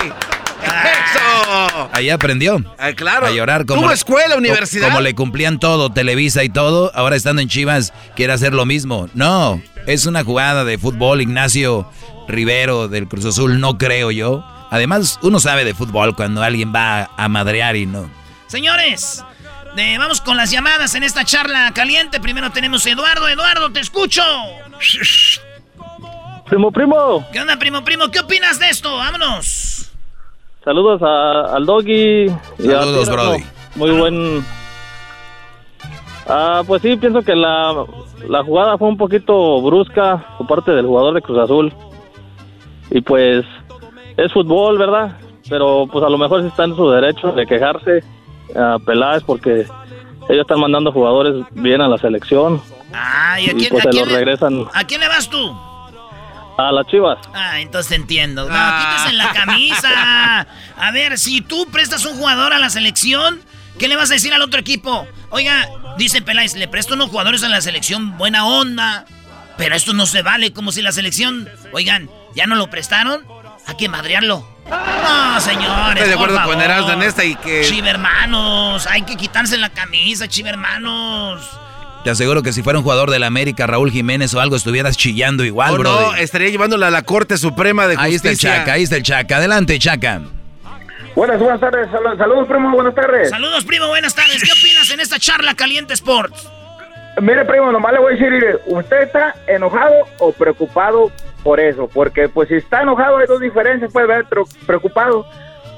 ¡Eso! 0.64 1.90
Ahí 1.92 2.10
aprendió. 2.10 2.64
Ah, 2.78 2.94
claro. 2.94 3.26
A 3.26 3.32
llorar 3.32 3.66
como. 3.66 3.82
Tuvo 3.82 3.92
escuela, 3.92 4.38
universidad. 4.38 4.88
Como, 4.88 5.02
le 5.02 5.16
cumplían 5.16 5.60
todo, 5.60 5.92
Televisa 5.92 6.44
y 6.44 6.50
todo. 6.50 6.92
Ahora 6.94 7.16
estando 7.16 7.42
en 7.42 7.48
Chivas, 7.48 7.94
quiere 8.16 8.34
hacer 8.34 8.54
lo 8.54 8.66
mismo. 8.66 9.10
No, 9.14 9.62
es 9.88 10.06
una 10.06 10.24
jugada 10.24 10.64
de 10.64 10.78
fútbol. 10.78 11.22
Ignacio 11.22 11.90
Rivero 12.28 12.88
del 12.88 13.08
Cruz 13.08 13.26
Azul, 13.26 13.60
no 13.60 13.78
creo 13.78 14.12
yo. 14.12 14.46
Además, 14.72 15.20
uno 15.22 15.40
sabe 15.40 15.66
de 15.66 15.76
fútbol 15.76 16.16
cuando 16.16 16.42
alguien 16.42 16.74
va 16.74 17.10
a 17.18 17.28
madrear 17.28 17.76
y 17.76 17.86
no. 17.86 18.10
Señores, 18.48 19.24
vamos 20.00 20.22
con 20.22 20.38
las 20.38 20.50
llamadas 20.50 20.96
en 20.96 21.04
esta 21.04 21.26
charla 21.26 21.72
caliente. 21.76 22.22
Primero 22.22 22.52
tenemos 22.52 22.86
a 22.86 22.90
Eduardo. 22.90 23.28
Eduardo, 23.28 23.70
te 23.70 23.82
escucho. 23.82 24.24
Primo, 26.48 26.72
primo. 26.72 27.28
¿Qué 27.34 27.42
onda, 27.42 27.58
primo, 27.58 27.84
primo? 27.84 28.10
¿Qué 28.10 28.22
opinas 28.22 28.60
de 28.60 28.70
esto? 28.70 28.96
Vámonos. 28.96 29.92
Saludos 30.64 31.02
a, 31.02 31.56
al 31.56 31.66
Doggy. 31.66 32.30
Saludos, 32.58 33.10
Brody. 33.10 33.44
Muy 33.76 33.92
buen... 33.92 34.46
Ah, 36.28 36.62
pues 36.66 36.82
sí, 36.82 36.96
pienso 36.96 37.22
que 37.24 37.36
la, 37.36 37.74
la 38.26 38.44
jugada 38.44 38.78
fue 38.78 38.88
un 38.88 38.96
poquito 38.96 39.62
brusca 39.62 40.26
por 40.38 40.48
parte 40.48 40.72
del 40.72 40.86
jugador 40.86 41.16
de 41.16 41.22
Cruz 41.22 41.40
Azul. 41.40 41.74
Y 42.90 43.02
pues 43.02 43.46
es 44.18 44.32
fútbol, 44.32 44.78
¿verdad? 44.78 45.18
Pero 45.50 45.88
pues 45.92 46.04
a 46.04 46.10
lo 46.10 46.18
mejor 46.18 46.42
sí 46.42 46.48
está 46.48 46.66
en 46.66 46.76
su 46.76 46.90
derecho 46.90 47.32
de 47.32 47.46
quejarse 47.46 48.04
a 48.56 48.78
Peláez 48.80 49.24
porque 49.24 49.66
ellos 50.30 50.42
están 50.42 50.60
mandando 50.60 50.92
jugadores 50.92 51.46
bien 51.52 51.82
a 51.82 51.88
la 51.88 51.98
selección. 51.98 52.62
Ah, 52.94 53.40
¿y 53.40 53.50
a 53.50 53.54
quién, 53.54 53.70
pues 53.70 53.86
le, 53.86 54.06
regresan 54.06 54.66
¿A 54.74 54.84
quién 54.86 55.02
le 55.02 55.08
vas 55.08 55.30
tú? 55.30 55.58
A 56.58 56.72
las 56.72 56.86
chivas. 56.88 57.18
Ah, 57.34 57.60
entonces 57.60 57.94
entiendo. 57.94 58.48
No, 58.48 58.54
ah. 58.56 59.08
en 59.10 59.18
la 59.18 59.32
camisa. 59.32 60.48
A 60.78 60.92
ver, 60.92 61.18
si 61.18 61.42
tú 61.42 61.66
prestas 61.72 62.06
un 62.06 62.18
jugador 62.18 62.54
a 62.54 62.60
la 62.60 62.70
selección, 62.70 63.42
¿qué 63.80 63.88
le 63.88 63.96
vas 63.96 64.12
a 64.12 64.16
decir 64.16 64.34
al 64.34 64.42
otro 64.42 64.60
equipo? 64.60 65.08
Oiga, 65.32 65.68
dice 65.98 66.22
Peláez, 66.22 66.56
le 66.56 66.68
presto 66.68 66.94
unos 66.94 67.10
jugadores 67.10 67.44
a 67.44 67.50
la 67.50 67.62
selección, 67.62 68.18
buena 68.18 68.46
onda. 68.46 69.06
Pero 69.58 69.76
esto 69.76 69.94
no 69.94 70.06
se 70.06 70.22
vale, 70.22 70.54
como 70.54 70.72
si 70.72 70.82
la 70.82 70.92
selección, 70.92 71.48
oigan, 71.74 72.10
ya 72.36 72.48
no 72.48 72.56
lo 72.56 72.70
prestaron, 72.70 73.26
hay 73.68 73.76
que 73.76 73.90
madrearlo. 73.90 74.46
No, 74.70 75.40
señores. 75.42 75.96
Estoy 75.96 76.08
de 76.10 76.14
acuerdo 76.14 76.42
con 76.44 76.62
Erasmo 76.62 76.92
en 76.94 77.04
esta 77.04 77.24
y 77.24 77.36
que. 77.36 77.62
Chivermanos, 77.64 78.88
hay 78.88 79.04
que 79.04 79.16
quitarse 79.16 79.58
la 79.58 79.70
camisa, 79.70 80.28
chivermanos. 80.28 81.50
Te 82.04 82.10
aseguro 82.10 82.42
que 82.42 82.52
si 82.52 82.64
fuera 82.64 82.80
un 82.80 82.84
jugador 82.84 83.12
de 83.12 83.20
la 83.20 83.28
América, 83.28 83.68
Raúl 83.68 83.92
Jiménez 83.92 84.34
o 84.34 84.40
algo, 84.40 84.56
estuvieras 84.56 84.98
chillando 84.98 85.44
igual, 85.44 85.78
bro. 85.78 85.92
No, 85.92 86.16
estaría 86.16 86.50
llevándola 86.50 86.88
a 86.88 86.92
la 86.92 87.04
Corte 87.04 87.38
Suprema 87.38 87.88
de 87.88 87.96
Justicia. 87.96 88.06
Ahí 88.10 88.16
está 88.16 88.30
el 88.30 88.38
Chaca, 88.38 88.74
ahí 88.74 88.84
está 88.84 88.96
el 88.96 89.04
Chaca. 89.04 89.38
Adelante, 89.38 89.78
Chaca. 89.78 90.22
Buenas, 91.16 91.40
buenas 91.40 91.60
tardes. 91.60 91.90
Saludos, 91.92 92.48
primo, 92.48 92.72
buenas 92.72 92.96
tardes. 92.96 93.30
Saludos, 93.30 93.66
primo, 93.66 93.88
buenas 93.88 94.16
tardes. 94.16 94.42
¿Qué 94.42 94.52
opinas 94.52 94.90
en 94.92 95.00
esta 95.00 95.20
charla 95.20 95.54
Caliente 95.54 95.94
Sports? 95.94 96.50
Mire, 97.22 97.46
primo, 97.46 97.72
nomás 97.72 97.92
le 97.94 98.00
voy 98.00 98.14
a 98.14 98.18
decir, 98.18 98.60
¿usted 98.68 99.02
está 99.04 99.36
enojado 99.46 99.94
o 100.20 100.32
preocupado 100.32 101.12
por 101.44 101.60
eso, 101.60 101.88
porque 101.94 102.30
pues 102.30 102.50
si 102.50 102.56
está 102.56 102.82
enojado 102.82 103.18
hay 103.18 103.28
dos 103.28 103.40
diferencias, 103.40 103.92
puede 103.92 104.08
ver 104.08 104.26
preocupado. 104.66 105.26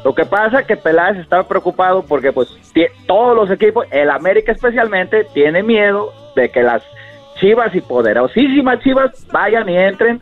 Lo 0.03 0.13
que 0.13 0.25
pasa 0.25 0.59
es 0.59 0.67
que 0.67 0.75
Peláez 0.75 1.17
está 1.17 1.43
preocupado 1.43 2.03
porque 2.03 2.31
pues 2.31 2.49
todos 3.07 3.35
los 3.35 3.49
equipos, 3.49 3.87
el 3.91 4.09
América 4.09 4.51
especialmente, 4.51 5.25
tiene 5.33 5.63
miedo 5.63 6.13
de 6.35 6.49
que 6.49 6.61
las 6.61 6.83
chivas 7.39 7.73
y 7.73 7.81
poderosísimas 7.81 8.79
chivas 8.81 9.25
vayan 9.31 9.69
y 9.69 9.77
entren 9.77 10.19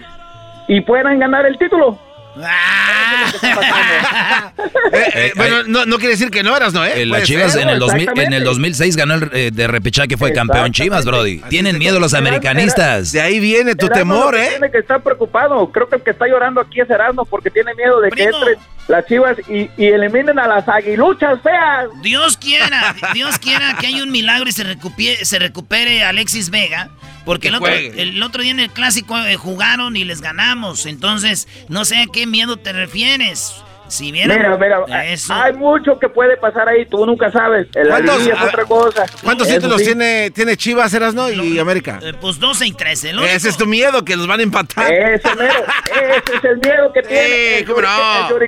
y 0.68 0.82
puedan 0.82 1.20
ganar 1.20 1.46
el 1.46 1.58
título. 1.58 1.98
Eh, 4.94 5.10
eh, 5.14 5.32
bueno, 5.38 5.64
no, 5.68 5.86
no, 5.86 5.98
quiere 5.98 6.12
decir 6.12 6.30
que 6.30 6.44
no 6.44 6.56
eras, 6.56 6.74
¿no? 6.74 6.84
Eh? 6.84 7.06
Las 7.06 7.24
Chivas 7.24 7.56
en, 7.56 7.70
el 7.70 7.80
2000, 7.80 8.10
en 8.16 8.34
el 8.34 8.44
2006 8.44 8.98
ganó 8.98 9.14
el 9.14 9.30
eh, 9.32 9.52
de 9.52 9.68
repechaje, 9.68 10.18
fue 10.18 10.34
campeón 10.34 10.74
Chivas, 10.74 11.06
Brody. 11.06 11.38
Tienen 11.50 11.78
miedo 11.78 12.00
los 12.00 12.14
americanistas. 12.14 13.14
de 13.14 13.22
ahí 13.22 13.40
viene 13.40 13.76
tu 13.76 13.88
temor, 13.88 14.36
¿eh? 14.36 14.50
Tiene 14.50 14.70
que 14.70 14.80
estar 14.80 15.02
preocupado. 15.02 15.72
Creo 15.72 15.88
que 15.88 15.96
el 15.96 16.02
que 16.02 16.12
está 16.12 16.28
llorando 16.28 16.60
aquí 16.60 16.82
es 16.82 16.90
Erasmo 16.90 17.26
porque 17.26 17.50
tiene 17.50 17.74
miedo 17.76 18.02
de 18.02 18.10
que 18.10 18.24
entren 18.24 18.58
las 18.92 19.06
Chivas 19.08 19.38
y, 19.50 19.70
y, 19.78 19.88
eliminen 19.88 20.38
a 20.38 20.48
las 20.48 20.68
aguiluchas 20.68 21.42
feas. 21.42 21.90
Dios 22.02 22.38
quiera, 22.38 22.96
Dios 23.14 23.40
quiera 23.40 23.76
que 23.80 23.88
haya 23.88 24.04
un 24.04 24.12
milagro 24.12 24.50
y 24.50 24.52
se 24.52 24.64
recupere, 24.64 25.26
se 25.26 25.40
recupere 25.40 26.04
Alexis 26.04 26.50
Vega 26.50 26.90
porque 27.26 27.50
el 27.50 27.56
otro, 27.56 27.68
el 27.68 28.24
otro, 28.24 28.42
día 28.42 28.52
en 28.52 28.60
el 28.60 28.70
clásico 28.70 29.18
eh, 29.18 29.36
jugaron 29.36 29.96
y 29.96 30.04
les 30.04 30.22
ganamos. 30.22 30.86
Entonces, 30.86 31.48
no 31.70 31.86
sé 31.86 31.98
a 31.98 32.08
qué 32.12 32.26
miedo 32.26 32.58
te 32.58 32.74
refieres. 32.74 33.54
Si 33.92 34.10
vieron, 34.10 34.38
mira, 34.38 34.58
mira, 34.58 35.06
eso. 35.06 35.34
hay 35.34 35.52
mucho 35.52 36.00
que 36.00 36.08
puede 36.08 36.38
pasar 36.38 36.70
ahí, 36.70 36.86
tú 36.86 37.06
nunca 37.06 37.30
sabes. 37.30 37.68
El 37.76 37.90
es 37.90 38.42
otra 38.42 38.64
cosa. 38.64 39.06
¿Cuántos 39.22 39.50
títulos 39.50 39.84
tiene, 39.84 40.32
tiene 40.32 40.56
Chivas, 40.56 40.94
Erasno 40.94 41.30
y 41.30 41.60
América? 41.60 42.00
Eh, 42.02 42.14
pues 42.20 42.40
12 42.40 42.68
y 42.68 42.72
13. 42.72 43.12
Ese 43.34 43.50
es 43.50 43.58
tu 43.58 43.66
miedo, 43.66 44.06
que 44.06 44.16
los 44.16 44.28
van 44.28 44.40
a 44.40 44.44
empatar. 44.44 44.90
Ese 44.94 45.36
mero, 45.36 45.66
ese 45.92 46.38
es 46.38 46.44
el 46.46 46.58
miedo 46.60 46.94
que 46.94 47.02
tiene. 47.08 47.58
el, 47.58 47.66
¿cómo 47.66 47.82
no? 47.82 48.30
el 48.38 48.44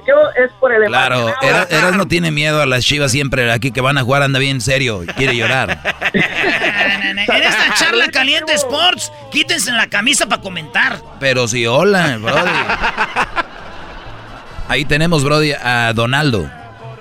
es 0.45 0.51
por 0.61 0.71
el 0.71 0.85
Claro, 0.85 1.33
Erasno 1.41 2.07
tiene 2.07 2.31
miedo 2.31 2.61
a 2.61 2.65
las 2.65 2.85
Chivas 2.85 3.11
siempre 3.11 3.51
aquí 3.51 3.71
que 3.71 3.81
van 3.81 3.97
a 3.97 4.03
jugar, 4.03 4.23
anda 4.23 4.39
bien 4.39 4.61
serio, 4.61 5.01
quiere 5.17 5.35
llorar. 5.35 5.77
en 6.13 7.19
esta 7.19 7.73
charla 7.75 8.07
caliente 8.07 8.53
Sports, 8.53 9.11
quítense 9.29 9.71
la 9.73 9.87
camisa 9.87 10.25
para 10.27 10.41
comentar. 10.41 11.01
Pero 11.19 11.49
si 11.49 11.67
hola, 11.67 12.17
brother. 12.17 13.43
Ahí 14.68 14.86
tenemos, 14.86 15.24
Brody, 15.24 15.51
a 15.51 15.93
Donaldo. 15.93 16.49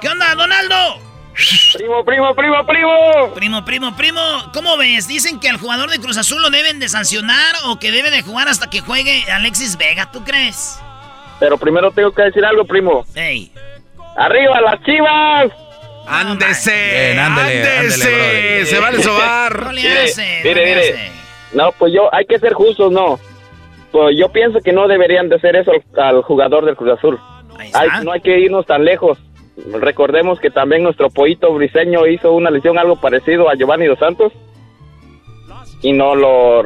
¿Qué 0.00 0.08
onda, 0.08 0.34
Donaldo? 0.34 0.98
Primo, 1.74 2.04
primo, 2.04 2.34
primo, 2.34 2.66
primo. 2.66 3.34
Primo, 3.34 3.64
primo, 3.64 3.96
primo. 3.96 4.20
¿Cómo 4.52 4.76
ves? 4.76 5.08
Dicen 5.08 5.40
que 5.40 5.48
al 5.48 5.56
jugador 5.56 5.90
de 5.90 5.98
Cruz 5.98 6.18
Azul 6.18 6.42
lo 6.42 6.50
deben 6.50 6.78
de 6.78 6.88
sancionar 6.88 7.54
o 7.66 7.78
que 7.78 7.90
debe 7.90 8.10
de 8.10 8.22
jugar 8.22 8.48
hasta 8.48 8.68
que 8.68 8.80
juegue 8.80 9.24
Alexis 9.30 9.78
Vega. 9.78 10.10
¿Tú 10.10 10.24
crees? 10.24 10.78
Pero 11.40 11.56
primero 11.56 11.90
tengo 11.90 12.12
que 12.12 12.22
decir 12.22 12.44
algo, 12.44 12.64
primo. 12.64 13.06
Ey. 13.14 13.52
¡Arriba 14.16 14.60
las 14.60 14.82
chivas! 14.82 15.50
¡Ándese! 16.06 17.18
ándele, 17.18 18.66
¡Se 18.66 18.78
vale 18.78 19.02
sobar! 19.02 19.62
No 19.66 19.72
le 19.72 20.02
hace, 20.02 20.40
mire, 20.44 20.66
mire. 20.66 21.12
No, 21.54 21.72
pues 21.72 21.92
yo, 21.94 22.14
hay 22.14 22.26
que 22.26 22.38
ser 22.38 22.52
justos, 22.52 22.92
no. 22.92 23.18
Pues 23.90 24.16
yo 24.18 24.28
pienso 24.30 24.60
que 24.60 24.72
no 24.72 24.88
deberían 24.88 25.28
de 25.28 25.36
hacer 25.36 25.56
eso 25.56 25.72
al 25.96 26.22
jugador 26.22 26.64
del 26.64 26.76
Cruz 26.76 26.98
Azul 26.98 27.18
no 28.04 28.12
hay 28.12 28.20
que 28.20 28.38
irnos 28.38 28.66
tan 28.66 28.84
lejos. 28.84 29.18
Recordemos 29.72 30.40
que 30.40 30.50
también 30.50 30.82
nuestro 30.82 31.10
pollito 31.10 31.52
briseño 31.52 32.06
hizo 32.06 32.32
una 32.32 32.50
lesión 32.50 32.78
algo 32.78 32.96
parecido 32.96 33.50
a 33.50 33.54
Giovanni 33.54 33.86
Dos 33.86 33.98
Santos 33.98 34.32
y 35.82 35.92
no 35.92 36.14
lo, 36.14 36.62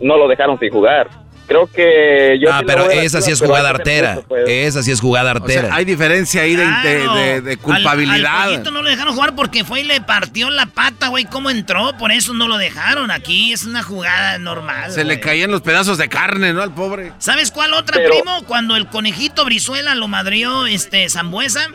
no 0.00 0.16
lo 0.16 0.28
dejaron 0.28 0.58
sin 0.58 0.70
jugar. 0.70 1.08
Creo 1.46 1.66
que 1.66 2.38
yo... 2.40 2.52
Ah, 2.52 2.58
sí 2.60 2.64
pero 2.66 2.90
esa 2.90 3.20
sí 3.20 3.30
es 3.30 3.40
jugada 3.40 3.70
artera. 3.70 4.20
pues. 4.26 4.44
Esa 4.48 4.82
sí 4.82 4.90
es 4.90 5.00
jugada 5.00 5.32
O 5.32 5.34
sea, 5.36 5.42
artera. 5.60 5.74
hay 5.74 5.84
diferencia 5.84 6.42
ahí 6.42 6.56
de, 6.56 6.64
de- 6.66 7.08
de- 7.08 7.40
de 7.40 7.50
Al- 7.52 7.58
culpabilidad. 7.58 8.42
Al, 8.42 8.50
pollito 8.50 8.70
no 8.70 8.82
lo 8.82 8.90
dejaron 8.90 9.14
jugar 9.14 9.34
porque 9.34 9.64
fue 9.64 9.80
y 9.80 9.84
le 9.84 10.00
partió 10.00 10.50
la 10.50 10.66
pata, 10.66 11.08
güey. 11.08 11.24
¿Cómo 11.24 11.50
entró? 11.50 11.96
Por 11.98 12.12
eso 12.12 12.32
no 12.34 12.48
lo 12.48 12.56
dejaron. 12.58 13.10
Aquí 13.10 13.52
es 13.52 13.64
una 13.64 13.82
jugada 13.82 14.38
normal. 14.38 14.90
Se 14.92 15.04
le 15.04 15.20
caían 15.20 15.50
los 15.50 15.62
pedazos 15.62 15.98
de 15.98 16.08
carne, 16.08 16.52
¿no? 16.52 16.62
Al 16.62 16.72
pobre. 16.74 17.12
¿Sabes 17.18 17.50
cuál 17.50 17.74
otra, 17.74 17.96
Pero- 17.96 18.10
primo? 18.10 18.44
Cuando 18.46 18.76
el 18.76 18.86
conejito 18.88 19.44
Brizuela 19.44 19.94
lo 19.94 20.08
madrió 20.08 20.66
este 20.66 21.08
Zambuesa. 21.08 21.66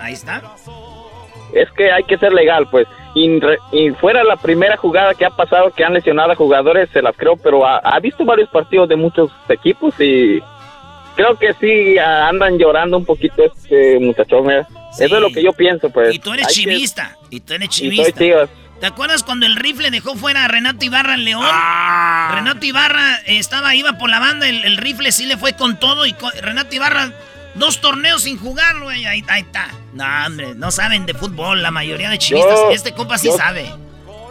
Ahí 0.00 0.14
está. 0.14 0.42
Es 1.52 1.70
que 1.72 1.90
hay 1.90 2.04
que 2.04 2.18
ser 2.18 2.32
legal, 2.32 2.66
pues. 2.70 2.86
Y, 3.14 3.40
re- 3.40 3.58
y 3.72 3.90
fuera 3.90 4.22
la 4.22 4.36
primera 4.36 4.76
jugada 4.76 5.14
que 5.14 5.24
ha 5.24 5.30
pasado 5.30 5.70
que 5.70 5.82
han 5.84 5.94
lesionado 5.94 6.32
a 6.32 6.36
jugadores, 6.36 6.88
se 6.92 7.02
las 7.02 7.16
creo, 7.16 7.36
pero 7.36 7.66
ha, 7.66 7.78
ha 7.78 7.98
visto 8.00 8.24
varios 8.24 8.48
partidos 8.50 8.88
de 8.88 8.96
muchos 8.96 9.30
equipos 9.48 9.94
y 9.98 10.40
creo 11.16 11.36
que 11.38 11.52
sí 11.54 11.98
ah, 11.98 12.28
andan 12.28 12.58
llorando 12.58 12.96
un 12.98 13.04
poquito 13.04 13.42
este 13.44 13.98
muchachón. 13.98 14.50
¿eh? 14.50 14.66
Eso 14.98 15.16
es 15.16 15.22
lo 15.22 15.30
que 15.30 15.42
yo 15.42 15.52
pienso, 15.52 15.90
pues. 15.90 16.14
Y 16.14 16.18
tú 16.18 16.32
eres 16.32 16.46
Hay 16.48 16.54
que- 16.54 16.60
chivista. 16.70 17.16
Y 17.30 17.40
tú 17.40 17.54
eres 17.54 17.68
y 17.70 17.72
soy 17.72 17.90
chivista. 17.90 18.18
Chivas. 18.18 18.50
¿Te 18.80 18.86
acuerdas 18.86 19.24
cuando 19.24 19.44
el 19.46 19.56
rifle 19.56 19.90
dejó 19.90 20.14
fuera 20.14 20.44
a 20.44 20.48
Renato 20.48 20.84
Ibarra 20.84 21.14
en 21.14 21.24
León? 21.24 21.42
Renato 22.34 22.64
Ibarra 22.64 23.16
estaba, 23.26 23.74
iba 23.74 23.94
por 23.94 24.08
la 24.08 24.20
banda, 24.20 24.48
el, 24.48 24.64
el 24.64 24.76
rifle 24.76 25.10
sí 25.10 25.26
le 25.26 25.36
fue 25.36 25.54
con 25.54 25.80
todo 25.80 26.06
y 26.06 26.12
co- 26.12 26.30
Renato 26.40 26.76
Ibarra, 26.76 27.10
dos 27.54 27.80
torneos 27.80 28.22
sin 28.22 28.38
jugar, 28.38 28.80
güey. 28.80 29.04
Ahí, 29.06 29.24
ahí 29.28 29.40
está. 29.42 29.68
No, 29.94 30.04
hombre, 30.26 30.54
no 30.54 30.70
saben 30.70 31.06
de 31.06 31.14
fútbol, 31.14 31.62
la 31.62 31.70
mayoría 31.70 32.10
de 32.10 32.18
chivistas. 32.18 32.54
Yo- 32.58 32.70
este 32.70 32.92
compa 32.92 33.18
sí 33.18 33.28
yo- 33.28 33.36
sabe. 33.36 33.66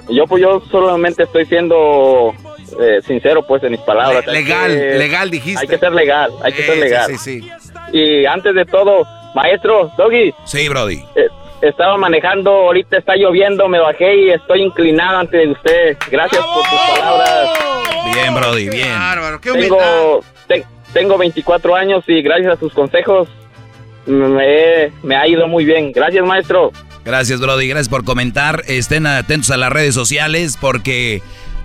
Yo 0.09 0.25
pues 0.25 0.41
yo 0.41 0.61
solamente 0.71 1.23
estoy 1.23 1.45
siendo 1.47 2.33
eh, 2.81 2.99
sincero 3.05 3.45
pues 3.45 3.61
en 3.63 3.71
mis 3.71 3.81
palabras. 3.81 4.25
Legal, 4.27 4.71
que- 4.71 4.93
legal 4.97 5.29
dijiste. 5.29 5.61
Hay 5.61 5.67
que 5.67 5.77
ser 5.77 5.91
legal, 5.91 6.31
hay 6.43 6.53
que 6.53 6.63
ser 6.65 6.77
legal. 6.77 7.07
sí, 7.07 7.17
sí. 7.41 7.49
Y 7.91 8.25
antes 8.25 8.53
de 8.55 8.65
todo, 8.65 9.05
maestro, 9.35 9.91
Doggy, 9.97 10.33
Sí, 10.45 10.67
Brody. 10.69 11.03
eh, 11.15 11.27
estaba 11.61 11.97
manejando, 11.97 12.51
ahorita 12.51 12.97
está 12.97 13.15
lloviendo, 13.15 13.67
me 13.67 13.79
bajé 13.79 14.15
y 14.15 14.29
estoy 14.31 14.61
inclinado 14.63 15.17
ante 15.19 15.45
usted. 15.49 15.97
Gracias 16.09 16.41
por 16.45 16.65
sus 16.65 16.79
palabras. 16.79 17.59
Bien, 18.13 18.33
Brody, 18.33 18.69
bien. 18.69 18.97
Bárbaro, 18.97 19.41
qué 19.41 19.51
Tengo, 19.51 20.21
te- 20.47 20.65
tengo 20.97 21.15
24 21.15 21.75
años 21.75 22.03
y 22.07 22.23
gracias 22.23 22.53
a 22.53 22.59
sus 22.59 22.73
consejos 22.73 23.29
me, 24.07 24.91
me 25.03 25.15
ha 25.15 25.27
ido 25.27 25.47
muy 25.47 25.63
bien. 25.63 25.91
Gracias, 25.91 26.25
maestro. 26.25 26.71
Gracias, 27.05 27.39
Brody. 27.39 27.67
Gracias 27.67 27.87
por 27.87 28.03
comentar. 28.03 28.63
Estén 28.67 29.05
atentos 29.05 29.51
a 29.51 29.57
las 29.57 29.71
redes 29.71 29.93
sociales 29.93 30.57
porque, 30.59 31.21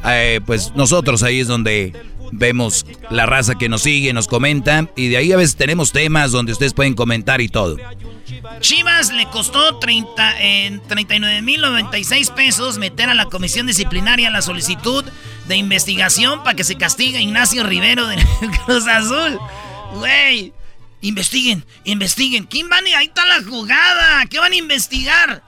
eh, 0.07 0.41
pues, 0.45 0.73
nosotros 0.75 1.23
ahí 1.23 1.41
es 1.41 1.49
donde 1.49 1.95
vemos 2.31 2.85
la 3.09 3.25
raza 3.25 3.55
que 3.55 3.71
nos 3.71 3.83
sigue, 3.83 4.13
nos 4.13 4.29
comenta. 4.29 4.87
Y 4.97 5.09
de 5.09 5.17
ahí 5.17 5.33
a 5.33 5.39
veces 5.39 5.57
tenemos 5.57 5.93
temas 5.93 6.31
donde 6.31 6.53
ustedes 6.53 6.75
pueden 6.75 6.93
comentar 6.93 7.41
y 7.41 7.49
todo. 7.49 7.79
Chivas 8.61 9.13
le 9.13 9.27
costó 9.27 9.79
30, 9.79 10.41
en 10.41 10.83
39.096 10.83 12.35
pesos 12.35 12.79
meter 12.79 13.09
a 13.09 13.15
la 13.15 13.27
comisión 13.27 13.67
disciplinaria 13.67 14.31
la 14.31 14.43
solicitud 14.43 15.05
de 15.47 15.57
investigación 15.57 16.43
para 16.43 16.55
que 16.57 16.65
se 16.65 16.77
castigue 16.77 17.19
a 17.19 17.21
Ignacio 17.21 17.65
Rivero 17.65 18.07
del 18.07 18.25
Cruz 18.67 18.87
Azul. 18.87 19.39
Güey, 19.95 20.53
investiguen, 21.03 21.65
investiguen. 21.85 22.45
¿Quién 22.45 22.69
van. 22.69 22.85
Ahí 22.97 23.07
está 23.07 23.25
la 23.27 23.43
jugada. 23.43 24.27
¿Qué 24.27 24.39
van 24.39 24.53
a 24.53 24.57
investigar? 24.57 25.43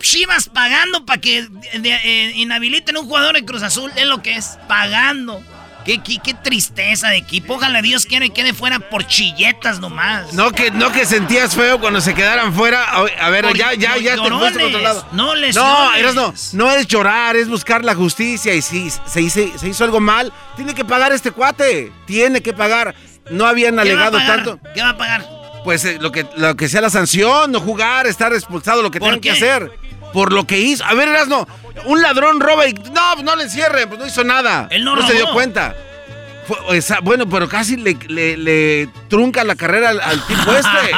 Chivas 0.00 0.48
pagando 0.48 1.06
para 1.06 1.20
que 1.20 1.42
de- 1.78 2.00
eh, 2.04 2.32
inhabiliten 2.36 2.96
a 2.96 3.00
un 3.00 3.06
jugador 3.06 3.34
de 3.34 3.44
Cruz 3.44 3.62
Azul. 3.62 3.90
Es 3.96 4.06
lo 4.06 4.22
que 4.22 4.36
es, 4.36 4.58
pagando. 4.68 5.42
Qué, 5.84 5.98
qué, 6.02 6.18
qué 6.22 6.34
tristeza 6.34 7.08
de 7.08 7.16
equipo. 7.16 7.54
Ojalá 7.54 7.82
Dios 7.82 8.06
quiera 8.06 8.26
que 8.26 8.32
quede 8.32 8.54
fuera 8.54 8.78
por 8.78 9.06
chilletas 9.06 9.80
nomás. 9.80 10.32
No 10.32 10.52
que, 10.52 10.70
no 10.70 10.92
que 10.92 11.04
sentías 11.06 11.54
feo 11.56 11.80
cuando 11.80 12.00
se 12.00 12.14
quedaran 12.14 12.52
fuera. 12.54 12.84
A, 12.84 13.30
ver, 13.30 13.44
Por- 13.44 13.56
ya, 13.56 13.74
ya, 13.74 13.96
ya 13.96 14.14
te 14.14 14.18
fuiste 14.18 14.34
otro 14.34 14.50
llorones, 14.68 14.82
lado. 14.82 15.06
no 15.12 15.26
No, 15.26 15.34
lesiones. 15.34 15.98
Eras 15.98 16.14
no, 16.14 16.32
no 16.52 16.70
es 16.72 16.86
llorar, 16.86 17.36
es 17.36 17.48
buscar 17.48 17.84
la 17.84 17.94
justicia. 17.94 18.54
Y 18.54 18.62
si 18.62 18.90
se 18.90 19.20
hizo, 19.20 19.40
se 19.58 19.68
hizo 19.68 19.84
algo 19.84 19.98
mal, 20.00 20.32
tiene 20.56 20.74
que 20.74 20.84
pagar 20.84 21.12
este 21.12 21.32
cuate. 21.32 21.92
Tiene 22.06 22.42
que 22.42 22.52
pagar. 22.52 22.94
No 23.30 23.46
habían 23.46 23.72
¿Qué 23.76 23.94
va 23.94 24.02
a 24.04 24.06
alegado 24.06 24.18
tanto. 24.18 24.58
¿Qué 24.74 24.82
va 24.82 24.90
a 24.90 24.96
pagar? 24.96 25.26
Pues 25.64 25.84
eh, 25.84 25.98
lo, 26.00 26.10
que, 26.10 26.26
lo 26.36 26.56
que 26.56 26.68
sea 26.68 26.80
la 26.80 26.90
sanción, 26.90 27.52
no 27.52 27.60
jugar, 27.60 28.06
estar 28.06 28.32
expulsado, 28.32 28.82
lo 28.82 28.90
que 28.90 28.98
¿Por 28.98 29.08
tengan 29.08 29.20
que 29.20 29.30
hacer. 29.30 29.70
Por 30.12 30.32
lo 30.32 30.46
que 30.46 30.58
hizo. 30.58 30.84
A 30.84 30.94
ver, 30.94 31.08
Erasno, 31.08 31.46
un 31.86 32.00
ladrón 32.02 32.40
roba 32.40 32.66
y. 32.68 32.72
No, 32.92 33.16
no 33.22 33.36
le 33.36 33.44
encierren, 33.44 33.88
pues 33.88 34.00
no 34.00 34.06
hizo 34.06 34.24
nada. 34.24 34.66
Él 34.70 34.84
no 34.84 35.06
se 35.06 35.14
dio 35.14 35.32
cuenta. 35.32 35.74
Fue- 36.46 36.76
esa- 36.76 36.98
bueno, 37.00 37.28
pero 37.28 37.48
casi 37.48 37.76
le, 37.76 37.96
le- 38.08 38.36
le 38.36 38.88
trunca 39.08 39.44
la 39.44 39.54
carrera 39.54 39.90
al, 39.90 40.00
al 40.00 40.26
tipo 40.26 40.50
este. 40.52 40.92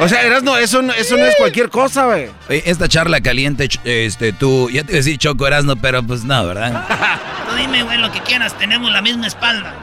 O 0.00 0.08
sea, 0.08 0.22
Erasno, 0.22 0.56
eso, 0.56 0.80
no- 0.80 0.94
eso 0.94 1.16
no 1.18 1.24
es 1.26 1.36
cualquier 1.36 1.68
cosa, 1.68 2.06
güey. 2.06 2.28
Oye, 2.48 2.62
esta 2.64 2.88
charla 2.88 3.20
caliente, 3.20 3.68
este, 3.84 4.32
tú, 4.32 4.70
ya 4.70 4.82
te 4.82 4.92
iba 4.92 4.96
a 4.96 5.02
decir 5.02 5.18
Choco 5.18 5.46
Erasno, 5.46 5.76
pero 5.76 6.02
pues 6.02 6.24
no, 6.24 6.46
¿verdad? 6.46 6.86
Tú 7.50 7.56
dime, 7.56 7.82
güey, 7.82 7.98
lo 7.98 8.10
que 8.12 8.20
quieras. 8.20 8.56
Tenemos 8.56 8.90
la 8.92 9.02
misma 9.02 9.26
espalda. 9.26 9.74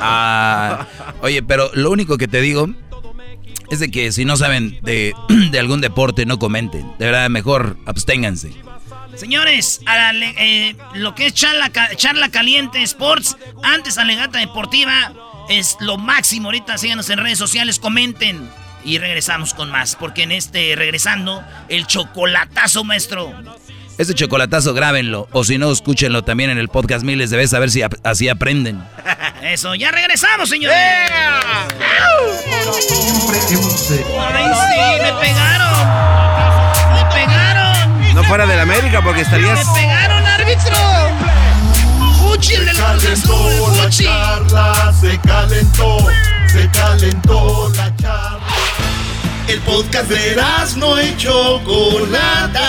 Ah, 0.00 0.86
oye, 1.22 1.42
pero 1.42 1.70
lo 1.74 1.90
único 1.90 2.18
que 2.18 2.28
te 2.28 2.40
digo 2.40 2.68
es 3.70 3.78
de 3.80 3.90
que 3.90 4.12
si 4.12 4.24
no 4.24 4.36
saben 4.36 4.78
de, 4.82 5.14
de 5.50 5.58
algún 5.58 5.80
deporte, 5.80 6.26
no 6.26 6.38
comenten. 6.38 6.84
De 6.98 7.06
verdad, 7.06 7.28
mejor 7.30 7.76
absténganse. 7.86 8.52
Señores, 9.20 9.80
a 9.84 9.96
la 9.96 10.12
le- 10.14 10.34
eh, 10.38 10.76
lo 10.94 11.14
que 11.14 11.26
es 11.26 11.34
charla, 11.34 11.70
charla 11.96 12.30
Caliente 12.30 12.82
Sports, 12.82 13.36
antes 13.62 13.98
Alegata 13.98 14.38
Deportiva, 14.38 15.12
es 15.50 15.76
lo 15.80 15.98
máximo. 15.98 16.48
Ahorita 16.48 16.78
síganos 16.78 17.10
en 17.10 17.18
redes 17.18 17.38
sociales, 17.38 17.78
comenten. 17.78 18.50
Y 18.82 18.96
regresamos 18.96 19.52
con 19.52 19.70
más, 19.70 19.94
porque 19.94 20.22
en 20.22 20.32
este, 20.32 20.74
regresando, 20.74 21.44
el 21.68 21.86
chocolatazo, 21.86 22.82
maestro. 22.82 23.30
Este 23.98 24.14
chocolatazo 24.14 24.72
grábenlo, 24.72 25.28
o 25.32 25.44
si 25.44 25.58
no, 25.58 25.70
escúchenlo 25.70 26.22
también 26.24 26.48
en 26.48 26.56
el 26.56 26.68
podcast 26.68 27.04
miles 27.04 27.28
de 27.28 27.36
veces 27.36 27.52
a 27.52 27.58
ver 27.58 27.70
si 27.70 27.82
así 28.02 28.30
aprenden. 28.30 28.82
Eso, 29.42 29.74
ya 29.74 29.90
regresamos, 29.90 30.48
señores. 30.48 30.78
Ay, 34.32 34.46
sí, 34.54 35.02
me 35.02 35.12
pegaron. 35.20 36.59
No 38.20 38.26
fuera 38.26 38.44
del 38.44 38.60
América 38.60 39.00
porque 39.02 39.22
estarías. 39.22 39.66
Me 39.66 39.80
pegaron, 39.80 40.26
árbitro. 40.26 40.76
Fuchi, 42.18 42.52
el 42.52 42.66
del 42.66 42.76
Cruz 42.76 43.04
Azul, 43.06 43.76
la 43.78 43.88
charla, 43.88 44.92
se 45.00 45.18
calentó, 45.20 45.96
se 46.46 46.68
calentó 46.68 47.72
la 47.74 47.96
charla. 47.96 48.40
El 49.48 49.58
podcast 49.60 50.10
de 50.10 50.36
no 50.76 51.00
y 51.00 51.16
Chocolata. 51.16 52.68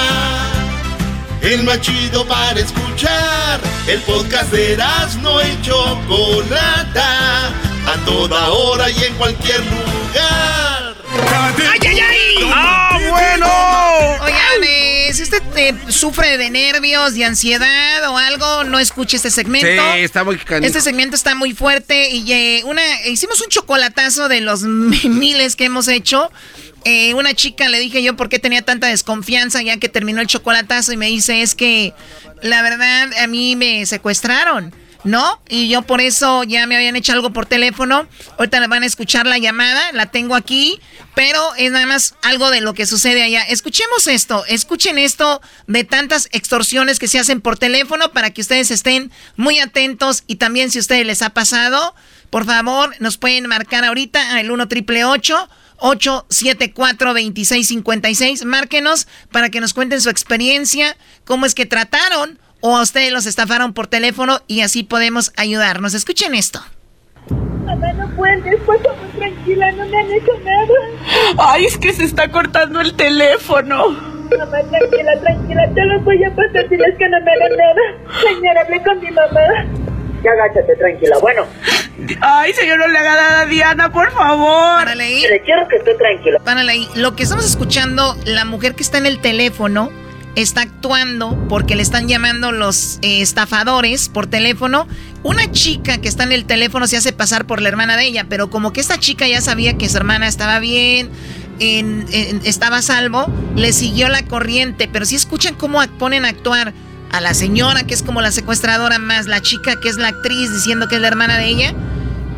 El 1.42 1.64
más 1.64 1.82
chido 1.82 2.26
para 2.26 2.58
escuchar. 2.58 3.60
El 3.88 4.00
podcast 4.04 4.54
de 4.54 4.78
no 5.22 5.42
y 5.42 5.62
Chocolata. 5.62 7.48
A 7.88 8.06
toda 8.06 8.52
hora 8.52 8.90
y 8.90 9.04
en 9.04 9.14
cualquier 9.16 9.60
lugar. 9.66 10.81
¡Ay, 11.14 11.80
ay, 11.88 12.00
ay! 12.00 12.52
¡Ah, 12.54 13.00
bueno! 13.10 13.48
Oigan, 14.24 14.64
eh, 14.64 15.10
si 15.14 15.24
usted 15.24 15.42
eh, 15.56 15.76
sufre 15.90 16.38
de 16.38 16.50
nervios, 16.50 17.14
de 17.14 17.26
ansiedad 17.26 18.10
o 18.10 18.18
algo, 18.18 18.64
no 18.64 18.80
escuche 18.80 19.18
este 19.18 19.30
segmento. 19.30 19.68
Sí, 19.68 20.00
está 20.00 20.24
muy 20.24 20.38
canijo. 20.38 20.68
Este 20.68 20.82
segmento 20.82 21.16
está 21.16 21.36
muy 21.36 21.54
fuerte 21.54 22.10
y 22.12 22.32
eh, 22.32 22.64
una 22.66 22.82
hicimos 23.08 23.42
un 23.42 23.50
chocolatazo 23.50 24.30
de 24.30 24.42
los 24.42 24.64
miles 24.64 25.56
que 25.56 25.66
hemos 25.66 25.88
hecho. 25.88 26.32
Eh, 26.84 27.14
una 27.14 27.34
chica 27.34 27.70
le 27.70 27.80
dije 27.80 28.02
yo 28.02 28.16
por 28.16 28.28
qué 28.30 28.40
tenía 28.40 28.64
tanta 28.64 28.88
desconfianza 28.88 29.62
ya 29.62 29.78
que 29.78 29.88
terminó 29.88 30.20
el 30.20 30.28
chocolatazo 30.28 30.92
y 30.92 30.98
me 30.98 31.08
dice 31.08 31.44
es 31.44 31.54
que 31.54 31.94
la 32.42 32.64
verdad 32.64 33.10
a 33.22 33.28
mí 33.28 33.56
me 33.56 33.86
secuestraron. 33.86 34.74
¿No? 35.04 35.42
Y 35.50 35.68
yo 35.68 35.82
por 35.82 36.00
eso 36.00 36.44
ya 36.44 36.68
me 36.68 36.76
habían 36.76 36.96
hecho 36.96 37.14
algo 37.14 37.34
por 37.34 37.48
teléfono. 37.48 38.08
Ahorita 38.38 38.66
van 38.68 38.84
a 38.84 38.86
escuchar 38.86 39.26
la 39.26 39.40
llamada, 39.40 39.92
la 39.94 40.12
tengo 40.12 40.36
aquí, 40.36 40.80
pero 41.16 41.56
es 41.56 41.72
nada 41.72 41.88
más 41.88 42.16
algo 42.22 42.52
de 42.52 42.62
lo 42.62 42.74
que 42.74 42.86
sucede 42.86 43.24
allá. 43.24 43.42
Escuchemos 43.42 44.08
esto, 44.08 44.46
escuchen 44.46 45.00
esto 45.00 45.42
de 45.66 45.84
tantas 45.84 46.30
extorsiones 46.32 47.00
que 47.00 47.08
se 47.08 47.20
hacen 47.20 47.42
por 47.42 47.58
teléfono 47.58 48.12
para 48.12 48.30
que 48.30 48.42
ustedes 48.42 48.70
estén 48.70 49.12
muy 49.38 49.60
atentos 49.60 50.24
y 50.28 50.36
también 50.36 50.70
si 50.70 50.78
a 50.78 50.82
ustedes 50.82 51.06
les 51.06 51.24
ha 51.24 51.32
pasado, 51.32 51.96
por 52.30 52.46
favor, 52.46 52.96
nos 53.00 53.18
pueden 53.18 53.48
marcar 53.48 53.84
ahorita 53.84 54.36
al 54.36 54.52
1 54.52 54.68
triple 54.68 55.04
874 55.04 57.10
2656 57.10 58.46
Márquenos 58.46 59.08
para 59.32 59.50
que 59.50 59.62
nos 59.62 59.74
cuenten 59.74 60.00
su 60.00 60.10
experiencia, 60.10 60.96
cómo 61.26 61.46
es 61.46 61.56
que 61.56 61.66
trataron 61.66 62.40
o 62.62 62.78
a 62.78 62.82
ustedes 62.82 63.12
los 63.12 63.26
estafaron 63.26 63.74
por 63.74 63.88
teléfono 63.88 64.40
y 64.48 64.62
así 64.62 64.84
podemos 64.84 65.34
ayudarnos. 65.36 65.94
Escuchen 65.94 66.36
esto. 66.36 66.62
Mamá, 67.66 67.94
no 67.94 68.10
por 68.16 68.28
favor, 68.66 68.96
tranquila, 69.18 69.72
no 69.74 69.86
me 69.86 69.98
han 69.98 70.12
hecho 70.12 70.32
nada. 70.44 71.50
Ay, 71.52 71.66
es 71.66 71.78
que 71.78 71.94
se 71.94 72.06
está 72.06 72.32
cortando 72.32 72.82
el 72.82 72.94
teléfono. 72.96 73.90
Mamá, 73.90 74.60
tranquila, 74.70 75.20
tranquila, 75.22 75.70
te 75.74 75.86
lo 75.86 76.00
voy 76.02 76.24
a 76.24 76.30
pasar, 76.30 76.70
diles 76.70 76.96
que 76.98 77.10
no 77.10 77.18
me 77.22 77.32
hagan 77.32 77.58
nada. 77.58 78.22
Señora, 78.22 78.62
hablé 78.62 78.84
con 78.84 79.00
mi 79.00 79.12
mamá. 79.12 79.82
Ya 80.24 80.32
agáchate, 80.32 80.76
tranquila. 80.76 81.18
Bueno. 81.20 81.46
Ay, 82.22 82.54
señor, 82.54 82.80
no 82.80 82.88
le 82.88 82.98
haga 82.98 83.16
nada 83.16 83.42
a 83.42 83.46
Diana, 83.46 83.92
por 83.92 84.12
favor. 84.12 84.78
Párale 84.78 85.04
ahí. 85.04 85.22
Le 85.22 85.42
quiero 85.42 85.68
que 85.68 85.78
esté 85.78 85.96
tranquila. 85.96 86.40
Párale 86.44 86.72
ahí. 86.72 86.88
Lo 86.96 87.16
que 87.16 87.24
estamos 87.24 87.46
escuchando, 87.46 88.16
la 88.26 88.46
mujer 88.46 88.76
que 88.76 88.84
está 88.84 88.98
en 89.00 89.08
el 89.08 89.20
teléfono 89.20 89.92
está 90.36 90.62
actuando 90.62 91.48
porque 91.50 91.76
le 91.76 91.82
están 91.82 92.08
llamando 92.08 92.52
los 92.52 93.00
eh, 93.02 93.22
estafadores 93.22 94.10
por 94.10 94.28
teléfono. 94.28 94.88
Una 95.24 95.52
chica 95.52 96.00
que 96.00 96.08
está 96.08 96.24
en 96.24 96.32
el 96.32 96.46
teléfono 96.46 96.88
se 96.88 96.98
hace 96.98 97.14
pasar 97.14 97.46
por 97.46 97.62
la 97.62 97.70
hermana 97.70 97.98
de 97.98 98.06
ella, 98.06 98.26
pero 98.28 98.50
como 98.50 98.74
que 98.74 98.82
esta 98.82 98.98
chica 98.98 99.28
ya 99.28 99.42
sabía 99.42 99.78
que 99.78 99.90
su 99.90 99.98
hermana 99.98 100.28
estaba 100.28 100.60
bien, 100.60 101.12
estaba 102.44 102.78
a 102.78 102.82
salvo, 102.82 103.28
le 103.56 103.72
siguió 103.74 104.10
la 104.10 104.24
corriente. 104.24 104.90
Pero 104.92 105.06
si 105.06 105.16
escuchan 105.16 105.56
cómo 105.56 105.80
ponen 106.00 106.26
a 106.26 106.30
actuar 106.30 106.74
a 107.12 107.22
la 107.22 107.34
señora, 107.34 107.84
que 107.84 107.94
es 107.94 108.04
como 108.04 108.22
la 108.22 108.32
secuestradora, 108.32 108.98
más 108.98 109.28
la 109.28 109.42
chica, 109.42 109.80
que 109.80 109.90
es 109.90 109.98
la 109.98 110.10
actriz, 110.10 110.52
diciendo 110.52 110.88
que 110.88 110.96
es 110.96 111.02
la 111.02 111.08
hermana 111.10 111.38
de 111.38 111.48
ella, 111.48 111.74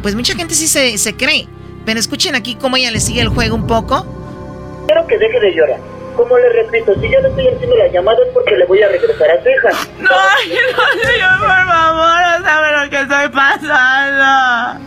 pues 0.02 0.16
mucha 0.16 0.36
gente 0.36 0.56
sí 0.56 0.68
se, 0.68 1.16
cree. 1.16 1.48
Pero 1.86 2.00
escuchen 2.00 2.36
aquí 2.36 2.56
cómo 2.56 2.78
ella 2.78 2.91
le 2.91 3.00
sigue 3.00 3.22
el 3.22 3.30
juego 3.30 3.56
un 3.56 3.68
poco. 3.68 4.06
Quiero 4.88 5.06
que 5.08 5.18
deje 5.18 5.39
de 5.39 5.56
llorar. 5.56 5.93
Como 6.16 6.38
le 6.38 6.49
repito, 6.49 6.93
si 6.95 7.09
yo 7.09 7.20
le 7.22 7.30
estoy 7.30 7.47
haciendo 7.47 7.76
la 7.76 7.88
llamada 7.88 8.18
es 8.26 8.34
porque 8.34 8.55
le 8.55 8.66
voy 8.66 8.82
a 8.82 8.88
regresar 8.88 9.32
a 9.32 9.41
su 9.41 9.49
hija. 9.49 9.70
No, 9.99 10.09
no, 10.09 11.09
señor, 11.09 11.39
por 11.39 11.66
favor, 11.68 12.22
no 12.22 12.45
sabe 12.45 12.84
lo 12.84 12.89
que 12.89 13.01
estoy 13.01 13.30
pasando. 13.30 14.80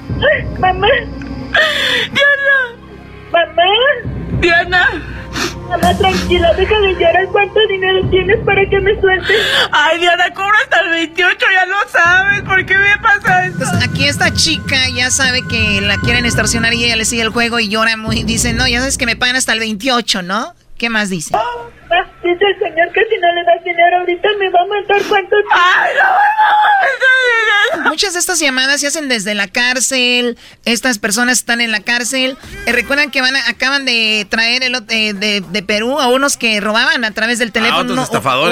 Mamá. 0.61 0.89
Diana. 2.13 2.59
Mamá. 3.33 3.63
Diana. 4.41 5.03
Mamá, 5.69 5.99
tranquila, 5.99 6.55
deja 6.55 6.79
de 6.79 6.95
llorar. 6.95 7.27
¿Cuánto 7.33 7.59
dinero 7.69 8.09
tienes 8.11 8.39
para 8.45 8.65
que 8.71 8.81
me 8.81 9.01
sueltes? 9.01 9.37
Ay, 9.73 9.99
Diana, 9.99 10.33
cobro 10.33 10.57
hasta 10.63 10.81
el 10.81 10.91
28, 10.91 11.47
ya 11.53 11.67
lo 11.67 11.89
sabes. 11.91 12.43
¿Por 12.43 12.65
qué 12.65 12.77
me 12.79 12.97
pasa 12.99 13.47
esto? 13.47 13.59
Pues 13.59 13.83
aquí 13.83 14.07
esta 14.07 14.33
chica 14.33 14.77
ya 14.95 15.11
sabe 15.11 15.43
que 15.49 15.81
la 15.81 15.97
quieren 15.99 16.25
extorsionar 16.25 16.73
y 16.75 16.85
ella 16.85 16.95
le 16.97 17.05
sigue 17.05 17.23
el 17.23 17.31
juego 17.31 17.59
y 17.59 17.69
llora 17.69 17.97
muy. 17.97 18.23
Dice, 18.23 18.53
no, 18.53 18.69
ya 18.69 18.79
sabes 18.79 18.97
que 18.97 19.07
me 19.07 19.17
pagan 19.17 19.35
hasta 19.35 19.53
el 19.53 19.59
28, 19.59 20.23
¿no? 20.23 20.55
¿Qué 20.79 20.91
más 20.91 21.09
dice? 21.11 21.35
Dice 22.27 22.45
el 22.45 22.59
señor 22.59 22.93
que 22.93 23.01
si 23.09 23.19
no 23.21 23.33
le 23.33 23.45
das 23.45 23.65
dinero 23.65 23.99
ahorita 23.99 24.29
me 24.39 24.51
va 24.51 24.61
a 24.61 24.67
matar 24.67 25.03
cuánto 25.09 25.37
Ay, 25.53 25.95
no, 25.97 27.91
Muchas 27.91 28.15
de 28.15 28.21
estas 28.21 28.39
llamadas 28.39 28.81
se 28.81 28.87
hacen 28.87 29.09
desde 29.09 29.35
la 29.35 29.49
cárcel. 29.49 30.39
Estas 30.65 30.99
personas 30.99 31.39
están 31.39 31.61
en 31.61 31.71
la 31.71 31.81
cárcel. 31.81 32.37
Eh, 32.67 32.73
recuerdan 32.73 33.11
que 33.11 33.21
van 33.21 33.37
acaban 33.37 33.85
de 33.85 34.27
traer 34.29 34.63
el, 34.63 34.75
eh, 34.89 35.13
de, 35.15 35.63
Perú 35.63 35.99
a 35.99 36.09
unos 36.09 36.37
que 36.37 36.61
robaban 36.61 37.05
a 37.05 37.11
través 37.13 37.39
del 37.39 37.49
ah, 37.49 37.53
teléfono. 37.53 37.93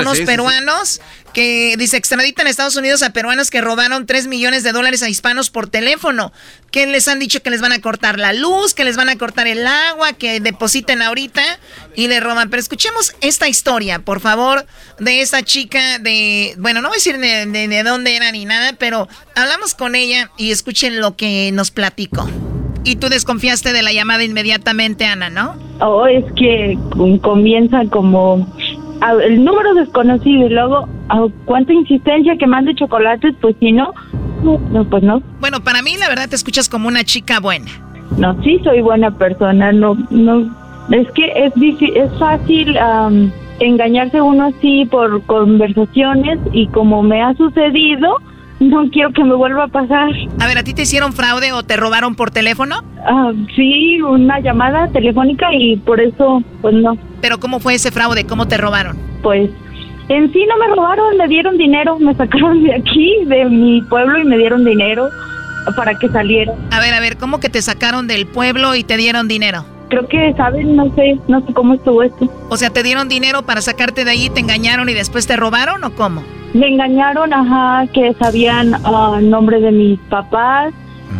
unos 0.00 0.20
peruanos 0.20 1.00
que 1.32 1.74
dice 1.76 1.96
extraditan 1.96 2.46
a 2.46 2.50
Estados 2.50 2.76
Unidos 2.76 3.02
a 3.02 3.12
peruanos 3.12 3.50
que 3.50 3.60
robaron 3.60 4.06
3 4.06 4.28
millones 4.28 4.62
de 4.62 4.72
dólares 4.72 5.02
a 5.02 5.08
hispanos 5.08 5.50
por 5.50 5.68
teléfono. 5.68 6.32
Que 6.70 6.86
les 6.86 7.06
han 7.06 7.18
dicho 7.18 7.42
que 7.42 7.50
les 7.50 7.60
van 7.60 7.72
a 7.72 7.80
cortar 7.80 8.18
la 8.18 8.32
luz, 8.32 8.74
que 8.74 8.84
les 8.84 8.96
van 8.96 9.08
a 9.08 9.16
cortar 9.16 9.46
el 9.46 9.66
agua, 9.66 10.12
que 10.12 10.40
depositen 10.40 11.02
ahorita 11.02 11.42
y 11.94 12.08
le 12.08 12.20
roban. 12.20 12.50
Pero 12.50 12.60
escuchemos 12.60 13.14
esta 13.20 13.48
historia, 13.48 13.63
por 14.04 14.20
favor, 14.20 14.66
de 15.00 15.20
esta 15.20 15.42
chica 15.42 15.98
de, 15.98 16.54
bueno, 16.58 16.80
no 16.82 16.88
voy 16.88 16.96
a 16.96 16.98
decir 16.98 17.18
de, 17.18 17.46
de 17.46 17.82
dónde 17.82 18.14
era 18.14 18.30
ni 18.30 18.44
nada, 18.44 18.74
pero 18.78 19.08
hablamos 19.34 19.74
con 19.74 19.94
ella 19.94 20.30
y 20.36 20.50
escuchen 20.50 21.00
lo 21.00 21.16
que 21.16 21.50
nos 21.52 21.70
platicó. 21.70 22.28
Y 22.84 22.96
tú 22.96 23.08
desconfiaste 23.08 23.72
de 23.72 23.82
la 23.82 23.92
llamada 23.92 24.22
inmediatamente, 24.22 25.06
Ana, 25.06 25.30
¿no? 25.30 25.56
Oh, 25.80 26.06
es 26.06 26.24
que 26.36 26.78
comienza 27.22 27.82
como 27.90 28.46
el 29.22 29.42
número 29.42 29.74
desconocido 29.74 30.46
y 30.46 30.50
luego 30.50 30.86
cuánta 31.46 31.72
insistencia 31.72 32.36
que 32.38 32.46
mande 32.46 32.74
chocolates, 32.74 33.34
pues 33.40 33.56
si 33.60 33.72
no, 33.72 33.92
no, 34.42 34.84
pues 34.88 35.02
no. 35.02 35.22
Bueno, 35.40 35.64
para 35.64 35.80
mí 35.82 35.96
la 35.98 36.08
verdad 36.08 36.28
te 36.28 36.36
escuchas 36.36 36.68
como 36.68 36.88
una 36.88 37.04
chica 37.04 37.40
buena. 37.40 37.70
No, 38.18 38.40
sí 38.42 38.60
soy 38.62 38.82
buena 38.82 39.10
persona, 39.10 39.72
no, 39.72 39.96
no, 40.10 40.54
es 40.90 41.10
que 41.12 41.32
es 41.34 41.54
difícil, 41.54 41.96
es 41.96 42.12
fácil 42.18 42.76
engañarse 43.60 44.20
uno 44.20 44.46
así 44.46 44.84
por 44.86 45.22
conversaciones 45.24 46.38
y 46.52 46.66
como 46.68 47.02
me 47.02 47.22
ha 47.22 47.34
sucedido, 47.34 48.18
no 48.60 48.88
quiero 48.90 49.12
que 49.12 49.24
me 49.24 49.34
vuelva 49.34 49.64
a 49.64 49.68
pasar. 49.68 50.10
A 50.40 50.46
ver, 50.46 50.58
¿a 50.58 50.62
ti 50.62 50.74
te 50.74 50.82
hicieron 50.82 51.12
fraude 51.12 51.52
o 51.52 51.62
te 51.62 51.76
robaron 51.76 52.14
por 52.14 52.30
teléfono? 52.30 52.76
Ah, 53.06 53.32
sí, 53.54 54.00
una 54.02 54.40
llamada 54.40 54.88
telefónica 54.88 55.52
y 55.52 55.76
por 55.76 56.00
eso, 56.00 56.42
pues 56.62 56.74
no. 56.74 56.96
¿Pero 57.20 57.38
cómo 57.38 57.60
fue 57.60 57.74
ese 57.74 57.90
fraude? 57.90 58.26
¿Cómo 58.26 58.46
te 58.46 58.56
robaron? 58.56 58.96
Pues 59.22 59.50
en 60.08 60.32
sí 60.32 60.46
no 60.48 60.56
me 60.58 60.74
robaron, 60.74 61.16
me 61.16 61.28
dieron 61.28 61.56
dinero, 61.56 61.98
me 61.98 62.14
sacaron 62.14 62.62
de 62.62 62.74
aquí, 62.74 63.24
de 63.26 63.46
mi 63.46 63.82
pueblo 63.82 64.18
y 64.18 64.24
me 64.24 64.36
dieron 64.36 64.64
dinero 64.64 65.08
para 65.76 65.94
que 65.98 66.08
saliera. 66.08 66.52
A 66.70 66.80
ver, 66.80 66.92
a 66.94 67.00
ver, 67.00 67.16
¿cómo 67.16 67.40
que 67.40 67.48
te 67.48 67.62
sacaron 67.62 68.06
del 68.06 68.26
pueblo 68.26 68.74
y 68.74 68.84
te 68.84 68.96
dieron 68.96 69.28
dinero? 69.28 69.64
Creo 69.94 70.08
que, 70.08 70.34
¿saben? 70.36 70.74
No 70.74 70.92
sé, 70.96 71.20
no 71.28 71.40
sé 71.46 71.52
cómo 71.52 71.74
estuvo 71.74 72.02
esto. 72.02 72.28
O 72.48 72.56
sea, 72.56 72.70
¿te 72.70 72.82
dieron 72.82 73.08
dinero 73.08 73.42
para 73.42 73.62
sacarte 73.62 74.04
de 74.04 74.10
ahí, 74.10 74.28
te 74.28 74.40
engañaron 74.40 74.88
y 74.88 74.92
después 74.92 75.28
te 75.28 75.36
robaron 75.36 75.84
o 75.84 75.94
cómo? 75.94 76.24
Me 76.52 76.66
engañaron, 76.66 77.32
ajá, 77.32 77.86
que 77.92 78.12
sabían 78.14 78.74
uh, 78.74 79.14
el 79.14 79.30
nombre 79.30 79.60
de 79.60 79.70
mis 79.70 80.00
papás 80.10 80.74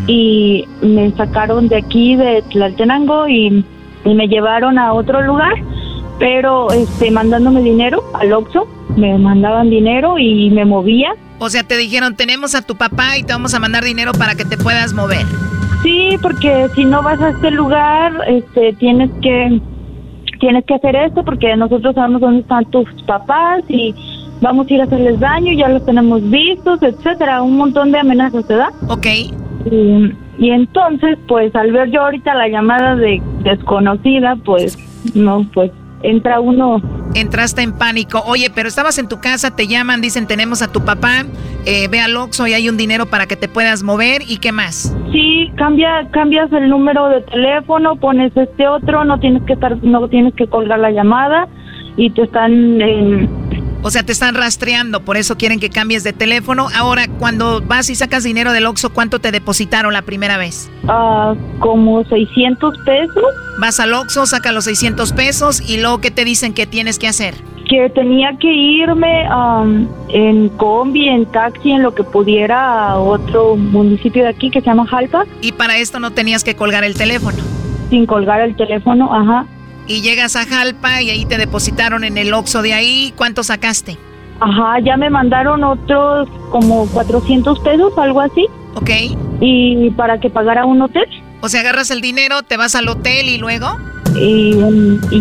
y 0.09 0.65
me 0.83 1.13
sacaron 1.13 1.69
de 1.69 1.77
aquí, 1.77 2.17
de 2.17 2.43
Tlaltenango, 2.51 3.29
y, 3.29 3.65
me 4.05 4.27
llevaron 4.27 4.77
a 4.77 4.93
otro 4.93 5.23
lugar, 5.23 5.55
pero 6.19 6.71
este 6.73 7.13
mandándome 7.13 7.63
dinero 7.63 8.03
al 8.15 8.33
Oxxo, 8.33 8.67
me 8.97 9.17
mandaban 9.17 9.71
dinero 9.71 10.19
y 10.19 10.51
me 10.51 10.65
movía. 10.65 11.15
O 11.39 11.49
sea, 11.49 11.63
te 11.63 11.77
dijeron, 11.77 12.17
tenemos 12.17 12.57
a 12.57 12.63
tu 12.63 12.77
papá 12.77 13.17
y 13.19 13.23
te 13.23 13.33
vamos 13.33 13.55
a 13.55 13.61
mandar 13.61 13.85
dinero 13.85 14.13
para 14.13 14.35
que 14.35 14.45
te 14.45 14.59
puedas 14.59 14.93
mover. 14.93 15.25
Sí, 15.85 16.17
porque 16.23 16.69
si 16.75 16.87
no 16.87 17.03
vas 17.03 17.21
a 17.21 17.29
este 17.29 17.51
lugar, 17.51 18.13
este, 18.27 18.73
tienes 18.73 19.11
que 19.21 19.61
tienes 20.41 20.65
que 20.65 20.75
hacer 20.75 20.97
esto 20.97 21.23
porque 21.25 21.55
nosotros 21.57 21.95
sabemos 21.95 22.23
dónde 22.23 22.41
están 22.41 22.65
tus 22.71 22.89
papás 23.07 23.63
y 23.69 23.95
vamos 24.41 24.67
a 24.67 24.75
ir 24.75 24.81
a 24.81 24.85
hacerles 24.85 25.21
daño, 25.21 25.53
ya 25.53 25.69
los 25.69 25.85
tenemos 25.85 26.29
vistos, 26.31 26.83
etcétera, 26.83 27.43
un 27.43 27.57
montón 27.59 27.93
de 27.93 27.99
amenazas, 27.99 28.49
¿verdad? 28.49 28.71
Ok. 28.89 29.07
Y, 29.71 30.13
y 30.39 30.51
entonces, 30.51 31.19
pues 31.29 31.55
al 31.55 31.71
ver 31.71 31.91
yo 31.91 32.03
ahorita 32.03 32.35
la 32.35 32.49
llamada 32.49 32.97
de 32.97 33.23
desconocida, 33.43 34.37
pues 34.45 34.79
no, 35.15 35.47
pues 35.53 35.71
entra 36.05 36.41
uno. 36.41 36.81
Entraste 37.15 37.63
en 37.63 37.73
pánico. 37.73 38.23
Oye, 38.27 38.51
pero 38.55 38.69
estabas 38.69 38.99
en 38.99 39.09
tu 39.09 39.21
casa, 39.21 39.55
te 39.55 39.67
llaman, 39.67 40.01
dicen 40.01 40.27
tenemos 40.27 40.63
a 40.63 40.71
tu 40.71 40.85
papá, 40.85 41.25
eh, 41.65 41.89
ve 41.89 42.01
al 42.01 42.17
Oxxo 42.17 42.47
y 42.47 42.53
hay 42.53 42.69
un 42.69 42.77
dinero 42.77 43.07
para 43.07 43.27
que 43.27 43.37
te 43.37 43.49
puedas 43.49 43.83
mover 43.83 44.23
y 44.29 44.39
qué 44.39 44.53
más. 44.53 44.97
Sí, 45.13 45.51
cambia, 45.57 46.09
cambias 46.11 46.53
el 46.53 46.69
número 46.69 47.09
de 47.09 47.21
teléfono, 47.23 47.97
pones 47.97 48.37
este 48.37 48.69
otro, 48.69 49.05
no 49.05 49.19
tienes 49.19 49.43
que 49.45 49.55
estar, 49.55 49.83
no 49.83 50.09
tienes 50.09 50.35
que 50.35 50.47
colgar 50.47 50.79
la 50.79 50.91
llamada 50.91 51.49
y 51.97 52.11
te 52.11 52.23
están 52.23 52.81
en 52.81 53.29
o 53.85 53.91
sea, 53.91 54.03
te 54.03 54.13
están 54.13 54.35
rastreando, 54.35 55.05
por 55.05 55.19
eso 55.19 55.37
quieren 55.37 55.61
que 55.61 55.69
cambies 55.69 56.05
de 56.05 56.15
teléfono. 56.15 56.69
Ahora, 56.75 57.07
cuando 57.19 57.61
vas 57.61 57.91
y 57.91 57.95
sacas 57.95 58.25
dinero 58.25 58.53
del 58.53 58.65
Oxxo, 58.65 58.95
¿cuánto 58.95 59.19
te 59.19 59.31
depositaron 59.31 59.93
la 59.93 60.01
primera 60.01 60.39
vez? 60.39 60.71
Ah, 60.89 61.35
como 61.59 62.03
600 62.03 62.79
pesos. 62.87 63.25
Vas 63.61 63.79
al 63.81 63.93
Oxxo, 63.93 64.25
saca 64.25 64.53
los 64.53 64.65
600 64.65 65.13
pesos 65.13 65.71
y 65.71 65.77
luego, 65.77 66.01
¿qué 66.01 66.11
te 66.11 66.25
dicen 66.25 66.55
que 66.55 66.67
tienes 66.67 66.99
que 66.99 67.09
hacer? 67.09 67.35
Que 67.69 67.91
tenía 67.91 68.35
que 68.41 68.51
irme 68.51 69.29
en 70.09 70.49
combi, 70.49 71.07
en 71.07 71.27
taxi, 71.27 71.73
en 71.73 71.83
lo 71.83 71.95
que 71.95 72.05
pudiera 72.05 72.89
a 72.89 72.99
otro 72.99 73.55
municipio 73.55 74.23
de 74.23 74.31
aquí 74.31 74.51
que 74.51 74.63
se 74.63 74.67
llama 74.67 74.87
Jalpa. 74.87 75.27
Y 75.43 75.53
para 75.53 75.77
esto 75.77 76.01
no 76.01 76.11
tenías 76.11 76.43
que 76.43 76.57
colgar 76.57 76.85
el 76.85 76.95
teléfono. 76.95 77.37
Sin 77.91 78.07
colgar 78.07 78.41
el 78.41 78.57
teléfono, 78.57 79.13
ajá 79.15 79.47
y 79.87 80.03
llegas 80.03 80.37
a 80.37 80.47
Jalpa 80.47 81.03
y 81.03 81.11
ahí 81.11 81.27
te 81.27 81.39
depositaron 81.39 82.05
en 82.05 82.19
el 82.19 82.33
Oxxo 82.33 82.63
de 82.63 82.75
ahí. 82.75 83.13
¿Cuánto 83.17 83.43
sacaste? 83.43 83.99
Ajá, 84.41 84.81
ya 84.81 84.97
me 84.97 85.11
mandaron 85.11 85.63
otros 85.63 86.29
como 86.51 86.87
400 86.89 87.59
pesos, 87.61 87.93
algo 87.97 88.21
así. 88.21 88.47
Ok. 88.75 88.91
¿Y 89.41 89.91
para 89.91 90.19
que 90.19 90.31
pagara 90.31 90.65
un 90.65 90.83
hotel? 90.83 91.07
O 91.41 91.49
sea, 91.49 91.61
agarras 91.61 91.91
el 91.91 92.01
dinero, 92.01 92.43
te 92.43 92.57
vas 92.57 92.75
al 92.75 92.89
hotel 92.89 93.29
y 93.29 93.39
luego... 93.39 93.79
Y, 94.17 94.57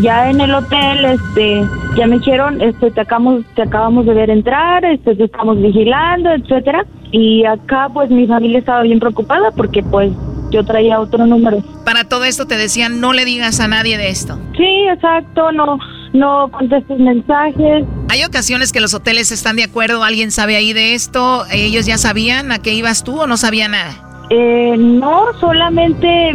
ya 0.01 0.29
en 0.29 0.39
el 0.39 0.53
hotel, 0.53 1.05
este, 1.05 1.65
ya 1.95 2.05
me 2.05 2.19
dijeron, 2.19 2.61
este, 2.61 2.91
te 2.91 3.01
acabamos, 3.01 3.43
te 3.55 3.63
acabamos 3.63 4.05
de 4.05 4.13
ver 4.13 4.29
entrar, 4.29 4.85
este, 4.85 5.15
te 5.15 5.23
estamos 5.23 5.59
vigilando, 5.59 6.29
etcétera. 6.29 6.85
Y 7.11 7.43
acá, 7.45 7.89
pues, 7.91 8.11
mi 8.11 8.27
familia 8.27 8.59
estaba 8.59 8.83
bien 8.83 8.99
preocupada 8.99 9.49
porque, 9.51 9.81
pues, 9.81 10.11
yo 10.53 10.63
traía 10.63 10.99
otro 10.99 11.25
número. 11.25 11.61
Para 11.83 12.05
todo 12.05 12.23
esto 12.23 12.45
te 12.45 12.55
decían, 12.55 13.01
no 13.01 13.11
le 13.11 13.25
digas 13.25 13.59
a 13.59 13.67
nadie 13.67 13.97
de 13.97 14.09
esto. 14.09 14.37
Sí, 14.55 14.85
exacto, 14.93 15.51
no, 15.51 15.77
no 16.13 16.49
contestes 16.51 16.99
mensajes. 16.99 17.85
Hay 18.09 18.23
ocasiones 18.23 18.71
que 18.71 18.79
los 18.79 18.93
hoteles 18.93 19.31
están 19.31 19.55
de 19.55 19.63
acuerdo, 19.63 20.03
alguien 20.03 20.31
sabe 20.31 20.55
ahí 20.55 20.71
de 20.71 20.93
esto, 20.93 21.43
ellos 21.51 21.85
ya 21.85 21.97
sabían 21.97 22.51
a 22.51 22.59
qué 22.59 22.73
ibas 22.73 23.03
tú 23.03 23.19
o 23.21 23.27
no 23.27 23.35
sabía 23.35 23.67
nada. 23.67 23.93
Eh, 24.29 24.75
no, 24.77 25.25
solamente, 25.39 26.31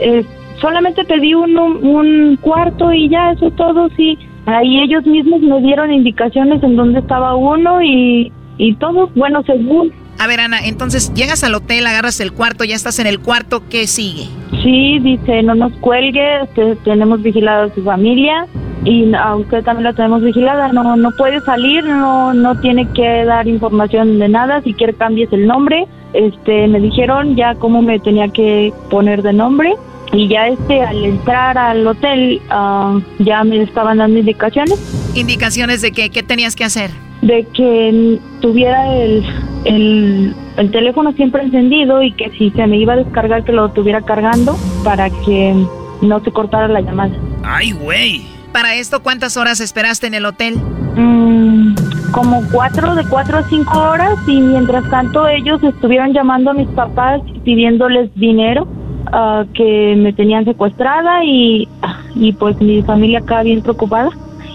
eh, 0.00 0.26
solamente 0.60 1.04
pedí 1.04 1.34
un, 1.34 1.56
un 1.56 2.36
cuarto 2.40 2.92
y 2.92 3.08
ya, 3.08 3.32
eso 3.32 3.50
todo, 3.52 3.88
sí. 3.96 4.18
Ahí 4.46 4.80
ellos 4.80 5.06
mismos 5.06 5.40
me 5.40 5.60
dieron 5.62 5.90
indicaciones 5.90 6.62
en 6.62 6.76
dónde 6.76 7.00
estaba 7.00 7.34
uno 7.34 7.80
y, 7.82 8.30
y 8.58 8.74
todo, 8.74 9.10
bueno, 9.14 9.42
según 9.46 9.90
A 10.18 10.26
ver, 10.26 10.40
Ana, 10.40 10.58
entonces 10.64 11.12
llegas 11.14 11.44
al 11.44 11.54
hotel, 11.54 11.86
agarras 11.86 12.20
el 12.20 12.32
cuarto, 12.32 12.64
ya 12.64 12.76
estás 12.76 12.98
en 12.98 13.06
el 13.06 13.20
cuarto, 13.20 13.62
¿qué 13.68 13.86
sigue? 13.86 14.28
Sí, 14.62 14.98
dice, 15.00 15.42
no 15.42 15.54
nos 15.54 15.72
cuelgue, 15.78 16.42
este, 16.42 16.76
tenemos 16.84 17.22
vigilado 17.22 17.64
a 17.64 17.74
su 17.74 17.82
familia 17.82 18.46
y 18.84 19.12
a 19.14 19.34
usted 19.34 19.64
también 19.64 19.84
la 19.84 19.92
tenemos 19.92 20.22
vigilada, 20.22 20.68
no 20.72 20.96
no 20.96 21.10
puede 21.16 21.40
salir, 21.40 21.84
no 21.84 22.34
no 22.34 22.60
tiene 22.60 22.86
que 22.92 23.24
dar 23.24 23.48
información 23.48 24.18
de 24.18 24.28
nada, 24.28 24.62
si 24.62 24.74
quiere 24.74 24.94
cambies 24.94 25.32
el 25.32 25.46
nombre. 25.46 25.86
Este, 26.12 26.68
me 26.68 26.78
dijeron 26.80 27.34
ya 27.34 27.54
cómo 27.56 27.82
me 27.82 27.98
tenía 27.98 28.28
que 28.28 28.72
poner 28.88 29.22
de 29.22 29.32
nombre 29.32 29.74
y 30.12 30.28
ya 30.28 30.46
este 30.46 30.80
al 30.80 31.04
entrar 31.04 31.58
al 31.58 31.84
hotel 31.86 32.40
ah, 32.50 33.00
ya 33.18 33.42
me 33.42 33.62
estaban 33.62 33.98
dando 33.98 34.20
indicaciones. 34.20 34.78
¿Indicaciones 35.14 35.82
de 35.82 35.90
qué? 35.90 36.10
¿Qué 36.10 36.22
tenías 36.22 36.54
que 36.54 36.64
hacer? 36.64 36.90
De 37.26 37.46
que 37.54 38.18
tuviera 38.40 38.94
el, 38.94 39.24
el, 39.64 40.34
el 40.56 40.70
teléfono 40.70 41.12
siempre 41.12 41.42
encendido 41.42 42.02
y 42.02 42.12
que 42.12 42.30
si 42.38 42.50
se 42.50 42.66
me 42.66 42.76
iba 42.76 42.92
a 42.92 42.96
descargar 42.96 43.44
que 43.44 43.52
lo 43.52 43.70
tuviera 43.70 44.02
cargando 44.02 44.56
para 44.84 45.10
que 45.10 45.54
no 46.02 46.20
se 46.22 46.30
cortara 46.30 46.68
la 46.68 46.80
llamada. 46.80 47.14
¡Ay, 47.42 47.72
güey! 47.72 48.22
Para 48.52 48.74
esto, 48.76 49.02
¿cuántas 49.02 49.36
horas 49.36 49.60
esperaste 49.60 50.06
en 50.06 50.14
el 50.14 50.26
hotel? 50.26 50.56
Mm, 50.96 51.74
como 52.12 52.42
cuatro, 52.52 52.94
de 52.94 53.04
cuatro 53.04 53.38
a 53.38 53.48
cinco 53.48 53.76
horas 53.76 54.16
y 54.28 54.40
mientras 54.40 54.88
tanto 54.90 55.26
ellos 55.26 55.60
estuvieron 55.64 56.12
llamando 56.12 56.52
a 56.52 56.54
mis 56.54 56.68
papás 56.68 57.20
pidiéndoles 57.44 58.14
dinero 58.14 58.68
ah, 59.12 59.44
que 59.54 59.96
me 59.96 60.12
tenían 60.12 60.44
secuestrada 60.44 61.24
y, 61.24 61.68
y 62.14 62.32
pues 62.32 62.60
mi 62.60 62.82
familia 62.82 63.18
acá 63.18 63.42
bien 63.42 63.60
preocupada 63.60 64.10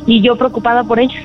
y 0.05 0.21
yo 0.21 0.37
preocupada 0.37 0.85
por 0.85 0.99
ellos. 0.99 1.21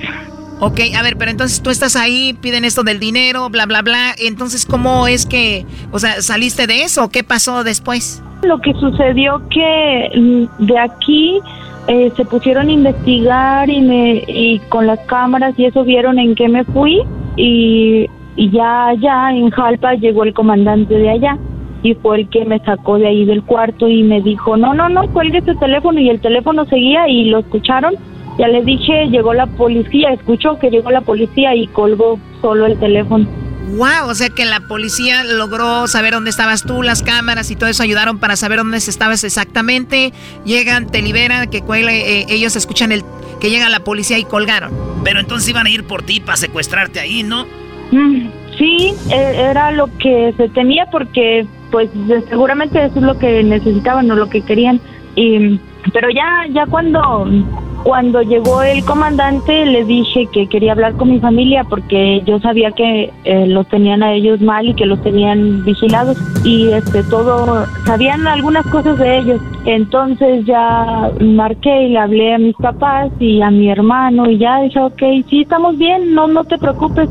Ok, 0.59 0.79
a 0.97 1.03
ver, 1.03 1.17
pero 1.17 1.31
entonces 1.31 1.61
tú 1.61 1.69
estás 1.69 1.95
ahí, 1.95 2.33
piden 2.41 2.63
esto 2.63 2.83
del 2.83 2.99
dinero, 2.99 3.49
bla, 3.49 3.65
bla, 3.65 3.81
bla. 3.81 4.15
Entonces, 4.17 4.65
¿cómo 4.65 5.05
es 5.07 5.25
que, 5.25 5.65
o 5.91 5.99
sea, 5.99 6.21
saliste 6.21 6.65
de 6.65 6.83
eso? 6.83 7.09
¿Qué 7.09 7.23
pasó 7.23 7.63
después? 7.63 8.23
Lo 8.43 8.59
que 8.61 8.73
sucedió 8.73 9.41
que 9.49 10.11
mm, 10.15 10.65
de 10.65 10.79
aquí 10.79 11.41
eh, 11.87 12.11
se 12.15 12.25
pusieron 12.25 12.69
a 12.69 12.71
investigar 12.71 13.69
y 13.69 13.81
me 13.81 14.23
y 14.27 14.59
con 14.69 14.87
las 14.87 14.99
cámaras 15.01 15.53
y 15.57 15.65
eso 15.65 15.83
vieron 15.83 16.17
en 16.19 16.35
qué 16.35 16.47
me 16.47 16.63
fui 16.63 17.01
y, 17.35 18.07
y 18.35 18.49
ya 18.51 18.87
allá 18.87 19.31
en 19.31 19.49
Jalpa 19.51 19.93
llegó 19.93 20.23
el 20.23 20.33
comandante 20.33 20.95
de 20.95 21.09
allá 21.09 21.37
y 21.83 21.93
fue 21.95 22.21
el 22.21 22.29
que 22.29 22.43
me 22.45 22.59
sacó 22.59 22.97
de 22.97 23.07
ahí 23.07 23.25
del 23.25 23.43
cuarto 23.43 23.87
y 23.87 24.01
me 24.01 24.19
dijo 24.21 24.57
no 24.57 24.73
no 24.73 24.89
no 24.89 25.07
cuelgue 25.13 25.39
ese 25.39 25.53
teléfono 25.55 25.99
y 25.99 26.09
el 26.09 26.19
teléfono 26.19 26.65
seguía 26.65 27.07
y 27.07 27.25
lo 27.25 27.39
escucharon 27.39 27.93
ya 28.37 28.47
le 28.47 28.63
dije 28.63 29.07
llegó 29.09 29.33
la 29.33 29.47
policía 29.47 30.11
escuchó 30.11 30.57
que 30.59 30.69
llegó 30.69 30.91
la 30.91 31.01
policía 31.01 31.55
y 31.55 31.67
colgó 31.67 32.19
solo 32.41 32.65
el 32.65 32.77
teléfono 32.77 33.27
Wow, 33.67 34.09
o 34.09 34.13
sea 34.13 34.29
que 34.29 34.45
la 34.45 34.59
policía 34.59 35.23
logró 35.23 35.87
saber 35.87 36.13
dónde 36.13 36.29
estabas 36.29 36.63
tú, 36.63 36.83
las 36.83 37.01
cámaras 37.01 37.49
y 37.49 37.55
todo 37.55 37.67
eso 37.67 37.81
ayudaron 37.81 38.19
para 38.19 38.35
saber 38.35 38.59
dónde 38.59 38.77
estabas 38.77 39.23
exactamente. 39.23 40.13
Llegan, 40.45 40.85
te 40.85 41.01
liberan, 41.01 41.49
que 41.49 41.61
cuele, 41.61 42.21
eh, 42.21 42.25
ellos 42.29 42.55
escuchan 42.55 42.91
el 42.91 43.03
que 43.41 43.49
llega 43.49 43.67
la 43.69 43.79
policía 43.79 44.19
y 44.19 44.23
colgaron. 44.23 44.71
Pero 45.03 45.19
entonces 45.19 45.49
iban 45.49 45.65
a 45.65 45.69
ir 45.71 45.83
por 45.83 46.03
ti 46.03 46.19
para 46.19 46.37
secuestrarte 46.37 46.99
ahí, 46.99 47.23
¿no? 47.23 47.47
Mm, 47.91 48.27
sí, 48.57 48.93
e- 49.09 49.35
era 49.49 49.71
lo 49.71 49.87
que 49.97 50.33
se 50.37 50.47
temía 50.49 50.85
porque 50.91 51.47
pues 51.71 51.89
seguramente 52.29 52.85
eso 52.85 52.99
es 52.99 53.03
lo 53.03 53.17
que 53.17 53.43
necesitaban 53.43 54.09
o 54.11 54.15
lo 54.15 54.29
que 54.29 54.41
querían. 54.41 54.79
Y, 55.15 55.59
pero 55.91 56.09
ya, 56.11 56.45
ya 56.53 56.67
cuando 56.67 57.27
cuando 57.85 58.23
llegó 58.23 58.63
el 58.63 58.83
comandante 58.83 59.63
le 59.63 59.85
dije 59.85 60.25
que 60.33 60.47
quería 60.47 60.71
hablar 60.71 60.95
con 60.95 61.11
mi 61.11 61.19
familia 61.19 61.63
porque 61.63 62.23
yo 62.25 62.39
sabía 62.39 62.71
que 62.71 63.13
eh, 63.25 63.45
los 63.45 63.67
tenían 63.67 64.01
a 64.01 64.11
ellos 64.11 64.41
mal 64.41 64.67
y 64.67 64.73
que 64.73 64.87
los 64.87 64.99
tenían 65.03 65.63
vigilados 65.63 66.17
y 66.43 66.71
este 66.71 67.03
todo 67.03 67.67
sabían 67.85 68.25
algunas 68.25 68.65
cosas 68.65 68.97
de 68.97 69.19
ellos. 69.19 69.39
Entonces 69.65 70.45
ya 70.45 71.11
marqué 71.21 71.83
y 71.83 71.89
le 71.89 71.99
hablé 71.99 72.33
a 72.33 72.39
mis 72.39 72.55
papás 72.55 73.11
y 73.19 73.39
a 73.43 73.51
mi 73.51 73.69
hermano 73.69 74.31
y 74.31 74.39
ya 74.39 74.61
dije 74.61 74.79
ok 74.79 75.03
sí 75.29 75.41
estamos 75.41 75.77
bien 75.77 76.15
no 76.15 76.27
no 76.27 76.43
te 76.43 76.57
preocupes 76.57 77.07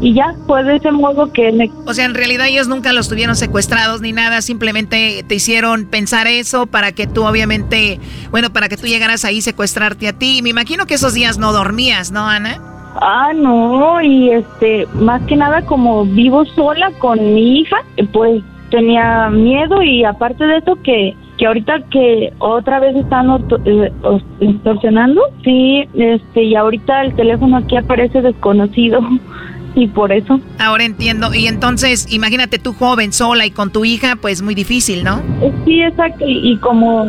y 0.00 0.14
ya 0.14 0.34
fue 0.46 0.64
de 0.64 0.76
ese 0.76 0.92
modo 0.92 1.32
que 1.32 1.50
me 1.52 1.70
O 1.86 1.94
sea, 1.94 2.04
en 2.04 2.14
realidad 2.14 2.46
ellos 2.46 2.68
nunca 2.68 2.92
los 2.92 3.08
tuvieron 3.08 3.36
secuestrados 3.36 4.00
ni 4.00 4.12
nada, 4.12 4.42
simplemente 4.42 5.24
te 5.26 5.34
hicieron 5.34 5.86
pensar 5.86 6.26
eso 6.26 6.66
para 6.66 6.92
que 6.92 7.06
tú 7.06 7.24
obviamente, 7.24 8.00
bueno, 8.30 8.50
para 8.50 8.68
que 8.68 8.76
tú 8.76 8.86
llegaras 8.86 9.24
ahí 9.24 9.40
secuestrarte 9.40 10.08
a 10.08 10.12
ti. 10.12 10.40
Me 10.42 10.50
imagino 10.50 10.86
que 10.86 10.94
esos 10.94 11.14
días 11.14 11.38
no 11.38 11.52
dormías, 11.52 12.10
¿no, 12.10 12.28
Ana? 12.28 12.58
Ah, 13.00 13.32
no, 13.34 14.00
y 14.00 14.30
este, 14.30 14.86
más 14.94 15.22
que 15.22 15.36
nada 15.36 15.62
como 15.62 16.04
vivo 16.04 16.44
sola 16.46 16.90
con 16.98 17.34
mi 17.34 17.60
hija, 17.60 17.76
pues 18.12 18.42
tenía 18.70 19.30
miedo 19.30 19.82
y 19.82 20.04
aparte 20.04 20.44
de 20.44 20.58
eso 20.58 20.76
que 20.82 21.14
que 21.38 21.46
ahorita 21.46 21.82
que 21.90 22.32
otra 22.40 22.80
vez 22.80 22.96
están 22.96 23.30
eh, 23.64 23.92
extorsionando, 24.40 25.22
sí, 25.44 25.88
este, 25.94 26.42
y 26.42 26.56
ahorita 26.56 27.02
el 27.02 27.14
teléfono 27.14 27.58
aquí 27.58 27.76
aparece 27.76 28.20
desconocido 28.20 29.00
y 29.78 29.86
por 29.86 30.12
eso. 30.12 30.40
Ahora 30.58 30.84
entiendo. 30.84 31.32
Y 31.34 31.46
entonces, 31.46 32.06
imagínate 32.12 32.58
tú 32.58 32.72
joven, 32.72 33.12
sola 33.12 33.46
y 33.46 33.50
con 33.50 33.70
tu 33.70 33.84
hija, 33.84 34.16
pues 34.20 34.42
muy 34.42 34.54
difícil, 34.54 35.04
¿no? 35.04 35.22
Eh, 35.42 35.52
Sí, 35.64 35.82
exacto, 35.82 36.24
y, 36.26 36.52
y 36.52 36.56
como 36.58 37.06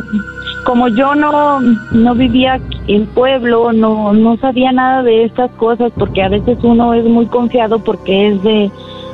como 0.64 0.88
yo 0.88 1.14
no 1.14 1.60
no 1.60 2.14
vivía 2.14 2.60
en 2.86 3.06
pueblo, 3.06 3.72
no 3.72 4.12
no 4.12 4.36
sabía 4.38 4.72
nada 4.72 5.02
de 5.02 5.24
estas 5.24 5.50
cosas 5.52 5.90
porque 5.96 6.22
a 6.22 6.28
veces 6.28 6.58
uno 6.62 6.92
es 6.94 7.04
muy 7.04 7.26
confiado 7.26 7.78
porque 7.78 8.28
es 8.28 8.42
de 8.42 8.70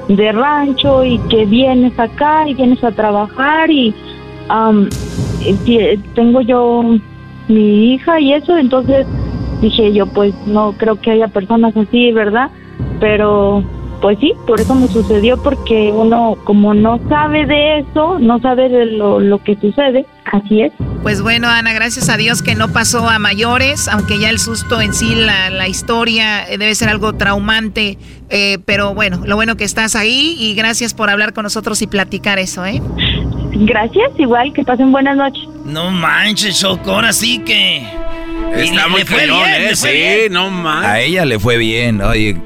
de 0.08 0.32
rancho 0.32 1.04
y 1.04 1.18
que 1.30 1.46
vienes 1.46 1.96
acá 1.98 2.48
y 2.48 2.54
vienes 2.54 2.82
a 2.84 2.90
trabajar 2.92 3.70
y 3.70 3.94
ti- 5.64 5.98
tengo 6.14 6.40
yo 6.40 6.82
mi 7.48 7.94
hija 7.94 8.20
y 8.20 8.32
eso, 8.32 8.56
entonces 8.56 9.06
dije 9.60 9.92
yo 9.92 10.06
pues 10.06 10.34
no 10.46 10.72
creo 10.76 11.00
que 11.00 11.12
haya 11.12 11.28
personas 11.28 11.76
así, 11.76 12.12
¿verdad? 12.12 12.50
Pero 13.00 13.64
pues 14.00 14.18
sí, 14.20 14.32
por 14.46 14.60
eso 14.60 14.74
me 14.74 14.88
sucedió 14.88 15.42
porque 15.42 15.90
uno 15.92 16.36
como 16.44 16.74
no 16.74 17.00
sabe 17.08 17.46
de 17.46 17.80
eso, 17.80 18.18
no 18.18 18.38
sabe 18.40 18.68
de 18.68 18.86
lo, 18.86 19.20
lo 19.20 19.42
que 19.42 19.56
sucede, 19.56 20.06
así 20.32 20.62
es. 20.62 20.72
Pues 21.02 21.22
bueno, 21.22 21.48
Ana, 21.48 21.72
gracias 21.72 22.08
a 22.08 22.16
Dios 22.16 22.42
que 22.42 22.54
no 22.54 22.68
pasó 22.68 23.08
a 23.08 23.18
mayores, 23.18 23.88
aunque 23.88 24.18
ya 24.18 24.30
el 24.30 24.38
susto 24.38 24.80
en 24.80 24.92
sí, 24.92 25.14
la, 25.14 25.50
la 25.50 25.68
historia 25.68 26.48
eh, 26.48 26.58
debe 26.58 26.74
ser 26.74 26.88
algo 26.88 27.14
traumante, 27.14 27.98
eh, 28.28 28.58
pero 28.64 28.94
bueno, 28.94 29.22
lo 29.24 29.36
bueno 29.36 29.56
que 29.56 29.64
estás 29.64 29.96
ahí 29.96 30.36
y 30.38 30.54
gracias 30.54 30.94
por 30.94 31.10
hablar 31.10 31.32
con 31.32 31.44
nosotros 31.44 31.80
y 31.82 31.86
platicar 31.86 32.38
eso, 32.38 32.66
¿eh? 32.66 32.82
Gracias, 33.52 34.10
igual 34.18 34.52
que 34.52 34.62
pasen 34.62 34.92
buenas 34.92 35.16
noches. 35.16 35.42
No 35.64 35.90
manches, 35.90 36.60
Choco, 36.60 36.92
ahora 36.92 37.12
sí 37.12 37.38
que... 37.38 37.82
Está 38.54 38.88
muy 38.88 39.00
le 39.00 39.06
fue 39.06 39.18
cañón, 39.18 39.44
bien, 39.44 39.62
¿eh? 39.62 39.76
Sí, 39.76 39.88
bien. 39.88 40.32
no 40.32 40.50
más. 40.50 40.84
A 40.86 41.00
ella 41.00 41.24
le 41.24 41.38
fue 41.38 41.56
bien, 41.56 42.00
oye. 42.02 42.36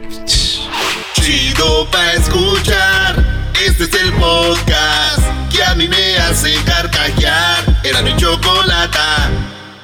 Chido 1.15 1.87
pa' 1.91 2.13
escuchar. 2.15 3.25
Este 3.65 3.85
es 3.85 3.95
el 4.03 4.13
podcast 4.15 5.23
que 5.55 5.63
a 5.63 5.75
mí 5.75 5.87
me 5.89 6.17
hace 6.19 6.55
carcajear. 6.65 7.65
Era 7.85 8.03
mi 8.03 8.17
chocolata. 8.17 9.31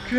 Que 0.08 0.16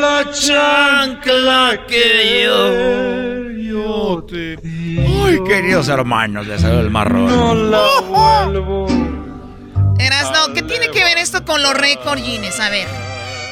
la 0.00 0.24
chancla 0.32 1.80
que 1.86 2.42
yo, 2.44 3.50
yo 3.72 4.24
te 4.26 4.56
Ay, 4.62 5.38
queridos 5.46 5.88
hermanos, 5.88 6.46
le 6.46 6.58
salió 6.58 6.80
el 6.80 6.90
marrón. 6.90 7.26
no 7.26 7.54
la 7.54 8.00
vuelvo. 8.02 8.86
Erasno, 9.98 10.54
¿qué 10.54 10.62
tiene 10.62 10.88
que 10.88 11.02
ver 11.04 11.18
esto 11.18 11.44
con 11.44 11.62
los 11.62 11.74
récord 11.74 12.18
Guinness? 12.20 12.60
A 12.60 12.70
ver. 12.70 12.86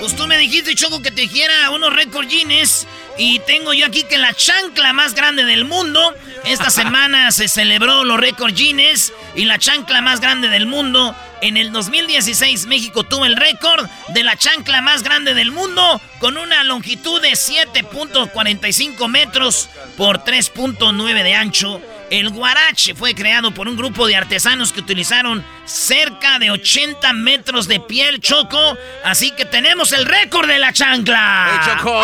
Pues 0.05 0.17
tú 0.17 0.27
me 0.27 0.37
dijiste, 0.37 0.75
Choco, 0.75 1.01
que 1.01 1.11
te 1.11 1.23
dijera 1.23 1.71
unos 1.71 1.91
récord 1.91 2.29
Guinness. 2.29 2.87
Y 3.17 3.39
tengo 3.47 3.73
yo 3.73 3.87
aquí 3.87 4.03
que 4.03 4.19
la 4.19 4.35
chancla 4.35 4.93
más 4.93 5.15
grande 5.15 5.47
del 5.47 5.65
mundo. 5.65 6.15
Esta 6.45 6.69
semana 6.83 7.33
se 7.33 7.49
celebró 7.49 8.05
los 8.05 8.21
récord 8.21 8.53
Guinness. 8.53 9.15
Y 9.35 9.47
la 9.47 9.59
chancla 9.59 10.03
más 10.03 10.21
grande 10.21 10.51
del 10.51 10.67
mundo. 10.67 11.17
En 11.41 11.57
el 11.57 11.73
2016 11.73 12.67
México 12.67 13.05
tuvo 13.05 13.25
el 13.25 13.35
récord 13.35 13.89
de 14.09 14.23
la 14.25 14.37
chancla 14.37 14.83
más 14.83 15.03
grande 15.03 15.33
del 15.33 15.53
mundo. 15.53 15.99
Con 16.19 16.37
una 16.37 16.65
longitud 16.65 17.23
de 17.23 17.31
7.45 17.31 19.09
metros 19.09 19.71
por 19.97 20.19
3.9 20.19 21.23
de 21.23 21.35
ancho. 21.35 21.81
El 22.11 22.31
guarache 22.31 22.95
fue 22.95 23.15
creado 23.15 23.53
por 23.53 23.69
un 23.69 23.77
grupo 23.77 24.07
de 24.07 24.17
artesanos 24.17 24.73
que 24.73 24.81
utilizaron 24.81 25.45
cerca 25.65 26.39
de 26.39 26.51
80 26.51 27.13
metros 27.15 27.67
de 27.67 27.81
piel 27.81 28.21
choco. 28.21 28.59
Así 29.05 29.31
que 29.33 29.45
tenemos 29.45 29.93
el 29.93 30.05
récord 30.05 30.47
de 30.49 30.59
la 30.59 30.73
chancla. 30.73 31.49
¡Eh, 31.51 31.71
Choco! 31.79 32.03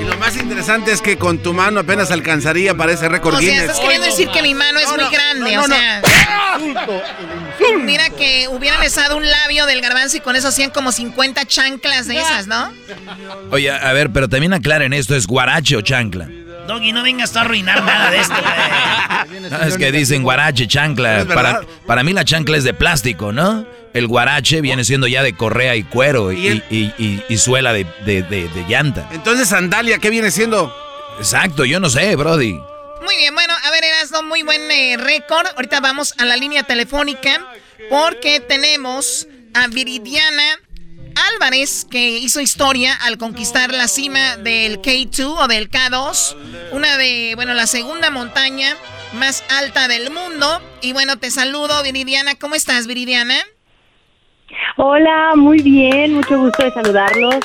Y 0.00 0.04
lo 0.04 0.16
más 0.18 0.36
interesante 0.36 0.92
es 0.92 1.00
que 1.00 1.16
con 1.16 1.38
tu 1.38 1.52
mano 1.52 1.80
apenas 1.80 2.10
alcanzaría 2.10 2.74
para 2.74 2.92
ese 2.92 3.08
récord 3.08 3.34
O 3.34 3.40
sea, 3.40 3.60
estás 3.62 3.80
queriendo 3.80 4.06
decir 4.06 4.28
que 4.30 4.42
mi 4.42 4.54
mano 4.54 4.78
es 4.78 4.88
muy 4.88 5.10
grande, 5.10 5.54
no, 5.54 5.62
o 5.62 5.68
no. 5.68 5.74
sea... 5.74 6.02
Mira 7.82 8.10
que 8.10 8.48
hubieran 8.48 8.80
besado 8.80 9.16
un 9.16 9.28
labio 9.28 9.66
del 9.66 9.80
garbanzo 9.80 10.16
y 10.16 10.20
con 10.20 10.36
eso 10.36 10.48
hacían 10.48 10.70
como 10.70 10.92
50 10.92 11.44
chanclas 11.46 12.06
de 12.06 12.18
esas, 12.18 12.46
¿no? 12.46 12.72
Oye, 13.50 13.70
a 13.70 13.92
ver, 13.92 14.10
pero 14.10 14.28
también 14.28 14.52
aclaren 14.52 14.92
esto, 14.92 15.14
¿es 15.14 15.26
guarache 15.26 15.76
o 15.76 15.80
chancla? 15.82 16.28
Doggy, 16.66 16.92
no 16.92 17.02
vengas 17.02 17.36
a 17.36 17.42
arruinar 17.42 17.82
nada 17.82 18.10
de 18.10 18.18
esto, 18.18 18.34
güey. 18.34 19.68
es 19.68 19.76
que 19.76 19.92
dicen 19.92 20.22
guarache, 20.22 20.66
chancla. 20.66 21.24
Para, 21.26 21.62
para 21.86 22.02
mí 22.02 22.12
la 22.12 22.24
chancla 22.24 22.56
es 22.56 22.64
de 22.64 22.74
plástico, 22.74 23.32
¿no? 23.32 23.66
El 23.94 24.06
guarache 24.06 24.60
viene 24.60 24.84
siendo 24.84 25.06
ya 25.06 25.22
de 25.22 25.34
correa 25.34 25.74
y 25.74 25.82
cuero 25.82 26.32
y, 26.32 26.62
y, 26.70 27.38
suela 27.38 27.72
de, 27.72 27.84
de, 28.04 28.64
llanta. 28.68 29.08
Entonces, 29.12 29.48
sandalia, 29.48 29.98
¿qué 29.98 30.10
viene 30.10 30.30
siendo? 30.30 30.74
Exacto, 31.18 31.64
yo 31.64 31.80
no 31.80 31.88
sé, 31.88 32.14
Brody. 32.14 32.52
Muy 33.02 33.16
bien, 33.16 33.34
bueno, 33.34 33.54
a 33.62 33.70
ver, 33.70 33.84
Erasno, 33.84 34.22
muy 34.22 34.42
buen 34.42 34.70
eh, 34.70 34.96
récord. 34.98 35.46
Ahorita 35.54 35.80
vamos 35.80 36.12
a 36.18 36.24
la 36.24 36.36
línea 36.36 36.64
telefónica 36.64 37.40
porque 37.88 38.40
tenemos 38.40 39.28
a 39.54 39.68
Viridiana 39.68 40.60
Álvarez, 41.34 41.86
que 41.90 42.18
hizo 42.18 42.40
historia 42.40 42.94
al 42.94 43.18
conquistar 43.18 43.72
la 43.72 43.88
cima 43.88 44.36
del 44.36 44.80
K2 44.80 45.36
o 45.38 45.48
del 45.48 45.70
K2, 45.70 46.36
una 46.72 46.96
de, 46.96 47.32
bueno, 47.36 47.54
la 47.54 47.66
segunda 47.66 48.10
montaña 48.10 48.76
más 49.18 49.44
alta 49.50 49.88
del 49.88 50.10
mundo. 50.10 50.60
Y 50.82 50.92
bueno, 50.92 51.16
te 51.18 51.30
saludo, 51.30 51.82
Viridiana. 51.82 52.34
¿Cómo 52.34 52.54
estás, 52.54 52.86
Viridiana? 52.86 53.36
Hola, 54.76 55.32
muy 55.36 55.62
bien, 55.62 56.14
mucho 56.14 56.38
gusto 56.38 56.62
de 56.62 56.72
saludarlos. 56.72 57.36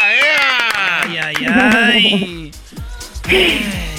Ay, 0.00 1.18
ay, 1.18 1.34
ay. 1.46 2.52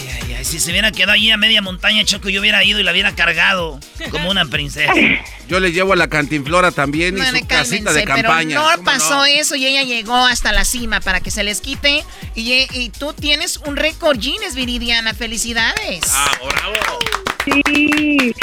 si 0.43 0.59
se 0.59 0.71
hubiera 0.71 0.91
quedado 0.91 1.13
allí 1.13 1.31
a 1.31 1.37
media 1.37 1.61
montaña, 1.61 2.03
Choco, 2.03 2.29
yo 2.29 2.41
hubiera 2.41 2.63
ido 2.63 2.79
y 2.79 2.83
la 2.83 2.91
hubiera 2.91 3.15
cargado 3.15 3.79
como 4.11 4.29
una 4.29 4.45
princesa. 4.45 4.93
Yo 5.49 5.59
le 5.59 5.73
llevo 5.73 5.93
a 5.93 5.95
la 5.97 6.07
cantinflora 6.07 6.71
también 6.71 7.17
y 7.17 7.21
su 7.21 7.45
casita 7.45 7.91
de 7.91 8.05
campaña. 8.05 8.61
Pero 8.61 8.77
no 8.77 8.83
pasó 8.83 9.25
eso 9.25 9.55
y 9.55 9.65
ella 9.65 9.83
llegó 9.83 10.15
hasta 10.15 10.53
la 10.53 10.63
cima 10.63 11.01
para 11.01 11.19
que 11.19 11.31
se 11.31 11.43
les 11.43 11.59
quite. 11.59 12.03
Y, 12.33 12.65
y 12.71 12.89
tú 12.89 13.13
tienes 13.13 13.57
un 13.57 13.75
récord 13.75 14.17
Guinness, 14.17 14.55
Viridiana. 14.55 15.13
¡Felicidades! 15.13 16.01
¡Ah, 16.09 16.31
bravo! 16.47 16.99
Sí, 17.45 18.33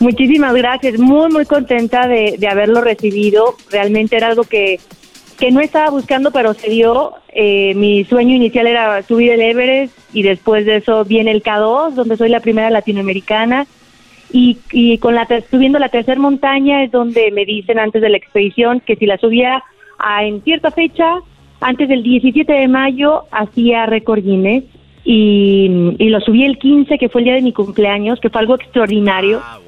muchísimas 0.00 0.54
gracias. 0.54 0.98
Muy, 0.98 1.30
muy 1.32 1.46
contenta 1.46 2.06
de, 2.06 2.36
de 2.38 2.46
haberlo 2.46 2.82
recibido. 2.82 3.56
Realmente 3.70 4.16
era 4.16 4.28
algo 4.28 4.44
que 4.44 4.78
que 5.40 5.50
no 5.50 5.60
estaba 5.60 5.90
buscando, 5.90 6.30
pero 6.30 6.54
se 6.54 6.68
dio. 6.68 7.14
Eh, 7.32 7.74
mi 7.74 8.04
sueño 8.04 8.36
inicial 8.36 8.66
era 8.66 9.02
subir 9.02 9.32
el 9.32 9.40
Everest 9.40 9.98
y 10.12 10.22
después 10.22 10.66
de 10.66 10.76
eso 10.76 11.04
viene 11.04 11.30
el 11.30 11.42
K2, 11.42 11.94
donde 11.94 12.16
soy 12.16 12.28
la 12.28 12.40
primera 12.40 12.70
latinoamericana. 12.70 13.66
Y, 14.32 14.58
y 14.70 14.98
con 14.98 15.16
la 15.16 15.26
subiendo 15.50 15.80
la 15.80 15.88
tercera 15.88 16.20
montaña 16.20 16.84
es 16.84 16.92
donde 16.92 17.32
me 17.32 17.44
dicen 17.44 17.80
antes 17.80 18.00
de 18.00 18.10
la 18.10 18.16
expedición 18.16 18.78
que 18.80 18.94
si 18.94 19.06
la 19.06 19.18
subía 19.18 19.64
a, 19.98 20.24
en 20.24 20.42
cierta 20.42 20.70
fecha, 20.70 21.16
antes 21.60 21.88
del 21.88 22.02
17 22.02 22.52
de 22.52 22.68
mayo, 22.68 23.24
hacía 23.32 23.86
récord 23.86 24.22
Guinness. 24.22 24.64
Y, 25.02 25.94
y, 25.98 26.10
lo 26.10 26.20
subí 26.20 26.44
el 26.44 26.58
15, 26.58 26.98
que 26.98 27.08
fue 27.08 27.22
el 27.22 27.24
día 27.24 27.34
de 27.34 27.42
mi 27.42 27.54
cumpleaños, 27.54 28.20
que 28.20 28.28
fue 28.28 28.42
algo 28.42 28.56
extraordinario. 28.56 29.40
Ah, 29.42 29.58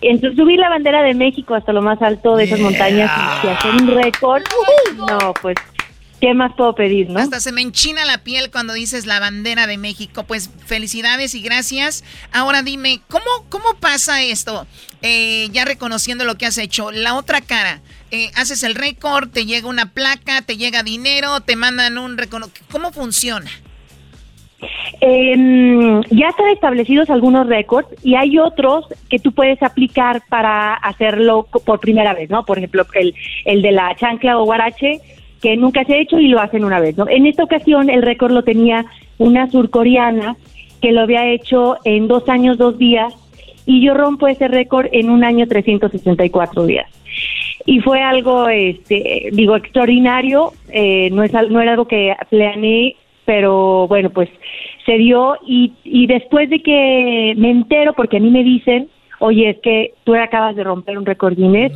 entonces 0.00 0.36
subir 0.36 0.58
la 0.58 0.68
bandera 0.68 1.02
de 1.02 1.14
México 1.14 1.54
hasta 1.54 1.72
lo 1.72 1.82
más 1.82 2.00
alto 2.02 2.36
de 2.36 2.44
esas 2.44 2.60
montañas 2.60 3.10
y 3.42 3.48
hacer 3.48 3.70
un 3.74 3.88
récord, 3.88 4.42
no, 4.96 5.34
pues, 5.40 5.56
¿qué 6.20 6.34
más 6.34 6.52
puedo 6.56 6.74
pedir, 6.74 7.10
no? 7.10 7.18
Hasta 7.18 7.40
se 7.40 7.52
me 7.52 7.62
enchina 7.62 8.04
la 8.04 8.18
piel 8.18 8.50
cuando 8.50 8.74
dices 8.74 9.06
la 9.06 9.20
bandera 9.20 9.66
de 9.66 9.76
México. 9.76 10.24
Pues 10.24 10.50
felicidades 10.66 11.34
y 11.34 11.42
gracias. 11.42 12.04
Ahora 12.32 12.62
dime, 12.62 13.00
¿cómo, 13.08 13.24
cómo 13.48 13.74
pasa 13.80 14.22
esto? 14.22 14.66
Eh, 15.02 15.48
ya 15.52 15.64
reconociendo 15.64 16.24
lo 16.24 16.36
que 16.36 16.46
has 16.46 16.58
hecho, 16.58 16.90
la 16.90 17.14
otra 17.14 17.40
cara. 17.40 17.80
Eh, 18.10 18.30
haces 18.36 18.62
el 18.62 18.74
récord, 18.74 19.28
te 19.28 19.46
llega 19.46 19.68
una 19.68 19.92
placa, 19.92 20.42
te 20.42 20.56
llega 20.56 20.82
dinero, 20.82 21.40
te 21.40 21.56
mandan 21.56 21.98
un 21.98 22.16
reconocimiento. 22.16 22.66
¿Cómo 22.70 22.92
funciona? 22.92 23.50
Eh, 25.00 26.00
ya 26.10 26.28
están 26.28 26.48
establecidos 26.48 27.10
algunos 27.10 27.46
récords 27.46 27.88
y 28.02 28.16
hay 28.16 28.38
otros 28.38 28.86
que 29.08 29.18
tú 29.18 29.32
puedes 29.32 29.62
aplicar 29.62 30.22
para 30.28 30.74
hacerlo 30.74 31.46
por 31.64 31.80
primera 31.80 32.14
vez, 32.14 32.30
¿no? 32.30 32.44
Por 32.44 32.58
ejemplo, 32.58 32.84
el, 32.94 33.14
el 33.44 33.62
de 33.62 33.72
la 33.72 33.94
chancla 33.94 34.38
o 34.38 34.44
guarache, 34.44 35.00
que 35.40 35.56
nunca 35.56 35.84
se 35.84 35.94
ha 35.94 36.00
hecho 36.00 36.18
y 36.18 36.28
lo 36.28 36.40
hacen 36.40 36.64
una 36.64 36.80
vez, 36.80 36.96
¿no? 36.96 37.08
En 37.08 37.26
esta 37.26 37.44
ocasión 37.44 37.90
el 37.90 38.02
récord 38.02 38.32
lo 38.32 38.42
tenía 38.42 38.84
una 39.18 39.50
surcoreana 39.50 40.36
que 40.80 40.92
lo 40.92 41.02
había 41.02 41.26
hecho 41.28 41.76
en 41.84 42.08
dos 42.08 42.28
años, 42.28 42.58
dos 42.58 42.78
días, 42.78 43.14
y 43.66 43.84
yo 43.84 43.94
rompo 43.94 44.26
ese 44.28 44.48
récord 44.48 44.86
en 44.92 45.10
un 45.10 45.24
año 45.24 45.46
364 45.46 46.66
días. 46.66 46.86
Y 47.66 47.80
fue 47.80 48.00
algo, 48.00 48.48
este, 48.48 49.28
digo, 49.32 49.56
extraordinario, 49.56 50.52
eh, 50.70 51.10
no, 51.10 51.22
es, 51.22 51.32
no 51.32 51.60
era 51.60 51.72
algo 51.72 51.86
que 51.86 52.14
planeé, 52.30 52.96
pero 53.28 53.86
bueno, 53.88 54.08
pues 54.08 54.30
se 54.86 54.96
dio 54.96 55.36
y, 55.46 55.74
y 55.84 56.06
después 56.06 56.48
de 56.48 56.62
que 56.62 57.34
me 57.36 57.50
entero, 57.50 57.92
porque 57.92 58.16
a 58.16 58.20
mí 58.20 58.30
me 58.30 58.42
dicen, 58.42 58.88
oye, 59.18 59.50
es 59.50 59.58
que 59.58 59.92
tú 60.04 60.14
acabas 60.14 60.56
de 60.56 60.64
romper 60.64 60.96
un 60.96 61.04
récord 61.04 61.36
Guinness, 61.36 61.72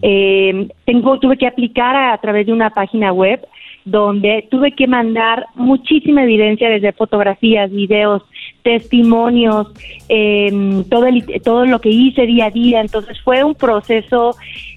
eh, 0.00 0.66
tengo, 0.86 1.18
tuve 1.20 1.36
que 1.36 1.46
aplicar 1.46 1.94
a, 1.94 2.16
través 2.16 2.46
de 2.46 2.54
una 2.54 2.70
página 2.70 3.12
web 3.12 3.46
donde 3.84 4.48
tuve 4.50 4.72
que 4.72 4.86
mandar 4.86 5.44
muchísima 5.56 6.22
evidencia 6.22 6.70
desde 6.70 6.94
fotografías, 6.94 7.70
videos, 7.70 8.22
testimonios, 8.62 9.74
eh, 10.08 10.82
todo, 10.88 11.04
el, 11.04 11.22
todo 11.42 11.66
lo 11.66 11.82
que 11.82 11.90
hice 11.90 12.24
día 12.24 12.46
a 12.46 12.50
día. 12.50 12.80
Entonces 12.80 13.20
fue 13.20 13.44
un 13.44 13.54
proceso 13.54 14.36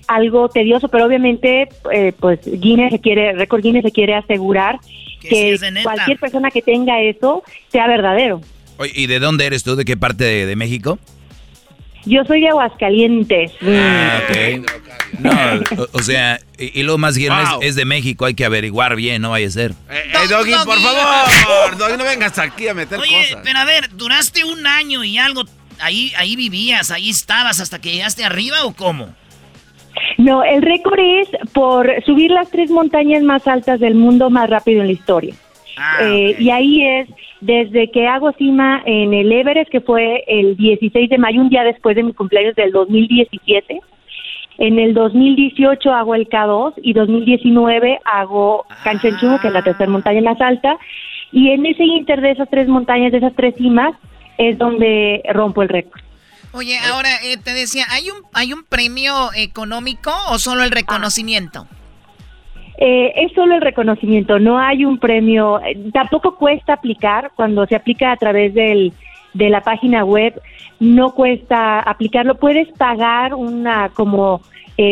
algo 0.10 0.50
tedioso, 0.50 0.90
pero 0.90 1.06
obviamente, 1.06 1.70
eh, 1.94 2.12
pues 2.20 2.42
Guinness 2.60 2.92
se 2.92 3.00
quiere, 3.00 3.32
Record 3.32 3.62
Guinness 3.62 3.84
se 3.84 3.92
quiere 3.94 4.14
asegurar 4.14 4.78
que, 5.22 5.58
cualquier 5.84 6.20
persona 6.20 6.52
que 6.52 6.62
tenga 6.62 7.02
eso 7.02 7.44
sea 7.70 7.88
verdadero. 7.88 8.42
¿Y 8.94 9.08
de 9.08 9.20
dónde 9.20 9.46
eres 9.46 9.64
tú? 9.64 9.76
¿De 9.76 9.86
qué 9.86 9.98
parte 9.98 10.24
de, 10.24 10.56
México? 10.56 11.00
Yo 12.06 12.24
soy 12.26 12.42
de 12.42 12.50
Aguascalientes. 12.50 13.52
Ah, 13.64 14.22
No, 15.20 15.32
o, 15.94 16.04
sea, 16.04 16.40
y, 16.58 16.84
lo 16.84 16.98
más 16.98 17.18
bien 17.18 17.34
es, 17.62 17.76
de 17.76 17.86
México, 17.86 18.26
hay 18.26 18.34
que 18.34 18.46
averiguar 18.46 18.96
bien, 18.96 19.22
no 19.22 19.32
vaya 19.32 19.48
a 19.48 19.52
ser. 19.52 19.72
Eh, 19.90 20.12
eh 20.14 20.28
Doggy, 20.28 20.52
por 20.66 20.80
favor, 20.80 21.78
Doggy, 21.78 21.98
no 21.98 22.04
vengas 22.04 22.38
aquí 22.38 22.68
a 22.68 22.74
meter 22.74 23.00
Oye, 23.00 23.38
pero 23.44 23.60
a 23.60 23.66
ver, 23.66 23.90
¿duraste 23.96 24.44
un 24.44 24.68
año 24.68 25.04
y 25.04 25.18
algo? 25.18 25.44
Ahí, 25.80 26.12
ahí 26.18 26.36
vivías, 26.36 26.92
ahí 26.92 27.10
estabas 27.10 27.60
hasta 27.60 27.80
que 27.80 27.92
llegaste 27.92 28.26
arriba 28.26 28.64
o 28.66 28.74
cómo? 28.74 29.16
No, 30.18 30.44
el 30.44 30.62
récord 30.62 31.00
es 31.00 31.30
por 31.54 31.90
subir 32.04 32.32
las 32.32 32.50
tres 32.50 32.72
montañas 32.72 33.24
más 33.24 33.48
altas 33.48 33.80
del 33.80 33.96
mundo 33.96 34.30
más 34.30 34.50
rápido 34.50 34.82
en 34.82 34.88
la 34.88 34.94
historia. 34.94 35.34
Ah, 35.78 36.00
eh, 36.02 36.36
y 36.40 36.50
ahí 36.50 36.84
es 36.84 37.10
desde 37.42 37.92
que 37.92 38.08
hago 38.08 38.32
cima 38.34 38.82
en 38.86 39.14
el 39.14 39.32
Everest, 39.32 39.70
que 39.70 39.82
fue 39.82 40.24
el 40.28 40.58
16 40.58 41.10
de 41.10 41.18
mayo, 41.18 41.42
un 41.42 41.50
día 41.50 41.64
después 41.64 41.96
de 41.96 42.04
mi 42.04 42.14
cumpleaños 42.14 42.56
del 42.56 42.72
2017. 42.72 43.80
En 44.58 44.80
el 44.80 44.96
2018 44.96 45.94
hago 45.94 46.16
el 46.16 46.28
K2 46.28 46.74
y 46.78 46.94
2019 46.94 48.00
hago 48.06 48.66
Kanchenjunga, 48.84 49.40
que 49.40 49.48
es 49.48 49.54
la 49.54 49.62
tercera 49.62 49.90
montaña 49.90 50.22
más 50.22 50.42
alta. 50.42 50.78
Y 51.32 51.52
en 51.52 51.66
ese 51.66 51.84
inter 51.84 52.22
de 52.22 52.32
esas 52.32 52.50
tres 52.50 52.68
montañas, 52.68 53.12
de 53.12 53.20
esas 53.20 53.36
tres 53.36 53.54
cimas, 53.56 53.94
es 54.40 54.58
donde 54.58 55.22
rompo 55.32 55.62
el 55.62 55.70
récord. 55.70 56.02
Oye, 56.54 56.78
ahora 56.80 57.10
eh, 57.24 57.38
te 57.38 57.54
decía, 57.54 57.86
¿hay 57.90 58.10
un, 58.10 58.18
¿hay 58.34 58.54
un 58.54 58.64
premio 58.64 59.30
económico 59.36 60.12
o 60.30 60.40
solo 60.40 60.64
el 60.64 60.72
reconocimiento? 60.72 61.68
Eh, 62.80 63.12
es 63.16 63.34
solo 63.34 63.56
el 63.56 63.62
reconocimiento, 63.62 64.40
no 64.40 64.60
hay 64.60 64.86
un 64.86 65.00
premio, 65.00 65.60
eh, 65.62 65.78
tampoco 65.92 66.36
cuesta 66.36 66.74
aplicar 66.74 67.32
cuando 67.36 67.66
se 67.66 67.76
aplica 67.76 68.12
a 68.12 68.18
través 68.18 68.54
del, 68.54 68.94
de 69.34 69.50
la 69.50 69.62
página 69.62 70.04
web, 70.06 70.40
no 70.80 71.12
cuesta 71.12 71.80
aplicarlo, 71.80 72.36
puedes 72.36 72.68
pagar 72.78 73.34
una 73.34 73.90
como 73.90 74.42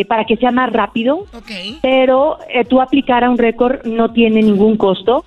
para 0.08 0.24
que 0.24 0.36
sea 0.36 0.50
más 0.50 0.72
rápido, 0.72 1.26
pero 1.80 2.40
tú 2.68 2.80
aplicar 2.80 3.22
a 3.22 3.30
un 3.30 3.38
récord 3.38 3.84
no 3.84 4.12
tiene 4.12 4.42
ningún 4.42 4.76
costo 4.76 5.24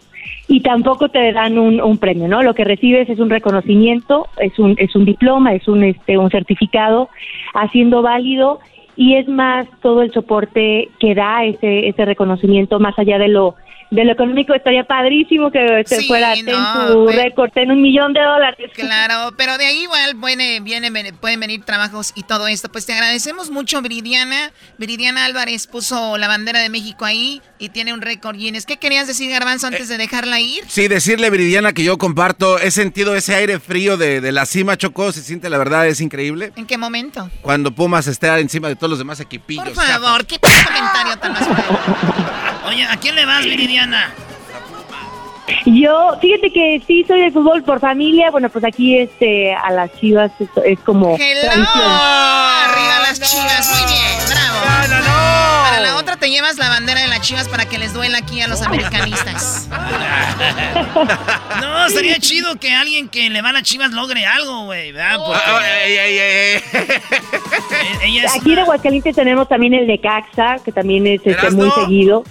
y 0.48 0.62
tampoco 0.62 1.10
te 1.10 1.32
dan 1.32 1.60
un, 1.60 1.98
premio, 2.00 2.28
¿no? 2.28 2.42
Lo 2.42 2.56
que 2.56 2.64
recibes 2.64 3.08
es 3.10 3.20
un 3.20 3.30
reconocimiento, 3.30 4.28
es 4.40 4.58
un, 4.58 4.76
es 4.80 4.96
un 4.96 5.06
diploma, 5.06 5.54
es 5.54 5.68
un, 5.68 5.84
este, 5.84 6.18
un 6.18 6.32
certificado 6.32 7.10
haciendo 7.54 8.02
válido 8.02 8.60
y 8.96 9.16
es 9.16 9.28
más 9.28 9.68
todo 9.82 10.02
el 10.02 10.12
soporte 10.12 10.90
que 11.00 11.14
da 11.14 11.46
ese, 11.46 11.88
ese 11.88 12.04
reconocimiento 12.04 12.80
más 12.80 12.98
allá 12.98 13.20
de 13.20 13.28
lo 13.28 13.56
de 13.92 14.06
lo 14.06 14.12
económico 14.12 14.54
estaría 14.54 14.84
padrísimo 14.84 15.52
que 15.52 15.84
se 15.86 16.04
fuera 16.04 16.34
en 16.34 16.46
tu 16.46 17.08
récord 17.08 17.50
en 17.56 17.72
un 17.72 17.82
millón 17.82 18.14
de 18.14 18.22
dólares. 18.22 18.72
Claro, 18.76 19.34
pero 19.36 19.58
de 19.58 19.66
ahí 19.66 19.84
igual 19.84 20.16
viene, 20.16 20.60
viene, 20.60 21.14
pueden 21.14 21.40
venir 21.40 21.64
trabajos 21.64 22.12
y 22.16 22.24
todo 22.24 22.48
esto. 22.48 22.70
Pues 22.70 22.86
te 22.86 22.94
agradecemos 22.94 23.50
mucho, 23.50 23.82
Viridiana. 23.82 24.52
Viridiana 24.78 25.26
Álvarez 25.26 25.66
puso 25.66 26.18
la 26.18 26.28
bandera 26.28 26.60
de 26.60 26.70
México 26.70 27.06
ahí 27.06 27.42
y 27.58 27.70
tiene 27.70 27.94
un 27.94 28.02
récord 28.02 28.38
Guinness. 28.38 28.66
¿Qué 28.66 28.78
querías 28.78 29.08
decir, 29.08 29.32
Garbanzo, 29.32 29.68
antes 29.68 29.90
de 29.90 29.98
dejarla 29.98 30.40
ir? 30.40 30.64
Sí, 30.68 30.88
decirle, 30.88 31.30
Viridiana, 31.32 31.74
que 31.74 31.84
yo 31.84 31.98
comparto, 31.98 32.60
he 32.60 32.70
sentido 32.70 33.16
ese 33.16 33.36
aire 33.36 33.60
frío 33.60 33.98
de, 33.98 34.22
de 34.22 34.32
la 34.32 34.46
cima, 34.46 34.78
Chocó, 34.78 35.12
se 35.12 35.22
siente, 35.22 35.50
la 35.50 35.58
verdad, 35.58 35.88
es 35.88 36.00
increíble. 36.00 36.52
¿En 36.56 36.68
qué 36.68 36.78
momento? 36.78 37.30
Cuando 37.42 37.72
Pumas 37.72 38.06
está 38.08 38.40
encima 38.40 38.68
de 38.68 38.76
todos 38.76 38.92
los 38.92 39.00
demás 39.00 39.20
equipillos. 39.20 39.66
Por 39.66 39.74
favor, 39.74 40.26
¿qué 40.28 40.38
comentario 40.38 41.18
tan 41.18 41.34
más 41.34 41.48
Oye, 42.68 42.84
¿a 42.84 42.98
quién 42.98 43.16
le 43.16 43.26
vas, 43.26 43.44
Viridiana? 43.44 43.79
Yo, 45.66 46.18
fíjate 46.22 46.52
que 46.52 46.82
sí 46.86 47.04
soy 47.08 47.22
de 47.22 47.32
fútbol 47.32 47.64
por 47.64 47.80
familia. 47.80 48.32
Bueno, 48.32 48.50
pues 48.50 48.64
aquí 48.64 48.98
este 48.98 49.54
a 49.54 49.72
las 49.72 49.92
Chivas 50.00 50.32
es, 50.40 50.50
es 50.64 50.80
como 50.80 51.18
Hello. 51.18 51.52
Arriba 51.52 53.00
las 53.02 53.20
Chivas. 53.20 53.70
Muy 53.70 53.94
bien, 53.94 54.20
bravo. 54.28 54.60
Para 55.64 55.80
la 55.80 55.96
otra 55.98 56.18
te 56.18 56.30
llevas 56.30 56.58
la 56.58 56.70
bandera 56.70 57.02
de 57.02 57.08
las 57.08 57.22
Chivas 57.22 57.48
para 57.48 57.66
que 57.66 57.78
les 57.78 57.94
duela 57.94 58.20
aquí 58.20 58.42
a 58.42 58.48
los 58.48 58.62
americanistas. 58.62 59.68
no, 61.62 61.90
sería 61.90 62.20
chido 62.20 62.56
que 62.60 62.74
alguien 62.74 63.10
que 63.10 63.30
le 63.30 63.42
va 63.42 63.50
a 63.50 63.54
las 63.54 63.64
Chivas 63.64 63.92
logre 63.92 64.26
algo, 64.26 64.66
güey, 64.66 64.92
¿verdad? 64.92 65.20
Porque... 65.26 66.64
Aquí 68.36 68.54
en 68.54 68.60
Aguascalientes 68.60 69.16
tenemos 69.16 69.48
también 69.48 69.74
el 69.74 69.88
de 69.88 70.00
Caxa, 70.00 70.58
que 70.64 70.72
también 70.72 71.08
es 71.08 71.22
este, 71.26 71.52
muy 71.52 71.70
seguido. 71.72 72.24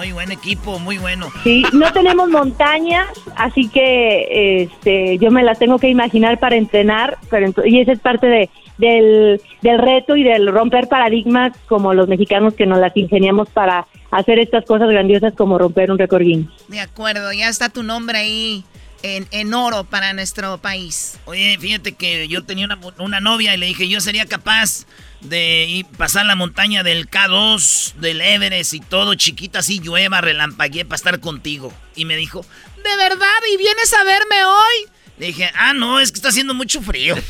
Muy 0.00 0.12
buen 0.12 0.32
equipo, 0.32 0.78
muy 0.78 0.96
bueno. 0.96 1.30
Sí, 1.44 1.62
no 1.74 1.92
tenemos 1.92 2.30
montañas, 2.30 3.06
así 3.36 3.68
que 3.68 4.62
este, 4.62 5.18
yo 5.18 5.30
me 5.30 5.42
las 5.42 5.58
tengo 5.58 5.78
que 5.78 5.90
imaginar 5.90 6.40
para 6.40 6.56
entrenar, 6.56 7.18
pero 7.28 7.52
y 7.66 7.80
esa 7.80 7.92
es 7.92 7.98
parte 7.98 8.26
de, 8.26 8.48
del, 8.78 9.42
del 9.60 9.78
reto 9.78 10.16
y 10.16 10.24
del 10.24 10.50
romper 10.50 10.88
paradigmas 10.88 11.52
como 11.68 11.92
los 11.92 12.08
mexicanos 12.08 12.54
que 12.54 12.64
nos 12.64 12.78
las 12.78 12.96
ingeniamos 12.96 13.50
para 13.50 13.86
hacer 14.10 14.38
estas 14.38 14.64
cosas 14.64 14.88
grandiosas 14.88 15.34
como 15.34 15.58
romper 15.58 15.90
un 15.90 15.98
récord 15.98 16.22
Guinness. 16.22 16.48
De 16.68 16.80
acuerdo, 16.80 17.30
ya 17.34 17.50
está 17.50 17.68
tu 17.68 17.82
nombre 17.82 18.16
ahí 18.16 18.64
en, 19.02 19.26
en, 19.30 19.54
oro 19.54 19.84
para 19.84 20.12
nuestro 20.12 20.58
país. 20.58 21.18
Oye, 21.24 21.56
fíjate 21.60 21.92
que 21.92 22.28
yo 22.28 22.44
tenía 22.44 22.66
una, 22.66 22.78
una 22.98 23.20
novia 23.20 23.54
y 23.54 23.58
le 23.58 23.66
dije, 23.66 23.88
yo 23.88 24.00
sería 24.00 24.26
capaz 24.26 24.86
de 25.20 25.66
ir, 25.66 25.86
pasar 25.86 26.26
la 26.26 26.34
montaña 26.34 26.82
del 26.82 27.08
K2, 27.08 27.94
del 27.94 28.20
Everest 28.20 28.74
y 28.74 28.80
todo, 28.80 29.14
chiquita, 29.14 29.60
así 29.60 29.80
llueva, 29.80 30.20
relampagué 30.20 30.84
para 30.84 30.96
estar 30.96 31.20
contigo. 31.20 31.72
Y 31.94 32.04
me 32.04 32.16
dijo, 32.16 32.44
¿de 32.76 32.96
verdad? 32.96 33.26
¿Y 33.52 33.56
vienes 33.56 33.92
a 33.92 34.04
verme 34.04 34.44
hoy? 34.44 34.90
Le 35.20 35.26
dije, 35.26 35.52
ah, 35.54 35.74
no, 35.74 36.00
es 36.00 36.12
que 36.12 36.16
está 36.16 36.30
haciendo 36.30 36.54
mucho 36.54 36.80
frío. 36.80 37.14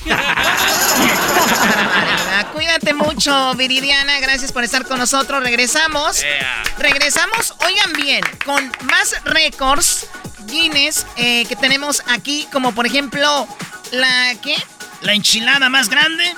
Cuídate 2.52 2.94
mucho, 2.94 3.52
Viridiana. 3.56 4.20
Gracias 4.20 4.52
por 4.52 4.62
estar 4.62 4.86
con 4.86 5.00
nosotros. 5.00 5.42
Regresamos. 5.42 6.22
Regresamos, 6.78 7.52
oigan 7.66 7.92
bien, 7.94 8.20
con 8.44 8.70
más 8.84 9.16
récords 9.24 10.06
Guinness 10.46 11.04
eh, 11.16 11.44
que 11.46 11.56
tenemos 11.56 12.04
aquí, 12.06 12.46
como 12.52 12.72
por 12.76 12.86
ejemplo, 12.86 13.48
la 13.90 14.36
¿qué? 14.40 14.54
La 15.00 15.14
enchilada 15.14 15.68
más 15.68 15.88
grande, 15.88 16.32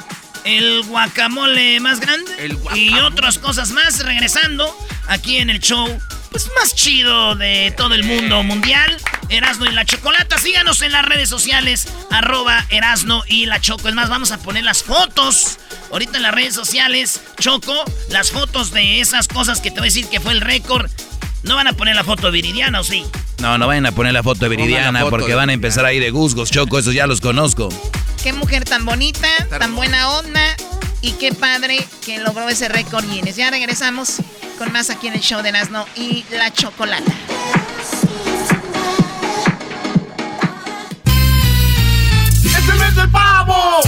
el 0.44 0.82
guacamole 0.84 1.80
más 1.80 2.00
grande 2.00 2.56
y 2.74 2.98
otras 3.00 3.38
cosas 3.38 3.72
más. 3.72 4.02
Regresando 4.02 4.74
aquí 5.06 5.36
en 5.36 5.50
el 5.50 5.60
show 5.60 6.00
pues 6.32 6.50
más 6.56 6.74
chido 6.74 7.36
de 7.36 7.72
todo 7.76 7.94
el 7.94 8.04
mundo 8.04 8.42
mundial. 8.42 8.96
Erasno 9.28 9.66
y 9.66 9.70
la 9.70 9.84
Chocolata. 9.84 10.38
Síganos 10.38 10.82
en 10.82 10.92
las 10.92 11.04
redes 11.04 11.28
sociales, 11.28 11.86
arroba 12.10 12.66
Erasno 12.70 13.22
y 13.26 13.46
la 13.46 13.60
Choco. 13.60 13.88
Es 13.88 13.94
más, 13.94 14.08
vamos 14.08 14.32
a 14.32 14.38
poner 14.38 14.64
las 14.64 14.82
fotos. 14.82 15.58
Ahorita 15.92 16.16
en 16.16 16.22
las 16.22 16.34
redes 16.34 16.54
sociales, 16.54 17.20
Choco, 17.38 17.84
las 18.08 18.30
fotos 18.30 18.72
de 18.72 19.00
esas 19.00 19.28
cosas 19.28 19.60
que 19.60 19.70
te 19.70 19.80
voy 19.80 19.88
a 19.88 19.92
decir 19.92 20.08
que 20.08 20.20
fue 20.20 20.32
el 20.32 20.40
récord. 20.40 20.90
¿No 21.42 21.56
van 21.56 21.66
a 21.66 21.72
poner 21.72 21.96
la 21.96 22.04
foto 22.04 22.26
de 22.26 22.32
Viridiana 22.32 22.80
o 22.80 22.84
sí? 22.84 23.04
No, 23.40 23.58
no 23.58 23.66
vayan 23.66 23.86
a 23.86 23.92
poner 23.92 24.12
la 24.12 24.22
foto 24.22 24.44
de 24.44 24.48
Viridiana 24.50 25.06
porque 25.10 25.34
van 25.34 25.50
a 25.50 25.52
empezar 25.52 25.84
ahí 25.84 25.98
de 25.98 26.10
gusgos, 26.10 26.50
Choco, 26.50 26.78
esos 26.78 26.94
ya 26.94 27.06
los 27.06 27.20
conozco. 27.20 27.68
Qué 28.22 28.32
mujer 28.32 28.64
tan 28.64 28.84
bonita, 28.84 29.28
tan 29.58 29.74
buena 29.74 30.10
onda 30.10 30.42
y 31.00 31.12
qué 31.12 31.32
padre 31.32 31.84
que 32.04 32.20
logró 32.20 32.48
ese 32.48 32.68
récord 32.68 33.04
Guinness. 33.04 33.36
Ya 33.36 33.50
regresamos 33.50 34.18
con 34.58 34.72
más 34.72 34.90
aquí 34.90 35.08
en 35.08 35.14
el 35.14 35.20
show 35.20 35.42
de 35.42 35.50
Nazno 35.50 35.86
y 35.96 36.24
la 36.30 36.52
Chocolata. 36.52 37.12
¡Es 42.44 42.68
el 42.68 42.78
mes 42.78 42.94
del 42.94 43.10
pavo! 43.10 43.80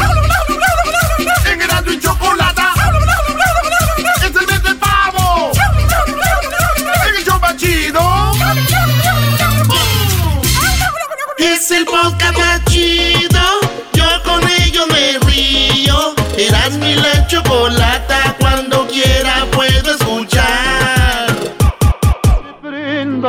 Es 11.45 11.71
el 11.71 11.85
podcast 11.85 12.39
más 12.39 12.65
chido 12.65 13.41
Yo 13.93 14.23
con 14.25 14.41
ellos 14.63 14.87
me 14.91 15.19
río 15.31 16.15
Erasmo 16.39 16.87
y 16.87 16.95
la 16.95 17.27
Chocolata 17.27 18.35
Cuando 18.41 18.87
quiera 18.89 19.45
puedo 19.53 19.91
escuchar 19.91 21.05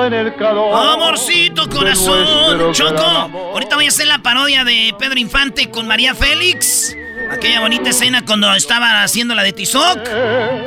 en 0.03 0.13
el 0.13 0.35
calor. 0.35 0.93
Amorcito 0.93 1.69
corazón, 1.69 2.73
Choco. 2.73 3.01
Ahorita 3.01 3.75
voy 3.75 3.85
a 3.85 3.87
hacer 3.87 4.07
la 4.07 4.19
parodia 4.19 4.63
de 4.63 4.93
Pedro 4.99 5.19
Infante 5.19 5.69
con 5.69 5.87
María 5.87 6.13
Félix. 6.13 6.95
Aquella 7.31 7.61
bonita 7.61 7.89
escena 7.89 8.23
cuando 8.25 8.53
estaba 8.53 9.03
haciendo 9.03 9.33
la 9.35 9.43
de 9.43 9.53
Tizoc. 9.53 9.99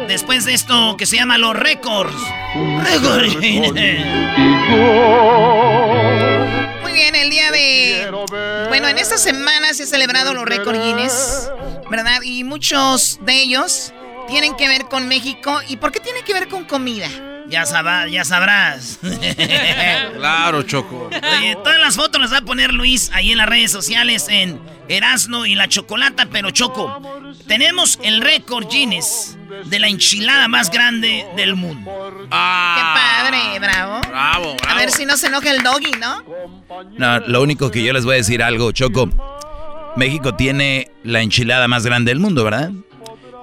Después 0.08 0.44
de 0.44 0.54
esto 0.54 0.96
que 0.96 1.06
se 1.06 1.16
llama 1.16 1.38
Los 1.38 1.54
Récords. 1.54 2.14
Récords. 2.84 3.36
Bueno, 8.80 8.90
en 8.96 8.98
esta 8.98 9.18
semana 9.18 9.74
se 9.74 9.82
ha 9.82 9.86
celebrado 9.86 10.34
los 10.34 10.44
récords 10.44 10.78
Guinness, 10.78 11.50
¿verdad? 11.90 12.22
Y 12.22 12.44
muchos 12.44 13.18
de 13.22 13.42
ellos 13.42 13.92
tienen 14.28 14.54
que 14.54 14.68
ver 14.68 14.84
con 14.84 15.08
México. 15.08 15.60
¿Y 15.66 15.78
por 15.78 15.90
qué 15.90 15.98
tienen 15.98 16.24
que 16.24 16.32
ver 16.32 16.46
con 16.46 16.64
comida? 16.64 17.08
Ya, 17.48 17.66
sabrás, 17.66 18.08
ya 18.08 18.24
sabrás. 18.24 19.00
claro, 20.14 20.62
Choco. 20.62 21.10
Oye, 21.10 21.56
todas 21.56 21.80
las 21.80 21.96
fotos 21.96 22.20
las 22.20 22.32
va 22.32 22.38
a 22.38 22.42
poner 22.42 22.72
Luis 22.72 23.10
ahí 23.12 23.32
en 23.32 23.38
las 23.38 23.48
redes 23.48 23.72
sociales 23.72 24.26
en 24.28 24.60
Erasno 24.88 25.46
y 25.46 25.54
la 25.54 25.68
Chocolata, 25.68 26.28
pero 26.30 26.50
Choco, 26.50 27.00
tenemos 27.46 27.98
el 28.02 28.20
récord 28.20 28.68
Guinness 28.70 29.36
de 29.66 29.78
la 29.78 29.88
enchilada 29.88 30.48
más 30.48 30.70
grande 30.70 31.26
del 31.36 31.54
mundo. 31.56 31.90
¡Qué 32.24 32.28
padre! 32.30 33.58
Bravo. 33.60 34.00
Bravo, 34.08 34.56
A 34.66 34.74
ver 34.74 34.90
si 34.90 35.04
no 35.04 35.16
se 35.16 35.26
enoja 35.26 35.50
el 35.50 35.62
doggy, 35.62 35.92
¿no? 36.00 36.22
No, 36.96 37.20
lo 37.20 37.42
único 37.42 37.70
que 37.70 37.82
yo 37.82 37.92
les 37.92 38.04
voy 38.04 38.14
a 38.14 38.16
decir 38.18 38.42
algo, 38.42 38.72
Choco. 38.72 39.10
México 39.96 40.34
tiene 40.34 40.90
la 41.02 41.22
enchilada 41.22 41.66
más 41.68 41.84
grande 41.84 42.10
del 42.10 42.20
mundo, 42.20 42.44
¿verdad? 42.44 42.70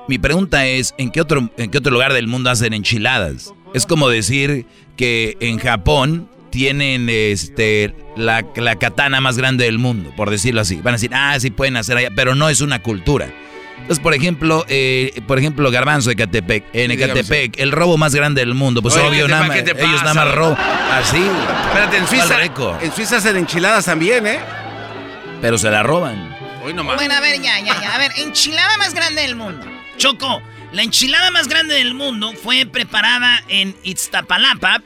Mi 0.07 0.17
pregunta 0.19 0.65
es, 0.65 0.93
¿en 0.97 1.11
qué 1.11 1.19
otro, 1.21 1.49
en 1.57 1.71
qué 1.71 1.79
otro 1.79 1.91
lugar 1.91 2.13
del 2.13 2.27
mundo 2.27 2.49
hacen 2.49 2.73
enchiladas? 2.73 3.53
Es 3.73 3.85
como 3.85 4.07
decir 4.07 4.65
que 4.95 5.35
en 5.41 5.57
Japón 5.57 6.29
tienen 6.55 7.09
este, 7.09 7.93
la, 8.15 8.45
la, 8.55 8.77
katana 8.77 9.19
más 9.19 9.37
grande 9.37 9.65
del 9.65 9.77
mundo, 9.77 10.13
por 10.15 10.29
decirlo 10.29 10.61
así. 10.61 10.77
Van 10.77 10.93
a 10.93 10.95
decir, 10.95 11.11
ah, 11.13 11.37
sí 11.37 11.51
pueden 11.51 11.75
hacer 11.75 11.97
allá, 11.97 12.11
pero 12.15 12.33
no 12.33 12.47
es 12.47 12.61
una 12.61 12.81
cultura. 12.81 13.27
Entonces, 13.75 14.01
por 14.01 14.13
ejemplo, 14.13 14.65
eh, 14.69 15.21
por 15.27 15.37
ejemplo, 15.37 15.69
Garbanzo 15.69 16.11
de 16.11 16.15
Catepec. 16.15 16.63
En 16.71 16.91
Ecatepec, 16.91 17.59
el 17.59 17.73
robo 17.73 17.97
más 17.97 18.15
grande 18.15 18.39
del 18.39 18.53
mundo. 18.53 18.81
Pues 18.81 18.95
Oye, 18.95 19.05
obvio, 19.05 19.27
nada, 19.27 19.53
ellos 19.53 20.01
nada 20.01 20.13
más 20.13 20.33
roban. 20.33 20.57
Así. 20.93 21.29
Espérate, 21.67 21.97
en 21.97 22.07
Suiza, 22.07 22.37
en 22.81 22.91
Suiza 22.93 23.17
hacen 23.17 23.35
enchiladas 23.35 23.83
también, 23.83 24.25
¿eh? 24.25 24.39
Pero 25.41 25.57
se 25.57 25.69
la 25.69 25.83
roban. 25.83 26.37
Hoy 26.63 26.73
nomás. 26.73 26.95
Bueno, 26.95 27.15
a 27.15 27.19
ver, 27.19 27.41
ya, 27.41 27.59
ya, 27.59 27.81
ya. 27.81 27.95
A 27.95 27.97
ver, 27.97 28.13
enchilada 28.15 28.77
más 28.77 28.93
grande 28.93 29.23
del 29.23 29.35
mundo. 29.35 29.65
Choco, 29.97 30.41
la 30.75 30.83
enchilada 30.83 31.31
más 31.31 31.47
grande 31.47 31.75
del 31.75 31.93
mundo 31.93 32.33
fue 32.33 32.65
preparada 32.65 33.41
en 33.47 33.77
Iztapalapa 33.83 34.83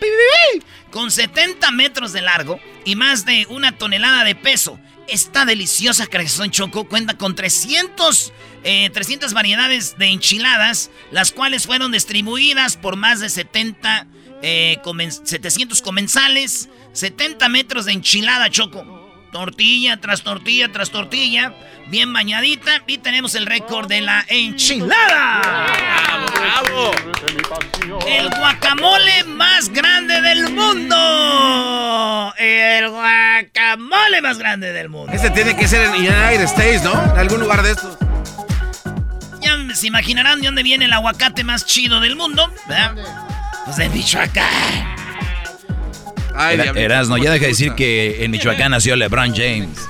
con 0.91 1.09
70 1.09 1.71
metros 1.71 2.13
de 2.13 2.21
largo 2.21 2.59
y 2.85 2.95
más 2.95 3.25
de 3.25 3.47
una 3.49 3.75
tonelada 3.75 4.23
de 4.23 4.35
peso. 4.35 4.79
Esta 5.07 5.45
deliciosa 5.45 6.05
creación 6.05 6.51
Choco 6.51 6.87
cuenta 6.87 7.17
con 7.17 7.33
300, 7.33 8.31
eh, 8.63 8.91
300 8.93 9.33
variedades 9.33 9.97
de 9.97 10.09
enchiladas, 10.09 10.91
las 11.09 11.31
cuales 11.31 11.65
fueron 11.65 11.91
distribuidas 11.91 12.77
por 12.77 12.95
más 12.95 13.19
de 13.19 13.31
70, 13.31 14.05
eh, 14.43 14.77
comen 14.83 15.11
700 15.11 15.81
comensales, 15.81 16.69
70 16.93 17.49
metros 17.49 17.85
de 17.85 17.93
enchilada 17.93 18.51
Choco. 18.51 18.98
Tortilla 19.31 19.97
tras 19.97 20.23
tortilla 20.23 20.71
tras 20.71 20.89
tortilla, 20.89 21.53
bien 21.87 22.11
bañadita. 22.11 22.81
Y 22.87 22.97
tenemos 22.97 23.35
el 23.35 23.45
récord 23.45 23.87
de 23.87 24.01
la 24.01 24.25
enchilada. 24.27 25.41
¡Bravo, 25.41 26.25
bravo! 26.33 26.91
El 28.07 28.29
guacamole 28.29 29.23
más 29.25 29.69
grande 29.69 30.21
del 30.21 30.49
mundo. 30.51 32.33
El 32.37 32.89
guacamole 32.89 34.21
más 34.21 34.39
grande 34.39 34.73
del 34.73 34.89
mundo. 34.89 35.11
Ese 35.13 35.29
tiene 35.29 35.55
que 35.55 35.67
ser 35.67 35.83
en 35.83 35.93
United 35.93 36.41
States, 36.43 36.83
¿no? 36.83 36.93
En 36.93 37.19
algún 37.19 37.39
lugar 37.39 37.61
de 37.61 37.71
estos. 37.71 37.97
Ya 39.41 39.57
se 39.75 39.87
imaginarán 39.87 40.41
de 40.41 40.47
dónde 40.47 40.63
viene 40.63 40.85
el 40.85 40.93
aguacate 40.93 41.43
más 41.43 41.65
chido 41.65 41.99
del 41.99 42.15
mundo, 42.15 42.51
¿verdad? 42.67 42.95
Pues 43.65 43.77
de 43.77 43.89
Michoacán. 43.89 44.98
Ay, 46.35 46.59
Erasno, 46.75 47.17
ya 47.17 47.31
deja 47.31 47.43
de 47.43 47.51
decir 47.51 47.73
que 47.73 48.23
en 48.23 48.31
Michoacán 48.31 48.71
nació 48.71 48.95
LeBron 48.95 49.35
James. 49.35 49.87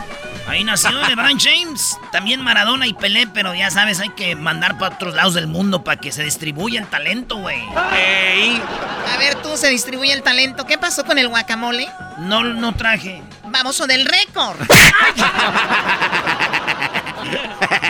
Ahí 0.49 0.63
nació 0.63 0.91
LeBron 0.91 1.39
James. 1.39 1.97
También 2.11 2.41
Maradona 2.41 2.87
y 2.87 2.93
Pelé, 2.93 3.27
pero 3.27 3.53
ya 3.53 3.69
sabes, 3.69 3.99
hay 3.99 4.09
que 4.09 4.35
mandar 4.35 4.79
para 4.79 4.95
otros 4.95 5.13
lados 5.13 5.35
del 5.35 5.45
mundo 5.45 5.83
para 5.83 6.01
que 6.01 6.11
se 6.11 6.23
distribuya 6.23 6.81
el 6.81 6.87
talento, 6.87 7.37
güey. 7.37 7.61
A 7.75 9.17
ver, 9.19 9.35
tú 9.43 9.55
se 9.57 9.69
distribuye 9.69 10.11
el 10.11 10.23
talento. 10.23 10.65
¿Qué 10.65 10.79
pasó 10.79 11.05
con 11.05 11.19
el 11.19 11.27
guacamole? 11.27 11.87
No, 12.17 12.43
no 12.43 12.73
traje. 12.73 13.21
Vamos, 13.45 13.79
o 13.79 13.85
del 13.85 14.05
récord. 14.05 14.57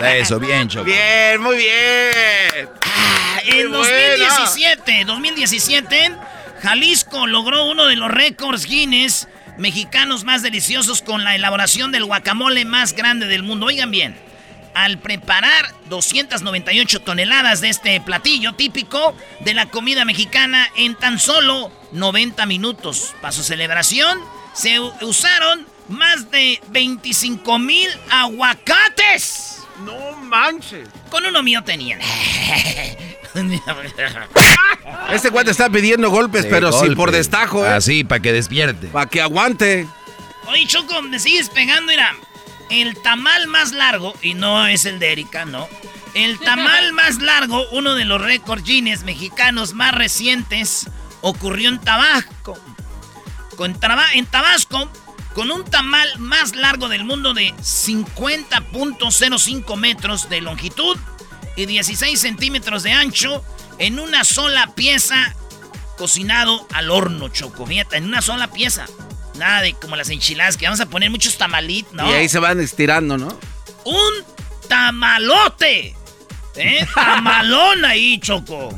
Eso, 0.04 0.38
bien, 0.38 0.68
Choco. 0.68 0.84
Bien, 0.84 1.40
muy 1.40 1.56
bien. 1.56 2.68
Ah, 2.84 3.40
en 3.46 3.72
2017, 3.72 5.04
2017, 5.06 6.12
Jalisco 6.62 7.26
logró 7.26 7.64
uno 7.64 7.86
de 7.86 7.96
los 7.96 8.10
récords 8.10 8.66
Guinness 8.66 9.28
mexicanos 9.56 10.24
más 10.24 10.42
deliciosos 10.42 11.02
con 11.02 11.24
la 11.24 11.34
elaboración 11.34 11.92
del 11.92 12.04
guacamole 12.04 12.64
más 12.64 12.94
grande 12.94 13.26
del 13.26 13.42
mundo. 13.42 13.66
Oigan 13.66 13.90
bien, 13.90 14.16
al 14.74 14.98
preparar 14.98 15.74
298 15.88 17.00
toneladas 17.00 17.60
de 17.60 17.68
este 17.68 18.00
platillo 18.00 18.54
típico 18.54 19.14
de 19.40 19.54
la 19.54 19.66
comida 19.66 20.04
mexicana 20.04 20.68
en 20.76 20.94
tan 20.94 21.18
solo 21.18 21.72
90 21.92 22.46
minutos. 22.46 23.14
Para 23.20 23.32
su 23.32 23.42
celebración 23.42 24.18
se 24.52 24.80
usaron 24.80 25.66
más 25.88 26.30
de 26.30 26.60
25 26.68 27.58
mil 27.58 27.88
aguacates. 28.10 29.58
No 29.84 30.12
manches. 30.16 30.88
Con 31.10 31.24
uno 31.24 31.42
mío 31.42 31.62
tenían. 31.64 32.00
Este 35.12 35.30
guante 35.30 35.50
está 35.50 35.70
pidiendo 35.70 36.10
golpes, 36.10 36.46
pero 36.46 36.72
sí 36.72 36.94
por 36.94 37.10
destajo, 37.10 37.64
¿eh? 37.64 37.70
Así, 37.70 38.04
para 38.04 38.20
que 38.20 38.32
despierte. 38.32 38.88
Para 38.88 39.08
que 39.08 39.20
aguante. 39.20 39.86
Oye, 40.46 40.66
Choco, 40.66 41.02
me 41.02 41.18
sigues 41.18 41.48
pegando, 41.48 41.90
mira. 41.90 42.14
El 42.70 42.96
tamal 43.02 43.48
más 43.48 43.72
largo, 43.72 44.14
y 44.22 44.34
no 44.34 44.66
es 44.66 44.84
el 44.84 45.00
de 45.00 45.12
Erika, 45.12 45.44
no. 45.44 45.68
El 46.14 46.38
tamal 46.38 46.92
más 46.92 47.20
largo, 47.20 47.66
uno 47.72 47.94
de 47.94 48.04
los 48.04 48.20
récords 48.20 48.62
Guinness 48.62 49.02
mexicanos 49.02 49.74
más 49.74 49.94
recientes, 49.94 50.88
ocurrió 51.20 51.68
en 51.68 51.80
Tabasco. 51.80 52.56
Con 53.56 53.76
en 54.14 54.26
Tabasco, 54.26 54.88
con 55.34 55.50
un 55.50 55.64
tamal 55.64 56.08
más 56.18 56.54
largo 56.54 56.88
del 56.88 57.04
mundo 57.04 57.34
de 57.34 57.52
50.05 57.54 59.76
metros 59.76 60.28
de 60.28 60.40
longitud 60.40 60.96
y 61.56 61.66
16 61.66 62.18
centímetros 62.18 62.82
de 62.82 62.92
ancho, 62.92 63.44
en 63.78 63.98
una 63.98 64.24
sola 64.24 64.72
pieza, 64.74 65.34
cocinado 65.96 66.66
al 66.72 66.90
horno, 66.90 67.28
chocomieta, 67.28 67.96
en 67.96 68.04
una 68.04 68.22
sola 68.22 68.50
pieza. 68.50 68.86
Nada 69.38 69.62
de 69.62 69.74
como 69.74 69.96
las 69.96 70.10
enchiladas, 70.10 70.56
que 70.56 70.66
vamos 70.66 70.80
a 70.80 70.86
poner 70.86 71.10
muchos 71.10 71.38
tamalitos, 71.38 71.92
¿no? 71.92 72.08
Y 72.10 72.14
ahí 72.14 72.28
se 72.28 72.38
van 72.38 72.60
estirando, 72.60 73.16
¿no? 73.16 73.28
Un 73.84 74.12
tamalote. 74.68 75.96
¿Eh? 76.56 76.86
Tamalón 76.94 77.84
ahí, 77.84 78.18
Choco. 78.18 78.76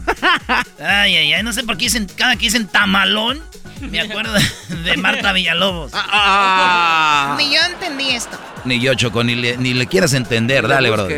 Ay, 0.78 1.16
ay, 1.16 1.32
ay. 1.32 1.42
No 1.42 1.52
sé 1.52 1.64
por 1.64 1.76
qué 1.76 1.84
dicen, 1.84 2.06
cada 2.16 2.36
que 2.36 2.46
dicen 2.46 2.68
tamalón, 2.68 3.42
me 3.80 4.00
acuerdo 4.00 4.34
de, 4.68 4.96
Marta 4.98 5.32
Villalobos. 5.32 5.92
Ah, 5.94 7.34
Ni 7.38 7.52
yo 7.54 7.60
entendí 7.64 8.10
esto. 8.10 8.38
Ni 8.64 8.80
yo, 8.80 8.94
Choco, 8.94 9.24
ni 9.24 9.34
le, 9.34 9.56
ni 9.56 9.74
le 9.74 9.86
quieras 9.86 10.12
entender. 10.12 10.68
Dale, 10.68 10.90
bro. 10.90 11.08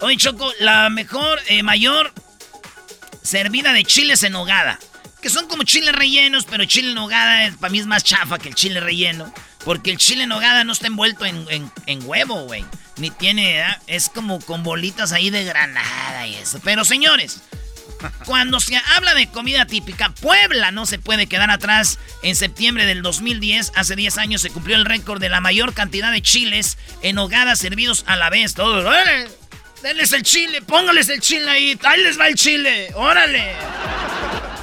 Oye, 0.00 0.16
Choco, 0.18 0.52
la 0.60 0.90
mejor, 0.90 1.40
eh, 1.48 1.62
mayor 1.62 2.12
servida 3.22 3.72
de 3.72 3.84
chiles 3.84 4.22
en 4.22 4.34
hogada. 4.34 4.78
Que 5.22 5.30
son 5.30 5.48
como 5.48 5.62
chiles 5.64 5.94
rellenos, 5.94 6.44
pero 6.44 6.64
chile 6.66 6.92
en 6.92 6.98
hogada 6.98 7.50
para 7.58 7.70
mí 7.70 7.78
es 7.78 7.86
más 7.86 8.04
chafa 8.04 8.38
que 8.38 8.48
el 8.48 8.54
chile 8.54 8.80
relleno. 8.80 9.32
Porque 9.64 9.90
el 9.90 9.96
chile 9.96 10.24
en 10.24 10.32
hogada 10.32 10.64
no 10.64 10.72
está 10.72 10.86
envuelto 10.86 11.24
en, 11.24 11.70
huevo, 12.04 12.44
güey. 12.44 12.64
Ni 12.98 13.10
tiene, 13.10 13.64
es 13.86 14.08
como 14.08 14.40
con 14.40 14.62
bolitas 14.62 15.12
ahí 15.12 15.30
de 15.30 15.44
granada 15.44 16.26
y 16.26 16.34
eso. 16.36 16.60
Pero 16.62 16.84
señores, 16.84 17.42
cuando 18.26 18.60
se 18.60 18.76
habla 18.94 19.14
de 19.14 19.28
comida 19.28 19.66
típica, 19.66 20.10
Puebla 20.10 20.70
no 20.70 20.86
se 20.86 20.98
puede 20.98 21.26
quedar 21.26 21.50
atrás. 21.50 21.98
En 22.22 22.36
septiembre 22.36 22.86
del 22.86 23.02
2010, 23.02 23.72
hace 23.74 23.96
10 23.96 24.18
años, 24.18 24.42
se 24.42 24.50
cumplió 24.50 24.76
el 24.76 24.84
récord 24.84 25.20
de 25.20 25.30
la 25.30 25.40
mayor 25.40 25.74
cantidad 25.74 26.12
de 26.12 26.22
chiles 26.22 26.78
en 27.02 27.18
hogada 27.18 27.56
servidos 27.56 28.04
a 28.06 28.14
la 28.16 28.30
vez. 28.30 28.54
Todos, 28.54 28.84
Denles 29.82 30.12
el 30.12 30.22
chile, 30.22 30.62
póngales 30.62 31.08
el 31.08 31.20
chile 31.20 31.50
ahí. 31.50 31.78
Ahí 31.84 32.02
les 32.02 32.18
va 32.18 32.28
el 32.28 32.34
chile. 32.34 32.90
Órale. 32.94 33.54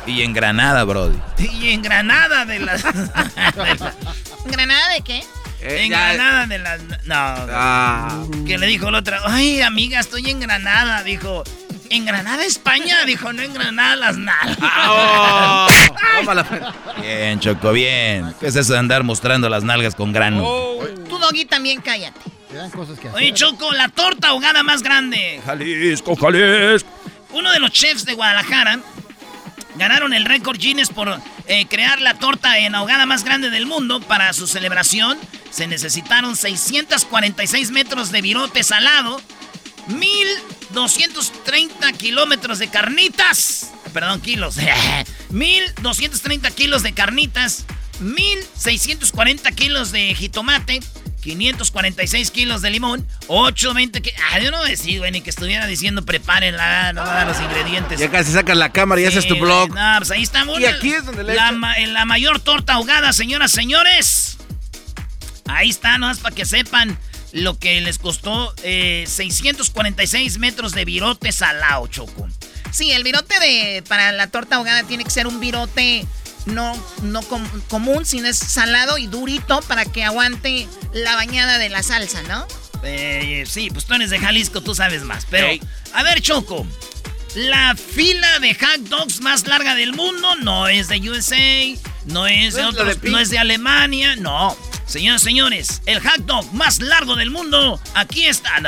Y 0.06 0.22
en 0.22 0.34
Granada, 0.34 0.84
Brody. 0.84 1.18
Y 1.38 1.70
en 1.70 1.82
Granada 1.82 2.46
de 2.46 2.60
las. 2.60 2.84
¿Granada 4.46 4.94
de 4.94 5.02
qué? 5.02 5.24
Eh, 5.62 5.84
en 5.84 5.90
Granada 5.92 6.46
de 6.48 6.60
las. 6.60 6.82
No. 7.06 7.16
Ah. 7.16 8.26
Que 8.46 8.58
le 8.58 8.68
dijo 8.68 8.92
la 8.92 9.00
otra. 9.00 9.22
Ay, 9.26 9.62
amiga, 9.62 10.00
estoy 10.00 10.30
en 10.30 10.40
Granada. 10.40 11.04
Dijo. 11.04 11.44
¿En 11.90 12.06
Granada, 12.06 12.44
España? 12.44 13.06
Dijo, 13.06 13.32
no 13.34 13.44
en 13.44 13.54
Granada 13.54 13.96
las 13.96 14.18
nalgas. 14.18 14.58
Ah, 14.62 15.68
oh. 15.70 17.02
bien, 17.02 17.40
Choco, 17.40 17.72
bien. 17.72 18.34
¿Qué 18.40 18.48
es 18.48 18.56
eso 18.56 18.74
de 18.74 18.80
andar 18.80 19.04
mostrando 19.04 19.48
las 19.48 19.64
nalgas 19.64 19.94
con 19.94 20.12
grano? 20.12 20.42
Oh. 20.44 20.84
Tú, 21.08 21.20
Doggy, 21.20 21.46
también 21.46 21.82
cállate. 21.82 22.20
Oye, 23.14 23.34
Choco, 23.34 23.72
la 23.72 23.90
torta 23.90 24.30
ahogada 24.30 24.64
más 24.64 24.84
grande. 24.84 25.42
Jalisco, 25.46 26.16
Jalisco. 26.16 26.90
Uno 27.32 27.52
de 27.52 27.60
los 27.60 27.72
chefs 27.72 28.06
de 28.06 28.14
Guadalajara 28.14 28.80
ganaron 29.76 30.14
el 30.14 30.26
récord 30.26 30.58
Guinness 30.58 30.90
por 30.90 31.20
eh, 31.48 31.66
crear 31.68 32.02
la 32.02 32.16
torta 32.16 32.60
en 32.60 32.76
ahogada 32.76 33.06
más 33.06 33.24
grande 33.24 33.50
del 33.50 33.66
mundo. 33.66 34.02
Para 34.02 34.34
su 34.34 34.48
celebración 34.48 35.18
se 35.50 35.68
necesitaron 35.68 36.36
646 36.36 37.72
metros 37.72 38.12
de 38.12 38.22
virote 38.22 38.64
salado, 38.64 39.22
1230 39.88 41.94
kilómetros 41.94 42.60
de 42.60 42.70
carnitas. 42.70 43.72
Perdón, 43.94 44.22
kilos. 44.22 44.56
1230 45.30 46.52
kilos 46.52 46.84
de 46.84 46.94
carnitas, 46.94 47.66
1640 48.00 49.52
kilos 49.52 49.92
de 49.92 50.14
jitomate. 50.16 50.80
546 51.24 52.32
kilos 52.32 52.62
de 52.62 52.70
limón, 52.70 53.08
820 53.28 54.02
que 54.02 54.14
Ah, 54.32 54.40
yo 54.40 54.52
no 54.52 54.64
decía, 54.64 55.00
güey, 55.00 55.12
ni 55.12 55.22
que 55.22 55.30
estuviera 55.30 55.66
diciendo 55.66 56.04
prepárenla, 56.04 56.94
no 56.94 57.02
va 57.02 57.12
a 57.12 57.16
dar 57.16 57.28
los 57.28 57.40
ingredientes. 57.40 58.00
Ya 58.00 58.12
casi 58.12 58.32
sacas 58.32 58.58
la 58.58 58.72
cámara 58.72 59.02
y 59.02 59.06
haces 59.06 59.28
tu 59.28 59.36
blog. 59.38 59.70
No, 59.74 59.96
pues 59.98 60.12
ahí 60.12 60.24
estamos. 60.24 60.60
Y 60.60 60.66
aquí 60.66 60.94
es 60.94 61.06
donde 61.06 61.24
le 61.24 61.36
la, 61.36 61.52
la 61.52 62.06
mayor 62.06 62.40
torta 62.40 62.74
ahogada, 62.74 63.14
señoras, 63.14 63.52
señores. 63.52 64.38
Ahí 65.48 65.70
está, 65.70 65.98
no 65.98 66.10
es 66.10 66.20
para 66.20 66.36
que 66.36 66.46
sepan 66.46 66.98
lo 67.32 67.58
que 67.58 67.82
les 67.82 67.98
costó 67.98 68.54
646 68.62 70.36
eh, 70.36 70.40
metros 70.40 70.74
de 70.74 70.86
virote 70.86 71.32
salado, 71.32 71.88
Choco. 71.88 72.28
Sí, 72.72 72.92
el 72.92 73.04
virote 73.04 73.40
de 73.40 73.84
para 73.88 74.12
la 74.12 74.28
torta 74.28 74.56
ahogada 74.56 74.84
tiene 74.84 75.04
que 75.04 75.10
ser 75.12 75.28
un 75.28 75.40
virote 75.40 76.06
no, 76.46 76.74
no 77.02 77.22
común, 77.70 78.06
sino 78.06 78.28
es 78.28 78.38
salado 78.38 78.98
y 78.98 79.08
durito 79.08 79.62
para 79.62 79.86
que 79.86 80.04
aguante 80.04 80.68
la 80.94 81.16
bañada 81.16 81.58
de 81.58 81.70
la 81.70 81.84
salsa, 81.84 82.22
¿no? 82.24 82.46
Eh, 82.84 83.46
sí, 83.48 83.70
pues 83.72 83.86
tú 83.86 83.94
eres 83.94 84.10
de 84.10 84.20
Jalisco, 84.20 84.62
tú 84.62 84.76
sabes 84.76 85.04
más. 85.04 85.26
Pero, 85.30 85.48
a 85.94 86.04
ver, 86.04 86.22
Choco. 86.22 86.68
La 87.36 87.76
fila 87.76 88.40
de 88.40 88.54
hot 88.54 88.82
dogs 88.90 89.22
más 89.22 89.48
larga 89.48 89.74
del 89.74 89.94
mundo 89.94 90.36
no 90.36 90.68
es 90.68 90.88
de 90.88 90.98
USA, 91.10 91.82
no 92.06 92.28
es 92.28 92.54
de, 92.54 92.62
no 93.10 93.18
es 93.18 93.30
de 93.32 93.40
Alemania, 93.40 94.16
no. 94.16 94.56
Señores, 94.86 95.24
señores, 95.24 95.82
el 95.88 96.00
hot 96.00 96.20
dog 96.26 96.54
más 96.54 96.80
largo 96.80 97.16
del 97.16 97.32
mundo, 97.32 97.82
aquí 97.96 98.28
está. 98.28 98.62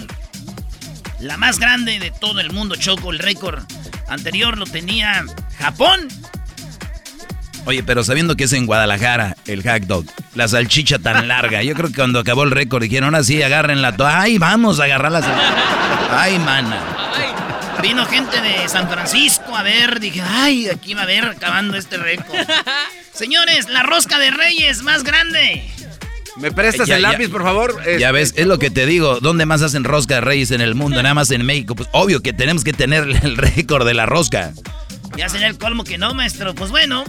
La 1.19 1.35
más 1.35 1.59
grande 1.59 1.99
de 1.99 2.09
todo 2.09 2.39
el 2.39 2.53
mundo, 2.53 2.77
Choco. 2.77 3.11
El 3.11 3.19
récord 3.19 3.65
anterior 4.07 4.57
lo 4.57 4.65
tenía 4.65 5.25
Japón. 5.59 6.07
Oye, 7.65 7.83
pero 7.83 8.05
sabiendo 8.05 8.37
que 8.37 8.45
es 8.45 8.53
en 8.53 8.67
Guadalajara 8.67 9.35
el 9.45 9.61
hot 9.61 9.83
dog, 9.87 10.05
la 10.35 10.47
salchicha 10.47 10.99
tan 10.99 11.27
larga, 11.27 11.63
yo 11.63 11.75
creo 11.75 11.89
que 11.89 11.95
cuando 11.95 12.19
acabó 12.19 12.43
el 12.43 12.51
récord 12.51 12.81
dijeron 12.81 13.13
así, 13.13 13.43
agárrenla. 13.43 13.93
Ay, 14.05 14.37
vamos 14.37 14.79
a 14.79 14.85
agarrar 14.85 15.11
la 15.11 15.21
salchicha. 15.21 16.17
Ay, 16.17 16.39
mana. 16.39 16.79
Vino 17.81 18.05
gente 18.05 18.41
de 18.41 18.67
San 18.67 18.89
Francisco 18.89 19.55
a 19.55 19.63
ver, 19.63 19.99
dije, 19.99 20.21
ay, 20.21 20.67
aquí 20.67 20.93
va 20.93 21.03
a 21.03 21.05
ver 21.05 21.25
acabando 21.25 21.77
este 21.77 21.97
récord. 21.97 22.35
Señores, 23.13 23.69
la 23.69 23.83
rosca 23.83 24.19
de 24.19 24.31
reyes 24.31 24.83
más 24.83 25.03
grande. 25.03 25.63
¿Me 26.37 26.51
prestas 26.51 26.87
el 26.89 27.01
lápiz, 27.01 27.29
por 27.29 27.43
favor? 27.43 27.75
Ya 27.85 28.07
este, 28.07 28.11
ves, 28.11 28.33
es 28.37 28.47
lo 28.47 28.57
que 28.57 28.69
te 28.69 28.85
digo. 28.85 29.19
¿Dónde 29.19 29.45
más 29.45 29.61
hacen 29.61 29.83
rosca 29.83 30.15
de 30.15 30.21
reyes 30.21 30.51
en 30.51 30.61
el 30.61 30.75
mundo? 30.75 31.01
Nada 31.01 31.13
más 31.13 31.31
en 31.31 31.45
México. 31.45 31.75
Pues 31.75 31.89
obvio 31.91 32.21
que 32.21 32.33
tenemos 32.33 32.63
que 32.63 32.73
tener 32.73 33.03
el 33.23 33.37
récord 33.37 33.85
de 33.85 33.93
la 33.93 34.05
rosca. 34.05 34.53
Ya 35.17 35.29
sería 35.29 35.47
el 35.47 35.57
colmo 35.57 35.83
que 35.83 35.97
no, 35.97 36.13
maestro. 36.13 36.55
Pues 36.55 36.71
bueno, 36.71 37.03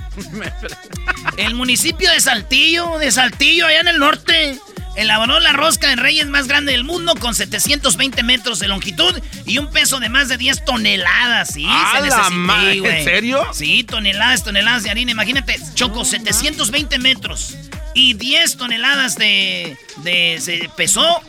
el 1.37 1.55
municipio 1.55 2.11
de 2.11 2.21
Saltillo, 2.21 2.99
de 2.99 3.11
Saltillo, 3.11 3.67
allá 3.67 3.81
en 3.81 3.89
el 3.89 3.99
norte, 3.99 4.59
elaboró 4.97 5.41
la 5.41 5.53
rosca 5.53 5.89
de 5.89 5.97
reyes 5.97 6.27
más 6.27 6.47
grande 6.47 6.73
del 6.73 6.85
mundo 6.85 7.15
con 7.17 7.35
720 7.35 8.23
metros 8.23 8.59
de 8.59 8.69
longitud 8.69 9.15
y 9.47 9.59
un 9.59 9.71
peso 9.71 10.01
de 10.01 10.09
más 10.09 10.29
de 10.29 10.37
10 10.37 10.65
toneladas. 10.65 11.55
Sí, 11.55 11.65
¡Ah, 11.67 11.93
se 11.95 12.09
la 12.09 12.17
necesitó, 12.17 12.81
güey. 12.83 12.99
¿En 12.99 13.05
serio? 13.05 13.47
Sí, 13.53 13.85
toneladas, 13.85 14.45
toneladas 14.45 14.83
de 14.83 14.91
harina. 14.91 15.13
Imagínate, 15.13 15.59
Choco, 15.75 16.05
720 16.05 16.99
metros 16.99 17.57
y 17.95 18.15
10 18.15 18.57
toneladas 18.57 19.17
de, 19.17 19.77
de 19.99 20.39
se 20.41 20.71
pesó. 20.77 21.23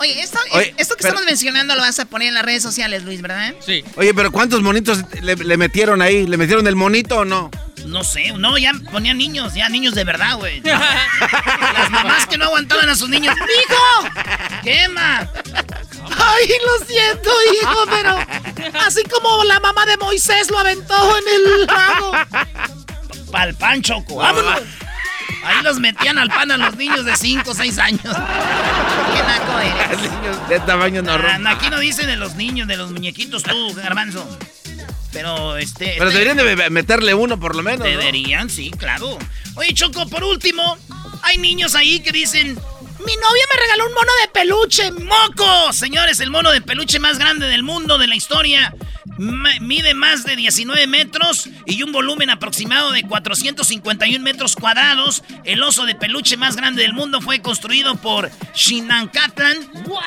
Oye, 0.00 0.20
esto, 0.22 0.38
Oye, 0.52 0.74
esto 0.78 0.94
que 0.96 1.02
pero- 1.02 1.08
estamos 1.14 1.26
mencionando 1.26 1.74
lo 1.74 1.82
vas 1.82 1.98
a 1.98 2.06
poner 2.06 2.28
en 2.28 2.34
las 2.34 2.42
redes 2.44 2.62
sociales, 2.62 3.04
Luis, 3.04 3.20
¿verdad? 3.20 3.52
Sí. 3.64 3.84
Oye, 3.96 4.14
pero 4.14 4.32
¿cuántos 4.32 4.62
monitos 4.62 5.00
le, 5.20 5.36
le 5.36 5.56
metieron 5.58 6.00
ahí? 6.00 6.26
¿Le 6.26 6.36
metieron 6.38 6.66
el 6.66 6.74
monito 6.74 7.18
o 7.18 7.24
no? 7.26 7.50
No 7.86 8.02
sé, 8.04 8.32
no, 8.32 8.56
ya 8.58 8.72
ponían 8.90 9.18
niños, 9.18 9.52
ya 9.54 9.68
niños 9.68 9.94
de 9.94 10.04
verdad, 10.04 10.36
güey. 10.36 10.60
Las 10.62 11.90
mamás 11.90 12.26
que 12.26 12.38
no 12.38 12.46
aguantaban 12.46 12.88
a 12.88 12.94
sus 12.94 13.08
niños. 13.08 13.34
¡Mijo! 13.34 14.14
¿Qué, 14.62 14.88
ma? 14.88 15.18
Ay, 16.16 16.48
lo 16.66 16.86
siento, 16.86 17.30
hijo, 17.62 17.84
pero 17.90 18.80
así 18.80 19.02
como 19.04 19.44
la 19.44 19.60
mamá 19.60 19.84
de 19.86 19.96
Moisés 19.98 20.50
lo 20.50 20.58
aventó 20.58 20.94
en 21.18 21.24
el 21.34 21.66
lago. 21.66 22.12
Pa'l 23.30 23.54
pan, 23.54 23.80
Choco, 23.82 24.16
vámonos. 24.16 24.60
Ahí 25.44 25.62
los 25.62 25.78
metían 25.80 26.18
al 26.18 26.28
pan 26.28 26.50
a 26.50 26.56
los 26.58 26.76
niños 26.76 27.04
de 27.04 27.16
5 27.16 27.50
o 27.50 27.54
6 27.54 27.78
años. 27.78 28.02
Qué 28.02 29.22
naco 29.22 29.58
eres. 29.58 30.00
Niños 30.10 30.48
de 30.48 30.60
tamaño 30.60 31.00
Ah, 31.00 31.02
normal. 31.02 31.42
no, 31.42 31.50
aquí 31.50 31.70
no 31.70 31.78
dicen 31.78 32.06
de 32.06 32.16
los 32.16 32.34
niños, 32.36 32.68
de 32.68 32.76
los 32.76 32.90
muñequitos 32.90 33.42
tú, 33.42 33.74
garbanzo. 33.74 34.38
Pero 35.12 35.56
este. 35.56 35.94
Pero 35.98 36.10
este- 36.10 36.24
deberían 36.24 36.36
de 36.58 36.70
meterle 36.70 37.14
uno 37.14 37.38
por 37.40 37.56
lo 37.56 37.62
menos. 37.62 37.80
¿no? 37.80 37.84
Deberían, 37.84 38.48
sí, 38.50 38.70
claro. 38.70 39.18
Oye, 39.56 39.74
Choco, 39.74 40.06
por 40.08 40.22
último, 40.24 40.78
hay 41.22 41.38
niños 41.38 41.74
ahí 41.74 42.00
que 42.00 42.12
dicen. 42.12 42.58
Mi 43.06 43.16
novia 43.16 43.44
me 43.50 43.62
regaló 43.62 43.86
un 43.86 43.94
mono 43.94 44.12
de 44.20 44.28
peluche. 44.28 44.90
¡Moco! 44.92 45.72
Señores, 45.72 46.20
el 46.20 46.30
mono 46.30 46.50
de 46.50 46.60
peluche 46.60 46.98
más 46.98 47.18
grande 47.18 47.46
del 47.46 47.62
mundo, 47.62 47.96
de 47.96 48.06
la 48.06 48.14
historia. 48.14 48.74
Mide 49.16 49.94
más 49.94 50.24
de 50.24 50.36
19 50.36 50.86
metros 50.86 51.48
y 51.66 51.82
un 51.82 51.92
volumen 51.92 52.30
aproximado 52.30 52.90
de 52.92 53.02
451 53.02 54.22
metros 54.22 54.54
cuadrados. 54.54 55.22
El 55.44 55.62
oso 55.62 55.86
de 55.86 55.94
peluche 55.94 56.36
más 56.36 56.56
grande 56.56 56.82
del 56.82 56.92
mundo 56.92 57.20
fue 57.20 57.40
construido 57.40 57.96
por 57.96 58.30
Shinancatlan, 58.54 59.56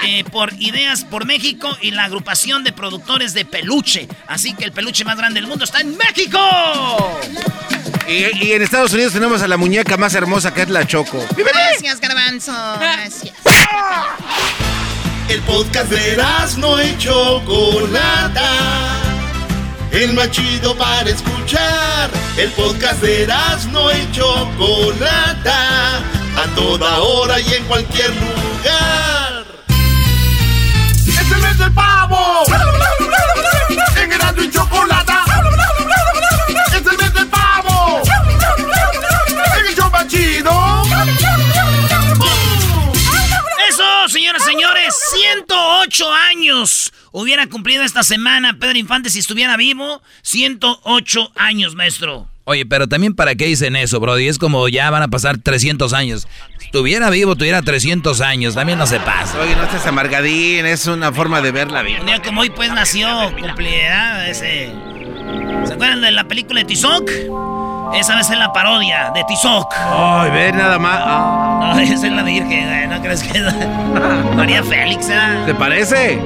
eh, 0.05 0.23
por 0.25 0.53
Ideas 0.59 1.05
por 1.05 1.25
México 1.25 1.75
y 1.81 1.91
la 1.91 2.05
agrupación 2.05 2.63
de 2.63 2.73
productores 2.73 3.33
de 3.33 3.45
peluche. 3.45 4.07
Así 4.27 4.53
que 4.55 4.65
el 4.65 4.71
peluche 4.71 5.03
más 5.03 5.17
grande 5.17 5.41
del 5.41 5.49
mundo 5.49 5.65
está 5.65 5.81
en 5.81 5.97
México. 5.97 6.39
Y, 8.07 8.45
y 8.45 8.51
en 8.53 8.61
Estados 8.61 8.93
Unidos 8.93 9.13
tenemos 9.13 9.41
a 9.41 9.47
la 9.47 9.57
muñeca 9.57 9.97
más 9.97 10.13
hermosa 10.13 10.53
que 10.53 10.63
es 10.63 10.69
la 10.69 10.85
Choco. 10.85 11.25
Gracias, 11.35 11.99
Garbanzo. 11.99 12.53
Gracias. 12.79 13.33
El 15.29 15.41
podcast 15.41 15.89
de 15.89 16.17
no 16.57 16.83
y 16.83 16.97
Chocolata. 16.97 18.49
El 19.91 20.13
más 20.13 20.31
chido 20.31 20.75
para 20.75 21.09
escuchar. 21.09 22.09
El 22.37 22.49
podcast 22.51 23.01
de 23.01 23.27
no 23.71 23.91
y 23.91 24.11
Chocolata. 24.11 25.97
A 26.35 26.55
toda 26.55 26.99
hora 26.99 27.39
y 27.39 27.53
en 27.53 27.63
cualquier 27.65 28.09
lugar. 28.09 29.22
108 45.93 46.11
años 46.31 46.91
hubiera 47.11 47.45
cumplido 47.47 47.83
esta 47.83 48.01
semana 48.01 48.57
Pedro 48.59 48.79
Infante 48.79 49.11
si 49.11 49.19
estuviera 49.19 49.55
vivo. 49.57 50.01
108 50.23 51.31
años, 51.35 51.75
maestro. 51.75 52.27
Oye, 52.45 52.65
pero 52.65 52.87
también 52.87 53.13
para 53.13 53.35
qué 53.35 53.45
dicen 53.45 53.75
eso, 53.75 53.99
Brody. 53.99 54.27
Es 54.27 54.39
como 54.39 54.67
ya 54.67 54.89
van 54.89 55.03
a 55.03 55.07
pasar 55.09 55.37
300 55.37 55.93
años. 55.93 56.27
Si 56.57 56.65
estuviera 56.65 57.11
vivo, 57.11 57.35
tuviera 57.35 57.61
300 57.61 58.21
años. 58.21 58.55
También 58.55 58.79
no 58.79 58.87
se 58.87 58.99
pasa. 58.99 59.39
Oye, 59.39 59.55
no 59.55 59.63
estés 59.63 59.85
amargadín, 59.85 60.65
es 60.65 60.87
una 60.87 61.11
forma 61.11 61.41
de 61.41 61.51
ver 61.51 61.71
la 61.71 61.83
vida. 61.83 61.99
Un 61.99 62.07
día 62.07 62.21
como 62.23 62.41
hoy, 62.41 62.49
pues 62.49 62.73
nació, 62.73 63.31
cumplirá 63.39 64.27
ese. 64.27 64.73
¿Se 65.65 65.73
acuerdan 65.73 66.01
de 66.01 66.11
la 66.11 66.27
película 66.27 66.61
de 66.61 66.65
Tizoc? 66.65 67.07
Esa 67.95 68.15
vez 68.15 68.29
es 68.29 68.37
la 68.37 68.51
parodia 68.51 69.11
de 69.13 69.23
Tizoc. 69.25 69.73
Ay, 69.77 70.31
ve 70.31 70.51
nada 70.51 70.79
más. 70.79 70.99
Ah, 71.03 71.73
No, 71.75 71.79
esa 71.79 71.93
es 72.07 72.11
la 72.13 72.23
Virgen, 72.23 72.67
güey, 72.67 72.87
¿no 72.87 73.01
crees 73.01 73.23
que 73.23 73.37
es 73.37 73.45
María 74.35 74.63
Félix, 74.63 75.09
¿eh? 75.09 75.43
¿Te 75.45 75.53
parece? 75.53 76.19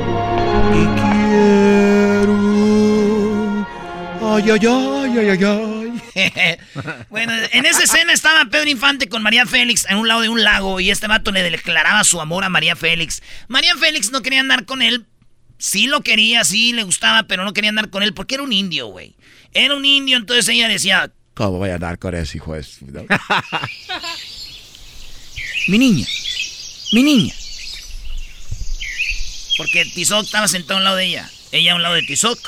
Ay, 4.22 4.50
ay, 4.52 4.60
ay, 4.66 5.18
ay, 5.20 5.30
ay, 5.30 5.44
ay. 5.44 6.58
bueno, 7.10 7.32
en 7.52 7.66
esa 7.66 7.84
escena 7.84 8.12
estaba 8.14 8.46
Pedro 8.46 8.70
Infante 8.70 9.08
con 9.08 9.22
María 9.22 9.46
Félix 9.46 9.86
en 9.90 9.98
un 9.98 10.08
lado 10.08 10.22
de 10.22 10.30
un 10.30 10.44
lago 10.44 10.80
y 10.80 10.90
este 10.90 11.08
vato 11.08 11.32
le 11.32 11.44
declaraba 11.44 12.04
su 12.04 12.20
amor 12.22 12.44
a 12.44 12.50
María 12.50 12.76
Félix. 12.76 13.22
María 13.48 13.76
Félix 13.76 14.12
no 14.12 14.22
quería 14.22 14.40
andar 14.40 14.66
con 14.66 14.82
él. 14.82 15.06
Sí 15.60 15.88
lo 15.88 16.02
quería, 16.02 16.44
sí 16.44 16.74
le 16.74 16.84
gustaba, 16.84 17.24
pero 17.24 17.44
no 17.44 17.54
quería 17.54 17.70
andar 17.70 17.90
con 17.90 18.04
él 18.04 18.14
porque 18.14 18.36
era 18.36 18.44
un 18.44 18.54
indio, 18.54 18.88
güey. 18.88 19.16
Era 19.54 19.76
un 19.76 19.86
indio, 19.86 20.18
entonces 20.18 20.48
ella 20.50 20.68
decía, 20.68 21.12
¿Cómo 21.38 21.60
voy 21.60 21.70
a 21.70 21.76
andar 21.76 22.00
con 22.00 22.16
ese 22.16 22.38
hijo 22.38 22.56
de 22.56 22.64
su- 22.64 22.86
no? 22.88 23.02
mi 25.68 25.78
niña, 25.78 26.08
mi 26.94 27.04
niña. 27.04 27.34
Porque 29.58 29.86
Tizoc 29.86 30.26
estaba 30.26 30.48
sentado 30.48 30.76
a 30.76 30.78
un 30.80 30.84
lado 30.84 30.96
de 30.98 31.06
ella, 31.06 31.30
ella 31.52 31.74
a 31.74 31.76
un 31.76 31.84
lado 31.84 31.96
de 31.96 32.04
Tizoc. 32.04 32.40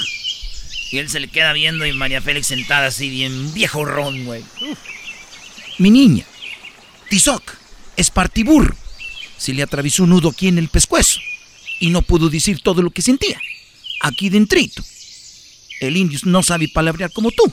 Y 0.92 0.98
él 0.98 1.10
se 1.10 1.20
le 1.20 1.28
queda 1.28 1.54
viendo 1.54 1.86
y 1.86 1.94
María 1.94 2.22
Félix 2.22 2.48
sentada 2.48 2.88
así 2.88 3.10
bien 3.10 3.54
viejo 3.54 3.86
ron, 3.86 4.26
güey. 4.26 4.44
Mi 5.78 5.92
niña, 5.92 6.26
Tizoc, 7.10 7.44
es 7.96 8.10
partiburro. 8.10 8.76
Se 9.38 9.54
le 9.54 9.62
atravesó 9.62 10.04
un 10.04 10.10
nudo 10.10 10.30
aquí 10.30 10.48
en 10.48 10.58
el 10.58 10.68
pescuezo 10.70 11.20
y 11.80 11.90
no 11.92 12.02
pudo 12.02 12.30
decir 12.30 12.62
todo 12.62 12.82
lo 12.82 12.90
que 12.90 13.02
sentía. 13.04 13.40
Aquí 14.02 14.30
dentrito. 14.30 14.84
El 15.80 15.96
indio 15.96 16.20
no 16.24 16.42
sabe 16.44 16.68
palabrear 16.70 17.12
como 17.12 17.32
tú. 17.32 17.52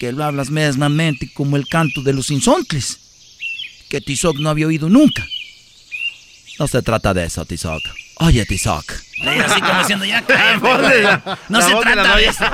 Que 0.00 0.12
lo 0.12 0.24
hablas 0.24 0.50
mesmamente 0.50 1.30
como 1.32 1.56
el 1.56 1.68
canto 1.68 2.02
de 2.02 2.14
los 2.14 2.30
insontles. 2.30 2.98
Que 3.88 4.00
Tizoc 4.00 4.38
no 4.38 4.48
había 4.48 4.66
oído 4.66 4.88
nunca. 4.88 5.24
No 6.58 6.66
se 6.66 6.82
trata 6.82 7.14
de 7.14 7.24
eso, 7.24 7.44
Tizoc. 7.44 7.82
Oye, 8.16 8.44
Tizoc. 8.46 8.90
Así 8.90 9.60
como 9.60 9.78
diciendo, 9.80 10.04
ya 10.06 10.24
cállate. 10.24 11.22
No 11.48 11.60
se 11.60 11.74
trata 11.74 12.16
de 12.16 12.24
eso. 12.26 12.44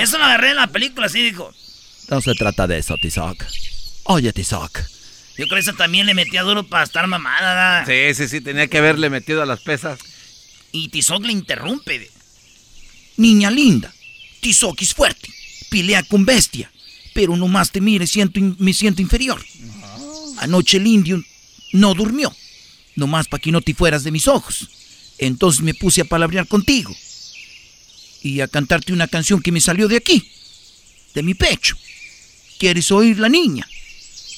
Eso 0.00 0.18
lo 0.18 0.24
agarré 0.24 0.50
en 0.50 0.56
la 0.56 0.68
película, 0.68 1.06
así 1.06 1.20
dijo. 1.22 1.52
No 2.08 2.20
se 2.20 2.34
trata 2.34 2.66
de 2.66 2.78
eso, 2.78 2.94
Tizoc. 3.02 3.44
Oye, 4.04 4.32
Tizoc. 4.32 4.78
Yo 5.38 5.46
creo 5.46 5.56
que 5.56 5.60
eso 5.60 5.74
también 5.74 6.06
le 6.06 6.14
metía 6.14 6.42
duro 6.42 6.64
para 6.64 6.84
estar 6.84 7.06
mamada. 7.06 7.84
Sí, 7.86 8.14
sí, 8.14 8.28
sí, 8.28 8.40
tenía 8.40 8.68
que 8.68 8.78
haberle 8.78 9.10
metido 9.10 9.42
a 9.42 9.46
las 9.46 9.60
pesas. 9.60 9.98
Y 10.70 10.88
Tizoc 10.88 11.24
le 11.24 11.32
interrumpe. 11.32 12.10
Niña 13.16 13.50
linda, 13.50 13.92
Tizoc 14.40 14.80
es 14.82 14.94
fuerte, 14.94 15.28
pelea 15.70 16.02
con 16.02 16.26
bestia, 16.26 16.70
pero 17.14 17.36
nomás 17.36 17.70
te 17.70 17.80
mire 17.80 18.06
siento 18.06 18.38
in- 18.38 18.56
me 18.58 18.74
siento 18.74 19.00
inferior. 19.00 19.42
Anoche 20.38 20.76
el 20.76 20.86
indio 20.86 21.22
no 21.72 21.94
durmió, 21.94 22.34
nomás 22.96 23.28
para 23.28 23.40
que 23.40 23.52
no 23.52 23.60
te 23.62 23.74
fueras 23.74 24.04
de 24.04 24.10
mis 24.10 24.28
ojos. 24.28 24.68
Entonces 25.18 25.62
me 25.62 25.74
puse 25.74 26.00
a 26.02 26.04
palabrear 26.04 26.46
contigo 26.46 26.94
y 28.22 28.40
a 28.40 28.48
cantarte 28.48 28.92
una 28.92 29.06
canción 29.08 29.40
que 29.40 29.52
me 29.52 29.60
salió 29.60 29.86
de 29.88 29.96
aquí, 29.96 30.30
de 31.14 31.22
mi 31.22 31.34
pecho. 31.34 31.76
¿Quieres 32.58 32.90
oír 32.90 33.18
la 33.18 33.28
niña? 33.28 33.66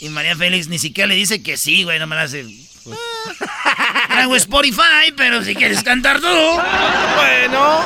Y 0.01 0.09
María 0.09 0.37
Félix 0.37 0.69
ni 0.69 0.79
siquiera 0.79 1.07
le 1.09 1.15
dice 1.17 1.43
que 1.43 1.57
sí, 1.57 1.83
güey, 1.85 1.99
no 1.99 2.07
me 2.07 2.17
la 2.17 2.23
hace. 2.23 2.45
Hago 4.11 4.35
Spotify, 4.37 5.13
pero 5.17 5.43
si 5.45 5.55
quieres 5.55 5.83
cantar 5.83 6.21
tú. 6.21 6.27
Bueno. 7.17 7.85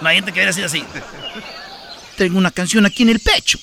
Imagínate 0.00 0.32
que 0.32 0.38
hubiera 0.38 0.52
sido 0.52 0.66
así. 0.66 0.84
Tengo 2.16 2.38
una 2.38 2.50
canción 2.50 2.86
aquí 2.86 3.02
en 3.02 3.10
el 3.10 3.20
pecho 3.20 3.58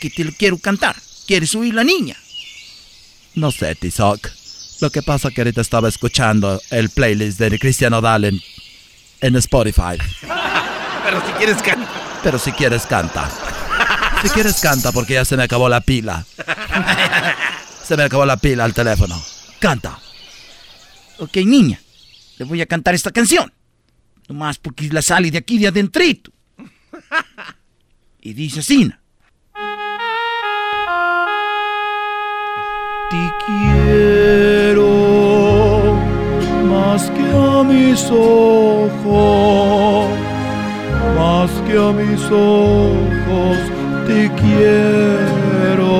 que 0.00 0.10
te 0.10 0.24
lo 0.24 0.32
quiero 0.32 0.58
cantar. 0.58 0.96
¿Quieres 1.26 1.54
oír 1.54 1.74
la 1.74 1.84
niña? 1.84 2.16
No 3.34 3.50
sé, 3.50 3.74
Tizoc. 3.74 4.28
Lo 4.80 4.90
que 4.90 5.02
pasa 5.02 5.30
que 5.30 5.40
ahorita 5.40 5.60
estaba 5.60 5.88
escuchando 5.88 6.60
el 6.70 6.88
playlist 6.90 7.38
de 7.38 7.58
Cristiano 7.58 8.00
Dal 8.00 8.24
en, 9.20 9.36
Spotify. 9.36 9.98
Pero 11.04 11.26
si 11.26 11.32
quieres 11.32 11.62
cantar. 11.62 12.20
Pero 12.22 12.38
si 12.38 12.52
quieres, 12.52 12.86
canta. 12.86 13.30
Si 14.22 14.28
quieres, 14.30 14.60
canta 14.60 14.92
porque 14.92 15.14
ya 15.14 15.24
se 15.24 15.36
me 15.36 15.44
acabó 15.44 15.68
la 15.68 15.80
pila. 15.80 16.24
Se 17.84 17.96
me 17.96 18.02
acabó 18.02 18.26
la 18.26 18.36
pila 18.36 18.64
al 18.64 18.74
teléfono. 18.74 19.18
Canta. 19.58 19.98
Ok, 21.18 21.36
niña. 21.36 21.80
Le 22.36 22.44
voy 22.44 22.60
a 22.60 22.66
cantar 22.66 22.94
esta 22.94 23.10
canción. 23.10 23.50
Nomás 24.28 24.58
porque 24.58 24.90
la 24.90 25.00
sale 25.00 25.30
de 25.30 25.38
aquí 25.38 25.56
de 25.58 25.68
adentrito. 25.68 26.30
Y 28.20 28.32
dice 28.34 28.60
así. 28.60 28.90
Te 33.10 33.32
quiero 33.46 34.88
más 36.68 37.10
que 37.10 37.22
a 37.22 37.62
mis 37.64 38.04
ojos, 38.10 38.90
más 41.16 41.50
que 41.66 41.78
a 41.78 41.92
mis 41.92 42.22
ojos 42.24 43.56
te 44.06 44.30
quiero. 44.40 45.96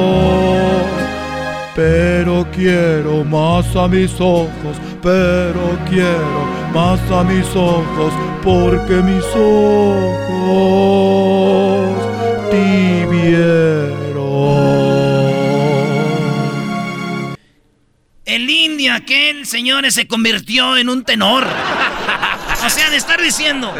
Pero 1.74 2.44
quiero 2.52 3.24
más 3.24 3.74
a 3.76 3.86
mis 3.86 4.12
ojos, 4.20 4.76
pero 5.00 5.78
quiero 5.88 6.46
más 6.74 7.00
a 7.12 7.22
mis 7.22 7.46
ojos, 7.54 8.12
porque 8.42 8.96
mis 9.02 9.24
ojos 9.36 10.48
El 18.24 18.50
indio 18.50 18.94
aquel, 18.94 19.46
señores, 19.46 19.94
se 19.94 20.06
convirtió 20.06 20.76
en 20.76 20.88
un 20.88 21.04
tenor. 21.04 21.46
O 22.64 22.70
sea, 22.70 22.90
de 22.90 22.96
estar 22.96 23.22
diciendo, 23.22 23.72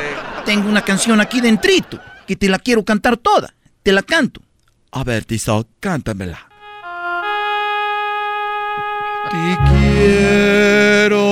tengo 0.47 0.69
una 0.69 0.83
canción 0.83 1.21
aquí 1.21 1.41
dentrito, 1.41 2.01
que 2.29 2.37
te 2.37 2.49
la 2.49 2.61
quiero 2.61 2.85
cantar 2.85 3.17
toda. 3.17 3.53
Te 3.83 3.91
la 3.91 4.03
canto. 4.03 4.41
A 4.93 5.03
ver, 5.03 5.25
Tizo, 5.25 5.67
cántamela. 5.81 6.49
Te 9.31 9.59
quiero 9.69 11.25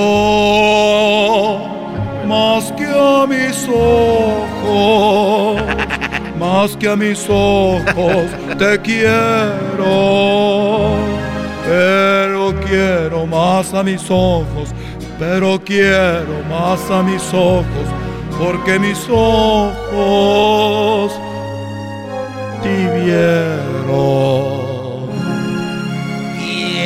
más 2.27 2.71
que 2.73 2.85
a 2.85 3.25
mis 3.27 3.67
ojos, 3.69 5.61
más 6.37 6.77
que 6.77 6.89
a 6.89 6.95
mis 6.95 7.25
ojos, 7.29 8.25
te 8.57 8.81
quiero. 8.81 9.85
Pero 11.65 12.55
quiero 12.65 13.25
más 13.25 13.73
a 13.73 13.83
mis 13.83 14.09
ojos, 14.09 14.69
pero 15.19 15.61
quiero 15.63 16.41
más 16.49 16.89
a 16.89 17.03
mis 17.03 17.21
ojos, 17.33 17.65
porque 18.39 18.79
mis 18.79 19.05
ojos 19.09 21.11
te 22.63 23.01
vieron 23.01 24.47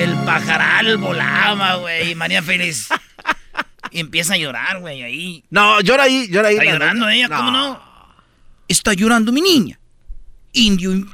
el 0.02 0.16
pajaral 0.26 0.98
volaba, 0.98 1.76
güey. 1.76 2.16
María 2.16 2.42
Félix. 2.42 2.90
Y 3.92 4.00
empieza 4.00 4.36
a 4.36 4.38
llorar, 4.38 4.80
güey, 4.80 5.04
ahí. 5.04 5.44
No, 5.50 5.82
llora 5.82 6.04
ahí, 6.04 6.30
llora 6.30 6.48
ahí. 6.48 6.56
Está 6.56 6.72
llorando 6.72 7.10
ella, 7.10 7.28
¿cómo 7.28 7.52
no? 7.52 7.91
Está 8.72 8.94
llorando 8.94 9.34
mi 9.34 9.42
niña. 9.42 9.78
Indio. 10.54 11.06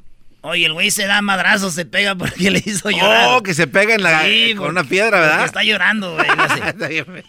Oye, 0.41 0.67
el 0.67 0.73
güey 0.73 0.91
se 0.91 1.07
da 1.07 1.23
madrazos, 1.23 1.73
se 1.73 1.85
pega 1.85 2.13
porque 2.13 2.51
le 2.51 2.61
hizo 2.63 2.91
llorar. 2.91 3.29
Oh, 3.31 3.41
que 3.41 3.55
se 3.55 3.65
pega 3.65 3.95
en 3.95 4.03
la, 4.03 4.21
con 4.55 4.69
una 4.69 4.84
piedra, 4.84 5.19
¿verdad? 5.19 5.45
Está 5.45 5.63
llorando, 5.63 6.13
güey. 7.07 7.23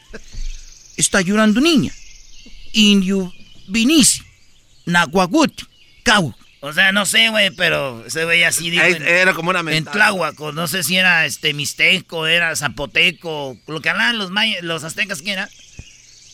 está 0.98 1.22
llorando 1.22 1.62
niña. 1.62 1.92
Indio 2.74 3.32
Vinici. 3.68 4.22
Nahuaguti. 4.84 5.64
Cau. 6.02 6.34
O 6.60 6.72
sea, 6.74 6.92
no 6.92 7.06
sé, 7.06 7.30
güey, 7.30 7.50
pero 7.52 8.04
se 8.08 8.26
veía 8.26 8.48
así. 8.48 8.68
Digo, 8.68 8.82
era 8.82 9.32
como 9.32 9.48
una 9.48 9.60
En 9.60 9.84
Tláhuaco, 9.86 10.52
no 10.52 10.68
sé 10.68 10.82
si 10.82 10.96
era 10.96 11.24
este 11.24 11.54
mixteco, 11.54 12.26
era 12.26 12.54
zapoteco, 12.54 13.56
lo 13.66 13.80
que 13.80 13.88
hablaban 13.88 14.18
los, 14.18 14.30
los 14.62 14.84
aztecas, 14.84 15.22
¿quién 15.22 15.38
era? 15.38 15.48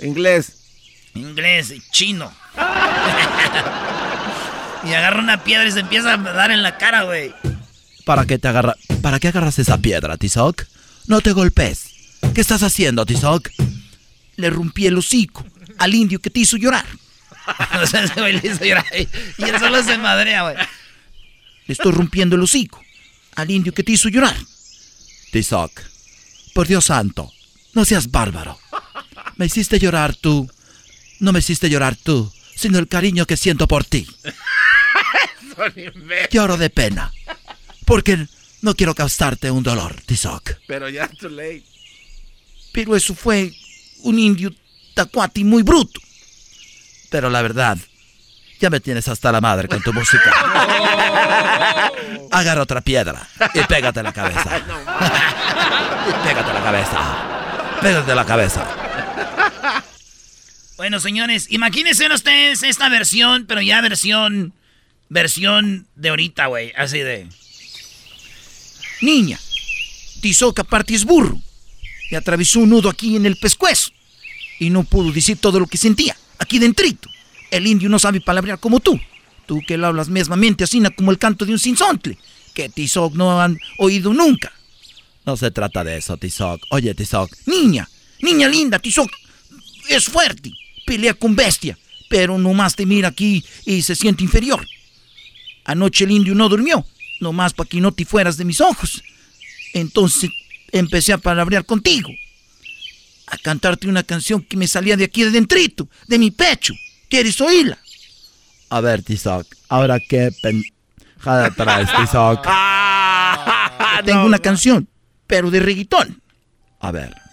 Inglés. 0.00 0.64
Inglés, 1.14 1.74
chino. 1.92 2.32
Y 4.84 4.92
agarra 4.92 5.20
una 5.20 5.42
piedra 5.42 5.66
y 5.66 5.72
se 5.72 5.80
empieza 5.80 6.14
a 6.14 6.16
dar 6.16 6.50
en 6.50 6.62
la 6.62 6.76
cara, 6.78 7.02
güey. 7.04 7.34
¿Para 8.04 8.26
qué 8.26 8.38
te 8.38 8.48
agarra? 8.48 8.74
¿Para 9.02 9.18
qué 9.18 9.28
agarras 9.28 9.58
esa 9.58 9.78
piedra, 9.78 10.16
Tizoc? 10.16 10.64
No 11.06 11.20
te 11.20 11.32
golpes. 11.32 11.86
¿Qué 12.34 12.40
estás 12.40 12.62
haciendo, 12.62 13.06
Tizoc? 13.06 13.50
Le 14.36 14.50
rompí 14.50 14.86
el 14.86 14.98
hocico 14.98 15.44
al 15.78 15.94
indio 15.94 16.20
que 16.20 16.30
te 16.30 16.40
hizo 16.40 16.56
llorar. 16.56 16.84
o 17.82 17.86
sea, 17.86 18.04
ese 18.04 18.20
güey 18.20 18.40
le 18.40 18.48
hizo 18.48 18.64
llorar. 18.64 18.86
Y 18.94 19.44
él 19.44 19.58
solo 19.58 19.82
se 19.82 19.98
madrea, 19.98 20.42
güey. 20.42 20.56
Le 21.66 21.72
estoy 21.72 21.92
rompiendo 21.92 22.36
el 22.36 22.42
hocico 22.42 22.80
al 23.36 23.50
indio 23.50 23.72
que 23.72 23.82
te 23.82 23.92
hizo 23.92 24.08
llorar. 24.08 24.36
Tizoc, 25.32 25.80
por 26.54 26.68
Dios 26.68 26.84
santo, 26.86 27.32
no 27.72 27.84
seas 27.84 28.10
bárbaro. 28.10 28.58
Me 29.36 29.46
hiciste 29.46 29.78
llorar 29.78 30.14
tú. 30.14 30.48
No 31.20 31.32
me 31.32 31.38
hiciste 31.38 31.70
llorar 31.70 31.96
tú, 31.96 32.30
sino 32.56 32.78
el 32.78 32.88
cariño 32.88 33.26
que 33.26 33.36
siento 33.36 33.68
por 33.68 33.84
ti. 33.84 34.06
Lloro 36.30 36.56
de 36.56 36.70
pena. 36.70 37.12
Porque 37.84 38.26
no 38.62 38.74
quiero 38.74 38.94
causarte 38.94 39.50
un 39.50 39.62
dolor, 39.62 40.00
Tizoc. 40.06 40.52
Pero 40.66 40.88
ya 40.88 41.08
too 41.08 41.28
late. 41.28 41.64
Pero 42.72 42.96
eso 42.96 43.14
fue 43.14 43.52
un 44.02 44.18
indio 44.18 44.52
tacuati 44.94 45.44
muy 45.44 45.62
bruto. 45.62 46.00
Pero 47.10 47.30
la 47.30 47.42
verdad, 47.42 47.78
ya 48.60 48.70
me 48.70 48.80
tienes 48.80 49.06
hasta 49.08 49.30
la 49.30 49.40
madre 49.40 49.68
con 49.68 49.82
tu 49.82 49.92
música. 49.92 50.32
Agarra 52.30 52.62
otra 52.62 52.80
piedra 52.80 53.28
y 53.54 53.60
pégate 53.64 54.02
la 54.02 54.12
cabeza. 54.12 54.58
y 56.08 56.26
pégate 56.26 56.52
la 56.52 56.62
cabeza. 56.62 57.78
Pégate 57.80 58.14
la 58.14 58.24
cabeza. 58.24 58.66
Bueno, 60.76 60.98
señores, 60.98 61.46
imagínense 61.50 62.12
ustedes 62.12 62.62
esta 62.62 62.88
versión, 62.88 63.46
pero 63.46 63.60
ya 63.60 63.80
versión. 63.80 64.52
Versión 65.08 65.86
de 65.94 66.08
ahorita, 66.08 66.46
güey. 66.46 66.72
Así 66.76 66.98
de. 66.98 67.28
Niña, 69.00 69.38
Tizoca 70.20 70.66
es 70.88 71.04
burro. 71.04 71.40
Y 72.10 72.16
atravesó 72.16 72.60
un 72.60 72.70
nudo 72.70 72.88
aquí 72.88 73.16
en 73.16 73.26
el 73.26 73.36
pescuezo. 73.36 73.92
Y 74.58 74.70
no 74.70 74.84
pudo 74.84 75.12
decir 75.12 75.38
todo 75.38 75.60
lo 75.60 75.66
que 75.66 75.78
sentía 75.78 76.16
aquí 76.38 76.58
dentrito. 76.58 77.08
El 77.50 77.66
indio 77.66 77.88
no 77.88 77.98
sabe 77.98 78.20
palabrear 78.20 78.58
como 78.58 78.80
tú. 78.80 78.98
Tú 79.46 79.60
que 79.66 79.76
lo 79.76 79.86
hablas 79.86 80.08
mesmamente 80.08 80.64
así 80.64 80.82
como 80.96 81.10
el 81.10 81.18
canto 81.18 81.44
de 81.44 81.52
un 81.52 81.58
sinsontle, 81.58 82.18
que 82.54 82.68
Tizoc 82.68 83.14
no 83.14 83.40
han 83.40 83.58
oído 83.78 84.12
nunca. 84.12 84.52
No 85.26 85.36
se 85.36 85.50
trata 85.50 85.84
de 85.84 85.98
eso, 85.98 86.16
Tizoc. 86.16 86.62
Oye, 86.70 86.94
Tizoc, 86.94 87.30
niña, 87.46 87.88
niña 88.20 88.48
linda, 88.48 88.78
Tizoc 88.78 89.10
es 89.88 90.06
fuerte, 90.06 90.50
pelea 90.84 91.14
con 91.14 91.36
bestia, 91.36 91.78
pero 92.08 92.38
nomás 92.38 92.76
te 92.76 92.86
mira 92.86 93.08
aquí 93.08 93.44
y 93.64 93.82
se 93.82 93.94
siente 93.94 94.24
inferior. 94.24 94.66
Anoche 95.64 96.04
el 96.04 96.10
indio 96.10 96.34
no 96.34 96.48
durmió, 96.48 96.86
nomás 97.20 97.52
para 97.52 97.68
que 97.68 97.80
no 97.80 97.92
te 97.92 98.04
fueras 98.04 98.36
de 98.36 98.44
mis 98.44 98.60
ojos. 98.60 99.02
Entonces 99.72 100.30
empecé 100.72 101.12
a 101.12 101.18
palabrear 101.18 101.64
contigo 101.64 102.10
a 103.26 103.38
cantarte 103.38 103.88
una 103.88 104.02
canción 104.02 104.42
que 104.42 104.56
me 104.56 104.68
salía 104.68 104.96
de 104.96 105.04
aquí 105.04 105.24
de 105.24 105.30
dentrito, 105.30 105.88
de 106.06 106.18
mi 106.18 106.30
pecho. 106.30 106.74
¿Quieres 107.08 107.40
oírla? 107.40 107.78
A 108.70 108.80
ver, 108.80 109.02
Tizoc, 109.02 109.46
ahora 109.68 109.98
qué 110.00 110.30
pendejada 110.42 111.50
traes, 111.50 111.88
Tizoc. 111.96 112.46
Tengo 114.04 114.24
una 114.24 114.38
canción, 114.38 114.88
pero 115.26 115.50
de 115.50 115.60
reggaetón. 115.60 116.20
A 116.80 116.90
ver. 116.90 117.23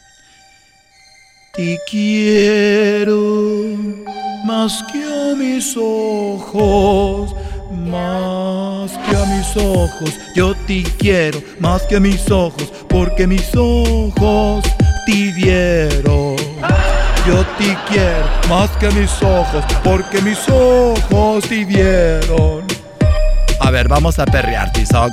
Te 1.54 1.78
quiero 1.86 3.18
más 4.46 4.86
que 4.90 5.04
a 5.04 5.36
mis 5.36 5.76
ojos, 5.76 7.36
más 7.70 8.92
que 8.92 9.18
a 9.18 9.26
mis 9.26 9.58
ojos. 9.58 10.18
Yo 10.34 10.56
te 10.66 10.84
quiero 10.98 11.42
más 11.60 11.82
que 11.84 11.98
a 11.98 12.00
mis 12.00 12.32
ojos, 12.32 12.72
porque 12.88 13.28
mis 13.28 13.54
ojos 13.54 14.64
te 15.06 15.34
vieron. 15.34 16.38
Yo 17.28 17.46
te 17.58 17.78
quiero 17.90 18.26
más 18.48 18.70
que 18.78 18.90
mis 18.92 19.12
ojos, 19.22 19.66
porque 19.84 20.22
mis 20.22 20.40
ojos 20.48 21.44
te 21.50 21.66
vieron. 21.66 22.64
A 23.60 23.70
ver, 23.72 23.90
vamos 23.90 24.20
a 24.20 24.26
perrear, 24.26 24.72
Tizoc. 24.72 25.12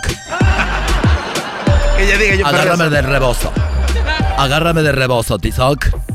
Ella 1.99 2.17
diga 2.17 2.35
yo 2.37 2.47
Agárrame 2.47 2.91
de 2.91 3.03
rebozo. 3.03 3.51
Agárrame 4.37 4.83
de 4.83 4.93
rebozo, 4.93 5.37
Tizoc. 5.37 6.08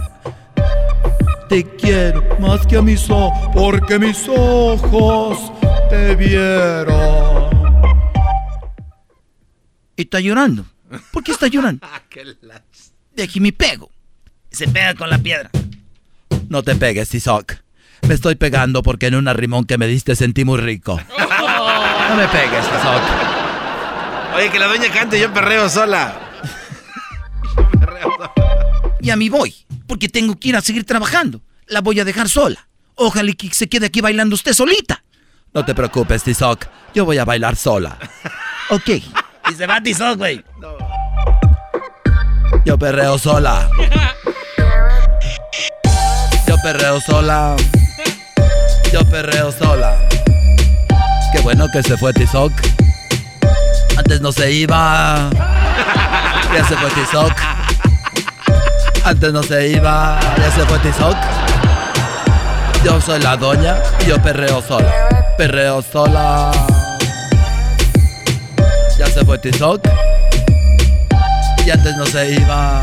Te 1.54 1.64
quiero 1.76 2.24
más 2.40 2.66
que 2.66 2.78
a 2.78 2.82
mis 2.82 3.08
ojos, 3.12 3.50
porque 3.54 4.00
mis 4.00 4.28
ojos 4.28 5.52
te 5.88 6.16
vieron. 6.16 7.48
¿Y 9.96 10.02
está 10.02 10.20
llorando? 10.20 10.66
¿Por 11.12 11.24
qué 11.24 11.32
está 11.32 11.46
llorando? 11.46 11.86
De 13.16 13.22
aquí 13.22 13.40
me 13.40 13.54
pego. 13.54 13.92
Se 14.50 14.68
pega 14.68 14.96
con 14.96 15.12
la 15.12 15.20
piedra. 15.20 15.52
No 16.50 16.64
te 16.64 16.74
pegues, 16.74 17.10
Tizoc. 17.10 17.54
Me 18.08 18.16
estoy 18.16 18.34
pegando 18.34 18.82
porque 18.82 19.06
en 19.06 19.14
un 19.14 19.28
arrimón 19.28 19.66
que 19.66 19.78
me 19.78 19.86
diste 19.86 20.16
sentí 20.16 20.46
muy 20.46 20.60
rico. 20.60 21.00
No 22.10 22.16
me 22.16 22.28
pegues, 22.30 22.66
Tizoc. 22.66 23.04
Oye, 24.38 24.50
que 24.50 24.58
la 24.58 24.66
doña 24.66 24.92
cante 24.92 25.20
yo 25.20 25.32
perreo 25.32 25.70
sola. 25.70 26.20
Y 29.04 29.10
a 29.10 29.16
mí 29.16 29.30
voy, 29.30 29.54
porque 29.86 30.08
tengo 30.08 30.40
que 30.40 30.50
ir 30.50 30.56
a 30.56 30.62
seguir 30.62 30.86
trabajando. 30.86 31.42
La 31.68 31.82
voy 31.82 32.00
a 32.00 32.06
dejar 32.06 32.30
sola. 32.30 32.68
Ojalá 32.96 33.34
que 33.34 33.54
se 33.54 33.68
quede 33.68 33.88
aquí 33.88 34.02
bailando 34.02 34.34
usted 34.34 34.54
solita. 34.54 35.04
No 35.54 35.64
te 35.66 35.76
preocupes, 35.76 36.24
Tizoc. 36.24 36.66
Yo 36.96 37.06
voy 37.06 37.18
a 37.18 37.26
bailar 37.26 37.56
sola. 37.56 37.98
Ok. 38.70 38.90
Y 38.90 39.54
se 39.58 39.68
va 39.68 39.82
Tizoc, 39.84 40.18
güey. 40.18 40.42
Yo 42.66 42.78
perreo 42.78 43.20
sola. 43.20 43.70
perreo 46.64 47.02
sola. 47.02 47.58
Yo 48.94 49.04
perreo 49.10 49.52
sola. 49.52 50.00
Qué 51.34 51.42
bueno 51.42 51.68
que 51.74 51.84
se 51.84 51.98
fue 51.98 52.14
Tizoc. 52.14 52.54
Antes 53.98 54.22
no 54.22 54.32
se 54.32 54.50
iba. 54.50 55.30
Ya 56.54 56.66
se 56.66 56.78
fue 56.78 56.90
Tizoc. 56.92 57.34
Antes 59.06 59.34
no 59.34 59.44
se 59.44 59.68
iba. 59.70 60.20
Ya 60.38 60.52
se 60.52 60.66
fue 60.66 60.80
Tizoc. 60.80 61.16
Yo 62.84 63.02
soy 63.02 63.22
la 63.22 63.36
doña 63.36 63.78
y 64.02 64.10
yo 64.10 64.22
perreo 64.22 64.62
sola. 64.62 65.36
Perreo 65.38 65.82
sola. 65.82 66.52
Ya 68.98 69.08
se 69.08 69.26
fue 69.26 69.38
Tizoc. 69.40 69.82
Y 71.66 71.72
antes 71.72 71.96
no 71.98 72.06
se 72.06 72.32
iba. 72.32 72.82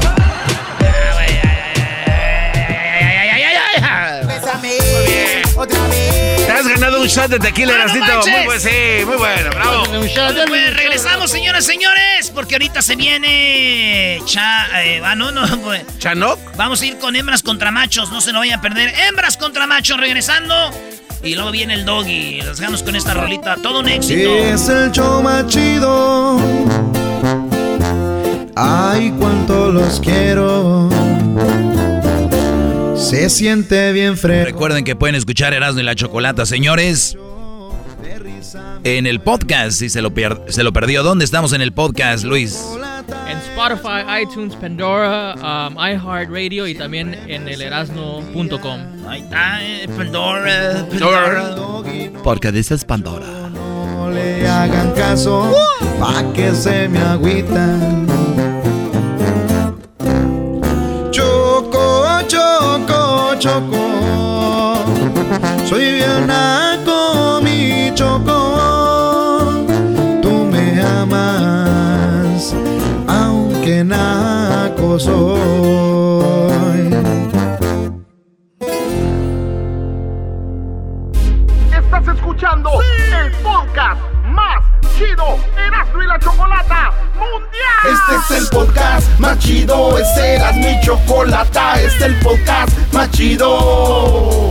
Te 6.46 6.52
has 6.52 6.66
ganado 6.66 7.00
un 7.00 7.06
shot 7.06 7.28
de 7.28 7.38
tequila, 7.38 7.74
Erasito. 7.74 8.04
muy 8.04 8.44
bueno, 8.46 8.60
sí, 8.60 9.04
muy 9.06 9.16
bueno, 9.16 9.50
bravo. 9.50 9.84
Pues 10.48 10.76
regresamos, 10.76 11.30
señoras, 11.30 11.64
señores, 11.64 12.19
porque 12.30 12.54
ahorita 12.54 12.82
se 12.82 12.96
viene. 12.96 14.20
Cha. 14.24 14.82
Eh, 14.82 15.02
ah, 15.04 15.14
no, 15.14 15.30
no. 15.30 15.42
¿Chanok? 15.98 16.38
Vamos 16.56 16.82
a 16.82 16.86
ir 16.86 16.98
con 16.98 17.16
hembras 17.16 17.42
contra 17.42 17.70
machos, 17.70 18.10
no 18.10 18.20
se 18.20 18.32
lo 18.32 18.40
vayan 18.40 18.58
a 18.58 18.62
perder. 18.62 18.92
Hembras 19.08 19.36
contra 19.36 19.66
machos, 19.66 19.98
regresando. 19.98 20.54
Y 21.22 21.34
luego 21.34 21.50
viene 21.50 21.74
el 21.74 21.84
doggy. 21.84 22.40
Nos 22.42 22.58
dejamos 22.58 22.82
con 22.82 22.96
esta 22.96 23.14
rolita. 23.14 23.56
Todo 23.62 23.80
un 23.80 23.88
éxito. 23.88 24.34
Es 24.34 24.68
el 24.68 24.90
show 24.90 25.22
más 25.22 25.46
chido. 25.48 26.38
Ay, 28.56 29.12
cuánto 29.18 29.70
los 29.70 30.00
quiero. 30.00 30.88
Se 32.96 33.28
siente 33.28 33.92
bien 33.92 34.16
fresco. 34.16 34.44
Recuerden 34.46 34.84
que 34.84 34.96
pueden 34.96 35.14
escuchar 35.14 35.52
Erasmo 35.52 35.80
y 35.80 35.82
la 35.82 35.94
Chocolata, 35.94 36.46
señores. 36.46 37.16
En 38.82 39.06
el 39.06 39.20
podcast, 39.20 39.78
si 39.78 39.90
se 39.90 40.00
lo, 40.00 40.10
se 40.48 40.62
lo 40.62 40.72
perdió. 40.72 41.02
¿Dónde 41.02 41.24
estamos 41.24 41.52
en 41.52 41.60
el 41.60 41.72
podcast, 41.72 42.24
Luis? 42.24 42.64
En 43.28 43.36
Spotify, 43.38 44.22
iTunes, 44.22 44.56
Pandora, 44.56 45.34
um, 45.34 45.74
iHeartRadio 45.74 46.66
y 46.66 46.74
también 46.74 47.14
en 47.26 47.46
el 47.46 47.60
erasno.com. 47.60 48.80
Eh, 49.12 49.88
Pandora, 49.96 50.86
Pandora. 50.88 51.54
Porque 52.24 52.50
dices 52.52 52.84
Pandora. 52.84 53.26
No 53.50 54.10
le 54.10 54.48
hagan 54.48 54.92
caso, 54.92 55.54
pa' 55.98 56.24
que 56.32 56.54
se 56.54 56.88
me 56.88 57.00
agüitan. 57.00 58.06
Choco, 61.10 62.22
choco, 62.28 63.34
choco. 63.38 63.99
Soy 65.68 65.92
bien 65.92 66.26
naco, 66.26 67.40
mi 67.40 67.92
choco. 67.94 69.64
Tú 70.20 70.30
me 70.50 70.82
amas, 70.82 72.52
aunque 73.06 73.84
naco 73.84 74.98
soy. 74.98 75.30
Estás 81.72 82.08
escuchando 82.16 82.70
el 83.22 83.30
podcast 83.34 84.00
más 84.24 84.64
chido 84.98 85.38
Erasmo 85.64 86.02
y 86.02 86.06
la 86.08 86.18
Chocolata 86.18 86.90
Mundial. 87.14 87.84
Este 87.84 88.34
es 88.34 88.42
el 88.42 88.48
podcast 88.48 89.20
más 89.20 89.38
chido, 89.38 89.96
este 89.96 90.34
eras 90.34 90.56
mi 90.56 90.80
chocolata, 90.80 91.80
este 91.80 91.86
es 91.86 92.02
el 92.02 92.16
podcast 92.16 92.76
más 92.92 93.08
chido. 93.12 94.50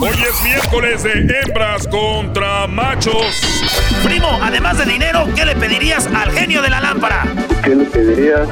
Hoy 0.00 0.16
es 0.28 0.42
miércoles 0.44 1.02
de 1.02 1.12
hembras 1.12 1.88
contra 1.88 2.66
machos. 2.68 3.40
Primo, 4.04 4.38
además 4.40 4.78
de 4.78 4.84
dinero, 4.84 5.28
¿qué 5.34 5.44
le 5.44 5.56
pedirías 5.56 6.06
al 6.06 6.30
genio 6.30 6.62
de 6.62 6.70
la 6.70 6.80
lámpara? 6.80 7.24
¿Qué 7.64 7.74
le 7.74 7.84
pedirías? 7.86 8.48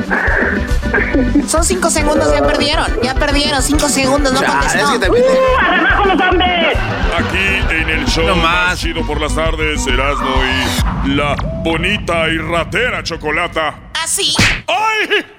Son 1.47 1.65
cinco 1.65 1.89
segundos, 1.89 2.33
ya 2.33 2.45
perdieron. 2.45 2.87
Ya 3.03 3.15
perdieron, 3.15 3.63
cinco 3.63 3.89
segundos, 3.89 4.33
no 4.33 4.43
contestó. 4.43 4.87
¡Abajo 4.89 6.05
los 6.07 6.21
hombres! 6.21 6.77
Aquí 7.17 7.75
en 7.75 7.89
el 7.91 8.07
show 8.07 8.35
más 8.37 8.81
chido 8.81 9.07
por 9.07 9.21
las 9.21 9.35
tardes, 9.35 9.87
Erasmo 9.87 10.35
y 11.05 11.11
la 11.15 11.37
bonita 11.63 12.29
y 12.29 12.39
ratera 12.39 13.03
chocolata. 13.05 13.91
¿Así? 14.03 14.35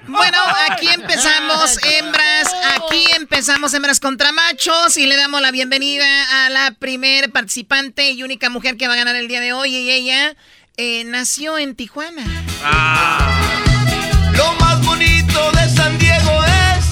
Bueno, 0.06 0.38
aquí 0.70 0.88
empezamos, 0.94 1.78
hembras. 1.84 2.54
Aquí 2.76 3.04
empezamos, 3.16 3.74
hembras 3.74 3.98
contra 3.98 4.30
machos. 4.32 4.96
Y 4.96 5.06
le 5.06 5.16
damos 5.16 5.40
la 5.40 5.50
bienvenida 5.50 5.81
a 5.90 6.48
la 6.50 6.70
primer 6.78 7.32
participante 7.32 8.10
y 8.12 8.22
única 8.22 8.48
mujer 8.50 8.76
que 8.76 8.86
va 8.86 8.94
a 8.94 8.96
ganar 8.96 9.16
el 9.16 9.26
día 9.26 9.40
de 9.40 9.52
hoy. 9.52 9.74
Y 9.74 9.90
ella 9.90 10.36
eh, 10.76 11.02
nació 11.04 11.58
en 11.58 11.74
Tijuana. 11.74 12.22
Lo 14.34 14.52
más 14.54 14.84
bonito 14.86 15.50
de 15.52 15.68
San 15.76 15.98
Diego 15.98 16.44
es 16.44 16.84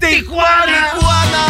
Tijuana. 0.00 0.90
Tijuana. 0.94 1.46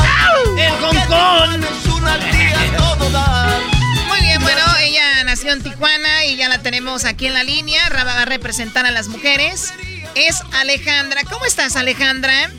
El 0.59 0.71
Hong 0.73 1.07
Kong. 1.07 1.65
Es 1.65 1.87
una 1.93 2.15
aldea 2.15 2.61
a 2.61 2.77
todo 2.77 3.11
dar. 3.11 3.61
Muy 4.09 4.21
bien, 4.21 4.43
bueno, 4.43 4.61
ella 4.81 5.23
nació 5.25 5.53
en 5.53 5.63
Tijuana 5.63 6.25
y 6.25 6.37
ya 6.37 6.49
la 6.49 6.61
tenemos 6.63 7.05
aquí 7.05 7.27
en 7.27 7.35
la 7.35 7.45
línea. 7.45 7.89
Ra- 7.91 8.05
Va 8.05 8.23
a 8.23 8.25
representar 8.25 8.87
a 8.87 8.91
las 8.91 9.07
mujeres. 9.09 9.73
Es 10.17 10.43
Alejandra. 10.53 11.23
¿Cómo 11.31 11.45
estás, 11.47 11.77
Alejandra? 11.77 12.51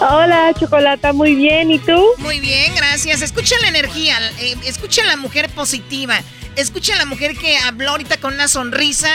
Hola, 0.00 0.54
Chocolata, 0.58 1.12
muy 1.12 1.34
bien. 1.34 1.70
¿Y 1.70 1.78
tú? 1.78 2.02
Muy 2.18 2.40
bien, 2.40 2.74
gracias. 2.74 3.20
Escucha 3.20 3.54
la 3.60 3.68
energía, 3.68 4.18
eh, 4.38 4.56
escucha 4.64 5.02
a 5.02 5.06
la 5.06 5.16
mujer 5.16 5.50
positiva, 5.50 6.18
escucha 6.56 6.94
a 6.94 6.96
la 6.96 7.04
mujer 7.04 7.36
que 7.36 7.58
habló 7.58 7.90
ahorita 7.90 8.16
con 8.16 8.32
una 8.32 8.48
sonrisa, 8.48 9.10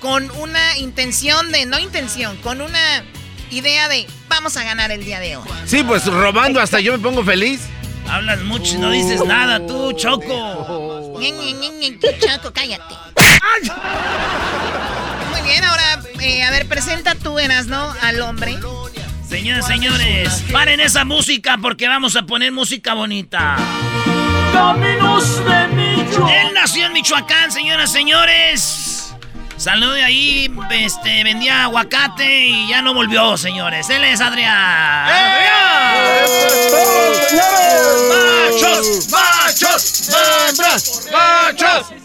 con 0.00 0.30
una 0.38 0.78
intención 0.78 1.52
de, 1.52 1.66
no 1.66 1.78
intención, 1.78 2.38
con 2.38 2.62
una 2.62 3.04
idea 3.50 3.88
de 3.88 4.06
vamos 4.28 4.56
a 4.56 4.64
ganar 4.64 4.90
el 4.90 5.04
día 5.04 5.20
de 5.20 5.36
hoy. 5.36 5.46
Sí, 5.66 5.82
pues 5.82 6.06
robando 6.06 6.58
hasta 6.58 6.80
yo 6.80 6.92
me 6.92 6.98
pongo 6.98 7.22
feliz. 7.22 7.60
Hablas 8.08 8.40
mucho 8.40 8.76
y 8.76 8.78
no 8.78 8.90
dices 8.90 9.22
nada, 9.26 9.64
tú, 9.66 9.92
Choco. 9.92 11.20
Chaco, 12.18 12.50
cállate. 12.52 12.94
Muy 15.30 15.42
bien, 15.42 15.62
ahora, 15.64 16.02
eh, 16.20 16.42
a 16.42 16.50
ver, 16.50 16.66
presenta 16.66 17.14
tú, 17.14 17.38
Eras, 17.38 17.66
¿no? 17.66 17.94
Al 18.00 18.22
hombre. 18.22 18.58
Señoras, 19.30 19.68
señores, 19.68 20.42
paren 20.50 20.80
esa 20.80 21.04
música 21.04 21.56
porque 21.62 21.86
vamos 21.86 22.16
a 22.16 22.22
poner 22.22 22.50
música 22.50 22.94
bonita. 22.94 23.56
Caminos 24.52 25.44
de 25.44 25.68
Michoacán. 25.68 26.28
Él 26.28 26.52
nació 26.52 26.86
en 26.86 26.92
Michoacán, 26.92 27.52
señoras, 27.52 27.92
señores. 27.92 29.14
Salió 29.56 29.92
de 29.92 30.02
ahí, 30.02 30.52
este, 30.72 31.22
vendía 31.22 31.62
aguacate 31.62 32.46
y 32.48 32.70
ya 32.70 32.82
no 32.82 32.92
volvió, 32.92 33.36
señores. 33.36 33.88
Él 33.88 34.02
es 34.02 34.20
Adrián. 34.20 35.06
¡Machos! 38.08 39.10
¡Machos! 39.12 40.10
¡Machos! 41.12 41.99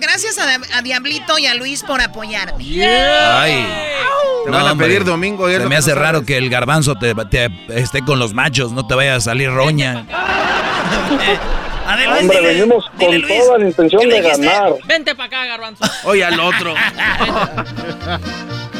Gracias 0.00 0.38
a, 0.38 0.78
a 0.78 0.82
Diablito 0.82 1.38
y 1.38 1.46
a 1.46 1.54
Luis 1.54 1.82
por 1.82 2.00
apoyarme. 2.00 2.64
Ay. 2.84 3.66
Te 4.44 4.50
van 4.50 4.66
a 4.66 4.76
pedir 4.76 5.04
domingo 5.04 5.48
Se 5.48 5.66
me 5.66 5.76
hace 5.76 5.94
no 5.94 6.00
raro 6.00 6.24
que 6.24 6.36
el 6.38 6.48
garbanzo 6.48 6.96
te, 6.96 7.14
te 7.30 7.50
esté 7.68 8.02
con 8.04 8.18
los 8.18 8.32
machos, 8.34 8.72
no 8.72 8.86
te 8.86 8.94
vaya 8.94 9.16
a 9.16 9.20
salir 9.20 9.50
roña. 9.50 10.06
A 11.88 11.96
ver, 11.96 12.06
Hombre, 12.08 12.38
dile- 12.38 12.48
venimos 12.48 12.84
con 12.90 12.98
dile, 12.98 13.18
Luis, 13.18 13.38
toda 13.46 13.58
la 13.58 13.66
intención 13.66 14.02
¿qué 14.02 14.06
le 14.08 14.20
de 14.20 14.28
ganar. 14.28 14.74
Vente 14.86 15.14
para 15.14 15.26
acá, 15.26 15.44
garbanzo. 15.46 15.84
Oye, 16.04 16.22
al 16.22 16.38
otro. 16.38 16.74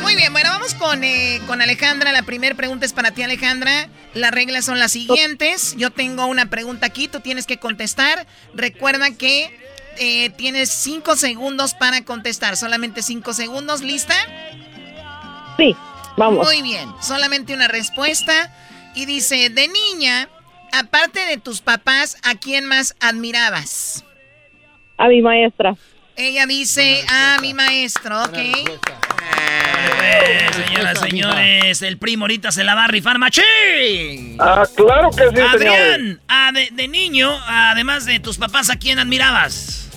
Muy 0.02 0.14
bien, 0.14 0.30
bueno, 0.32 0.50
vamos 0.50 0.74
con, 0.74 1.02
eh, 1.02 1.40
con 1.46 1.62
Alejandra. 1.62 2.12
La 2.12 2.22
primera 2.22 2.54
pregunta 2.54 2.84
es 2.84 2.92
para 2.92 3.10
ti, 3.12 3.22
Alejandra. 3.22 3.88
Las 4.12 4.30
reglas 4.30 4.66
son 4.66 4.78
las 4.78 4.92
siguientes. 4.92 5.74
Yo 5.78 5.90
tengo 5.90 6.26
una 6.26 6.46
pregunta 6.50 6.84
aquí, 6.84 7.08
tú 7.08 7.20
tienes 7.20 7.46
que 7.46 7.56
contestar. 7.58 8.26
Recuerda 8.54 9.10
que 9.16 9.58
eh, 9.98 10.30
tienes 10.30 10.70
cinco 10.70 11.16
segundos 11.16 11.74
para 11.74 12.04
contestar, 12.04 12.56
solamente 12.56 13.02
cinco 13.02 13.32
segundos. 13.32 13.82
¿Lista? 13.82 14.14
Sí. 15.56 15.76
Vamos. 16.16 16.46
Muy 16.46 16.62
bien, 16.62 16.88
solamente 17.00 17.54
una 17.54 17.68
respuesta. 17.68 18.52
Y 18.94 19.06
dice, 19.06 19.50
de 19.50 19.68
niña, 19.68 20.28
aparte 20.72 21.20
de 21.26 21.36
tus 21.36 21.60
papás, 21.60 22.16
¿a 22.24 22.34
quién 22.34 22.66
más 22.66 22.96
admirabas? 23.00 24.04
A 24.96 25.08
mi 25.08 25.22
maestra. 25.22 25.76
Ella 26.16 26.46
dice, 26.46 27.04
a 27.08 27.38
mi 27.40 27.54
maestro, 27.54 28.24
ok. 28.24 28.38
Eh, 30.02 30.48
señoras, 30.52 30.98
señores, 30.98 31.82
el 31.82 31.98
primo 31.98 32.24
ahorita 32.24 32.50
se 32.50 32.64
la 32.64 32.74
va 32.74 32.84
a 32.84 32.88
rifar 32.88 33.18
machín. 33.18 34.36
Ah, 34.40 34.66
claro 34.74 35.10
que 35.10 35.28
sí, 35.28 35.40
Adrián, 35.40 36.20
ah, 36.26 36.50
de, 36.52 36.70
de 36.72 36.88
niño, 36.88 37.30
además 37.46 38.04
de 38.04 38.18
tus 38.18 38.38
papás, 38.38 38.70
¿a 38.70 38.76
quién 38.76 38.98
admirabas? 38.98 39.87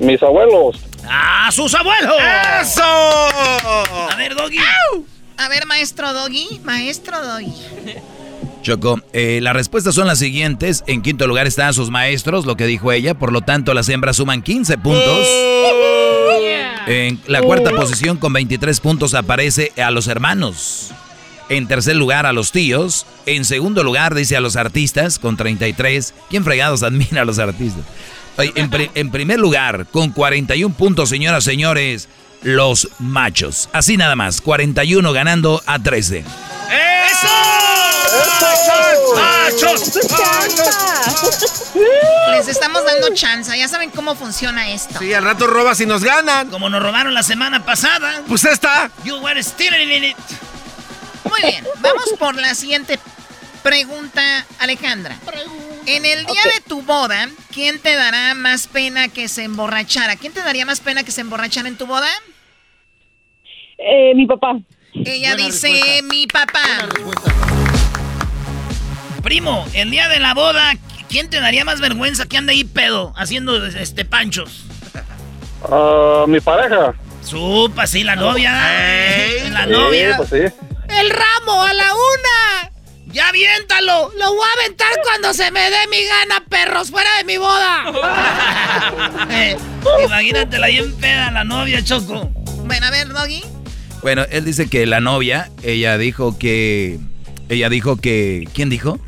Mis 0.00 0.22
abuelos. 0.22 0.80
¡A 1.08 1.50
sus 1.52 1.74
abuelos! 1.74 2.14
¡Eso! 2.62 2.82
A 2.82 4.14
ver, 4.16 4.34
Doggy. 4.34 4.58
A 5.36 5.48
ver, 5.48 5.66
maestro 5.66 6.12
Doggy, 6.12 6.60
maestro 6.64 7.22
Doggy. 7.24 7.52
Choco, 8.62 9.00
eh, 9.12 9.40
las 9.42 9.54
respuestas 9.54 9.94
son 9.94 10.06
las 10.06 10.18
siguientes. 10.18 10.84
En 10.86 11.02
quinto 11.02 11.26
lugar 11.26 11.46
están 11.46 11.72
sus 11.74 11.90
maestros, 11.90 12.46
lo 12.46 12.56
que 12.56 12.66
dijo 12.66 12.92
ella. 12.92 13.14
Por 13.14 13.32
lo 13.32 13.42
tanto, 13.42 13.74
las 13.74 13.88
hembras 13.88 14.16
suman 14.16 14.42
15 14.42 14.78
puntos. 14.78 15.26
En 16.86 17.20
la 17.26 17.42
cuarta 17.42 17.70
posición, 17.70 18.16
con 18.16 18.32
23 18.32 18.80
puntos, 18.80 19.14
aparece 19.14 19.72
a 19.82 19.90
los 19.90 20.08
hermanos. 20.08 20.92
En 21.48 21.68
tercer 21.68 21.96
lugar, 21.96 22.26
a 22.26 22.32
los 22.32 22.52
tíos. 22.52 23.06
En 23.26 23.44
segundo 23.44 23.82
lugar, 23.82 24.14
dice 24.14 24.36
a 24.36 24.40
los 24.40 24.56
artistas, 24.56 25.18
con 25.18 25.36
33. 25.36 26.14
¿Quién 26.28 26.44
fregados 26.44 26.82
admira 26.82 27.22
a 27.22 27.24
los 27.24 27.38
artistas? 27.38 27.84
En, 28.38 28.70
pri- 28.70 28.90
en 28.94 29.10
primer 29.10 29.38
lugar, 29.38 29.86
con 29.90 30.10
41 30.12 30.74
puntos, 30.74 31.08
señoras 31.10 31.44
y 31.46 31.50
señores, 31.50 32.08
los 32.42 32.88
machos. 32.98 33.68
Así 33.72 33.96
nada 33.96 34.16
más, 34.16 34.40
41 34.40 35.12
ganando 35.12 35.62
a 35.66 35.78
13. 35.78 36.18
¡Eso! 36.20 37.28
¡Machos! 39.14 39.98
Les 42.30 42.48
estamos 42.48 42.84
dando 42.84 43.12
chance, 43.14 43.56
ya 43.58 43.68
saben 43.68 43.90
cómo 43.90 44.14
funciona 44.14 44.70
esto. 44.70 44.98
Sí, 44.98 45.12
al 45.12 45.24
rato 45.24 45.46
robas 45.46 45.80
y 45.80 45.86
nos 45.86 46.02
ganan. 46.02 46.48
Como 46.48 46.70
nos 46.70 46.82
robaron 46.82 47.12
la 47.14 47.22
semana 47.22 47.64
pasada. 47.64 48.22
Pues 48.26 48.44
esta. 48.44 48.90
You 49.04 49.16
were 49.18 49.42
stealing 49.42 49.90
in 49.90 50.04
it. 50.04 50.16
Muy 51.24 51.40
bien, 51.42 51.64
vamos 51.80 52.04
por 52.18 52.34
la 52.36 52.54
siguiente 52.54 52.98
pregunta, 53.62 54.22
Alejandra. 54.58 55.16
En 55.86 56.04
el 56.04 56.26
día 56.26 56.42
de 56.54 56.60
tu 56.68 56.82
boda, 56.82 57.28
¿quién 57.52 57.78
te 57.80 57.94
dará 57.94 58.34
más 58.34 58.66
pena 58.66 59.08
que 59.08 59.28
se 59.28 59.44
emborrachara? 59.44 60.16
¿Quién 60.16 60.32
te 60.32 60.40
daría 60.42 60.66
más 60.66 60.80
pena 60.80 61.02
que 61.04 61.10
se 61.12 61.20
emborrachara 61.22 61.68
en 61.68 61.76
tu 61.76 61.86
boda? 61.86 62.08
Eh, 63.78 64.12
mi 64.14 64.26
papá. 64.26 64.58
Ella 64.94 65.36
dice, 65.36 66.02
mi 66.04 66.26
papá. 66.26 66.60
Primo, 69.22 69.66
el 69.74 69.90
día 69.90 70.08
de 70.08 70.18
la 70.18 70.34
boda, 70.34 70.72
¿quién 71.08 71.28
te 71.30 71.40
daría 71.40 71.64
más 71.64 71.80
vergüenza 71.80 72.26
que 72.26 72.36
ande 72.36 72.52
ahí 72.52 72.64
pedo 72.64 73.12
haciendo 73.16 73.64
este 73.66 74.04
panchos? 74.04 74.64
Ah, 75.70 76.24
mi 76.26 76.40
pareja. 76.40 76.94
Supa, 77.22 77.86
sí, 77.86 78.02
la 78.02 78.16
novia. 78.16 78.52
La 79.50 79.64
Sí, 79.64 79.70
novia. 79.70 80.14
pues 80.16 80.30
sí. 80.30 80.36
¡El 80.88 81.10
ramo 81.10 81.62
a 81.62 81.72
la 81.74 81.84
una! 81.94 82.69
¡Ya 83.12 83.28
aviéntalo! 83.28 84.12
¡Lo 84.18 84.34
voy 84.34 84.46
a 84.46 84.60
aventar 84.60 84.92
cuando 85.02 85.34
se 85.34 85.50
me 85.50 85.60
dé 85.60 85.76
mi 85.90 86.04
gana, 86.04 86.44
perros! 86.48 86.90
¡Fuera 86.90 87.08
de 87.18 87.24
mi 87.24 87.36
boda! 87.36 87.92
Eh, 89.30 89.56
Imagínate 90.04 90.58
la 90.58 90.68
bien 90.68 90.92
peda, 90.96 91.30
la 91.30 91.44
novia, 91.44 91.82
Choco. 91.82 92.30
Bueno, 92.64 92.86
a 92.86 92.90
ver, 92.90 93.08
Doggy. 93.08 93.42
Bueno, 94.02 94.24
él 94.30 94.44
dice 94.44 94.68
que 94.68 94.86
la 94.86 95.00
novia, 95.00 95.50
ella 95.62 95.98
dijo 95.98 96.38
que... 96.38 96.98
Ella 97.48 97.68
dijo 97.68 97.96
que... 97.96 98.48
¿Quién 98.54 98.70
dijo? 98.70 98.98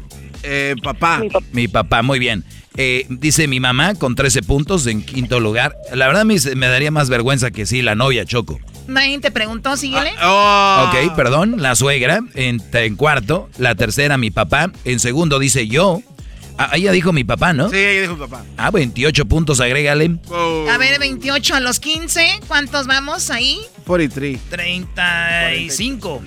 Eh, 0.42 0.74
papá. 0.82 1.22
Mi 1.52 1.68
papá, 1.68 2.02
muy 2.02 2.18
bien. 2.18 2.44
Eh, 2.76 3.06
dice 3.08 3.48
mi 3.48 3.60
mamá 3.60 3.94
con 3.94 4.14
13 4.14 4.42
puntos 4.42 4.86
en 4.86 5.02
quinto 5.02 5.40
lugar. 5.40 5.76
La 5.92 6.06
verdad 6.06 6.24
me 6.24 6.66
daría 6.66 6.90
más 6.90 7.08
vergüenza 7.08 7.50
que 7.50 7.66
sí, 7.66 7.82
la 7.82 7.94
novia, 7.94 8.24
Choco. 8.24 8.58
Nadie 8.86 9.18
te 9.20 9.30
preguntó, 9.30 9.76
síguele. 9.76 10.12
Oh. 10.22 10.88
Ok, 10.88 11.14
perdón, 11.14 11.62
la 11.62 11.74
suegra 11.74 12.20
en, 12.34 12.62
en 12.72 12.96
cuarto, 12.96 13.48
la 13.58 13.74
tercera 13.74 14.16
mi 14.18 14.30
papá, 14.30 14.72
en 14.84 15.00
segundo 15.00 15.38
dice 15.38 15.68
yo. 15.68 16.02
Ah, 16.58 16.70
ella 16.74 16.92
dijo 16.92 17.12
mi 17.12 17.24
papá, 17.24 17.52
¿no? 17.52 17.70
Sí, 17.70 17.76
ella 17.76 18.02
dijo 18.02 18.16
papá. 18.18 18.44
Ah, 18.56 18.70
28 18.70 19.24
puntos, 19.26 19.60
agrégale. 19.60 20.18
A 20.70 20.78
ver, 20.78 20.98
28 21.00 21.54
a 21.54 21.60
los 21.60 21.80
15. 21.80 22.40
¿Cuántos 22.46 22.86
vamos 22.86 23.30
ahí? 23.30 23.60
43. 23.86 24.38
35. 24.50 26.22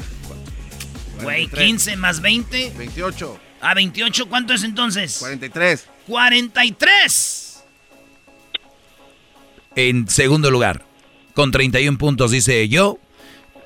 Güey, 1.22 1.48
15 1.48 1.96
más 1.98 2.22
20. 2.22 2.74
28. 2.78 3.40
Ah, 3.62 3.74
28, 3.74 4.28
¿cuánto 4.28 4.54
es 4.54 4.64
entonces? 4.64 5.18
43. 5.20 5.88
43. 6.08 7.64
En 9.76 10.08
segundo 10.08 10.52
lugar, 10.52 10.85
con 11.36 11.52
31 11.52 11.98
puntos 12.00 12.32
dice 12.32 12.68
yo. 12.68 12.98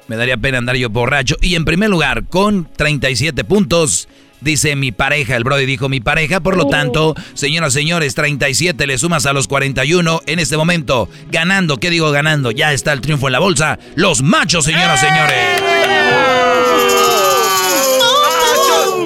Me 0.07 0.17
daría 0.17 0.37
pena 0.37 0.57
andar 0.57 0.75
yo 0.75 0.89
borracho. 0.89 1.37
Y 1.39 1.55
en 1.55 1.65
primer 1.65 1.89
lugar, 1.89 2.25
con 2.25 2.67
37 2.75 3.43
puntos, 3.43 4.09
dice 4.41 4.75
mi 4.75 4.91
pareja. 4.91 5.35
El 5.35 5.43
Brody 5.43 5.67
dijo 5.67 5.87
mi 5.87 5.99
pareja. 5.99 6.39
Por 6.39 6.57
lo 6.57 6.65
tanto, 6.67 7.15
señoras 7.35 7.73
y 7.75 7.79
señores, 7.79 8.15
37 8.15 8.87
le 8.87 8.97
sumas 8.97 9.27
a 9.27 9.33
los 9.33 9.47
41 9.47 10.21
en 10.25 10.39
este 10.39 10.57
momento. 10.57 11.07
Ganando, 11.31 11.77
¿qué 11.77 11.91
digo 11.91 12.09
ganando? 12.11 12.49
Ya 12.49 12.73
está 12.73 12.91
el 12.91 13.01
triunfo 13.01 13.27
en 13.27 13.33
la 13.33 13.39
bolsa. 13.39 13.77
Los 13.95 14.23
machos, 14.23 14.65
señoras 14.65 15.01
y 15.03 15.05
señores. 15.05 15.61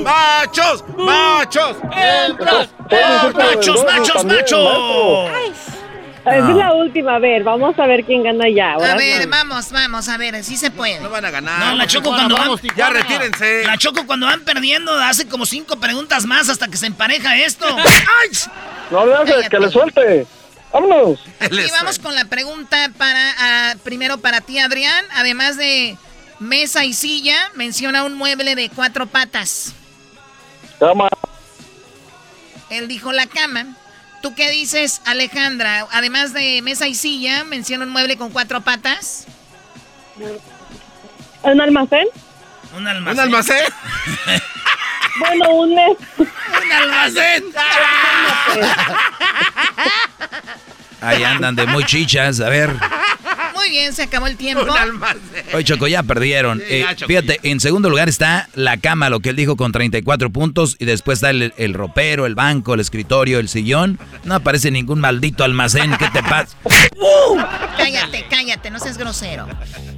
¡Machos! 0.03 0.83
¡Machos! 0.97 1.77
¡Machos! 1.83 2.69
¡Machos, 3.35 3.85
machos, 3.85 4.25
machos! 4.25 5.72
Es 6.25 6.55
la 6.55 6.73
última, 6.73 7.15
a 7.15 7.19
ver, 7.19 7.43
vamos 7.43 7.77
a 7.77 7.85
ver 7.85 8.05
quién 8.05 8.23
gana 8.23 8.47
ya. 8.47 8.73
A 8.73 8.95
ver, 8.95 9.27
vamos, 9.27 9.71
vamos, 9.71 10.07
a 10.07 10.17
ver, 10.17 10.41
sí 10.43 10.55
se 10.55 10.71
puede. 10.71 11.01
No 11.01 11.09
van 11.09 11.25
a 11.25 11.31
ganar. 11.31 11.59
No, 11.59 11.75
la 11.75 11.85
Choco 11.85 12.11
cuando 12.11 12.37
van... 12.37 12.55
Ya 12.77 12.89
retírense. 12.89 13.63
La 13.65 13.77
Choco 13.77 14.05
cuando 14.07 14.25
van 14.25 14.41
perdiendo 14.41 14.93
hace 14.93 15.27
como 15.27 15.45
cinco 15.45 15.77
preguntas 15.77 16.25
más 16.25 16.47
hasta 16.47 16.69
que 16.69 16.77
se 16.77 16.87
empareja 16.87 17.37
esto. 17.37 17.65
No 18.91 19.07
le 19.07 19.15
hace 19.15 19.49
que 19.49 19.59
le 19.59 19.71
suelte. 19.71 20.27
Vámonos. 20.71 21.19
Y 21.49 21.71
vamos 21.71 21.97
con 21.97 22.13
la 22.13 22.25
pregunta 22.25 22.91
para, 22.95 23.33
ah, 23.39 23.75
primero 23.83 24.19
para 24.19 24.41
ti, 24.41 24.59
Adrián. 24.59 25.05
Además 25.15 25.57
de 25.57 25.97
mesa 26.39 26.85
y 26.85 26.93
silla, 26.93 27.35
menciona 27.55 28.03
un 28.03 28.13
mueble 28.13 28.55
de 28.55 28.69
cuatro 28.69 29.07
patas. 29.07 29.73
Cama. 30.79 31.09
Él 32.69 32.87
dijo 32.87 33.11
la 33.11 33.25
cama. 33.25 33.77
¿Tú 34.23 34.33
qué 34.35 34.49
dices, 34.49 35.01
Alejandra? 35.03 35.85
Además 35.91 36.31
de 36.31 36.61
mesa 36.61 36.87
y 36.87 36.95
silla, 36.95 37.43
menciona 37.43 37.83
un 37.83 37.91
mueble 37.91 38.15
con 38.15 38.29
cuatro 38.29 38.61
patas. 38.61 39.25
¿Un 41.41 41.59
almacén? 41.59 42.07
Un 42.73 42.87
almacén. 42.87 43.13
¿Un 43.13 43.19
almacén? 43.19 43.65
Bueno, 45.19 45.51
un 45.51 45.75
mes. 45.75 45.95
¡Un 46.17 46.71
almacén! 46.71 47.43
Ahí 51.03 51.23
andan 51.23 51.55
de 51.55 51.65
muy 51.67 51.83
chichas. 51.85 52.39
A 52.39 52.49
ver. 52.49 52.71
Muy 53.55 53.69
bien, 53.69 53.93
se 53.93 54.03
acabó 54.03 54.27
el 54.27 54.35
tiempo. 54.35 54.65
Hoy 55.53 55.63
Choco, 55.63 55.87
ya 55.87 56.03
perdieron. 56.03 56.59
Sí, 56.59 56.65
Eh, 56.67 56.79
ya, 56.81 56.95
Choco. 56.95 57.07
fíjate, 57.07 57.39
en 57.43 57.59
segundo 57.61 57.89
lugar 57.89 58.09
está 58.09 58.49
la 58.55 58.77
cama, 58.77 59.09
lo 59.09 59.19
que 59.21 59.29
él 59.29 59.35
dijo 59.37 59.55
con 59.55 59.71
34 59.71 60.31
puntos. 60.31 60.75
Y 60.79 60.85
después 60.85 61.17
está 61.19 61.29
el, 61.29 61.53
el 61.57 61.73
ropero, 61.73 62.25
el 62.25 62.35
banco, 62.35 62.73
el 62.73 62.79
escritorio, 62.81 63.39
el 63.39 63.47
sillón. 63.47 63.99
No 64.25 64.35
aparece 64.35 64.69
ningún 64.71 64.99
maldito 64.99 65.43
almacén. 65.43 65.95
¿Qué 65.97 66.09
te 66.09 66.21
pasa? 66.23 66.57
Cállate, 67.77 68.25
cállate, 68.29 68.69
no 68.71 68.79
seas 68.79 68.97
grosero. 68.97 69.47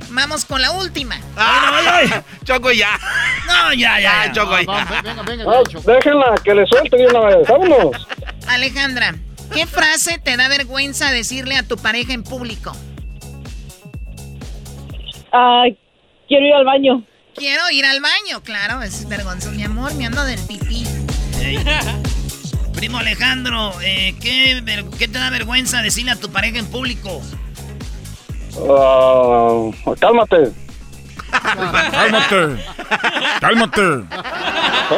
Vamos 0.10 0.46
con 0.46 0.62
la 0.62 0.72
última. 0.72 1.16
¡Ay, 1.36 1.86
ay! 2.12 2.14
Choco 2.44 2.72
ya. 2.72 2.98
No, 3.48 3.74
ya, 3.74 4.00
ya. 4.00 4.26
Ya, 4.28 4.32
Choco 4.32 4.58
ya. 4.60 4.66
Ah, 4.68 5.62
déjenla 5.86 6.36
que 6.44 6.54
le 6.54 6.66
suelte 6.68 6.98
de 6.98 7.06
una 7.08 7.20
vez. 7.22 7.48
Vámonos. 7.48 8.08
Alejandra, 8.48 9.16
¿qué 9.54 9.66
frase 9.66 10.20
te 10.20 10.38
da 10.38 10.48
vergüenza 10.48 11.12
decirle 11.12 11.58
a 11.58 11.64
tu 11.64 11.78
pareja 11.78 12.14
en 12.14 12.24
público? 12.24 12.72
Ah, 15.32 15.64
quiero 16.28 16.46
ir 16.46 16.54
al 16.54 16.66
baño. 16.66 17.04
Quiero 17.36 17.70
ir 17.72 17.86
al 17.86 18.00
baño, 18.00 18.42
claro, 18.44 18.82
es 18.82 19.08
vergonzoso, 19.10 19.52
mi 19.52 19.64
amor, 19.64 19.94
me 19.96 20.06
ando 20.06 20.24
del 20.24 20.40
pipí. 20.48 20.86
Primo 22.76 22.98
Alejandro, 23.00 23.74
eh, 23.82 24.16
¿qué, 24.22 24.64
te 24.98 25.08
da 25.08 25.30
vergüenza 25.30 25.82
decirle 25.82 26.12
a 26.12 26.16
tu 26.16 26.32
pareja 26.32 26.60
en 26.60 26.68
público? 26.68 27.22
Ah, 28.70 29.70
cálmate. 30.00 30.52
Cálmate. 31.32 32.64
Cálmate. 33.42 34.06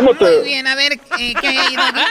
Muy 0.02 0.44
bien, 0.44 0.68
a 0.68 0.76
ver, 0.76 0.94
eh, 1.20 1.34
¿qué 1.42 1.48
hay, 1.48 1.76
Doggy? 1.76 2.02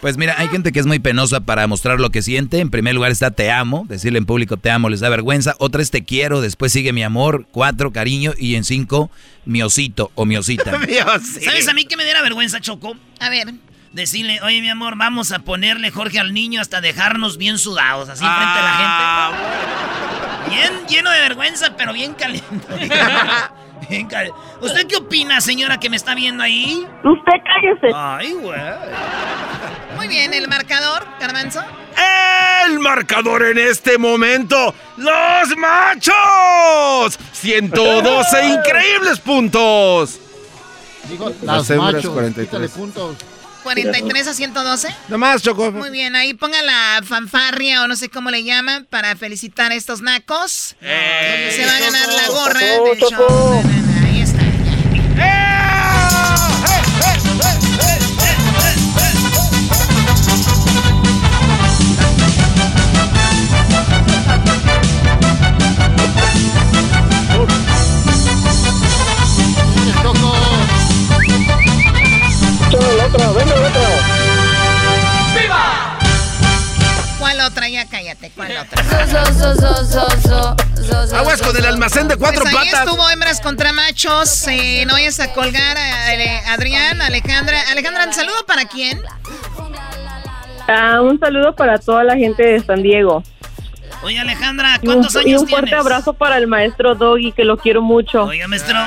Pues 0.00 0.16
mira, 0.16 0.34
hay 0.38 0.48
gente 0.48 0.72
que 0.72 0.80
es 0.80 0.86
muy 0.86 0.98
penosa 0.98 1.40
para 1.40 1.66
mostrar 1.66 2.00
lo 2.00 2.10
que 2.10 2.22
siente. 2.22 2.60
En 2.60 2.70
primer 2.70 2.94
lugar 2.94 3.10
está 3.10 3.30
te 3.30 3.50
amo, 3.50 3.84
decirle 3.86 4.18
en 4.18 4.24
público 4.24 4.56
te 4.56 4.70
amo 4.70 4.88
les 4.88 5.00
da 5.00 5.10
vergüenza. 5.10 5.54
Otra 5.58 5.82
es 5.82 5.90
te 5.90 6.04
quiero, 6.04 6.40
después 6.40 6.72
sigue 6.72 6.92
mi 6.94 7.02
amor, 7.02 7.46
cuatro 7.50 7.92
cariño 7.92 8.32
y 8.38 8.54
en 8.54 8.64
cinco 8.64 9.10
mi 9.44 9.62
osito 9.62 10.10
o 10.14 10.24
mi 10.24 10.36
osita. 10.36 10.72
¿Sabes 11.44 11.68
a 11.68 11.74
mí 11.74 11.84
que 11.84 11.96
me 11.98 12.04
diera 12.04 12.22
vergüenza, 12.22 12.60
Choco? 12.60 12.96
A 13.18 13.28
ver. 13.28 13.52
Decirle, 13.92 14.40
oye 14.42 14.60
mi 14.60 14.70
amor, 14.70 14.96
vamos 14.96 15.32
a 15.32 15.40
ponerle 15.40 15.90
Jorge 15.90 16.20
al 16.20 16.32
niño 16.32 16.60
hasta 16.60 16.80
dejarnos 16.80 17.36
bien 17.38 17.58
sudados, 17.58 18.08
así 18.08 18.24
frente 18.24 18.58
a 18.58 18.62
la 18.62 19.34
gente. 20.46 20.54
Bien 20.54 20.72
lleno 20.88 21.10
de 21.10 21.20
vergüenza, 21.20 21.76
pero 21.76 21.92
bien 21.92 22.14
caliente. 22.14 22.66
¿Usted 24.60 24.86
qué 24.86 24.96
opina, 24.96 25.40
señora, 25.40 25.78
que 25.78 25.90
me 25.90 25.96
está 25.96 26.14
viendo 26.14 26.42
ahí? 26.42 26.86
Usted 27.04 27.32
cállese. 27.44 27.94
Ay, 27.94 28.32
güey. 28.32 28.60
Muy 29.96 30.08
bien, 30.08 30.32
el 30.34 30.48
marcador, 30.48 31.06
Garbanzo. 31.18 31.60
El 32.66 32.78
marcador 32.78 33.42
en 33.42 33.58
este 33.58 33.98
momento, 33.98 34.74
los 34.96 35.56
machos. 35.56 37.18
112 37.32 38.46
increíbles 38.48 39.18
puntos. 39.20 40.20
Digo, 41.08 41.30
Las 41.42 41.42
las 41.42 41.70
hembras, 41.70 41.94
machos, 41.94 42.12
43. 42.12 42.46
quítale 42.48 42.68
puntos. 42.68 43.16
43 43.60 44.26
a 44.26 44.34
112. 44.34 44.94
Nomás, 45.08 45.42
Choco. 45.42 45.72
Muy 45.72 45.90
bien, 45.90 46.16
ahí 46.16 46.34
ponga 46.34 46.60
la 46.62 47.00
fanfarria 47.04 47.82
o 47.82 47.88
no 47.88 47.96
sé 47.96 48.08
cómo 48.08 48.30
le 48.30 48.44
llaman 48.44 48.86
para 48.88 49.16
felicitar 49.16 49.72
a 49.72 49.74
estos 49.74 50.00
nacos. 50.00 50.76
Eh. 50.80 51.52
Se 51.56 51.66
va 51.66 51.76
a 51.76 51.80
ganar 51.80 52.08
la 52.08 52.28
gorra 52.28 52.60
Choco, 52.60 52.84
del 52.84 52.98
show. 52.98 53.79
Cállate. 78.14 78.30
¿Cuál 78.34 78.52
otra? 78.56 78.82
Aguas 81.18 81.42
con 81.42 81.56
el 81.56 81.64
almacén 81.66 82.08
de 82.08 82.16
cuatro 82.16 82.42
Pues 82.42 82.54
ahí 82.54 82.68
patas. 82.70 82.86
estuvo 82.86 83.10
hembras 83.10 83.40
contra 83.40 83.72
machos. 83.72 84.46
Eh, 84.48 84.84
no 84.86 84.94
vayas 84.94 85.20
a 85.20 85.32
colgar 85.32 85.76
a, 85.76 86.52
Adrián, 86.54 87.00
Alejandra. 87.02 87.60
Alejandra, 87.70 88.06
¿un 88.06 88.12
saludo 88.12 88.44
para 88.46 88.64
quién? 88.66 89.00
Ah, 90.68 91.00
un 91.02 91.18
saludo 91.18 91.54
para 91.54 91.78
toda 91.78 92.04
la 92.04 92.16
gente 92.16 92.42
de 92.42 92.60
San 92.60 92.82
Diego. 92.82 93.22
Oye, 94.02 94.18
Alejandra, 94.18 94.78
Y 94.80 94.88
un, 94.88 94.94
¿cuántos 94.94 95.14
y 95.16 95.28
años 95.28 95.42
un 95.42 95.48
fuerte 95.48 95.66
tienes? 95.70 95.84
abrazo 95.84 96.14
para 96.14 96.38
el 96.38 96.46
maestro 96.46 96.94
Doggy, 96.94 97.32
que 97.32 97.44
lo 97.44 97.58
quiero 97.58 97.82
mucho. 97.82 98.24
Oiga, 98.24 98.48
maestro. 98.48 98.78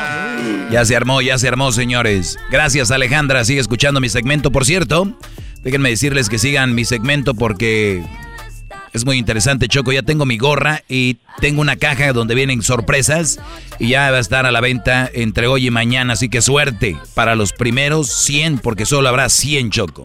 Ya 0.71 0.83
se 0.85 0.95
armó, 0.95 1.21
ya 1.21 1.37
se 1.37 1.47
armó, 1.47 1.71
señores. 1.71 2.39
Gracias, 2.49 2.89
Alejandra. 2.89 3.45
Sigue 3.45 3.61
escuchando 3.61 3.99
mi 3.99 4.09
segmento. 4.09 4.49
Por 4.49 4.65
cierto, 4.65 5.15
déjenme 5.61 5.89
decirles 5.89 6.29
que 6.29 6.39
sigan 6.39 6.73
mi 6.73 6.83
segmento 6.83 7.35
porque 7.35 8.03
es 8.93 9.05
muy 9.05 9.17
interesante, 9.17 9.67
Choco. 9.67 9.91
Ya 9.91 10.01
tengo 10.03 10.25
mi 10.25 10.37
gorra 10.37 10.83
y 10.87 11.17
tengo 11.39 11.61
una 11.61 11.75
caja 11.75 12.13
donde 12.13 12.35
vienen 12.35 12.61
sorpresas 12.61 13.39
y 13.79 13.89
ya 13.89 14.11
va 14.11 14.17
a 14.17 14.19
estar 14.19 14.45
a 14.45 14.51
la 14.51 14.61
venta 14.61 15.09
entre 15.13 15.47
hoy 15.47 15.67
y 15.67 15.71
mañana. 15.71 16.13
Así 16.13 16.29
que 16.29 16.41
suerte 16.41 16.97
para 17.15 17.35
los 17.35 17.53
primeros 17.53 18.07
100 18.11 18.59
porque 18.59 18.85
solo 18.85 19.09
habrá 19.09 19.29
100, 19.29 19.71
Choco. 19.71 20.03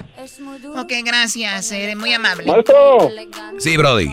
Ok, 0.77 0.93
gracias. 1.05 1.73
eh, 1.73 1.94
muy 1.97 2.12
amable. 2.12 2.47
Maestro, 2.47 3.10
Sí, 3.59 3.77
Brody. 3.77 4.09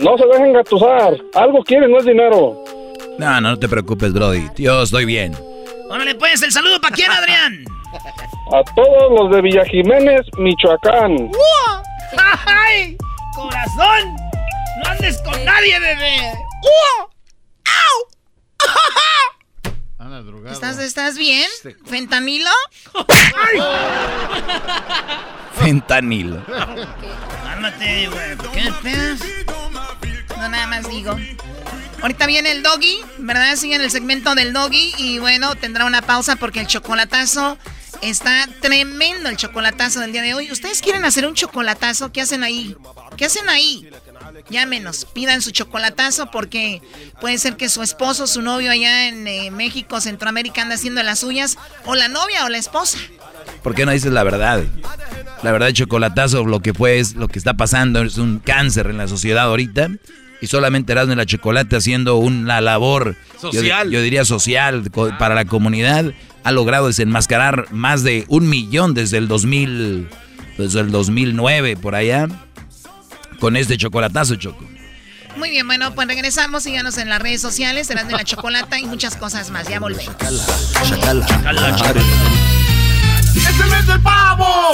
no 0.00 0.16
se 0.18 0.26
dejen 0.26 0.52
gatusar. 0.52 1.16
Algo 1.34 1.62
quieren, 1.64 1.90
no 1.90 1.98
es 1.98 2.04
dinero. 2.04 2.64
No, 3.18 3.40
no, 3.40 3.50
no 3.50 3.58
te 3.58 3.68
preocupes, 3.68 4.12
Brody. 4.12 4.44
Yo 4.56 4.82
estoy 4.82 5.04
bien. 5.04 5.34
Órale, 5.90 6.14
pues, 6.14 6.42
el 6.42 6.52
saludo 6.52 6.80
para 6.80 6.94
quién, 6.94 7.10
Adrián. 7.10 7.64
A 8.52 8.62
todos 8.74 9.12
los 9.18 9.30
de 9.34 9.42
Villa 9.42 9.64
Jiménez, 9.64 10.20
Michoacán. 10.38 11.30
¡Ay! 12.46 12.96
¡Corazón! 13.38 14.16
¡No 14.82 14.90
andes 14.90 15.22
con 15.22 15.44
nadie, 15.44 15.78
bebé! 15.78 16.34
¡Uh! 16.64 17.06
Anda 19.98 20.22
drogado. 20.22 20.52
¿Estás, 20.52 20.78
¿Estás 20.78 21.16
bien? 21.16 21.48
¿Fentanilo? 21.86 22.50
Fentanilo. 25.54 26.44
Cálmate, 27.44 28.08
güey. 28.08 28.36
¿por 28.36 28.50
¿Qué 28.50 28.72
pedas? 28.82 29.20
No, 30.36 30.48
nada 30.48 30.66
más 30.66 30.88
digo. 30.88 31.16
Ahorita 32.02 32.26
viene 32.26 32.50
el 32.50 32.64
doggy, 32.64 32.98
¿verdad? 33.18 33.54
Siguen 33.54 33.80
el 33.82 33.90
segmento 33.92 34.34
del 34.34 34.52
doggy 34.52 34.94
y 34.98 35.20
bueno, 35.20 35.54
tendrá 35.54 35.84
una 35.84 36.02
pausa 36.02 36.34
porque 36.34 36.58
el 36.58 36.66
chocolatazo 36.66 37.56
está 38.02 38.48
tremendo, 38.60 39.28
el 39.28 39.36
chocolatazo 39.36 40.00
del 40.00 40.12
día 40.12 40.22
de 40.22 40.34
hoy. 40.34 40.50
¿Ustedes 40.50 40.80
quieren 40.80 41.04
hacer 41.04 41.26
un 41.26 41.34
chocolatazo? 41.34 42.12
¿Qué 42.12 42.20
hacen 42.20 42.42
ahí? 42.42 42.76
¿Qué 43.16 43.24
hacen 43.24 43.48
ahí? 43.48 43.88
Llámenos, 44.50 45.06
pidan 45.06 45.42
su 45.42 45.50
chocolatazo 45.50 46.30
porque 46.30 46.82
puede 47.20 47.38
ser 47.38 47.56
que 47.56 47.68
su 47.68 47.82
esposo, 47.82 48.26
su 48.26 48.42
novio 48.42 48.70
allá 48.70 49.08
en 49.08 49.26
eh, 49.26 49.50
México, 49.50 50.00
Centroamérica 50.00 50.62
anda 50.62 50.76
haciendo 50.76 51.02
las 51.02 51.20
suyas, 51.20 51.58
o 51.84 51.94
la 51.94 52.08
novia 52.08 52.44
o 52.44 52.48
la 52.48 52.58
esposa. 52.58 52.98
¿Por 53.62 53.74
qué 53.74 53.84
no 53.84 53.92
dices 53.92 54.12
la 54.12 54.22
verdad? 54.22 54.62
La 55.42 55.52
verdad, 55.52 55.70
chocolatazo, 55.72 56.44
lo 56.44 56.60
que 56.60 56.74
fue 56.74 56.98
es 56.98 57.14
lo 57.14 57.28
que 57.28 57.38
está 57.38 57.54
pasando, 57.54 58.02
es 58.02 58.18
un 58.18 58.38
cáncer 58.38 58.86
en 58.88 58.98
la 58.98 59.08
sociedad 59.08 59.44
ahorita. 59.44 59.90
Y 60.40 60.46
solamente 60.46 60.92
Erasmo 60.92 61.14
y 61.14 61.16
la 61.16 61.26
Chocolate 61.26 61.74
haciendo 61.76 62.16
una 62.16 62.60
labor 62.60 63.16
Social. 63.40 63.90
Yo, 63.90 64.02
diría 64.02 64.24
social 64.24 64.90
para 65.18 65.34
la 65.34 65.44
comunidad. 65.44 66.12
Ha 66.48 66.50
logrado 66.50 66.86
desenmascarar 66.86 67.66
más 67.72 68.02
de 68.02 68.24
un 68.26 68.48
millón 68.48 68.94
desde 68.94 69.18
el 69.18 69.28
2000, 69.28 70.08
desde 70.56 70.80
el 70.80 70.90
2009 70.90 71.76
por 71.76 71.94
allá. 71.94 72.26
Con 73.38 73.54
este 73.54 73.76
chocolatazo, 73.76 74.34
Choco. 74.36 74.64
Muy 75.36 75.50
bien, 75.50 75.66
bueno, 75.66 75.94
pues 75.94 76.08
regresamos, 76.08 76.62
síganos 76.62 76.96
en 76.96 77.10
las 77.10 77.20
redes 77.20 77.42
sociales, 77.42 77.86
serán 77.86 78.08
de 78.08 78.14
la 78.14 78.24
chocolata 78.24 78.80
y 78.80 78.86
muchas 78.86 79.14
cosas 79.16 79.50
más. 79.50 79.68
Ya 79.68 79.78
volvemos. 79.78 80.16
¡Es 83.36 83.60
el 83.60 83.70
mes 83.70 83.86
del 83.86 84.00
pavo! 84.00 84.72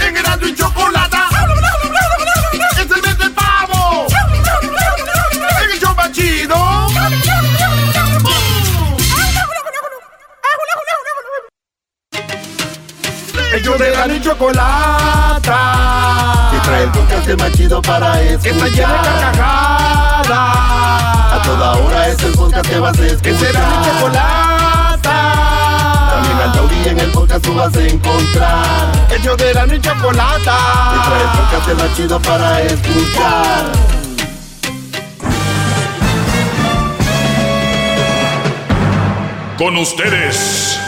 En 0.00 0.16
Erasmo 0.16 0.46
y 0.46 0.54
Chocolata. 0.54 1.23
Ellos 13.54 13.78
de 13.78 13.88
Erasmo 13.88 14.14
y 14.14 14.20
Chocolata. 14.20 15.60
Que 16.50 16.58
trae 16.58 16.82
el 16.82 16.90
podcast 16.90 17.28
más 17.38 17.52
chido 17.52 17.80
para 17.80 18.20
escuchar. 18.20 18.42
Que 18.42 18.50
está 18.50 18.66
lleno 18.66 18.92
de 18.94 18.98
carcajadas. 18.98 20.28
A 20.28 21.40
toda 21.44 21.72
hora 21.74 22.08
es 22.08 22.20
el 22.24 22.32
podcast 22.32 22.68
que 22.68 22.78
vas 22.80 22.98
a 22.98 23.06
escuchar. 23.06 23.22
Que 23.22 23.38
será 23.38 23.60
mi 23.60 23.76
chocolata. 23.86 25.16
También 26.10 26.38
al 26.40 26.52
Tauri 26.52 26.88
en 26.88 26.98
el 26.98 27.12
podcast 27.12 27.44
tú 27.44 27.54
vas 27.54 27.76
a 27.76 27.82
encontrar. 27.82 28.92
El 29.10 29.22
show 29.22 29.36
de 29.36 29.50
Erasmo 29.50 29.74
y 29.74 29.80
Chocolata. 29.80 30.58
Que 30.90 30.98
trae 31.08 31.22
el 31.22 31.28
podcast 31.38 31.80
más 31.80 31.96
chido 31.96 32.20
para 32.22 32.60
escuchar. 32.60 33.64
Con 39.56 39.76
ustedes. 39.76 40.80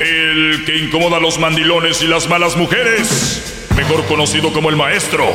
El 0.00 0.64
que 0.64 0.76
incomoda 0.78 1.18
a 1.18 1.20
los 1.20 1.38
mandilones 1.38 2.02
y 2.02 2.06
las 2.06 2.28
malas 2.28 2.56
mujeres. 2.56 3.66
Mejor 3.76 4.04
conocido 4.06 4.52
como 4.52 4.68
el 4.70 4.76
maestro. 4.76 5.32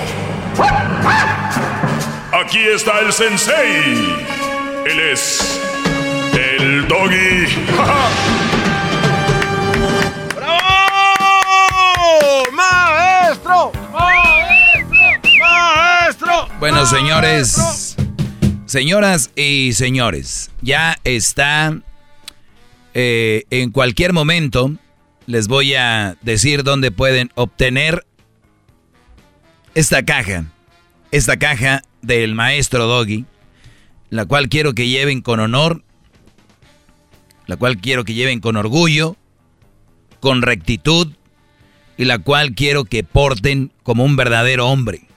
Aquí 2.33 2.59
está 2.59 2.99
el 2.99 3.13
sensei. 3.13 4.27
Él 4.85 4.99
es. 5.11 5.61
El 6.33 6.87
doggy. 6.87 7.45
¡Bravo! 10.35 10.61
¡Maestro! 12.51 13.71
¡Maestro! 13.91 14.97
¡Maestro! 15.39 16.47
Bueno, 16.59 16.85
señores, 16.85 17.95
señoras 18.65 19.31
y 19.35 19.73
señores, 19.73 20.51
ya 20.61 20.97
está 21.03 21.73
eh, 22.99 23.43
en 23.51 23.69
cualquier 23.69 24.11
momento. 24.11 24.71
Les 25.27 25.47
voy 25.47 25.75
a 25.75 26.17
decir 26.23 26.63
dónde 26.63 26.89
pueden 26.89 27.29
obtener 27.35 28.07
esta 29.75 30.03
caja. 30.03 30.45
Esta 31.11 31.37
caja 31.37 31.83
del 32.01 32.33
maestro 32.33 32.87
Doggy, 32.87 33.25
la 34.09 34.25
cual 34.25 34.49
quiero 34.49 34.73
que 34.73 34.87
lleven 34.87 35.21
con 35.21 35.39
honor, 35.39 35.83
la 37.45 37.55
cual 37.55 37.77
quiero 37.77 38.03
que 38.03 38.15
lleven 38.15 38.39
con 38.39 38.57
orgullo, 38.57 39.15
con 40.19 40.41
rectitud 40.41 41.13
y 41.97 42.05
la 42.05 42.17
cual 42.17 42.55
quiero 42.55 42.83
que 42.85 43.03
porten 43.03 43.71
como 43.83 44.05
un 44.05 44.15
verdadero 44.15 44.67
hombre. 44.67 45.07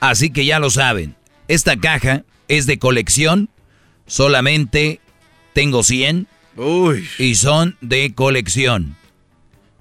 Así 0.00 0.30
que 0.30 0.46
ya 0.46 0.60
lo 0.60 0.70
saben, 0.70 1.14
esta 1.46 1.76
caja 1.76 2.24
es 2.48 2.64
de 2.66 2.78
colección, 2.78 3.50
solamente 4.06 5.00
tengo 5.52 5.82
100 5.82 6.26
y 7.18 7.34
son 7.34 7.76
de 7.80 8.14
colección. 8.14 8.96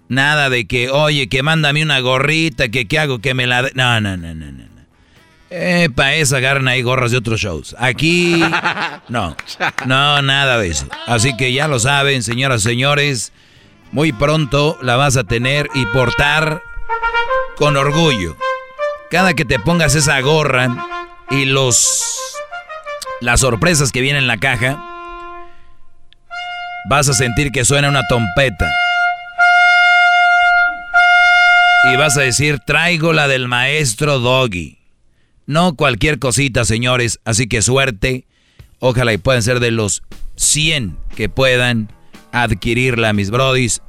Nada 0.07 0.49
de 0.49 0.68
que, 0.68 0.89
oye, 0.89 1.27
que 1.27 1.41
mándame 1.41 1.81
una 1.81 1.99
gorrita, 1.99 2.69
que 2.69 2.88
qué 2.88 2.99
hago, 2.99 3.19
que 3.19 3.34
me 3.34 3.47
la... 3.47 3.64
No, 3.73 3.99
no, 4.02 4.18
no, 4.18 4.34
no, 4.35 4.52
no. 4.52 4.65
Eh, 5.52 5.89
para 5.93 6.15
eso 6.15 6.35
agarran 6.35 6.68
ahí 6.68 6.81
gorras 6.81 7.11
de 7.11 7.18
otros 7.18 7.39
shows. 7.39 7.76
Aquí, 7.80 8.43
no, 9.10 9.35
no, 9.85 10.22
nada 10.22 10.57
de 10.57 10.68
eso. 10.68 10.88
Así 11.07 11.38
que 11.38 11.53
ya 11.53 11.68
lo 11.68 11.80
saben, 11.80 12.23
señoras 12.23 12.61
y 12.61 12.69
señores, 12.69 13.31
muy 13.91 14.11
pronto 14.11 14.77
la 14.81 14.95
vas 14.95 15.18
a 15.18 15.23
tener 15.23 15.69
y 15.73 15.85
portar 15.88 16.61
con 17.56 17.77
orgullo. 17.77 18.35
Cada 19.10 19.34
que 19.34 19.45
te 19.45 19.60
pongas 19.60 19.95
esa 19.95 20.19
gorra 20.22 20.76
y 21.30 21.45
los 21.45 22.03
las 23.22 23.39
sorpresas 23.39 23.91
que 23.91 24.02
vienen 24.02 24.23
en 24.23 24.27
la 24.27 24.38
caja, 24.38 24.95
vas 26.90 27.10
a 27.10 27.14
sentir 27.14 27.52
que 27.52 27.66
suena 27.66 27.90
una 27.90 28.03
trompeta. 28.07 28.72
Y 31.91 31.98
vas 31.98 32.18
a 32.18 32.22
decir, 32.22 32.60
traigo 32.66 33.14
la 33.14 33.28
del 33.28 33.48
maestro 33.48 34.20
Doggy. 34.20 34.80
No 35.45 35.76
cualquier 35.76 36.18
cosita, 36.20 36.66
señores. 36.66 37.20
Así 37.26 37.48
que 37.48 37.62
suerte. 37.62 38.26
Ojalá 38.80 39.14
y 39.14 39.18
puedan 39.18 39.44
ser 39.44 39.60
de 39.60 39.72
los 39.72 40.03
100 40.36 40.98
que 41.16 41.30
puedan 41.30 41.91
adquirirla, 42.32 43.14
mis 43.14 43.30
brodis. 43.30 43.82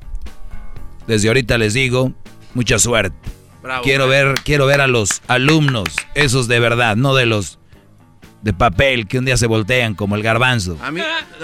Desde 1.06 1.28
ahorita 1.28 1.58
les 1.58 1.74
digo, 1.74 2.12
mucha 2.54 2.78
suerte. 2.78 3.16
quiero 3.82 4.08
ver, 4.08 4.34
quiero 4.44 4.66
ver 4.66 4.80
a 4.80 4.86
los 4.86 5.22
alumnos, 5.26 5.88
esos 6.14 6.48
de 6.48 6.60
verdad, 6.60 6.96
no 6.96 7.14
de 7.14 7.26
los 7.26 7.58
de 8.46 8.52
papel 8.52 9.08
que 9.08 9.18
un 9.18 9.24
día 9.24 9.36
se 9.36 9.48
voltean 9.48 9.96
como 9.96 10.14
el 10.14 10.22
garbanzo. 10.22 10.78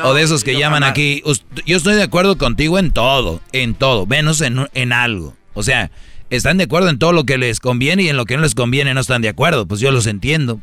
o 0.04 0.14
de 0.14 0.22
esos 0.22 0.44
que 0.44 0.56
llaman 0.56 0.84
aquí. 0.84 1.20
Yo 1.66 1.76
estoy 1.76 1.96
de 1.96 2.04
acuerdo 2.04 2.38
contigo 2.38 2.78
en 2.78 2.92
todo, 2.92 3.40
en 3.50 3.74
todo, 3.74 4.06
menos 4.06 4.40
en, 4.40 4.68
en 4.72 4.92
algo. 4.92 5.34
O 5.52 5.64
sea, 5.64 5.90
están 6.30 6.58
de 6.58 6.64
acuerdo 6.64 6.90
en 6.90 7.00
todo 7.00 7.12
lo 7.12 7.24
que 7.24 7.38
les 7.38 7.58
conviene 7.58 8.04
y 8.04 8.08
en 8.08 8.16
lo 8.16 8.24
que 8.24 8.36
no 8.36 8.42
les 8.44 8.54
conviene 8.54 8.94
no 8.94 9.00
están 9.00 9.20
de 9.20 9.28
acuerdo. 9.28 9.66
Pues 9.66 9.80
yo 9.80 9.90
los 9.90 10.06
entiendo. 10.06 10.60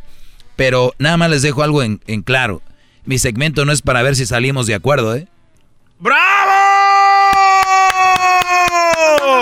Pero 0.56 0.95
nada 0.98 1.18
más 1.18 1.30
les 1.30 1.41
dejo 1.41 1.61
algo 1.61 1.84
en, 1.84 1.99
en 2.07 2.22
claro. 2.22 2.61
Mi 3.03 3.18
segmento 3.18 3.66
no 3.66 3.74
es 3.74 3.82
para 3.82 4.02
ver 4.02 4.16
si 4.16 4.26
salimos 4.26 4.66
de 4.66 4.76
acuerdo, 4.76 5.18
¿eh? 5.18 5.28
¡Bravo! 5.99 6.52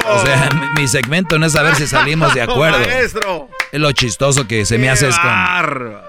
O 0.09 0.25
sea, 0.25 0.49
mi, 0.75 0.87
segmento 0.87 1.37
no 1.37 1.45
es 1.45 1.55
a 1.55 1.61
ver 1.61 1.75
si 1.75 1.85
salimos 1.85 2.33
de 2.33 2.41
acuerdo. 2.43 2.79
Maestro. 2.79 3.49
Es 3.71 3.79
lo 3.79 3.91
chistoso 3.91 4.47
que 4.47 4.65
se 4.65 4.79
me 4.79 4.89
hace 4.89 5.09
es 5.09 5.19
con... 5.19 6.06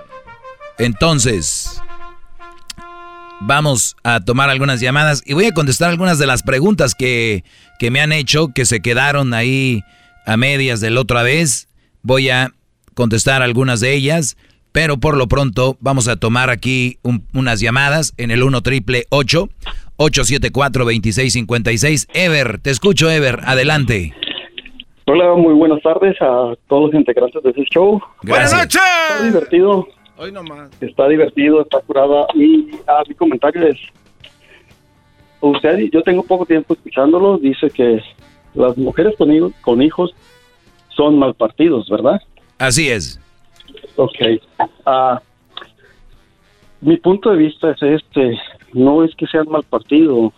Entonces, 0.79 1.83
vamos 3.41 3.97
a 4.05 4.21
tomar 4.21 4.51
algunas 4.51 4.81
llamadas 4.81 5.23
y 5.27 5.35
voy 5.35 5.47
a 5.47 5.53
contestar 5.53 5.91
algunas 5.91 6.19
de 6.19 6.27
las 6.27 6.43
preguntas 6.43 6.95
que, 6.95 7.45
que 7.79 7.91
me 7.91 8.01
han 8.01 8.13
hecho, 8.13 8.49
que 8.55 8.65
se 8.65 8.81
quedaron 8.81 9.35
ahí 9.35 9.83
a 10.27 10.37
medias 10.37 10.81
de 10.81 10.91
la 10.91 11.01
otra 11.01 11.23
vez. 11.23 11.69
Voy 12.03 12.31
a 12.31 12.53
contestar 12.95 13.43
algunas 13.43 13.81
de 13.81 13.95
ellas, 13.95 14.37
pero 14.73 14.99
por 14.99 15.17
lo 15.17 15.27
pronto 15.27 15.77
vamos 15.81 16.09
a 16.09 16.17
tomar 16.17 16.51
aquí 16.51 16.99
unas 17.33 17.61
llamadas 17.61 18.13
en 18.17 18.31
el 18.31 18.43
1 18.43 18.61
triple 18.63 19.05
874 19.11 20.85
2656. 20.85 22.09
Ever, 22.13 22.59
te 22.61 22.71
escucho, 22.71 23.11
Ever, 23.11 23.41
adelante. 23.45 24.15
Hola, 25.07 25.35
muy 25.37 25.55
buenas 25.55 25.81
tardes 25.83 26.21
a 26.21 26.55
todos 26.69 26.93
los 26.93 26.95
integrantes 26.95 27.43
de 27.43 27.49
este 27.51 27.65
show. 27.73 27.99
Buenas 28.23 28.53
noches. 28.53 28.83
Está 29.11 29.25
divertido. 29.25 29.89
Hoy 30.19 30.33
nomás. 30.33 30.71
Está 30.81 31.09
divertido, 31.09 31.63
está 31.63 31.81
curada. 31.81 32.27
Y 32.35 32.71
a 32.87 33.03
mi 33.09 33.15
comentario 33.15 33.69
es, 33.69 33.79
usted, 35.41 35.79
yo 35.93 36.03
tengo 36.03 36.25
poco 36.25 36.45
tiempo 36.45 36.75
escuchándolo, 36.75 37.39
dice 37.39 37.71
que 37.71 38.03
las 38.55 38.77
mujeres 38.77 39.15
con, 39.17 39.33
hijos, 39.33 39.53
con 39.61 39.81
hijos 39.81 40.15
son 40.89 41.19
mal 41.19 41.35
partidos, 41.35 41.89
¿verdad? 41.89 42.21
Así 42.59 42.89
es. 42.89 43.21
Ok. 43.95 44.17
Ah, 44.85 45.21
mi 46.81 46.97
punto 46.97 47.31
de 47.31 47.37
vista 47.37 47.71
es 47.71 47.83
este, 47.83 48.39
no 48.73 49.05
es 49.05 49.15
que 49.15 49.27
sean 49.27 49.49
mal 49.49 49.63
partido, 49.63 50.33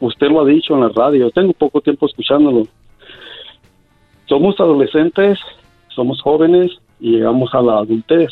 usted 0.00 0.28
lo 0.28 0.42
ha 0.42 0.44
dicho 0.44 0.74
en 0.74 0.80
la 0.80 0.88
radio, 0.90 1.30
tengo 1.30 1.52
poco 1.54 1.80
tiempo 1.80 2.06
escuchándolo. 2.06 2.66
Somos 4.26 4.58
adolescentes, 4.60 5.38
somos 5.88 6.20
jóvenes 6.20 6.72
y 7.00 7.12
llegamos 7.12 7.54
a 7.54 7.62
la 7.62 7.78
adultez. 7.78 8.30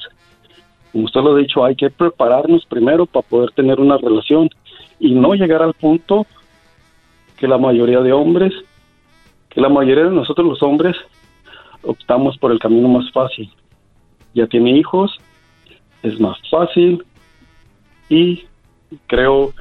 Como 0.93 1.05
usted 1.05 1.21
lo 1.21 1.35
ha 1.35 1.39
dicho, 1.39 1.65
hay 1.65 1.75
que 1.75 1.91
prepararnos 1.91 2.67
primero 2.67 3.07
para 3.07 3.27
poder 3.27 3.51
tener 3.53 3.81
una 3.81 3.97
relación 3.97 4.51
y 5.01 5.13
no 5.13 5.35
llegar 5.35 5.63
al 5.63 5.75
punto 5.75 6.27
que 7.37 7.49
la 7.49 7.59
mayoría 7.59 8.01
de 8.01 8.13
hombres 8.13 8.53
que 9.53 9.61
la 9.61 9.69
mayoría 9.69 10.05
de 10.05 10.11
nosotros 10.11 10.47
los 10.47 10.63
hombres 10.63 10.97
optamos 11.83 12.39
por 12.39 12.53
el 12.53 12.59
camino 12.59 12.89
más 12.89 13.11
fácil. 13.13 13.51
Ya 14.35 14.47
tiene 14.47 14.71
hijos, 14.79 15.19
es 16.03 16.19
más 16.19 16.39
fácil 16.51 17.05
y 18.09 18.45
creo... 19.07 19.53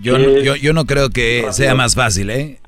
Yo, 0.00 0.18
yo, 0.18 0.56
yo 0.56 0.72
no 0.72 0.86
creo 0.86 1.10
que 1.10 1.46
sea 1.50 1.74
más 1.74 1.94
fácil, 1.94 2.30
¿eh? 2.30 2.58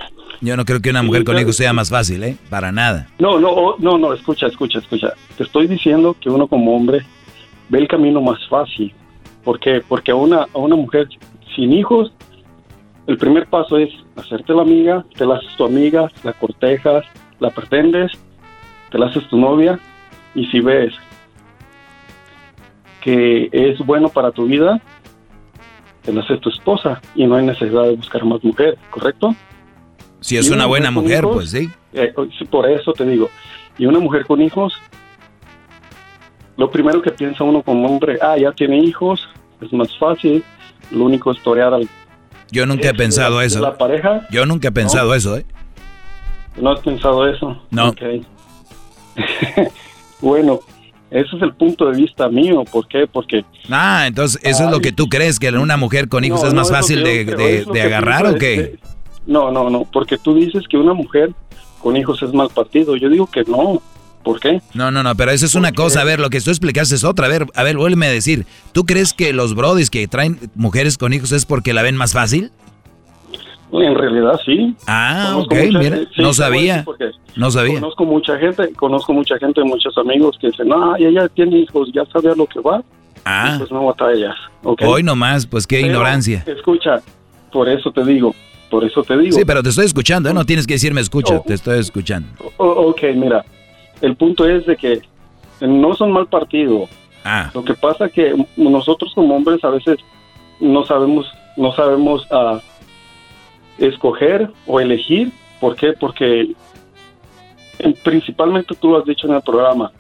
Yo 0.43 0.57
no 0.57 0.65
creo 0.65 0.81
que 0.81 0.91
una 0.91 1.03
mujer 1.03 1.25
con 1.25 1.39
hijos 1.39 1.57
sea 1.57 1.73
más 1.73 1.89
fácil, 1.89 2.23
¿eh? 2.23 2.37
Para 2.51 2.71
nada. 2.71 3.09
No, 3.19 3.41
no, 3.41 3.77
no, 3.79 3.97
no, 3.97 4.13
escucha, 4.13 4.47
escucha, 4.47 4.79
escucha. 4.79 5.15
Te 5.37 5.45
estoy 5.45 5.67
diciendo 5.67 6.15
que 6.21 6.29
uno 6.29 6.47
como 6.47 6.77
hombre 6.77 7.05
ve 7.69 7.79
el 7.79 7.89
camino 7.89 8.21
más 8.21 8.47
fácil. 8.49 8.93
¿Por 9.45 9.61
qué? 9.61 9.83
Porque 9.87 10.11
a 10.11 10.17
una, 10.17 10.47
a 10.53 10.59
una 10.59 10.77
mujer 10.77 11.09
sin 11.55 11.73
hijos 11.73 12.13
el 13.07 13.19
primer 13.19 13.47
paso 13.47 13.79
es 13.79 13.91
hacerte 14.17 14.53
la 14.53 14.63
amiga, 14.63 15.05
te 15.17 15.25
la 15.25 15.37
haces 15.37 15.57
tu 15.57 15.65
amiga, 15.65 16.11
la 16.25 16.33
cortejas, 16.33 17.05
la 17.39 17.51
pretendes, 17.51 18.13
te 18.91 18.99
la 18.99 19.07
haces 19.07 19.27
tu 19.29 19.37
novia 19.37 19.79
y 20.35 20.47
si 20.47 20.61
ves 20.61 20.93
que 23.01 23.49
es 23.53 23.79
bueno 23.79 24.09
para 24.09 24.33
tu 24.33 24.47
vida, 24.47 24.81
te 26.03 26.13
la 26.13 26.23
haces 26.23 26.41
tu 26.41 26.49
esposa 26.49 27.01
y 27.15 27.27
no 27.27 27.37
hay 27.37 27.47
necesidad 27.47 27.85
de 27.85 27.95
buscar 27.95 28.25
más 28.25 28.43
mujer, 28.43 28.77
¿correcto? 28.91 29.37
Si 30.21 30.37
es 30.37 30.51
una, 30.51 30.67
buena 30.67 30.91
mujer, 30.91 31.23
pues 31.23 31.55
eh, 31.55 31.71
sí. 31.93 32.45
Por 32.47 32.69
eso 32.69 32.93
te 32.93 33.07
digo, 33.07 33.29
y 33.79 33.87
una 33.87 34.01
mujer 34.01 34.27
con 34.27 34.43
hijos, 34.43 34.75
lo 36.57 36.71
primero 36.71 37.03
que 37.03 37.11
piensa 37.11 37.45
uno 37.45 37.63
como 37.63 37.87
hombre, 37.89 38.19
ah, 38.21 38.37
ya 38.37 38.53
tiene 38.53 38.79
hijos, 38.79 39.29
es 39.61 39.73
más 39.73 39.97
fácil, 39.99 40.43
lo 40.91 41.05
único 41.05 41.33
es 41.33 41.43
torear 41.43 41.75
al 41.75 41.89
yo 42.51 42.67
nunca 42.67 42.91
he 42.91 42.95
pensado 42.95 43.43
eso. 43.43 43.61
¿La 43.61 43.77
pareja? 43.77 44.27
Yo 44.31 44.47
nunca 44.47 44.69
he 44.69 44.73
pensado 44.73 45.15
eso, 45.15 45.37
¿eh? 45.37 45.45
¿No 46.57 46.73
has 46.73 46.81
pensado 46.81 47.27
eso? 47.29 47.61
No. 47.71 47.95
bueno, 50.21 50.61
ese 51.11 51.37
es 51.37 51.43
el 51.43 51.55
punto 51.55 51.91
de 51.91 51.97
vista 51.97 52.29
mío. 52.29 52.65
¿Por 52.71 52.87
qué? 52.89 53.07
Porque... 53.07 53.45
Ah, 53.71 54.05
entonces, 54.07 54.41
¿eso 54.45 54.65
es 54.65 54.71
lo 54.71 54.81
que 54.81 54.93
tú 54.93 55.09
crees? 55.09 55.39
¿Que 55.39 55.51
una 55.51 55.77
mujer 55.77 56.09
con 56.09 56.25
hijos 56.25 56.45
es 56.45 56.55
más 56.55 56.71
fácil 56.71 57.03
de, 57.03 57.83
agarrar 57.83 58.27
o 58.27 58.37
qué? 58.37 58.79
No, 59.27 59.51
no, 59.51 59.69
no, 59.71 59.85
porque 59.93 60.19
tú 60.19 60.35
dices 60.35 60.63
que 60.69 60.77
una 60.77 60.95
mujer 60.95 61.33
con 61.83 61.97
hijos 61.97 62.23
es 62.23 62.33
mal 62.33 62.49
partido. 62.49 62.97
Yo 62.97 63.09
digo 63.09 63.27
que 63.27 63.43
no. 63.45 63.83
¿Por 64.27 64.41
qué? 64.41 64.61
No, 64.75 64.91
no, 64.91 65.05
no, 65.05 65.15
pero 65.15 65.31
eso 65.31 65.47
es 65.47 65.55
una 65.55 65.71
cosa. 65.71 66.01
A 66.01 66.05
ver, 66.05 66.19
lo 66.19 66.31
que 66.31 66.41
tú 66.41 66.51
explicaste 66.51 66.97
es 66.97 67.05
otra. 67.05 67.27
A 67.27 67.29
ver, 67.29 67.47
a 67.55 67.63
ver, 67.63 67.77
vuélveme 67.77 68.07
a 68.07 68.11
decir. 68.11 68.45
¿Tú 68.73 68.85
crees 68.85 69.13
que 69.13 69.33
los 69.33 69.55
brodis 69.55 69.89
que 69.89 70.09
traen 70.09 70.51
mujeres 70.57 70.99
con 70.99 71.13
hijos 71.13 71.31
es 71.31 71.47
porque 71.47 71.73
la 71.73 71.83
ven 71.83 71.97
más 71.97 72.13
fácil? 72.13 72.51
En 73.73 73.95
realidad 73.95 74.33
sí. 74.45 74.75
Ah, 74.89 75.37
ok, 75.37 75.55
mira, 75.79 76.01
no 76.19 76.35
sabía. 76.35 76.85
No 77.37 77.53
sabía. 77.53 77.75
Conozco 77.75 78.05
mucha 78.05 78.37
gente, 78.37 78.73
conozco 78.73 79.13
mucha 79.13 79.39
gente, 79.39 79.63
muchos 79.63 79.97
amigos 79.97 80.37
que 80.41 80.49
dicen, 80.49 80.73
ah, 80.73 80.95
ella 80.99 81.29
tiene 81.29 81.59
hijos, 81.59 81.89
ya 81.95 82.05
sabe 82.13 82.33
a 82.33 82.35
lo 82.35 82.47
que 82.47 82.59
va. 82.59 82.83
Ah. 83.25 83.55
pues 83.59 83.71
no 83.71 83.85
batallas. 83.85 84.35
Okay. 84.65 84.89
Hoy 84.89 85.05
nomás, 85.05 85.47
pues 85.47 85.69
qué 85.69 85.83
ignorancia. 85.83 86.43
Escucha, 86.47 87.01
por 87.53 87.69
eso 87.69 87.93
te 87.93 88.05
digo, 88.05 88.35
por 88.71 88.83
eso 88.83 89.05
te 89.05 89.17
digo. 89.19 89.37
Sí, 89.37 89.45
pero 89.45 89.63
te 89.63 89.69
estoy 89.69 89.85
escuchando, 89.85 90.29
¿eh? 90.31 90.35
no 90.35 90.45
tienes 90.45 90.67
que 90.67 90.75
decirme 90.75 91.01
escucha, 91.01 91.37
oh. 91.37 91.45
te 91.47 91.55
estoy 91.55 91.79
escuchando. 91.79 92.29
ok, 92.57 93.03
mira, 93.15 93.45
el 94.01 94.17
punto 94.17 94.49
es 94.49 94.67
de 94.67 94.77
que 94.77 95.03
no 95.61 95.95
son 95.95 96.13
mal 96.13 96.27
partido. 96.27 96.89
Ah. 97.25 97.51
Lo 97.55 97.65
que 97.65 97.75
pasa 97.75 98.09
que 98.09 98.35
nosotros 98.57 99.13
como 99.15 99.37
hombres 99.37 99.63
a 99.65 99.71
veces 99.71 99.99
no 100.61 100.85
sabemos, 100.85 101.27
no 101.57 101.73
sabemos 101.73 102.27
uh, 102.31 102.59
escoger 103.79 104.51
o 104.67 104.81
elegir. 104.81 105.33
¿Por 105.61 105.75
qué? 105.77 105.93
Porque 105.93 106.53
principalmente 108.05 108.75
tú 108.75 108.91
lo 108.91 108.99
has 108.99 109.05
dicho 109.05 109.27
en 109.27 109.35
el 109.35 109.43
programa. 109.43 109.91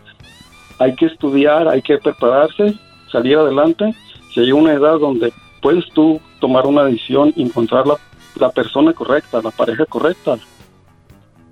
Hay 0.78 0.94
que 0.94 1.06
estudiar, 1.06 1.68
hay 1.68 1.82
que 1.82 1.98
prepararse, 1.98 2.74
salir 3.10 3.36
adelante. 3.38 3.94
Si 4.32 4.40
hay 4.40 4.52
una 4.52 4.74
edad 4.74 4.98
donde 4.98 5.32
puedes 5.62 5.88
tú 5.94 6.20
tomar 6.40 6.66
una 6.66 6.84
decisión, 6.84 7.32
encontrar 7.36 7.86
la, 7.86 7.96
la 8.38 8.50
persona 8.50 8.92
correcta, 8.92 9.40
la 9.42 9.50
pareja 9.50 9.86
correcta, 9.86 10.36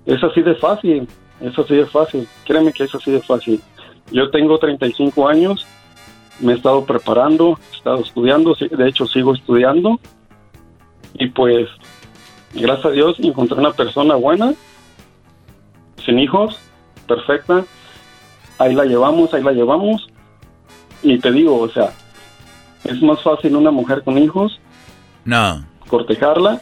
Es 0.05 0.23
así 0.23 0.41
de 0.41 0.53
fácil, 0.55 1.07
es 1.47 1.59
así 1.59 1.75
de 1.75 1.85
fácil. 1.85 2.27
Créeme 2.45 2.73
que 2.73 2.83
es 2.83 2.95
así 2.95 3.11
de 3.11 3.21
fácil. 3.21 3.61
Yo 4.11 4.29
tengo 4.31 4.57
35 4.57 5.27
años, 5.27 5.65
me 6.39 6.53
he 6.53 6.55
estado 6.55 6.85
preparando, 6.85 7.59
he 7.71 7.77
estado 7.77 8.01
estudiando, 8.01 8.55
de 8.55 8.87
hecho 8.87 9.05
sigo 9.05 9.33
estudiando. 9.33 9.99
Y 11.13 11.27
pues, 11.27 11.69
gracias 12.53 12.85
a 12.85 12.91
Dios, 12.91 13.17
encontré 13.19 13.57
una 13.57 13.71
persona 13.71 14.15
buena, 14.15 14.53
sin 16.03 16.19
hijos, 16.19 16.59
perfecta. 17.07 17.63
Ahí 18.57 18.73
la 18.73 18.85
llevamos, 18.85 19.33
ahí 19.33 19.43
la 19.43 19.51
llevamos. 19.51 20.07
Y 21.03 21.19
te 21.19 21.31
digo, 21.31 21.59
o 21.59 21.69
sea, 21.69 21.93
es 22.83 23.01
más 23.01 23.21
fácil 23.21 23.55
una 23.55 23.71
mujer 23.71 24.03
con 24.03 24.17
hijos 24.17 24.59
No. 25.25 25.65
Cortejarla 25.87 26.61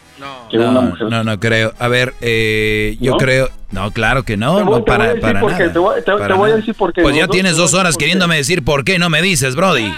que 0.49 0.57
una 0.57 0.71
No, 0.71 0.81
mujer. 0.83 1.09
no, 1.09 1.23
no 1.23 1.39
creo. 1.39 1.73
A 1.79 1.87
ver, 1.87 2.13
eh, 2.21 2.97
yo 2.99 3.11
¿No? 3.11 3.17
creo. 3.17 3.49
No, 3.71 3.91
claro 3.91 4.23
que 4.23 4.37
no. 4.37 4.57
Te 4.57 4.63
voy- 4.63 4.71
no 4.79 4.83
te 4.83 4.91
voy 4.91 4.95
a 4.95 4.97
para, 4.97 5.05
decir 5.07 5.21
para 5.21 5.39
por 5.39 5.51
qué, 5.53 5.59
nada. 5.59 5.73
te 5.73 5.79
voy- 5.79 5.95
te- 5.95 6.01
te 6.03 6.17
para 6.17 6.35
voy 6.35 6.51
a 6.51 6.55
decir 6.55 6.75
por 6.75 6.93
qué. 6.93 7.01
Pues 7.01 7.15
ya 7.15 7.27
tienes 7.27 7.57
dos 7.57 7.73
horas 7.73 7.97
queriéndome 7.97 8.35
decir 8.35 8.63
por 8.63 8.83
qué 8.83 8.99
no 8.99 9.09
me 9.09 9.21
dices, 9.21 9.55
Brody. 9.55 9.91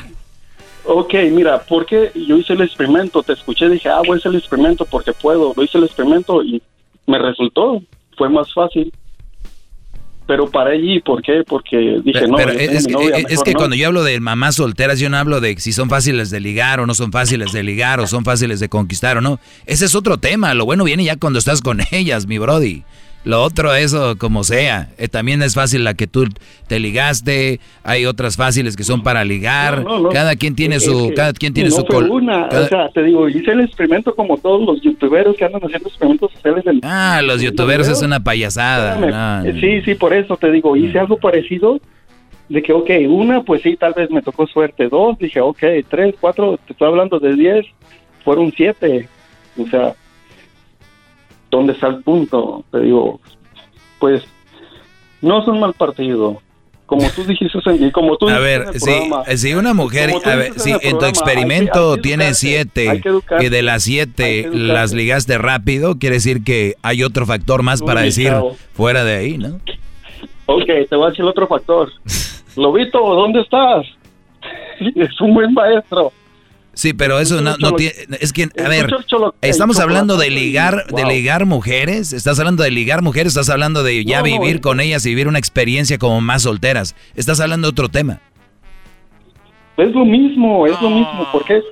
Ok, 0.86 1.14
mira, 1.32 1.64
porque 1.68 2.12
yo 2.16 2.38
hice 2.38 2.54
el 2.54 2.62
experimento, 2.62 3.24
te 3.24 3.34
escuché, 3.34 3.68
dije, 3.70 3.90
ah, 3.90 4.02
voy 4.06 4.16
a 4.16 4.20
hacer 4.20 4.32
el 4.32 4.38
experimento 4.38 4.86
porque 4.86 5.14
puedo. 5.14 5.54
Lo 5.58 5.64
hice 5.64 5.78
el 5.80 5.84
experimento 5.86 6.44
y 6.44 6.62
me 7.08 7.18
resultó, 7.18 7.82
fue 8.18 8.30
más 8.30 8.54
fácil. 8.54 8.94
Pero 10.28 10.50
para 10.50 10.72
allí, 10.72 11.00
¿por 11.02 11.22
qué? 11.22 11.44
Porque 11.48 11.78
dije, 12.04 12.20
Pero, 12.22 12.28
no, 12.30 12.36
pero 12.38 12.52
es, 12.54 12.88
mi 12.88 12.94
novia, 12.94 13.18
es- 13.18 13.44
que 13.44 13.54
no. 13.54 13.60
cuando 13.60 13.76
yo 13.76 13.88
hablo 13.88 14.04
de 14.04 14.20
mamás 14.20 14.56
solteras, 14.56 15.00
yo 15.00 15.08
no 15.10 15.18
hablo 15.18 15.40
de 15.40 15.56
si 15.60 15.72
son 15.72 15.88
fáciles 15.90 16.32
de 16.32 16.40
ligar 16.40 16.80
o 16.80 16.88
no 16.88 16.96
son 16.96 17.12
fáciles 17.12 17.52
de 17.52 17.62
ligar 17.62 18.00
o 18.00 18.08
son 18.08 18.24
fáciles 18.24 18.60
de 18.60 18.68
conquistar 18.68 19.18
o 19.18 19.22
no. 19.22 19.40
Ese 19.68 19.86
es 19.86 19.94
otro 19.94 20.18
tema. 20.18 20.54
Lo 20.56 20.66
bueno 20.66 20.84
viene 20.84 21.04
ya 21.04 21.16
cuando 21.18 21.38
estás 21.38 21.62
con 21.62 21.80
ellas, 21.92 22.26
mi 22.26 22.40
Brody. 22.40 22.84
Lo 23.26 23.42
otro, 23.44 23.74
eso 23.76 24.18
como 24.18 24.44
sea. 24.44 24.90
Eh, 24.98 25.08
también 25.08 25.42
es 25.42 25.56
fácil 25.56 25.84
la 25.84 25.96
que 25.96 26.06
tú 26.08 26.26
te 26.68 26.80
ligaste. 26.80 27.60
Hay 27.84 28.06
otras 28.06 28.38
fáciles 28.38 28.76
que 28.76 28.84
son 28.84 29.02
para 29.04 29.26
ligar. 29.26 29.84
No, 29.84 29.90
no, 29.98 30.00
no. 30.04 30.10
Cada 30.10 30.36
quien 30.36 30.56
tiene 30.56 30.80
su, 30.80 31.12
cada 31.16 31.34
quien 31.34 31.54
tiene 31.54 31.72
su 31.72 31.84
fue 31.86 32.08
una, 32.10 32.48
cada- 32.50 32.66
o 32.66 32.68
sea, 32.70 32.90
te 32.90 33.02
digo, 33.04 33.28
hice 33.28 33.52
el 33.52 33.62
experimento 33.62 34.16
como 34.16 34.38
todos 34.38 34.66
los 34.66 34.82
youtuberos 34.82 35.36
que 35.36 35.44
andan 35.46 35.62
haciendo 35.64 35.90
experimentos 35.90 36.32
sociales. 36.34 36.64
en- 36.68 36.80
Ah, 36.84 37.22
los 37.24 37.42
youtuberos 37.42 37.88
es 37.88 38.02
una 38.02 38.24
payasada. 38.24 38.94
Espérame. 38.96 39.60
Sí, 39.60 39.82
sí, 39.82 39.96
por 39.96 40.14
eso 40.14 40.38
te 40.38 40.52
digo, 40.52 40.76
hice 40.78 41.00
algo 41.00 41.18
parecido 41.18 41.80
de 42.48 42.62
que, 42.62 42.74
ok, 42.74 42.90
una, 43.10 43.42
pues 43.42 43.64
sí, 43.64 43.76
tal 43.76 43.94
vez 43.94 44.12
me 44.12 44.22
tocó 44.22 44.46
suerte, 44.46 44.88
dos, 44.88 45.18
dije, 45.18 45.42
ok, 45.42 45.64
tres, 45.90 46.14
cuatro, 46.22 46.60
te 46.64 46.74
estoy 46.74 46.88
hablando 46.88 47.18
de 47.20 47.34
diez, 47.34 47.66
fueron 48.24 48.54
siete, 48.56 49.10
o 49.58 49.66
sea, 49.68 49.96
¿dónde 51.56 51.74
está 51.74 51.88
el 51.88 52.04
punto? 52.04 52.64
Te 52.72 52.80
digo, 52.82 53.20
pues, 54.00 54.24
no 55.22 55.44
son 55.46 55.60
mal 55.60 55.74
partido, 55.74 56.42
como 56.86 57.10
tú 57.10 57.24
dijiste, 57.24 57.58
y 57.80 57.92
como 57.92 58.16
tú 58.18 58.30
A 58.30 58.34
dijiste 58.40 58.54
en 58.56 58.62
ver, 58.64 58.74
el 58.74 58.80
si, 58.80 58.86
programa, 58.86 59.24
si 59.38 59.54
una 59.56 59.74
mujer, 59.74 60.12
a 60.24 60.36
ver, 60.36 60.60
si 60.60 60.72
en 60.82 61.00
tu 61.00 61.06
experimento 61.06 61.72
hay 61.72 61.80
que- 61.80 61.92
hay 61.92 61.96
que 61.96 62.02
tiene 62.02 62.34
siete 62.34 63.02
y 63.42 63.50
de 63.50 63.62
las 63.64 63.84
siete 63.84 64.50
las 64.52 64.94
ligaste 64.94 65.38
rápido, 65.38 65.98
quiere 65.98 66.18
decir 66.18 66.44
que 66.44 66.76
hay 66.84 67.04
otro 67.04 67.26
factor 67.26 67.64
más 67.64 67.82
para 67.82 68.02
decir 68.02 68.32
fuera 68.74 69.04
de 69.04 69.16
ahí, 69.16 69.38
¿no? 69.38 69.60
Ok, 70.48 70.68
te 70.90 70.96
voy 70.96 71.08
a 71.08 71.10
decir 71.10 71.24
el 71.24 71.30
otro 71.30 71.48
factor. 71.48 71.92
Lobito, 72.56 73.00
¿dónde 73.00 73.42
estás? 73.42 73.86
Es 74.96 75.20
un 75.22 75.34
buen 75.34 75.54
maestro. 75.54 76.12
Sí, 76.76 76.94
pero 76.94 77.20
eso 77.20 77.42
no, 77.42 77.52
no 77.58 77.70
cholo- 77.70 77.76
tiene, 77.78 77.94
es 78.20 78.32
que, 78.34 78.44
a 78.44 78.46
escucho 78.46 78.70
ver, 78.70 79.34
el 79.42 79.50
estamos 79.50 79.80
hablando 79.80 80.18
de 80.18 80.28
y- 80.28 80.30
ligar, 80.30 80.86
de 80.88 81.06
ligar 81.06 81.46
mujeres, 81.46 82.12
estás 82.14 82.38
hablando 82.38 82.64
de 82.64 82.70
ligar 82.72 83.02
mujeres, 83.02 83.30
estás 83.32 83.50
hablando 83.50 83.82
de 83.82 84.04
ya 84.06 84.22
vivir 84.22 84.60
con 84.62 84.80
ellas 84.82 85.06
y 85.06 85.10
vivir 85.10 85.28
una 85.28 85.40
experiencia 85.40 85.98
como 85.98 86.20
más 86.22 86.44
solteras, 86.44 86.94
estás 87.16 87.40
hablando 87.40 87.68
de 87.68 87.72
otro 87.72 87.90
tema. 87.90 88.20
Es 89.78 89.90
lo 89.92 90.06
mismo, 90.06 90.68
es 90.68 90.80
lo 90.82 90.90
mismo, 90.90 91.28
porque 91.32 91.58
es, 91.58 91.64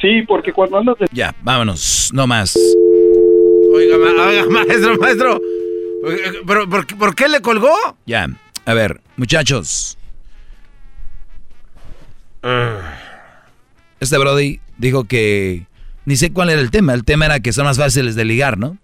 sí, 0.00 0.22
porque 0.28 0.52
cuando 0.52 0.78
andas 0.78 0.98
de 0.98 1.06
Ya, 1.12 1.34
vámonos, 1.42 2.10
no 2.12 2.26
más. 2.26 2.54
Oiga, 3.74 3.96
oiga, 3.96 4.46
maestro, 4.50 4.96
maestro. 4.98 5.40
¿Pero 6.46 6.68
por, 6.68 6.86
qué- 6.86 6.96
por 6.96 7.14
qué 7.14 7.28
le 7.28 7.40
colgó? 7.40 7.72
Ya, 8.06 8.26
a 8.66 8.74
ver, 8.74 9.00
muchachos. 9.16 9.96
Este 14.00 14.18
Brody 14.18 14.60
dijo 14.78 15.04
que 15.04 15.66
ni 16.06 16.16
sé 16.16 16.32
cuál 16.32 16.50
era 16.50 16.60
el 16.60 16.70
tema. 16.70 16.94
El 16.94 17.04
tema 17.04 17.26
era 17.26 17.40
que 17.40 17.52
son 17.52 17.64
más 17.66 17.76
fáciles 17.76 18.14
de 18.14 18.24
ligar, 18.24 18.58
¿no? 18.58 18.78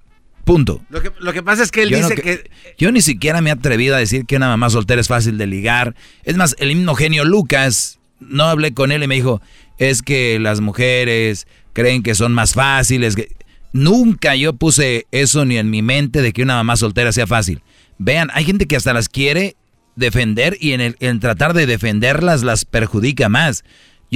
Punto. 0.44 0.80
Lo 0.90 1.02
que, 1.02 1.10
lo 1.18 1.32
que 1.32 1.42
pasa 1.42 1.62
es 1.64 1.72
que 1.72 1.82
él 1.82 1.90
Yo 1.90 2.00
no 2.00 2.08
dice 2.08 2.22
que- 2.22 2.38
que... 2.42 2.50
Yo 2.78 2.92
ni 2.92 3.00
siquiera 3.00 3.40
me 3.40 3.50
he 3.50 3.52
atrevido 3.52 3.96
a 3.96 3.98
decir 3.98 4.26
que 4.26 4.36
una 4.36 4.46
mamá 4.48 4.70
soltera 4.70 5.00
es 5.00 5.08
fácil 5.08 5.38
de 5.38 5.46
ligar. 5.48 5.94
Es 6.22 6.36
más, 6.36 6.54
el 6.60 6.68
mismo 6.76 6.94
genio 6.94 7.24
Lucas, 7.24 7.98
no 8.20 8.44
hablé 8.44 8.72
con 8.72 8.92
él 8.92 9.02
y 9.02 9.08
me 9.08 9.16
dijo, 9.16 9.42
es 9.78 10.02
que 10.02 10.38
las 10.38 10.60
mujeres 10.60 11.46
creen 11.72 12.02
que 12.04 12.14
son 12.14 12.32
más 12.32 12.52
fáciles. 12.54 13.16
que-". 13.16 13.28
Nunca 13.72 14.36
yo 14.36 14.52
puse 14.54 15.06
eso 15.10 15.44
ni 15.44 15.58
en 15.58 15.68
mi 15.68 15.82
mente 15.82 16.22
de 16.22 16.32
que 16.32 16.42
una 16.42 16.54
mamá 16.54 16.76
soltera 16.76 17.10
sea 17.12 17.26
fácil. 17.26 17.60
Vean, 17.98 18.28
hay 18.32 18.44
gente 18.44 18.66
que 18.66 18.76
hasta 18.76 18.92
las 18.94 19.08
quiere 19.08 19.56
defender 19.96 20.56
y 20.60 20.72
en, 20.72 20.80
el, 20.80 20.96
en 21.00 21.18
tratar 21.20 21.54
de 21.54 21.66
defenderlas 21.66 22.42
las 22.44 22.64
perjudica 22.64 23.28
más. 23.28 23.64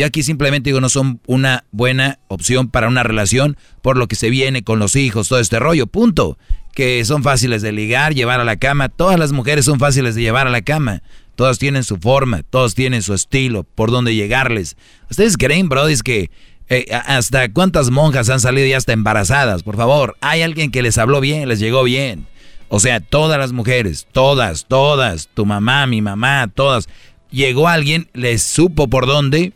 Yo 0.01 0.06
aquí 0.06 0.22
simplemente 0.22 0.70
digo, 0.70 0.81
no 0.81 0.89
son 0.89 1.20
una 1.27 1.64
buena 1.72 2.20
opción 2.28 2.68
para 2.68 2.89
una 2.89 3.02
relación 3.02 3.59
por 3.82 3.98
lo 3.98 4.09
que 4.09 4.16
se 4.16 4.31
viene 4.31 4.62
con 4.62 4.78
los 4.78 4.97
hijos, 4.97 5.28
todo 5.28 5.40
este 5.40 5.59
rollo, 5.59 5.86
punto. 5.86 6.39
Que 6.72 7.05
son 7.05 7.22
fáciles 7.22 7.60
de 7.60 7.70
ligar, 7.72 8.14
llevar 8.14 8.40
a 8.40 8.44
la 8.44 8.56
cama. 8.56 8.89
Todas 8.89 9.18
las 9.18 9.32
mujeres 9.32 9.66
son 9.66 9.78
fáciles 9.78 10.14
de 10.14 10.22
llevar 10.22 10.47
a 10.47 10.51
la 10.51 10.62
cama. 10.62 11.02
Todas 11.35 11.59
tienen 11.59 11.85
su 11.85 11.98
forma, 11.98 12.43
todos 12.48 12.74
tienen 12.74 13.02
su 13.02 13.12
estilo, 13.12 13.64
por 13.64 13.90
dónde 13.90 14.14
llegarles. 14.14 14.78
¿Ustedes 15.10 15.36
creen, 15.36 15.68
brodis, 15.68 16.02
que 16.02 16.31
eh, 16.70 16.86
hasta 16.90 17.52
cuántas 17.52 17.90
monjas 17.90 18.31
han 18.31 18.40
salido 18.40 18.66
ya 18.66 18.78
hasta 18.78 18.94
embarazadas? 18.94 19.62
Por 19.62 19.77
favor, 19.77 20.16
hay 20.22 20.40
alguien 20.40 20.70
que 20.70 20.81
les 20.81 20.97
habló 20.97 21.20
bien, 21.20 21.47
les 21.47 21.59
llegó 21.59 21.82
bien. 21.82 22.27
O 22.70 22.81
sea, 22.81 23.01
todas 23.01 23.39
las 23.39 23.52
mujeres, 23.52 24.06
todas, 24.12 24.64
todas, 24.66 25.28
tu 25.35 25.44
mamá, 25.44 25.86
mi 25.86 26.01
mamá, 26.01 26.48
todas. 26.55 26.89
Llegó 27.31 27.68
alguien, 27.68 28.09
les 28.14 28.43
supo 28.43 28.89
por 28.89 29.06
dónde. 29.06 29.52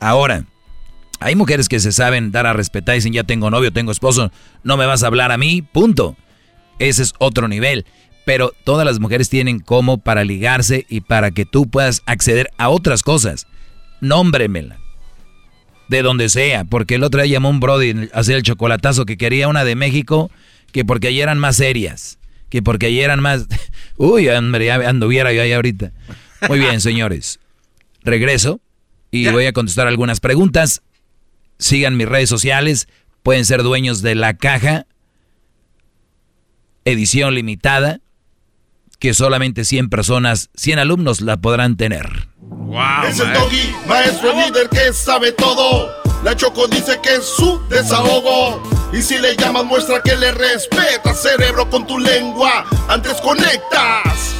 Ahora, 0.00 0.46
hay 1.20 1.36
mujeres 1.36 1.68
que 1.68 1.78
se 1.78 1.92
saben 1.92 2.32
dar 2.32 2.46
a 2.46 2.54
respetar 2.54 2.94
y 2.94 2.98
dicen, 2.98 3.12
ya 3.12 3.24
tengo 3.24 3.50
novio, 3.50 3.72
tengo 3.72 3.92
esposo, 3.92 4.32
no 4.64 4.78
me 4.78 4.86
vas 4.86 5.02
a 5.02 5.06
hablar 5.06 5.30
a 5.30 5.36
mí, 5.36 5.60
punto. 5.60 6.16
Ese 6.78 7.02
es 7.02 7.12
otro 7.18 7.46
nivel. 7.46 7.84
Pero 8.24 8.52
todas 8.64 8.86
las 8.86 9.00
mujeres 9.00 9.28
tienen 9.28 9.60
como 9.60 9.98
para 9.98 10.24
ligarse 10.24 10.86
y 10.88 11.02
para 11.02 11.30
que 11.30 11.44
tú 11.44 11.68
puedas 11.68 12.02
acceder 12.06 12.50
a 12.56 12.70
otras 12.70 13.02
cosas. 13.02 13.46
Nómbremela. 14.00 14.78
De 15.88 16.02
donde 16.02 16.28
sea, 16.28 16.64
porque 16.64 16.94
el 16.94 17.02
otro 17.02 17.20
día 17.20 17.32
llamó 17.32 17.50
un 17.50 17.60
brody 17.60 18.08
a 18.14 18.20
hacer 18.20 18.36
el 18.36 18.42
chocolatazo 18.42 19.04
que 19.04 19.18
quería 19.18 19.48
una 19.48 19.64
de 19.64 19.74
México, 19.74 20.30
que 20.72 20.84
porque 20.84 21.08
allí 21.08 21.20
eran 21.20 21.38
más 21.38 21.56
serias, 21.56 22.18
que 22.48 22.62
porque 22.62 22.86
allí 22.86 23.00
eran 23.00 23.20
más... 23.20 23.46
Uy, 23.96 24.28
anduviera 24.28 25.32
yo 25.32 25.42
ahí 25.42 25.52
ahorita. 25.52 25.92
Muy 26.48 26.60
bien, 26.60 26.80
señores. 26.80 27.40
Regreso 28.02 28.60
y 29.10 29.28
voy 29.28 29.46
a 29.46 29.52
contestar 29.52 29.86
algunas 29.86 30.20
preguntas. 30.20 30.82
Sigan 31.58 31.96
mis 31.96 32.08
redes 32.08 32.28
sociales, 32.28 32.88
pueden 33.22 33.44
ser 33.44 33.62
dueños 33.62 34.02
de 34.02 34.14
la 34.14 34.36
caja, 34.36 34.86
edición 36.84 37.34
limitada, 37.34 38.00
que 38.98 39.14
solamente 39.14 39.64
100 39.64 39.88
personas, 39.90 40.50
100 40.54 40.78
alumnos 40.78 41.20
la 41.20 41.38
podrán 41.38 41.76
tener. 41.76 42.28
es 43.08 43.18
el 43.18 43.32
doggy, 43.32 43.74
maestro 43.86 44.32
líder 44.32 44.68
que 44.68 44.92
sabe 44.92 45.32
todo. 45.32 45.90
La 46.22 46.36
Choco 46.36 46.68
dice 46.68 47.00
que 47.02 47.14
es 47.14 47.24
su 47.24 47.60
desahogo. 47.68 48.62
Y 48.92 49.00
si 49.00 49.18
le 49.18 49.36
llamas, 49.36 49.64
muestra 49.64 50.02
que 50.02 50.16
le 50.16 50.32
respeta, 50.32 51.14
cerebro, 51.14 51.70
con 51.70 51.86
tu 51.86 51.98
lengua. 51.98 52.66
Antes 52.88 53.14
conectas. 53.22 54.39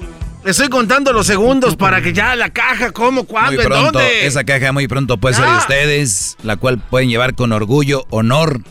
estoy 0.45 0.69
contando 0.69 1.13
los 1.13 1.27
segundos 1.27 1.75
para 1.75 2.01
que 2.01 2.13
ya 2.13 2.35
la 2.35 2.49
caja, 2.49 2.91
¿cómo, 2.91 3.25
cuándo, 3.25 3.53
Muy 3.53 3.61
en 3.61 3.67
pronto, 3.67 3.99
dónde? 3.99 4.25
esa 4.25 4.43
caja 4.43 4.71
muy 4.71 4.87
pronto 4.87 5.17
puede 5.17 5.35
ser 5.35 5.45
de 5.45 5.57
ustedes, 5.57 6.37
la 6.43 6.55
cual 6.57 6.79
pueden 6.79 7.09
llevar 7.09 7.35
con 7.35 7.51
orgullo, 7.51 8.05
honor, 8.09 8.61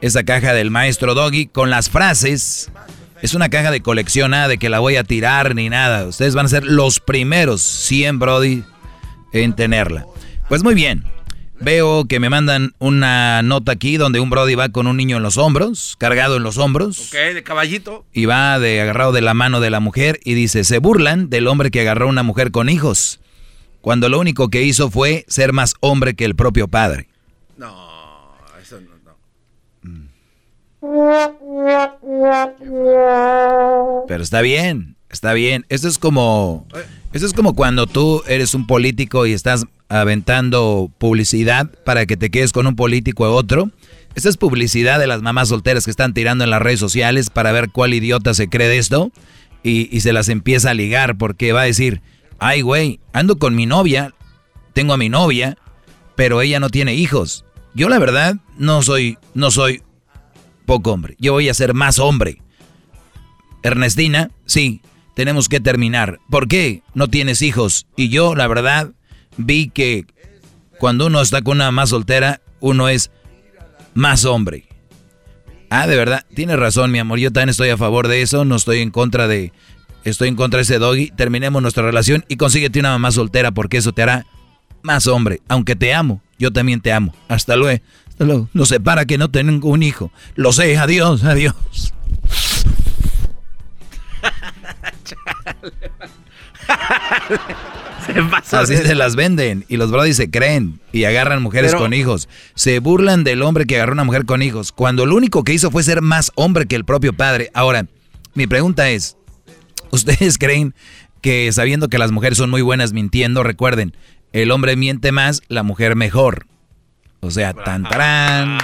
esa 0.00 0.22
caja 0.22 0.52
del 0.52 0.70
maestro 0.70 1.14
Doggy 1.14 1.46
con 1.46 1.70
las 1.70 1.90
frases 1.90 2.70
Es 3.20 3.34
una 3.34 3.48
caja 3.48 3.72
de 3.72 3.80
colección, 3.80 4.30
nada 4.30 4.46
de 4.46 4.58
que 4.58 4.68
la 4.68 4.78
voy 4.78 4.94
a 4.94 5.02
tirar 5.02 5.56
ni 5.56 5.68
nada. 5.68 6.06
Ustedes 6.06 6.36
van 6.36 6.46
a 6.46 6.48
ser 6.48 6.62
los 6.64 7.00
primeros 7.00 7.62
100 7.62 8.20
Brody 8.20 8.62
en 9.32 9.54
tenerla. 9.54 10.06
Pues 10.48 10.62
muy 10.62 10.74
bien. 10.76 11.04
Veo 11.60 12.04
que 12.04 12.20
me 12.20 12.30
mandan 12.30 12.72
una 12.78 13.42
nota 13.42 13.72
aquí 13.72 13.96
donde 13.96 14.20
un 14.20 14.30
Brody 14.30 14.54
va 14.54 14.68
con 14.68 14.86
un 14.86 14.96
niño 14.96 15.16
en 15.16 15.24
los 15.24 15.38
hombros, 15.38 15.96
cargado 15.98 16.36
en 16.36 16.44
los 16.44 16.56
hombros. 16.56 17.08
Ok, 17.08 17.34
de 17.34 17.42
caballito. 17.42 18.06
Y 18.12 18.26
va 18.26 18.58
de 18.60 18.80
agarrado 18.80 19.12
de 19.12 19.22
la 19.22 19.34
mano 19.34 19.60
de 19.60 19.70
la 19.70 19.80
mujer 19.80 20.20
y 20.24 20.34
dice, 20.34 20.62
se 20.62 20.78
burlan 20.78 21.30
del 21.30 21.48
hombre 21.48 21.70
que 21.70 21.80
agarró 21.80 22.06
a 22.06 22.10
una 22.10 22.22
mujer 22.22 22.52
con 22.52 22.68
hijos, 22.68 23.20
cuando 23.80 24.08
lo 24.08 24.20
único 24.20 24.48
que 24.50 24.62
hizo 24.62 24.90
fue 24.90 25.24
ser 25.28 25.52
más 25.52 25.74
hombre 25.80 26.14
que 26.14 26.24
el 26.24 26.36
propio 26.36 26.68
padre. 26.68 27.08
No, 27.56 27.74
eso 28.62 28.78
no. 28.80 28.88
Pero 34.06 34.22
está 34.22 34.40
bien, 34.42 34.96
está 35.10 35.32
bien. 35.32 35.66
Esto 35.68 35.88
es 35.88 35.98
como, 35.98 36.68
esto 37.12 37.26
es 37.26 37.32
como 37.32 37.54
cuando 37.54 37.88
tú 37.88 38.22
eres 38.28 38.54
un 38.54 38.66
político 38.66 39.26
y 39.26 39.32
estás 39.32 39.66
aventando 39.88 40.90
publicidad 40.98 41.70
para 41.84 42.06
que 42.06 42.16
te 42.16 42.30
quedes 42.30 42.52
con 42.52 42.66
un 42.66 42.76
político 42.76 43.24
u 43.24 43.32
otro. 43.32 43.70
Esta 44.14 44.28
es 44.28 44.36
publicidad 44.36 44.98
de 44.98 45.06
las 45.06 45.22
mamás 45.22 45.48
solteras 45.48 45.84
que 45.84 45.90
están 45.90 46.14
tirando 46.14 46.44
en 46.44 46.50
las 46.50 46.62
redes 46.62 46.80
sociales 46.80 47.30
para 47.30 47.52
ver 47.52 47.70
cuál 47.70 47.94
idiota 47.94 48.34
se 48.34 48.48
cree 48.48 48.68
de 48.68 48.78
esto 48.78 49.12
y, 49.62 49.94
y 49.96 50.00
se 50.00 50.12
las 50.12 50.28
empieza 50.28 50.70
a 50.70 50.74
ligar 50.74 51.16
porque 51.16 51.52
va 51.52 51.62
a 51.62 51.64
decir, 51.64 52.02
ay 52.38 52.62
güey, 52.62 53.00
ando 53.12 53.38
con 53.38 53.54
mi 53.54 53.66
novia, 53.66 54.14
tengo 54.72 54.92
a 54.92 54.98
mi 54.98 55.08
novia, 55.08 55.56
pero 56.16 56.40
ella 56.42 56.60
no 56.60 56.68
tiene 56.68 56.94
hijos. 56.94 57.44
Yo 57.74 57.88
la 57.88 57.98
verdad 57.98 58.36
no 58.56 58.82
soy, 58.82 59.18
no 59.34 59.50
soy 59.50 59.82
poco 60.66 60.92
hombre. 60.92 61.16
Yo 61.18 61.32
voy 61.32 61.48
a 61.48 61.54
ser 61.54 61.74
más 61.74 61.98
hombre. 61.98 62.42
Ernestina, 63.62 64.30
sí, 64.46 64.82
tenemos 65.14 65.48
que 65.48 65.60
terminar. 65.60 66.18
¿Por 66.30 66.48
qué 66.48 66.82
no 66.94 67.08
tienes 67.08 67.42
hijos? 67.42 67.86
Y 67.96 68.08
yo, 68.08 68.34
la 68.34 68.46
verdad, 68.46 68.92
vi 69.38 69.70
que 69.70 70.04
cuando 70.78 71.06
uno 71.06 71.22
está 71.22 71.42
con 71.42 71.56
una 71.56 71.70
más 71.70 71.90
soltera, 71.90 72.42
uno 72.60 72.88
es 72.88 73.10
más 73.94 74.24
hombre. 74.24 74.68
Ah, 75.70 75.86
de 75.86 75.96
verdad, 75.96 76.24
tienes 76.34 76.58
razón, 76.58 76.90
mi 76.90 76.98
amor. 76.98 77.18
Yo 77.18 77.32
también 77.32 77.50
estoy 77.50 77.70
a 77.70 77.76
favor 77.76 78.08
de 78.08 78.22
eso. 78.22 78.44
No 78.44 78.56
estoy 78.56 78.80
en 78.80 78.90
contra 78.90 79.28
de. 79.28 79.52
Estoy 80.04 80.28
en 80.28 80.36
contra 80.36 80.58
de 80.58 80.62
ese 80.62 80.78
doggy. 80.78 81.10
Terminemos 81.10 81.60
nuestra 81.60 81.82
relación 81.82 82.24
y 82.28 82.36
consíguete 82.36 82.80
una 82.80 82.90
mamá 82.90 83.10
soltera 83.10 83.52
porque 83.52 83.78
eso 83.78 83.92
te 83.92 84.02
hará 84.02 84.26
más 84.82 85.06
hombre. 85.06 85.40
Aunque 85.48 85.76
te 85.76 85.92
amo, 85.92 86.22
yo 86.38 86.52
también 86.52 86.80
te 86.80 86.92
amo. 86.92 87.14
Hasta 87.28 87.56
luego. 87.56 87.82
Hasta 88.08 88.24
luego. 88.24 88.48
Nos 88.54 88.68
separa 88.68 89.04
que 89.04 89.18
no 89.18 89.30
tengo 89.30 89.68
un 89.68 89.82
hijo. 89.82 90.10
Lo 90.36 90.52
sé. 90.52 90.78
Adiós, 90.78 91.24
adiós. 91.24 91.54
Así 98.52 98.76
se 98.76 98.94
las 98.94 99.16
venden 99.16 99.64
y 99.68 99.76
los 99.76 99.90
brodis 99.90 100.16
se 100.16 100.30
creen 100.30 100.80
y 100.92 101.04
agarran 101.04 101.42
mujeres 101.42 101.72
Pero- 101.72 101.82
con 101.84 101.92
hijos. 101.92 102.28
Se 102.54 102.78
burlan 102.78 103.22
del 103.24 103.42
hombre 103.42 103.66
que 103.66 103.76
agarró 103.76 103.92
una 103.92 104.04
mujer 104.04 104.24
con 104.24 104.42
hijos, 104.42 104.72
cuando 104.72 105.04
lo 105.06 105.14
único 105.16 105.44
que 105.44 105.52
hizo 105.52 105.70
fue 105.70 105.82
ser 105.82 106.00
más 106.00 106.32
hombre 106.34 106.66
que 106.66 106.76
el 106.76 106.84
propio 106.84 107.12
padre. 107.12 107.50
Ahora, 107.54 107.86
mi 108.34 108.46
pregunta 108.46 108.88
es, 108.90 109.16
¿ustedes 109.90 110.38
creen 110.38 110.74
que 111.20 111.50
sabiendo 111.52 111.88
que 111.88 111.98
las 111.98 112.10
mujeres 112.12 112.38
son 112.38 112.50
muy 112.50 112.62
buenas 112.62 112.92
mintiendo, 112.92 113.42
recuerden, 113.42 113.94
el 114.32 114.50
hombre 114.52 114.76
miente 114.76 115.12
más, 115.12 115.42
la 115.48 115.62
mujer 115.62 115.94
mejor? 115.96 116.46
O 117.20 117.30
sea, 117.30 117.52
tan 117.52 117.82
tarán, 117.82 118.58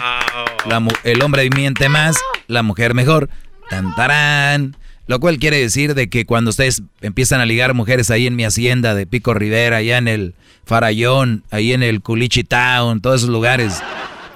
la 0.67 0.79
mu- 0.81 0.91
el 1.03 1.21
hombre 1.23 1.49
miente 1.51 1.89
más, 1.89 2.17
la 2.47 2.63
mujer 2.63 2.95
mejor, 2.95 3.29
tan 3.69 3.95
tarán. 3.97 4.77
Lo 5.07 5.21
cual 5.21 5.39
quiere 5.39 5.59
decir 5.59 5.95
de 5.95 6.09
que 6.09 6.25
cuando 6.25 6.51
ustedes 6.51 6.83
empiezan 7.03 7.41
a 7.41 7.47
ligar 7.47 7.75
mujeres 7.75 8.11
ahí 8.11 8.27
en 8.27 8.37
mi 8.37 8.45
hacienda 8.45 8.95
de 8.95 9.07
Pico 9.07 9.35
Rivera, 9.35 9.79
allá 9.79 9.99
en 9.99 10.09
el 10.09 10.35
Farallón, 10.65 11.45
ahí 11.51 11.73
en 11.73 11.83
el 11.83 12.01
Culichi 12.01 12.45
Town, 12.45 13.01
todos 13.01 13.21
esos 13.21 13.31
lugares, 13.31 13.83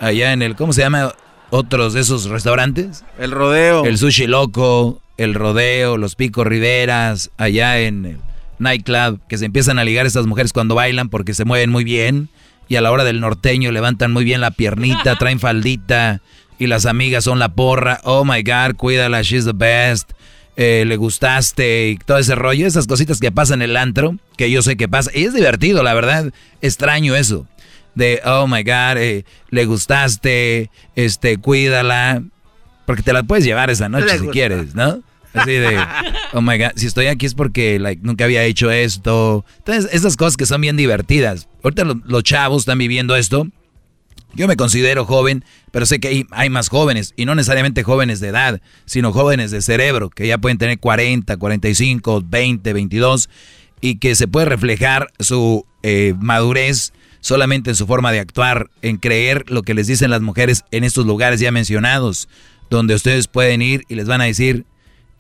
allá 0.00 0.32
en 0.32 0.42
el, 0.42 0.56
¿cómo 0.56 0.72
se 0.72 0.82
llama? 0.82 1.14
Otros 1.50 1.94
de 1.94 2.00
esos 2.00 2.26
restaurantes. 2.26 3.04
El 3.18 3.30
rodeo. 3.30 3.86
El 3.86 3.96
Sushi 3.96 4.26
Loco, 4.26 5.00
el 5.16 5.34
Rodeo, 5.34 5.96
los 5.96 6.14
Pico 6.14 6.44
Riveras, 6.44 7.30
allá 7.38 7.80
en 7.80 8.04
el 8.04 8.18
nightclub, 8.58 9.20
que 9.28 9.38
se 9.38 9.46
empiezan 9.46 9.78
a 9.78 9.84
ligar 9.84 10.06
estas 10.06 10.26
mujeres 10.26 10.52
cuando 10.52 10.74
bailan 10.74 11.08
porque 11.08 11.32
se 11.34 11.44
mueven 11.44 11.70
muy 11.70 11.84
bien 11.84 12.28
y 12.68 12.76
a 12.76 12.80
la 12.80 12.90
hora 12.90 13.04
del 13.04 13.20
norteño 13.20 13.72
levantan 13.72 14.12
muy 14.12 14.24
bien 14.24 14.40
la 14.40 14.50
piernita, 14.50 15.16
traen 15.16 15.40
faldita 15.40 16.20
y 16.58 16.66
las 16.66 16.86
amigas 16.86 17.24
son 17.24 17.38
la 17.38 17.48
porra. 17.48 18.00
Oh 18.04 18.24
my 18.24 18.42
God, 18.42 18.76
cuídala, 18.76 19.22
she's 19.22 19.44
the 19.44 19.52
best. 19.54 20.12
Eh, 20.60 20.84
le 20.86 20.96
gustaste 20.96 21.88
y 21.90 21.96
todo 21.96 22.18
ese 22.18 22.34
rollo, 22.34 22.66
esas 22.66 22.86
cositas 22.86 23.20
que 23.20 23.32
pasan 23.32 23.62
en 23.62 23.70
el 23.70 23.76
antro, 23.78 24.16
que 24.36 24.50
yo 24.50 24.60
sé 24.60 24.76
que 24.76 24.88
pasa. 24.88 25.10
Y 25.14 25.24
es 25.24 25.32
divertido, 25.32 25.82
la 25.82 25.94
verdad, 25.94 26.32
extraño 26.60 27.16
eso. 27.16 27.46
De, 27.94 28.20
oh 28.24 28.46
my 28.46 28.62
God, 28.64 28.96
eh, 28.98 29.24
le 29.50 29.64
gustaste, 29.64 30.70
este, 30.94 31.38
cuídala. 31.38 32.22
Porque 32.86 33.02
te 33.02 33.12
la 33.12 33.22
puedes 33.22 33.44
llevar 33.44 33.70
esa 33.70 33.88
noche 33.88 34.08
si 34.10 34.18
gusta. 34.18 34.32
quieres, 34.32 34.74
¿no? 34.74 35.00
Así 35.34 35.52
de, 35.52 35.78
oh 36.32 36.40
my 36.40 36.58
God, 36.58 36.70
si 36.76 36.86
estoy 36.86 37.06
aquí 37.06 37.26
es 37.26 37.34
porque 37.34 37.78
like, 37.78 38.00
nunca 38.04 38.24
había 38.24 38.42
hecho 38.44 38.70
esto. 38.70 39.44
Entonces, 39.58 39.90
esas 39.92 40.16
cosas 40.16 40.36
que 40.36 40.46
son 40.46 40.60
bien 40.60 40.76
divertidas. 40.76 41.48
Ahorita 41.62 41.84
lo- 41.84 42.00
los 42.06 42.22
chavos 42.24 42.62
están 42.62 42.78
viviendo 42.78 43.14
esto. 43.14 43.46
Yo 44.34 44.46
me 44.46 44.56
considero 44.56 45.04
joven, 45.04 45.44
pero 45.70 45.86
sé 45.86 46.00
que 46.00 46.08
hay, 46.08 46.26
hay 46.30 46.50
más 46.50 46.68
jóvenes, 46.68 47.14
y 47.16 47.24
no 47.24 47.34
necesariamente 47.34 47.82
jóvenes 47.82 48.20
de 48.20 48.28
edad, 48.28 48.60
sino 48.84 49.12
jóvenes 49.12 49.50
de 49.50 49.62
cerebro, 49.62 50.10
que 50.10 50.26
ya 50.26 50.38
pueden 50.38 50.58
tener 50.58 50.78
40, 50.78 51.36
45, 51.36 52.24
20, 52.26 52.72
22, 52.72 53.30
y 53.80 53.96
que 53.96 54.14
se 54.14 54.28
puede 54.28 54.46
reflejar 54.46 55.12
su 55.18 55.64
eh, 55.82 56.14
madurez 56.18 56.92
solamente 57.20 57.70
en 57.70 57.76
su 57.76 57.86
forma 57.86 58.12
de 58.12 58.20
actuar, 58.20 58.70
en 58.82 58.96
creer 58.96 59.44
lo 59.48 59.62
que 59.62 59.74
les 59.74 59.86
dicen 59.86 60.10
las 60.10 60.20
mujeres 60.20 60.64
en 60.70 60.84
estos 60.84 61.06
lugares 61.06 61.40
ya 61.40 61.50
mencionados, 61.50 62.28
donde 62.70 62.94
ustedes 62.94 63.28
pueden 63.28 63.62
ir 63.62 63.84
y 63.88 63.94
les 63.94 64.06
van 64.06 64.20
a 64.20 64.24
decir, 64.24 64.64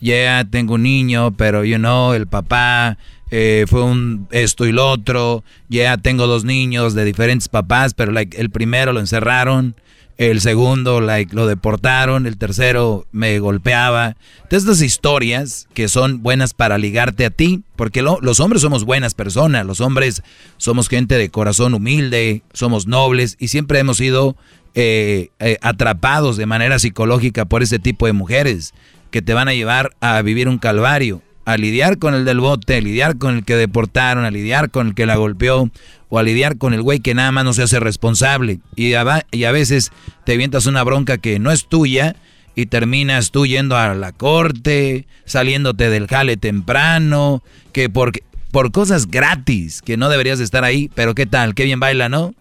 ya 0.00 0.44
tengo 0.48 0.74
un 0.74 0.82
niño, 0.82 1.32
pero 1.36 1.64
you 1.64 1.76
know, 1.76 2.12
el 2.12 2.26
papá 2.26 2.98
eh, 3.30 3.64
fue 3.68 3.82
un 3.82 4.26
esto 4.30 4.66
y 4.66 4.72
lo 4.72 4.88
otro, 4.90 5.44
ya 5.68 5.96
tengo 5.96 6.26
dos 6.26 6.44
niños 6.44 6.94
de 6.94 7.04
diferentes 7.04 7.48
papás, 7.48 7.94
pero 7.94 8.12
like, 8.12 8.40
el 8.40 8.50
primero 8.50 8.92
lo 8.92 9.00
encerraron, 9.00 9.74
el 10.16 10.40
segundo 10.40 11.00
like, 11.00 11.32
lo 11.34 11.46
deportaron, 11.46 12.26
el 12.26 12.38
tercero 12.38 13.06
me 13.12 13.38
golpeaba. 13.38 14.16
Entonces, 14.42 14.68
estas 14.68 14.82
historias 14.82 15.68
que 15.74 15.86
son 15.88 16.22
buenas 16.24 16.54
para 16.54 16.76
ligarte 16.76 17.24
a 17.24 17.30
ti, 17.30 17.62
porque 17.76 18.02
lo- 18.02 18.18
los 18.20 18.40
hombres 18.40 18.62
somos 18.62 18.84
buenas 18.84 19.14
personas, 19.14 19.64
los 19.64 19.80
hombres 19.80 20.22
somos 20.56 20.88
gente 20.88 21.14
de 21.16 21.28
corazón 21.30 21.72
humilde, 21.74 22.42
somos 22.52 22.88
nobles 22.88 23.36
y 23.38 23.48
siempre 23.48 23.78
hemos 23.78 23.98
sido 23.98 24.36
eh, 24.74 25.30
eh, 25.38 25.56
atrapados 25.62 26.36
de 26.36 26.46
manera 26.46 26.78
psicológica 26.78 27.44
por 27.44 27.62
ese 27.62 27.78
tipo 27.78 28.06
de 28.06 28.12
mujeres 28.12 28.74
que 29.10 29.22
te 29.22 29.34
van 29.34 29.48
a 29.48 29.54
llevar 29.54 29.90
a 30.00 30.20
vivir 30.22 30.48
un 30.48 30.58
calvario, 30.58 31.22
a 31.48 31.56
lidiar 31.56 31.96
con 31.96 32.12
el 32.12 32.26
del 32.26 32.40
bote, 32.40 32.76
a 32.76 32.80
lidiar 32.82 33.16
con 33.16 33.36
el 33.36 33.42
que 33.42 33.56
deportaron, 33.56 34.26
a 34.26 34.30
lidiar 34.30 34.70
con 34.70 34.88
el 34.88 34.94
que 34.94 35.06
la 35.06 35.16
golpeó, 35.16 35.70
o 36.10 36.18
a 36.18 36.22
lidiar 36.22 36.58
con 36.58 36.74
el 36.74 36.82
güey 36.82 37.00
que 37.00 37.14
nada 37.14 37.32
más 37.32 37.42
no 37.42 37.54
se 37.54 37.62
hace 37.62 37.80
responsable. 37.80 38.60
Y 38.76 38.92
a, 38.92 39.24
y 39.30 39.44
a 39.44 39.50
veces 39.50 39.90
te 40.26 40.34
avientas 40.34 40.66
una 40.66 40.84
bronca 40.84 41.16
que 41.16 41.38
no 41.38 41.50
es 41.50 41.66
tuya 41.66 42.16
y 42.54 42.66
terminas 42.66 43.30
tú 43.30 43.46
yendo 43.46 43.78
a 43.78 43.94
la 43.94 44.12
corte, 44.12 45.06
saliéndote 45.24 45.88
del 45.88 46.06
jale 46.06 46.36
temprano, 46.36 47.42
que 47.72 47.88
por, 47.88 48.12
por 48.50 48.70
cosas 48.70 49.06
gratis, 49.06 49.80
que 49.80 49.96
no 49.96 50.10
deberías 50.10 50.36
de 50.36 50.44
estar 50.44 50.64
ahí, 50.64 50.90
pero 50.94 51.14
qué 51.14 51.24
tal, 51.24 51.54
qué 51.54 51.64
bien 51.64 51.80
baila, 51.80 52.10
¿no? 52.10 52.34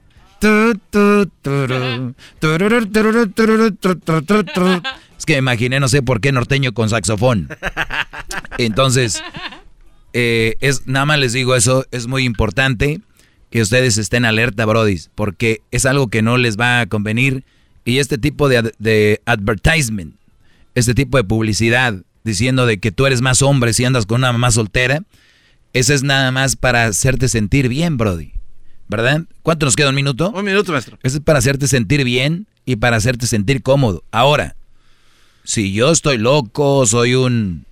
Es 5.18 5.26
que 5.26 5.34
me 5.34 5.40
imaginé, 5.40 5.80
no 5.80 5.88
sé 5.88 6.02
por 6.02 6.22
qué 6.22 6.32
norteño 6.32 6.74
con 6.74 6.90
saxofón. 6.90 7.50
Entonces, 8.58 9.22
eh, 10.14 10.56
es, 10.62 10.88
nada 10.88 11.06
más 11.06 11.20
les 11.20 11.34
digo 11.34 11.56
eso, 11.56 11.86
es 11.92 12.08
muy 12.08 12.24
importante 12.24 13.02
que 13.50 13.62
ustedes 13.62 13.98
estén 13.98 14.26
alerta, 14.26 14.66
brodis, 14.66 15.10
porque 15.16 15.62
es 15.72 15.86
algo 15.86 16.08
que 16.08 16.22
no 16.22 16.38
les 16.38 16.58
va 16.60 16.82
a 16.82 16.86
convenir. 16.88 17.44
Y 17.86 18.00
este 18.00 18.18
tipo 18.18 18.50
de, 18.50 18.58
ad- 18.58 18.72
de 18.80 19.22
advertisement, 19.26 20.16
este 20.76 20.94
tipo 20.94 21.18
de 21.18 21.24
publicidad, 21.24 21.96
diciendo 22.24 22.66
de 22.66 22.80
que 22.80 22.92
tú 22.92 23.06
eres 23.06 23.22
más 23.22 23.42
hombre 23.42 23.72
si 23.74 23.86
andas 23.86 24.06
con 24.06 24.20
una 24.22 24.32
mamá 24.34 24.52
soltera, 24.52 25.04
ese 25.74 25.94
es 25.94 26.04
nada 26.04 26.32
más 26.32 26.56
para 26.58 26.86
hacerte 26.86 27.30
sentir 27.30 27.70
bien, 27.70 27.98
brody. 27.98 28.34
¿Verdad? 28.90 29.24
¿Cuánto 29.44 29.66
nos 29.66 29.76
queda? 29.76 29.90
¿Un 29.90 29.96
minuto? 29.96 30.32
Un 30.32 30.46
minuto, 30.46 30.72
maestro. 30.72 30.98
Eso 31.04 31.18
es 31.18 31.24
para 31.24 31.40
hacerte 31.40 31.68
sentir 31.68 32.04
bien 32.06 32.48
y 32.66 32.78
para 32.78 32.98
hacerte 32.98 33.28
sentir 33.28 33.62
cómodo. 33.62 34.04
Ahora, 34.12 34.56
si 35.48 35.72
yo 35.72 35.92
estoy 35.92 36.18
loco, 36.18 36.86
soy 36.86 37.16
un 37.16 37.66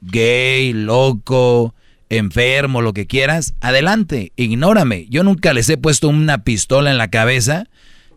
gay, 0.00 0.72
loco, 0.72 1.72
enfermo, 2.08 2.82
lo 2.82 2.92
que 2.92 3.06
quieras, 3.06 3.54
adelante, 3.60 4.32
ignórame. 4.34 5.06
Yo 5.08 5.22
nunca 5.22 5.52
les 5.52 5.68
he 5.68 5.76
puesto 5.76 6.08
una 6.08 6.42
pistola 6.42 6.90
en 6.90 6.98
la 6.98 7.06
cabeza 7.08 7.68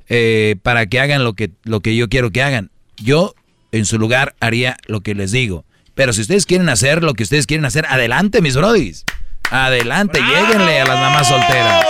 eh, 0.10 0.56
para 0.64 0.88
que 0.88 1.00
hagan 1.00 1.24
lo 1.24 1.34
que, 1.34 1.52
lo 1.64 1.82
que 1.82 1.96
yo 1.96 2.10
quiero 2.10 2.32
que 2.32 2.42
hagan. 2.42 2.72
Yo, 2.98 3.36
en 3.72 3.86
su 3.86 4.00
lugar, 4.00 4.34
haría 4.40 4.78
lo 4.88 5.02
que 5.02 5.14
les 5.14 5.32
digo. 5.32 5.64
Pero 5.94 6.12
si 6.12 6.22
ustedes 6.22 6.48
quieren 6.48 6.68
hacer 6.68 7.04
lo 7.04 7.14
que 7.14 7.22
ustedes 7.22 7.46
quieren 7.46 7.66
hacer, 7.66 7.86
adelante, 7.88 8.42
mis 8.42 8.56
brodis. 8.56 9.06
Adelante, 9.52 10.20
lléguenle 10.22 10.80
a 10.80 10.86
las 10.86 10.98
mamás 10.98 11.28
solteras. 11.28 11.86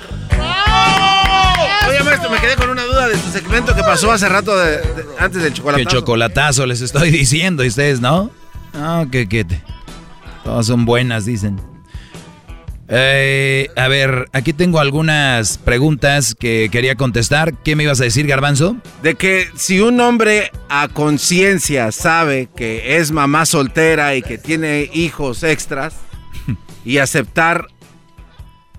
Oye, 1.89 2.03
maestro, 2.03 2.29
me 2.29 2.39
quedé 2.39 2.55
con 2.55 2.69
una 2.69 2.83
duda 2.83 3.07
de 3.09 3.15
su 3.19 3.29
segmento 3.31 3.75
que 3.75 3.81
pasó 3.83 4.11
hace 4.11 4.29
rato 4.29 4.55
de- 4.57 4.77
de- 4.77 5.05
antes 5.19 5.41
del 5.43 5.53
chocolatazo. 5.53 5.89
chocolatazo 5.99 6.65
les 6.65 6.81
estoy 6.81 7.09
diciendo 7.11 7.63
y 7.63 7.67
ustedes, 7.67 7.99
¿no? 7.99 8.31
No, 8.73 9.09
que, 9.11 9.27
que 9.27 9.43
te- 9.43 9.61
todas 10.43 10.65
son 10.65 10.85
buenas, 10.85 11.25
dicen. 11.25 11.59
Eh, 12.95 13.71
a 13.75 13.87
ver, 13.87 14.27
aquí 14.33 14.53
tengo 14.53 14.79
algunas 14.79 15.57
preguntas 15.57 16.35
que 16.35 16.69
quería 16.71 16.93
contestar. 16.93 17.57
¿Qué 17.63 17.75
me 17.75 17.85
ibas 17.85 17.99
a 17.99 18.03
decir, 18.03 18.27
Garbanzo? 18.27 18.77
De 19.01 19.15
que 19.15 19.47
si 19.55 19.79
un 19.79 19.99
hombre 19.99 20.51
a 20.69 20.87
conciencia 20.89 21.91
sabe 21.91 22.49
que 22.55 22.97
es 22.97 23.11
mamá 23.11 23.47
soltera 23.47 24.15
y 24.15 24.21
que 24.21 24.37
tiene 24.37 24.91
hijos 24.93 25.41
extras 25.41 25.95
y 26.85 26.99
aceptar 26.99 27.65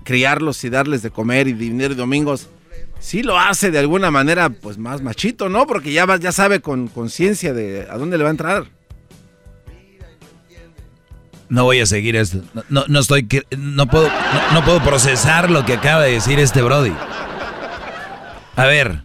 criarlos 0.05 0.63
y 0.63 0.69
darles 0.69 1.01
de 1.01 1.09
comer 1.09 1.49
y 1.49 1.53
dinero 1.53 1.93
y 1.93 1.97
domingos, 1.97 2.47
sí 2.99 3.21
lo 3.21 3.37
hace 3.37 3.69
de 3.69 3.79
alguna 3.79 4.11
manera 4.11 4.49
pues 4.49 4.77
más 4.77 5.01
machito, 5.01 5.49
¿no? 5.49 5.67
Porque 5.67 5.91
ya, 5.91 6.05
ya 6.15 6.31
sabe 6.31 6.61
con 6.61 6.87
conciencia 6.87 7.53
de 7.53 7.85
a 7.89 7.97
dónde 7.97 8.17
le 8.17 8.23
va 8.23 8.29
a 8.29 8.31
entrar. 8.31 8.65
No 11.49 11.63
voy 11.63 11.79
a 11.79 11.85
seguir 11.85 12.15
esto. 12.15 12.41
No, 12.69 12.85
no, 12.87 12.99
estoy. 12.99 13.27
No 13.57 13.87
puedo, 13.87 14.07
no, 14.07 14.53
no 14.53 14.65
puedo 14.65 14.83
procesar 14.83 15.49
lo 15.51 15.65
que 15.65 15.73
acaba 15.73 16.03
de 16.03 16.11
decir 16.11 16.39
este 16.39 16.61
Brody. 16.61 16.93
A 18.55 18.65
ver, 18.65 19.03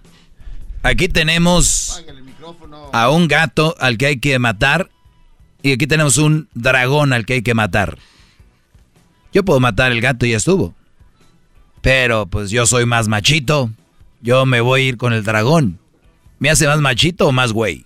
aquí 0.83 1.09
tenemos 1.09 2.05
a 2.93 3.11
un 3.11 3.29
gato 3.29 3.75
al 3.79 3.99
que 3.99 4.07
hay 4.07 4.21
que 4.21 4.39
matar 4.39 4.91
y 5.63 5.73
aquí 5.73 5.87
tenemos 5.87 6.19
un 6.19 6.49
dragón 6.55 7.13
al 7.13 7.27
que 7.27 7.35
hay 7.35 7.43
que 7.43 7.55
matar. 7.55 7.99
Yo 9.33 9.45
puedo 9.45 9.61
matar 9.61 9.93
el 9.93 10.01
gato 10.01 10.27
y 10.27 10.31
ya 10.31 10.39
estuvo. 10.39 10.75
Pero 11.83 12.27
pues 12.27 12.51
yo 12.51 12.67
soy 12.67 12.87
más 12.87 13.09
machito. 13.09 13.71
Yo 14.23 14.45
me 14.47 14.61
voy 14.61 14.83
a 14.83 14.85
ir 14.85 14.97
con 14.97 15.13
el 15.13 15.25
dragón. 15.25 15.79
¿Me 16.39 16.51
hace 16.51 16.67
más 16.67 16.81
machito 16.81 17.29
o 17.29 17.33
más 17.33 17.53
güey? 17.53 17.85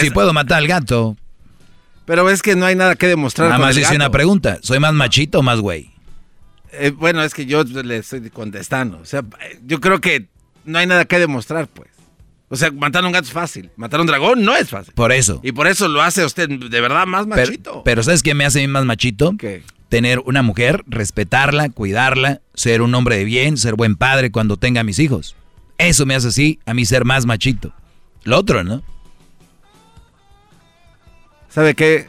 si 0.00 0.10
puedo 0.10 0.32
matar 0.32 0.58
al 0.58 0.66
gato, 0.66 1.16
Pero 2.06 2.28
es 2.28 2.42
que 2.42 2.54
no 2.54 2.66
hay 2.66 2.74
nada 2.74 2.96
que 2.96 3.06
demostrar. 3.06 3.48
Nada 3.48 3.60
más 3.60 3.76
hice 3.76 3.96
una 3.96 4.10
pregunta. 4.10 4.58
¿Soy 4.62 4.78
más 4.78 4.92
machito 4.92 5.38
o 5.38 5.42
más 5.42 5.60
güey? 5.60 5.90
Eh, 6.72 6.90
bueno, 6.90 7.22
es 7.22 7.34
que 7.34 7.46
yo 7.46 7.62
le 7.64 7.98
estoy 7.98 8.28
contestando. 8.30 8.98
O 8.98 9.04
sea, 9.04 9.22
yo 9.64 9.80
creo 9.80 10.00
que 10.00 10.28
no 10.64 10.78
hay 10.78 10.86
nada 10.86 11.04
que 11.04 11.18
demostrar, 11.18 11.68
pues. 11.68 11.88
O 12.48 12.56
sea, 12.56 12.70
matar 12.70 13.02
a 13.04 13.06
un 13.06 13.12
gato 13.12 13.26
es 13.26 13.32
fácil. 13.32 13.70
Matar 13.76 14.00
a 14.00 14.02
un 14.02 14.06
dragón 14.06 14.44
no 14.44 14.54
es 14.54 14.68
fácil. 14.68 14.92
Por 14.94 15.12
eso. 15.12 15.40
Y 15.42 15.52
por 15.52 15.66
eso 15.66 15.88
lo 15.88 16.02
hace 16.02 16.24
usted 16.24 16.48
de 16.48 16.80
verdad 16.80 17.06
más 17.06 17.26
machito. 17.26 17.82
pero 17.84 18.02
¿sabes 18.02 18.22
qué 18.22 18.34
me 18.34 18.44
hace 18.44 18.60
a 18.60 18.62
mí 18.62 18.68
más 18.68 18.84
machito? 18.84 19.34
Tener 19.88 20.20
una 20.20 20.42
mujer, 20.42 20.84
respetarla, 20.86 21.68
cuidarla, 21.68 22.40
ser 22.54 22.82
un 22.82 22.94
hombre 22.94 23.16
de 23.16 23.24
bien, 23.24 23.56
ser 23.56 23.74
buen 23.74 23.96
padre 23.96 24.30
cuando 24.30 24.56
tenga 24.56 24.82
mis 24.82 24.98
hijos. 24.98 25.36
Eso 25.78 26.06
me 26.06 26.14
hace 26.14 26.28
así 26.28 26.60
a 26.66 26.74
mí 26.74 26.84
ser 26.84 27.04
más 27.04 27.26
machito. 27.26 27.72
Lo 28.24 28.38
otro, 28.38 28.62
¿no? 28.64 28.82
¿Sabe 31.54 31.74
qué? 31.74 32.08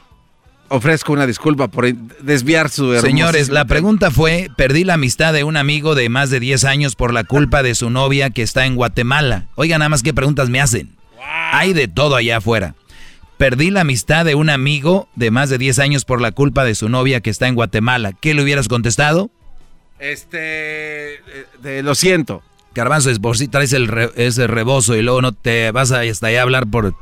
Ofrezco 0.67 1.13
una 1.13 1.27
disculpa 1.27 1.67
por 1.67 1.85
desviar 1.93 2.69
su 2.69 2.85
hermosísimo 2.85 3.07
Señores, 3.19 3.49
la 3.49 3.65
pregunta 3.65 4.09
fue, 4.09 4.49
perdí 4.57 4.83
la 4.83 4.95
amistad 4.95 5.31
de 5.31 5.43
un 5.43 5.57
amigo 5.57 5.93
de 5.93 6.09
más 6.09 6.31
de 6.31 6.39
10 6.39 6.63
años 6.65 6.95
por 6.95 7.13
la 7.13 7.23
culpa 7.23 7.61
de 7.61 7.75
su 7.75 7.91
novia 7.91 8.31
que 8.31 8.41
está 8.41 8.65
en 8.65 8.75
Guatemala. 8.75 9.45
Oiga 9.55 9.77
nada 9.77 9.89
más 9.89 10.01
qué 10.01 10.13
preguntas 10.13 10.49
me 10.49 10.59
hacen. 10.59 10.95
Hay 11.51 11.73
de 11.73 11.87
todo 11.87 12.15
allá 12.15 12.37
afuera. 12.37 12.73
Perdí 13.37 13.69
la 13.69 13.81
amistad 13.81 14.25
de 14.25 14.33
un 14.33 14.49
amigo 14.49 15.07
de 15.15 15.29
más 15.29 15.49
de 15.51 15.59
10 15.59 15.77
años 15.79 16.05
por 16.05 16.19
la 16.19 16.31
culpa 16.31 16.63
de 16.63 16.73
su 16.73 16.89
novia 16.89 17.19
que 17.21 17.29
está 17.29 17.47
en 17.47 17.53
Guatemala. 17.55 18.13
¿Qué 18.13 18.33
le 18.33 18.41
hubieras 18.41 18.67
contestado? 18.67 19.29
Este, 19.99 21.15
eh, 21.15 21.19
de- 21.61 21.83
lo 21.83 21.93
siento. 21.95 22.41
Garbanzo, 22.73 23.09
es 23.11 23.19
por 23.19 23.37
si 23.37 23.47
traes 23.47 23.71
el 23.73 23.87
re- 23.87 24.11
ese 24.15 24.47
rebozo 24.47 24.95
y 24.95 25.01
luego 25.01 25.21
no 25.21 25.31
te 25.31 25.69
vas 25.71 25.91
a 25.91 26.01
hasta 26.01 26.27
allá 26.27 26.39
a 26.39 26.43
hablar 26.43 26.65
por... 26.67 26.95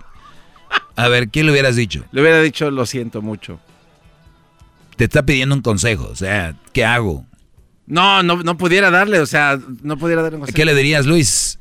A 0.96 1.08
ver, 1.08 1.30
¿qué 1.30 1.44
le 1.44 1.52
hubieras 1.52 1.76
dicho? 1.76 2.06
Le 2.12 2.22
hubiera 2.22 2.42
dicho 2.42 2.70
lo 2.72 2.86
siento 2.86 3.22
mucho. 3.22 3.60
Te 4.96 5.06
está 5.06 5.26
pidiendo 5.26 5.56
un 5.56 5.62
consejo, 5.62 6.08
o 6.12 6.16
sea, 6.16 6.56
¿qué 6.72 6.86
hago? 6.86 7.26
No, 7.88 8.22
no, 8.24 8.44
no 8.44 8.58
pudiera 8.58 8.92
darle, 8.92 9.20
o 9.20 9.26
sea, 9.26 9.60
no 9.82 9.98
pudiera 9.98 10.22
darle 10.22 10.38
un 10.38 10.42
consejo. 10.42 10.56
¿Qué 10.56 10.66
le 10.66 10.76
dirías, 10.76 11.06
Luis? 11.06 11.60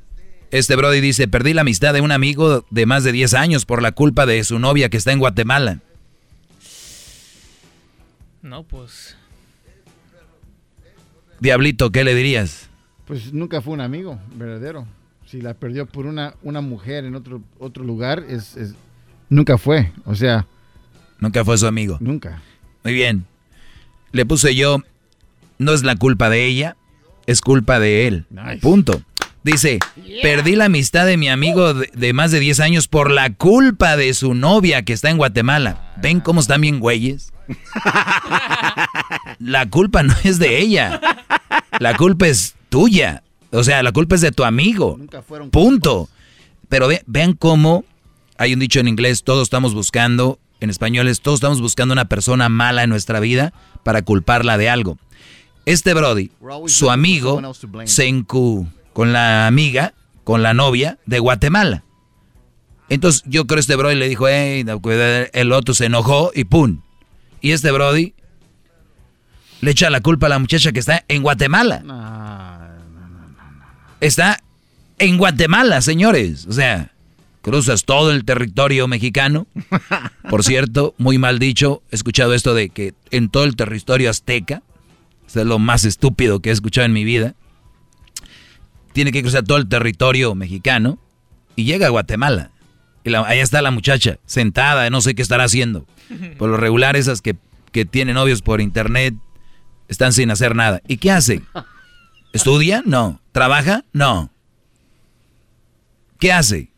Este 0.51 0.76
Brody 0.76 1.01
dice, 1.01 1.28
perdí 1.28 1.55
la 1.55 1.62
amistad 1.62 1.94
de 1.94 2.02
un 2.02 2.12
amigo 2.12 2.66
de 2.70 2.84
más 2.84 3.05
de 3.05 3.12
10 3.12 3.32
años 3.34 3.64
por 3.64 3.80
la 3.80 3.93
culpa 3.93 4.26
de 4.26 4.44
su 4.44 4.59
novia 4.59 4.90
que 4.90 4.98
está 4.98 5.12
en 5.12 5.18
Guatemala. 5.18 5.80
No, 8.43 8.62
pues. 8.64 9.16
Diablito, 11.40 11.90
¿qué 11.90 12.05
le 12.05 12.14
dirías? 12.14 12.68
Pues 13.06 13.32
nunca 13.32 13.60
fue 13.62 13.72
un 13.74 13.80
amigo 13.80 14.18
verdadero. 14.36 14.86
Si 15.26 15.40
la 15.40 15.55
perdió 15.55 15.86
por 15.86 16.06
una, 16.06 16.34
una 16.43 16.60
mujer 16.60 17.05
en 17.05 17.14
otro, 17.14 17.43
otro 17.59 17.82
lugar, 17.84 18.24
es, 18.28 18.56
es- 18.56 18.74
nunca 19.32 19.59
fue. 19.59 19.92
O 20.04 20.14
sea, 20.14 20.46
Nunca 21.18 21.44
fue 21.44 21.56
su 21.59 21.66
amigo. 21.66 21.98
nunca. 22.00 22.42
Muy 22.84 22.94
bien. 22.94 23.26
Le 24.12 24.26
puse 24.26 24.54
yo, 24.56 24.78
no 25.59 25.72
es 25.72 25.84
la 25.84 25.94
culpa 25.96 26.28
de 26.28 26.46
ella, 26.46 26.76
es 27.26 27.40
culpa 27.40 27.78
de 27.78 28.06
él. 28.09 28.26
Punto. 28.60 29.00
Dice, 29.44 29.78
perdí 30.22 30.54
la 30.56 30.66
amistad 30.66 31.06
de 31.06 31.16
mi 31.16 31.28
amigo 31.28 31.74
de, 31.74 31.90
de 31.94 32.12
más 32.12 32.30
de 32.30 32.38
10 32.40 32.60
años 32.60 32.88
por 32.88 33.10
la 33.10 33.32
culpa 33.34 33.96
de 33.96 34.14
su 34.14 34.34
novia 34.34 34.82
que 34.82 34.92
está 34.92 35.10
en 35.10 35.16
Guatemala. 35.16 35.94
¿Ven 36.00 36.20
cómo 36.20 36.40
están 36.40 36.60
bien 36.60 36.78
güeyes? 36.80 37.32
La 39.38 39.68
culpa 39.68 40.02
no 40.02 40.14
es 40.24 40.38
de 40.38 40.59
ella. 40.60 41.00
La 41.80 41.96
culpa 41.96 42.26
es 42.28 42.54
tuya. 42.68 43.22
O 43.50 43.62
sea, 43.64 43.82
la 43.82 43.92
culpa 43.92 44.14
es 44.14 44.20
de 44.20 44.32
tu 44.32 44.44
amigo. 44.44 44.98
Punto. 45.50 46.09
Pero 46.68 46.88
ve- 46.88 47.02
vean 47.06 47.34
cómo 47.34 47.84
hay 48.38 48.54
un 48.54 48.60
dicho 48.60 48.80
en 48.80 48.88
inglés, 48.88 49.24
todos 49.24 49.44
estamos 49.44 49.74
buscando, 49.74 50.38
en 50.60 50.70
español 50.70 51.09
es, 51.09 51.20
todos 51.20 51.36
estamos 51.36 51.60
buscando 51.60 51.92
una 51.92 52.06
persona 52.06 52.48
mala 52.48 52.82
en 52.82 52.90
nuestra 52.90 53.20
vida 53.20 53.52
para 53.82 54.02
culparla 54.02 54.59
de 54.59 54.68
algo. 54.68 54.98
Este 55.64 55.94
Brody, 55.94 56.30
su 56.66 56.90
amigo, 56.90 57.40
se 57.84 58.06
encu 58.06 58.66
con 58.92 59.12
la 59.12 59.46
amiga, 59.46 59.94
con 60.24 60.42
la 60.42 60.54
novia 60.54 60.98
de 61.06 61.18
Guatemala. 61.18 61.84
Entonces 62.88 63.22
yo 63.26 63.46
creo 63.46 63.56
que 63.56 63.60
este 63.60 63.76
Brody 63.76 63.94
le 63.94 64.09
dijo, 64.09 64.28
hey, 64.28 64.64
no, 64.64 64.80
cuida", 64.80 65.22
el 65.24 65.52
otro 65.52 65.72
se 65.74 65.86
enojó 65.86 66.30
y 66.34 66.44
¡pum! 66.44 66.82
Y 67.40 67.52
este 67.52 67.70
Brody 67.70 68.14
le 69.60 69.70
echa 69.70 69.88
la 69.90 70.00
culpa 70.00 70.26
a 70.26 70.30
la 70.30 70.38
muchacha 70.38 70.72
que 70.72 70.80
está 70.80 71.04
en 71.09 71.22
Guatemala. 71.22 71.82
Está 74.00 74.42
en 74.98 75.16
Guatemala, 75.16 75.80
señores. 75.80 76.46
O 76.46 76.52
sea, 76.52 76.92
cruzas 77.43 77.85
todo 77.85 78.10
el 78.12 78.24
territorio 78.24 78.89
mexicano. 78.89 79.47
Por 80.31 80.44
cierto, 80.44 80.94
muy 80.98 81.19
mal 81.19 81.39
dicho, 81.39 81.82
he 81.90 81.97
escuchado 81.97 82.32
esto 82.35 82.55
de 82.55 82.70
que 82.70 82.94
en 83.10 83.28
todo 83.28 83.44
el 83.44 83.56
territorio 83.56 84.09
azteca, 84.10 84.62
esto 85.27 85.40
es 85.40 85.47
lo 85.47 85.59
más 85.59 85.85
estúpido 85.85 86.40
que 86.40 86.51
he 86.51 86.52
escuchado 86.52 86.85
en 86.86 86.93
mi 86.93 87.05
vida, 87.05 87.35
tiene 88.93 89.12
que 89.12 89.23
cruzar 89.23 89.43
todo 89.44 89.59
el 89.59 89.69
territorio 89.69 90.35
mexicano 90.35 90.98
y 91.56 91.64
llega 91.64 91.86
a 91.86 91.90
Guatemala. 91.90 92.51
Y 93.05 93.10
la- 93.10 93.20
allá 93.27 93.43
está 93.43 93.60
la 93.62 93.70
muchacha, 93.70 94.19
sentada, 94.27 94.89
no 94.90 95.01
sé 95.01 95.14
qué 95.14 95.23
estará 95.23 95.44
haciendo. 95.44 95.86
Por 96.39 96.51
lo 96.51 96.56
regular, 96.56 96.94
esas 96.97 97.20
que, 97.23 97.36
que 97.73 97.85
tienen 97.85 98.14
novios 98.14 98.43
por 98.43 98.60
internet 98.60 99.14
están 99.89 100.12
sin 100.12 100.31
hacer 100.31 100.55
nada. 100.55 100.82
¿Y 100.86 100.98
qué 100.98 101.10
hace? 101.10 101.43
¿Estudia? 102.32 102.82
No. 102.86 103.20
¿Trabaja? 103.32 103.85
No. 103.93 104.31
¿Qué 106.19 106.32
hace? 106.32 106.70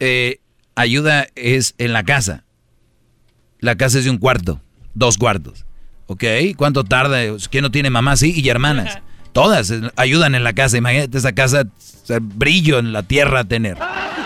Eh, 0.00 0.40
ayuda 0.74 1.26
es 1.34 1.74
en 1.78 1.92
la 1.92 2.04
casa. 2.04 2.44
La 3.60 3.76
casa 3.76 3.98
es 3.98 4.04
de 4.04 4.10
un 4.10 4.18
cuarto, 4.18 4.60
dos 4.94 5.18
cuartos. 5.18 5.64
¿Ok? 6.06 6.24
¿Cuánto 6.56 6.84
tarda? 6.84 7.18
¿Quién 7.50 7.62
no 7.62 7.70
tiene 7.70 7.90
mamá? 7.90 8.16
Sí, 8.16 8.34
y 8.36 8.48
hermanas. 8.48 8.98
Todas 9.32 9.72
ayudan 9.96 10.34
en 10.34 10.44
la 10.44 10.52
casa. 10.52 10.76
Imagínate 10.76 11.16
esa 11.16 11.32
casa, 11.32 11.64
brillo 12.20 12.78
en 12.78 12.92
la 12.92 13.02
tierra 13.02 13.40
a 13.40 13.44
tener. 13.44 13.78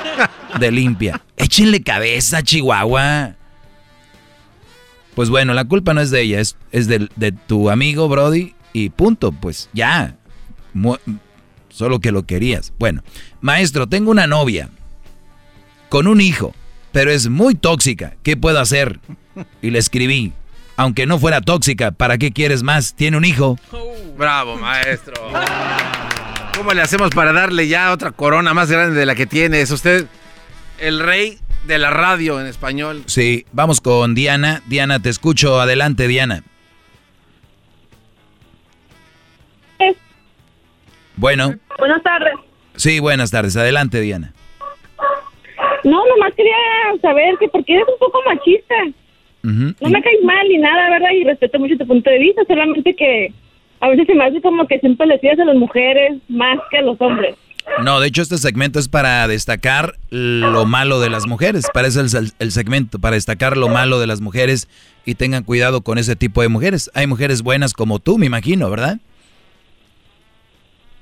De 0.61 0.73
limpia. 0.73 1.23
Échenle 1.37 1.83
cabeza, 1.83 2.43
Chihuahua. 2.43 3.37
Pues 5.15 5.31
bueno, 5.31 5.55
la 5.55 5.65
culpa 5.65 5.95
no 5.95 6.01
es 6.01 6.11
de 6.11 6.23
ella, 6.23 6.41
es, 6.41 6.57
es 6.71 6.87
de, 6.87 7.09
de 7.17 7.33
tu 7.33 7.71
amigo 7.71 8.09
Brody 8.09 8.55
y 8.73 8.91
punto. 8.91 9.33
Pues 9.33 9.69
ya. 9.73 10.17
Solo 11.69 12.01
que 12.01 12.13
lo 12.13 12.25
querías. 12.25 12.73
Bueno, 12.79 13.03
maestro, 13.41 13.89
tengo 13.89 14.11
una 14.11 14.27
novia 14.27 14.71
con 15.89 16.07
un 16.07 16.21
hijo, 16.21 16.55
pero 16.93 17.11
es 17.11 17.29
muy 17.29 17.55
tóxica. 17.55 18.15
¿Qué 18.23 18.37
puedo 18.37 18.61
hacer? 18.61 19.01
Y 19.63 19.71
le 19.71 19.79
escribí, 19.79 20.33
aunque 20.77 21.07
no 21.07 21.19
fuera 21.19 21.41
tóxica, 21.41 21.91
¿para 21.91 22.19
qué 22.19 22.33
quieres 22.33 22.63
más? 22.63 22.95
Tiene 22.95 23.17
un 23.17 23.25
hijo. 23.25 23.59
Bravo, 24.17 24.57
maestro. 24.57 25.15
¿Cómo 26.57 26.73
le 26.73 26.83
hacemos 26.83 27.11
para 27.11 27.33
darle 27.33 27.69
ya 27.69 27.93
otra 27.93 28.11
corona 28.11 28.53
más 28.53 28.71
grande 28.71 28.99
de 28.99 29.07
la 29.07 29.15
que 29.15 29.27
tiene? 29.27 29.61
Es 29.61 29.71
usted 29.71 30.07
el 30.79 31.01
rey 31.01 31.39
de 31.67 31.79
la 31.79 31.91
radio 31.91 32.41
en 32.41 32.47
español. 32.47 33.05
Sí, 33.07 33.47
vamos 33.53 33.81
con 33.81 34.15
Diana. 34.15 34.63
Diana, 34.67 35.01
te 35.01 35.09
escucho. 35.09 35.61
Adelante, 35.61 36.09
Diana. 36.09 36.43
Bueno. 41.17 41.55
Buenas 41.79 42.03
tardes. 42.03 42.35
Sí, 42.77 43.01
buenas 43.01 43.31
tardes. 43.31 43.57
Adelante, 43.57 44.01
Diana. 44.01 44.33
No, 45.85 46.07
nomás 46.07 46.35
quería 46.35 46.57
saber 47.01 47.37
que 47.39 47.49
porque 47.49 47.75
eres 47.75 47.87
un 47.89 47.99
poco 47.99 48.21
machista. 48.27 48.75
No 49.43 49.89
me 49.89 50.03
caes 50.03 50.23
mal 50.25 50.47
ni 50.49 50.59
nada, 50.59 50.91
¿verdad? 50.91 51.11
Y 51.15 51.25
respeto 51.25 51.59
mucho 51.59 51.79
tu 51.79 51.87
punto 51.87 52.11
de 52.11 52.19
vista, 52.19 52.43
solamente 52.47 52.95
que 52.95 53.33
a 53.81 53.89
veces 53.89 54.07
se 54.07 54.15
me 54.15 54.25
hace 54.25 54.43
como 54.43 54.67
que 54.67 54.79
siempre 54.81 55.07
le 55.07 55.15
a 55.15 55.45
las 55.45 55.57
mujeres 55.57 56.19
más 56.29 56.59
que 56.71 56.79
a 56.79 56.83
los 56.83 57.01
hombres. 57.01 57.37
No, 57.85 58.01
de 58.01 58.09
hecho 58.09 58.23
este 58.23 58.39
segmento 58.39 58.79
es 58.79 58.89
para 58.89 59.29
destacar 59.29 59.95
lo 60.11 60.65
malo 60.65 61.01
de 61.01 61.11
las 61.11 61.27
mujeres. 61.27 61.67
Para 61.73 61.89
eso 61.89 62.01
el, 62.01 62.33
el 62.39 62.51
segmento, 62.51 62.99
para 62.99 63.15
destacar 63.15 63.57
lo 63.57 63.69
malo 63.69 64.01
de 64.01 64.07
las 64.07 64.21
mujeres 64.21 64.69
y 65.05 65.15
tengan 65.15 65.45
cuidado 65.45 65.83
con 65.83 65.99
ese 65.99 66.17
tipo 66.17 66.43
de 66.43 66.49
mujeres. 66.49 66.91
Hay 66.95 67.07
mujeres 67.07 67.43
buenas 67.43 67.75
como 67.75 67.99
tú, 67.99 68.19
me 68.19 68.27
imagino, 68.27 68.71
¿verdad? 68.71 68.99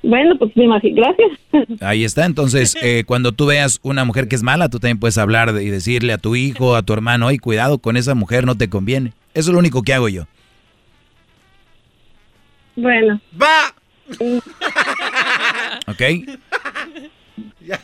Bueno, 0.06 0.38
pues 0.38 0.56
me 0.56 0.64
imagino, 0.64 1.02
gracias. 1.02 1.80
Ahí 1.80 2.04
está, 2.04 2.26
entonces 2.26 2.76
eh, 2.82 3.02
cuando 3.06 3.32
tú 3.32 3.46
veas 3.46 3.80
una 3.82 4.04
mujer 4.04 4.28
que 4.28 4.36
es 4.36 4.42
mala, 4.42 4.68
tú 4.68 4.78
también 4.78 5.00
puedes 5.00 5.18
hablar 5.18 5.52
y 5.60 5.68
decirle 5.68 6.12
a 6.12 6.18
tu 6.18 6.36
hijo, 6.36 6.76
a 6.76 6.82
tu 6.82 6.92
hermano, 6.92 7.26
oye, 7.26 7.40
cuidado 7.40 7.78
con 7.78 7.96
esa 7.96 8.14
mujer, 8.14 8.46
no 8.46 8.56
te 8.56 8.68
conviene. 8.68 9.12
Eso 9.34 9.50
es 9.50 9.52
lo 9.52 9.58
único 9.58 9.82
que 9.82 9.94
hago 9.94 10.08
yo. 10.08 10.24
Bueno. 12.76 13.20
¡Va! 13.40 13.74
¿Ok? 15.88 16.02
¿Ya? 17.66 17.80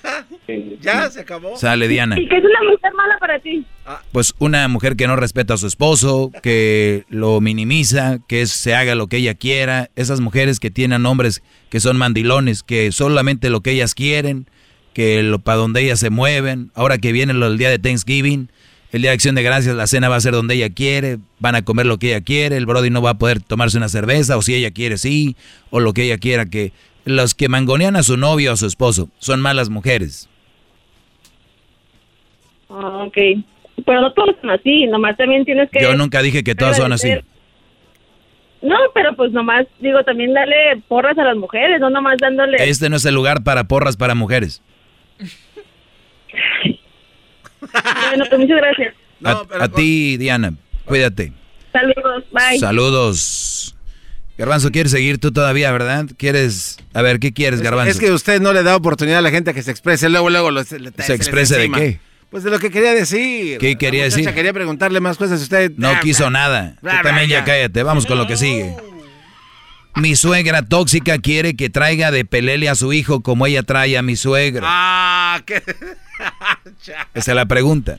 ¿Ya 0.80 1.10
se 1.10 1.20
acabó? 1.20 1.56
Sale 1.56 1.88
Diana. 1.88 2.18
¿Y 2.18 2.28
qué 2.28 2.36
es 2.36 2.44
una 2.44 2.70
mujer 2.70 2.92
mala 2.94 3.18
para 3.18 3.38
ti? 3.40 3.66
Pues 4.12 4.34
una 4.38 4.68
mujer 4.68 4.96
que 4.96 5.06
no 5.06 5.16
respeta 5.16 5.54
a 5.54 5.56
su 5.56 5.66
esposo, 5.66 6.30
que 6.42 7.04
lo 7.09 7.40
minimiza, 7.40 8.18
que 8.28 8.46
se 8.46 8.74
haga 8.74 8.94
lo 8.94 9.09
que 9.09 9.18
ella 9.18 9.34
quiera. 9.34 9.90
Esas 9.96 10.20
mujeres 10.20 10.60
que 10.60 10.70
tienen 10.70 11.04
hombres 11.06 11.42
que 11.68 11.80
son 11.80 11.96
mandilones, 11.96 12.62
que 12.62 12.92
solamente 12.92 13.50
lo 13.50 13.60
que 13.60 13.72
ellas 13.72 13.94
quieren, 13.94 14.46
que 14.92 15.22
lo 15.22 15.38
para 15.40 15.59
donde 15.59 15.82
ellas 15.82 15.98
se 15.98 16.10
mueven. 16.10 16.70
Ahora 16.74 16.98
que 16.98 17.12
viene 17.12 17.32
el 17.32 17.59
día 17.59 17.70
de 17.70 17.78
Thanksgiving, 17.78 18.50
el 18.92 19.02
día 19.02 19.10
de 19.10 19.14
Acción 19.14 19.34
de 19.34 19.42
Gracias, 19.42 19.74
la 19.74 19.86
cena 19.86 20.09
va 20.10 20.16
a 20.16 20.20
ser 20.20 20.34
donde 20.34 20.54
ella 20.54 20.68
quiere, 20.68 21.18
van 21.38 21.54
a 21.54 21.62
comer 21.62 21.86
lo 21.86 21.98
que 21.98 22.09
ella 22.09 22.20
quiere, 22.20 22.59
el 22.59 22.66
Brody 22.66 22.90
no 22.90 23.00
va 23.00 23.10
a 23.10 23.18
poder 23.18 23.40
tomarse 23.40 23.78
una 23.78 23.88
cerveza, 23.88 24.36
o 24.36 24.42
si 24.42 24.54
ella 24.54 24.70
quiere 24.70 24.98
sí, 24.98 25.34
o 25.70 25.80
lo 25.80 25.94
que 25.94 26.04
ella 26.04 26.18
quiera 26.18 26.44
que 26.44 26.72
los 27.04 27.34
que 27.34 27.48
mangonean 27.48 27.96
a 27.96 28.02
su 28.02 28.16
novio 28.16 28.50
o 28.50 28.54
a 28.54 28.56
su 28.56 28.66
esposo 28.66 29.08
son 29.18 29.40
malas 29.40 29.68
mujeres. 29.68 30.28
Ah, 32.68 33.04
ok. 33.06 33.16
Pero 33.84 34.00
no 34.00 34.12
todos 34.12 34.36
son 34.40 34.50
así, 34.50 34.86
nomás 34.86 35.16
también 35.16 35.44
tienes 35.44 35.70
que... 35.70 35.82
Yo 35.82 35.94
nunca 35.94 36.22
dije 36.22 36.44
que 36.44 36.54
todos 36.54 36.76
son 36.76 36.92
así. 36.92 37.12
No, 38.62 38.76
pero 38.94 39.16
pues 39.16 39.32
nomás, 39.32 39.66
digo, 39.80 40.04
también 40.04 40.32
darle 40.32 40.80
porras 40.86 41.18
a 41.18 41.24
las 41.24 41.36
mujeres, 41.36 41.80
no 41.80 41.90
nomás 41.90 42.16
dándole... 42.20 42.58
Este 42.68 42.88
no 42.88 42.96
es 42.96 43.04
el 43.04 43.14
lugar 43.14 43.42
para 43.42 43.64
porras 43.64 43.96
para 43.96 44.14
mujeres. 44.14 44.62
bueno, 48.08 48.24
pues 48.28 48.40
muchas 48.40 48.56
gracias. 48.58 48.94
a 49.60 49.68
ti, 49.68 50.16
Diana, 50.16 50.54
cuídate. 50.84 51.32
Saludos, 51.72 52.24
bye. 52.30 52.58
Saludos. 52.58 53.74
Garbanzo, 54.38 54.70
¿quieres 54.70 54.92
seguir 54.92 55.18
tú 55.18 55.30
todavía, 55.30 55.70
verdad? 55.72 56.06
¿Quieres? 56.16 56.78
A 56.94 57.02
ver, 57.02 57.20
¿qué 57.20 57.32
quieres, 57.32 57.60
Garbanzo? 57.60 57.90
Es 57.90 57.98
que 57.98 58.10
usted 58.10 58.40
no 58.40 58.52
le 58.52 58.62
da 58.62 58.74
oportunidad 58.76 59.18
a 59.18 59.22
la 59.22 59.30
gente 59.30 59.50
a 59.50 59.54
que 59.54 59.62
se 59.62 59.70
exprese, 59.70 60.09
luego, 60.09 60.30
luego 60.30 60.50
lo, 60.50 60.64
se, 60.64 60.78
¿Se 60.98 61.14
exprese 61.14 61.59
de 61.59 61.70
qué? 61.70 62.00
Pues 62.30 62.44
de 62.44 62.50
lo 62.50 62.59
que 62.59 62.70
quería 62.70 62.94
decir. 62.94 63.59
¿Qué 63.59 63.76
quería 63.76 64.04
decir? 64.04 64.32
Quería 64.32 64.54
preguntarle 64.54 65.00
más 65.00 65.18
cosas. 65.18 65.42
Usted 65.42 65.72
no 65.76 65.92
quiso 66.00 66.30
nada. 66.30 66.76
Tú 66.80 66.88
también 67.02 67.28
ya 67.28 67.44
cállate. 67.44 67.82
Vamos 67.82 68.06
con 68.06 68.16
lo 68.16 68.26
que 68.26 68.38
sigue. 68.38 68.74
Mi 69.96 70.16
suegra 70.16 70.62
tóxica 70.62 71.18
quiere 71.18 71.54
que 71.54 71.68
traiga 71.68 72.10
de 72.10 72.24
pelele 72.24 72.70
a 72.70 72.74
su 72.74 72.94
hijo 72.94 73.20
como 73.20 73.46
ella 73.46 73.62
trae 73.62 73.98
a 73.98 74.02
mi 74.02 74.16
suegro. 74.16 74.64
Ah, 74.66 75.42
qué. 75.44 75.62
Esa 77.12 77.32
es 77.32 77.36
la 77.36 77.44
pregunta. 77.44 77.98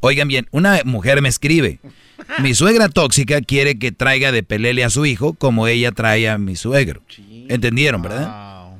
Oigan 0.00 0.28
bien, 0.28 0.48
una 0.50 0.80
mujer 0.84 1.20
me 1.20 1.28
escribe. 1.28 1.78
Mi 2.42 2.54
suegra 2.54 2.88
tóxica 2.88 3.40
quiere 3.40 3.78
que 3.78 3.92
traiga 3.92 4.32
de 4.32 4.42
pelele 4.42 4.84
a 4.84 4.90
su 4.90 5.06
hijo 5.06 5.34
como 5.34 5.68
ella 5.68 5.92
trae 5.92 6.28
a 6.28 6.38
mi 6.38 6.56
suegro. 6.56 7.02
¿Entendieron, 7.48 8.02
verdad? 8.02 8.74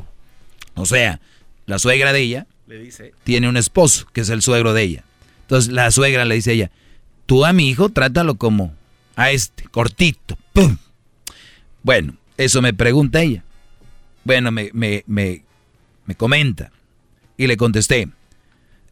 O 0.75 0.87
sea, 0.87 1.21
la 1.67 1.79
suegra 1.79 2.13
de 2.13 2.21
ella 2.21 2.47
tiene 3.25 3.49
un 3.49 3.57
esposo 3.57 4.07
que 4.13 4.23
es 4.23 4.29
el 4.29 4.43
suegro 4.43 4.73
de 4.73 4.83
ella. 4.83 5.05
Entonces 5.43 5.73
la 5.73 5.91
suegra 5.91 6.25
le 6.25 6.35
dice 6.35 6.51
a 6.51 6.55
ella, 6.55 6.71
tú 7.27 7.45
a 7.45 7.53
mi 7.53 7.69
hijo 7.69 7.89
trátalo 7.89 8.37
como 8.37 8.75
a 9.15 9.31
este, 9.31 9.65
cortito. 9.65 10.37
¡Pum! 10.53 10.77
Bueno, 11.83 12.17
eso 12.37 12.61
me 12.63 12.75
pregunta 12.75 13.23
ella. 13.23 13.45
Bueno, 14.25 14.51
me, 14.51 14.71
me, 14.73 15.05
me, 15.07 15.45
me 16.05 16.15
comenta. 16.15 16.73
Y 17.37 17.47
le 17.47 17.57
contesté, 17.57 18.09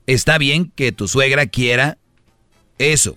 está 0.07 0.39
bien 0.39 0.71
que 0.75 0.93
tu 0.93 1.09
suegra 1.09 1.47
quiera 1.47 1.99
eso. 2.79 3.16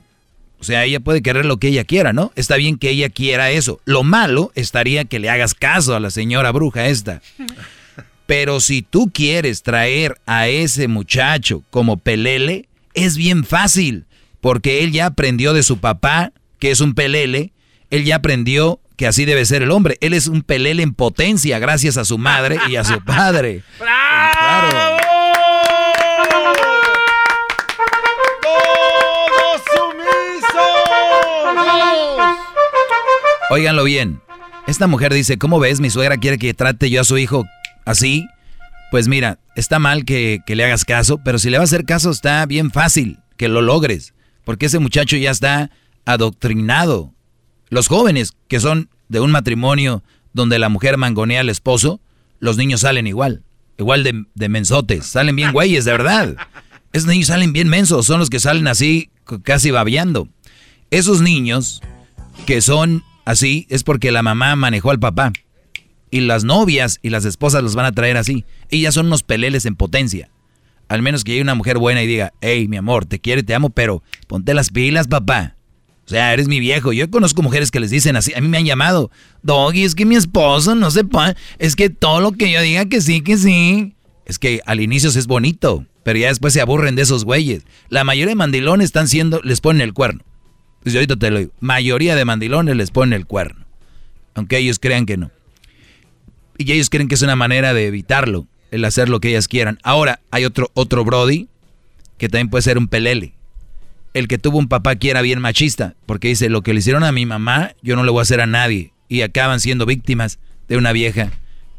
O 0.59 0.63
sea, 0.63 0.85
ella 0.85 0.99
puede 0.99 1.21
querer 1.21 1.45
lo 1.45 1.57
que 1.57 1.67
ella 1.67 1.83
quiera, 1.83 2.13
¿no? 2.13 2.31
Está 2.35 2.55
bien 2.55 2.77
que 2.77 2.89
ella 2.89 3.09
quiera 3.09 3.51
eso. 3.51 3.79
Lo 3.85 4.03
malo 4.03 4.51
estaría 4.55 5.05
que 5.05 5.19
le 5.19 5.29
hagas 5.29 5.53
caso 5.53 5.95
a 5.95 5.99
la 5.99 6.09
señora 6.09 6.51
bruja 6.51 6.87
esta. 6.87 7.21
Pero 8.25 8.59
si 8.59 8.81
tú 8.81 9.11
quieres 9.13 9.63
traer 9.63 10.19
a 10.25 10.47
ese 10.47 10.87
muchacho 10.87 11.63
como 11.69 11.97
pelele, 11.97 12.67
es 12.93 13.15
bien 13.17 13.43
fácil, 13.45 14.05
porque 14.41 14.83
él 14.83 14.91
ya 14.91 15.05
aprendió 15.07 15.53
de 15.53 15.63
su 15.63 15.77
papá, 15.77 16.33
que 16.59 16.71
es 16.71 16.81
un 16.81 16.93
pelele, 16.93 17.53
él 17.89 18.03
ya 18.03 18.17
aprendió 18.17 18.81
que 18.97 19.05
así 19.05 19.25
debe 19.25 19.45
ser 19.45 19.61
el 19.61 19.71
hombre. 19.71 19.97
Él 20.01 20.13
es 20.13 20.27
un 20.27 20.41
pelele 20.41 20.81
en 20.81 20.93
potencia 20.93 21.59
gracias 21.59 21.97
a 21.97 22.05
su 22.05 22.17
madre 22.17 22.57
y 22.67 22.75
a 22.75 22.83
su 22.83 22.99
padre. 23.03 23.61
¡Bravo! 23.79 24.86
Óiganlo 33.49 33.85
bien. 33.85 34.21
Esta 34.67 34.87
mujer 34.87 35.13
dice, 35.13 35.37
¿cómo 35.37 35.59
ves? 35.59 35.79
Mi 35.79 35.89
suegra 35.89 36.17
quiere 36.17 36.37
que 36.37 36.53
trate 36.53 36.89
yo 36.89 36.99
a 36.99 37.05
su 37.05 37.17
hijo 37.17 37.45
así. 37.85 38.27
Pues 38.91 39.07
mira, 39.07 39.39
está 39.55 39.79
mal 39.79 40.03
que, 40.03 40.41
le 40.45 40.65
hagas 40.65 40.83
caso, 40.83 41.19
pero 41.23 41.39
si 41.39 41.49
le 41.49 41.57
va 41.57 41.63
a 41.63 41.65
hacer 41.65 41.85
caso 41.85 42.11
está 42.11 42.45
bien 42.45 42.71
fácil 42.71 43.19
que 43.37 43.47
lo 43.47 43.61
logres. 43.61 44.13
Porque 44.43 44.65
ese 44.65 44.79
muchacho 44.79 45.15
ya 45.15 45.31
está 45.31 45.71
adoctrinado. 46.05 47.13
Los 47.69 47.87
jóvenes 47.87 48.33
que 48.49 48.59
son 48.59 48.89
de 49.07 49.21
un 49.21 49.31
matrimonio 49.31 50.03
donde 50.33 50.59
la 50.59 50.67
mujer 50.67 50.97
mangonea 50.97 51.39
al 51.39 51.49
esposo, 51.49 52.01
los 52.39 52.57
niños 52.57 52.81
salen 52.81 53.07
igual. 53.07 53.43
Igual 53.77 54.03
de, 54.03 54.25
de 54.35 54.49
mensotes. 54.49 55.05
Salen 55.05 55.37
bien 55.37 55.53
güeyes, 55.53 55.85
de 55.85 55.91
verdad. 55.91 56.35
Esos 56.91 57.07
niños 57.07 57.27
salen 57.27 57.53
bien 57.53 57.69
mensos. 57.69 58.05
Son 58.05 58.19
los 58.19 58.29
que 58.29 58.41
salen 58.41 58.67
así, 58.67 59.09
casi 59.43 59.71
babeando. 59.71 60.27
Esos 60.91 61.21
niños 61.21 61.81
que 62.45 62.61
son 62.61 63.03
así 63.27 63.67
es 63.69 63.83
porque 63.83 64.11
la 64.11 64.23
mamá 64.23 64.55
manejó 64.55 64.91
al 64.91 64.99
papá. 64.99 65.31
Y 66.09 66.21
las 66.21 66.43
novias 66.45 66.99
y 67.01 67.09
las 67.09 67.25
esposas 67.25 67.61
los 67.61 67.75
van 67.75 67.85
a 67.85 67.91
traer 67.91 68.17
así. 68.17 68.45
Ellas 68.69 68.93
son 68.93 69.07
unos 69.07 69.23
peleles 69.23 69.65
en 69.65 69.75
potencia. 69.75 70.29
Al 70.87 71.01
menos 71.01 71.23
que 71.23 71.31
llegue 71.31 71.41
una 71.41 71.55
mujer 71.55 71.77
buena 71.77 72.01
y 72.01 72.07
diga, 72.07 72.31
hey, 72.39 72.67
mi 72.69 72.77
amor, 72.77 73.05
te 73.05 73.19
quiero 73.19 73.41
y 73.41 73.43
te 73.43 73.53
amo, 73.53 73.69
pero 73.69 74.01
ponte 74.27 74.53
las 74.53 74.69
pilas, 74.69 75.07
papá. 75.07 75.57
O 76.05 76.09
sea, 76.09 76.31
eres 76.31 76.47
mi 76.47 76.61
viejo. 76.61 76.93
Yo 76.93 77.11
conozco 77.11 77.41
mujeres 77.41 77.69
que 77.69 77.81
les 77.81 77.89
dicen 77.89 78.15
así. 78.15 78.33
A 78.33 78.39
mí 78.39 78.47
me 78.47 78.57
han 78.57 78.65
llamado, 78.65 79.11
Doggy, 79.43 79.83
es 79.83 79.93
que 79.93 80.05
mi 80.05 80.15
esposo 80.15 80.73
no 80.73 80.89
se. 80.89 81.01
Es 81.59 81.75
que 81.75 81.89
todo 81.89 82.21
lo 82.21 82.31
que 82.31 82.49
yo 82.49 82.61
diga 82.61 82.85
que 82.85 83.01
sí, 83.01 83.19
que 83.19 83.37
sí. 83.37 83.93
Es 84.25 84.39
que 84.39 84.61
al 84.65 84.79
inicio 84.79 85.09
es 85.09 85.27
bonito, 85.27 85.85
pero 86.03 86.17
ya 86.17 86.29
después 86.29 86.53
se 86.53 86.61
aburren 86.61 86.95
de 86.95 87.01
esos 87.01 87.25
güeyes. 87.25 87.63
La 87.89 88.05
mayoría 88.05 88.29
de 88.29 88.35
mandilones 88.35 88.85
están 88.85 89.09
siendo, 89.09 89.41
les 89.43 89.59
ponen 89.59 89.81
el 89.81 89.93
cuerno. 89.93 90.23
Pues 90.87 90.95
ahorita 90.95 91.17
te 91.17 91.31
lo 91.31 91.39
digo. 91.39 91.51
Mayoría 91.59 92.15
de 92.15 92.23
mandilones 92.23 92.77
les 92.77 92.91
ponen 92.91 93.11
el 93.11 93.25
cuerno. 93.25 93.65
Aunque 94.35 94.57
ellos 94.57 94.79
crean 94.79 95.05
que 95.05 95.17
no. 95.17 95.31
Y 96.57 96.71
ellos 96.71 96.89
creen 96.89 97.09
que 97.09 97.15
es 97.15 97.21
una 97.21 97.35
manera 97.35 97.73
de 97.73 97.87
evitarlo, 97.87 98.47
el 98.71 98.85
hacer 98.85 99.09
lo 99.09 99.19
que 99.19 99.27
ellas 99.27 99.49
quieran. 99.49 99.79
Ahora, 99.83 100.21
hay 100.31 100.45
otro, 100.45 100.71
otro 100.75 101.03
Brody 101.03 101.49
que 102.17 102.29
también 102.29 102.49
puede 102.49 102.61
ser 102.61 102.77
un 102.77 102.87
pelele. 102.87 103.33
El 104.13 104.29
que 104.29 104.37
tuvo 104.37 104.59
un 104.59 104.69
papá 104.69 104.95
que 104.95 105.09
era 105.09 105.21
bien 105.21 105.41
machista, 105.41 105.95
porque 106.05 106.29
dice, 106.29 106.47
lo 106.47 106.61
que 106.61 106.73
le 106.73 106.79
hicieron 106.79 107.03
a 107.03 107.11
mi 107.11 107.25
mamá, 107.25 107.73
yo 107.81 107.97
no 107.97 108.05
le 108.05 108.11
voy 108.11 108.19
a 108.19 108.21
hacer 108.21 108.39
a 108.39 108.47
nadie. 108.47 108.93
Y 109.09 109.23
acaban 109.23 109.59
siendo 109.59 109.85
víctimas 109.85 110.39
de 110.69 110.77
una 110.77 110.93
vieja 110.93 111.31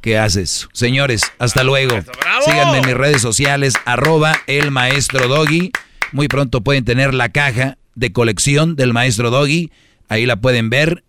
que 0.03 0.19
hace 0.19 0.43
eso. 0.43 0.69
Señores, 0.75 1.23
hasta 1.39 1.65
luego. 1.65 1.97
Síganme 2.45 2.81
en 2.81 2.87
mis 2.87 2.95
redes 2.95 3.23
sociales, 3.23 3.73
arroba 3.87 4.37
el 4.47 4.71
maestro 4.71 5.29
Doggy. 5.29 5.73
Muy 6.13 6.29
pronto 6.29 6.61
pueden 6.61 6.85
tener 6.85 7.15
la 7.15 7.31
caja 7.31 7.79
de 7.99 8.12
colección 8.12 8.77
del 8.77 8.93
maestro 8.93 9.31
Doggy. 9.31 9.73
Ahí 10.09 10.25
la 10.25 10.37
pueden 10.37 10.70
ver, 10.70 11.03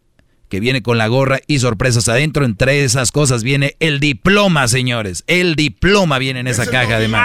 que 0.49 0.59
viene 0.59 0.81
con 0.81 0.97
la 0.97 1.05
gorra 1.07 1.39
y 1.47 1.59
sorpresas 1.59 2.09
adentro. 2.09 2.43
Entre 2.43 2.83
esas 2.83 3.11
cosas 3.11 3.43
viene 3.43 3.75
el 3.79 3.99
diploma, 3.99 4.67
señores. 4.67 5.23
El 5.27 5.55
diploma 5.55 6.17
viene 6.17 6.39
en 6.41 6.47
esa 6.47 6.65
caja 6.65 6.95
además. 6.95 7.23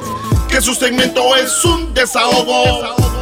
Que 0.50 0.62
su 0.62 0.76
segmento 0.76 1.36
es 1.38 1.64
un 1.64 1.94
desahogo. 1.94 3.15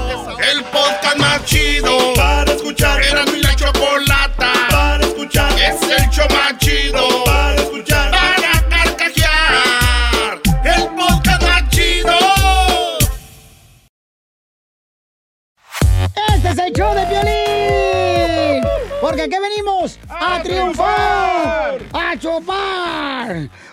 El 0.52 0.64
podcast 0.66 1.18
más 1.18 1.46
chido 1.46 2.14
para 2.16 2.52
escuchar. 2.52 3.02
Era 3.02 3.26
mi 3.26 3.42
la 3.42 3.56
chocolata 3.56 4.52
para 4.70 5.06
escuchar. 5.06 5.52
Es 5.54 5.82
el 5.82 6.10
show 6.10 6.28
más 6.30 6.58
chido 6.58 7.24
para 7.24 7.56
escuchar. 7.56 8.12
Para 8.12 8.70
carcajear. 8.70 10.42
El 10.64 10.88
podcast 10.96 11.44
más 11.44 11.70
chido. 11.70 12.18
Este 16.36 16.50
es 16.50 16.58
el 16.58 16.74
show 16.74 16.94
de 16.94 17.06
violín. 17.06 18.64
Porque 19.02 19.24
aquí 19.24 19.36
venimos 19.42 20.00
a, 20.10 20.42
triunfar, 20.42 21.80
a 21.94 22.18
chupar. 22.18 23.50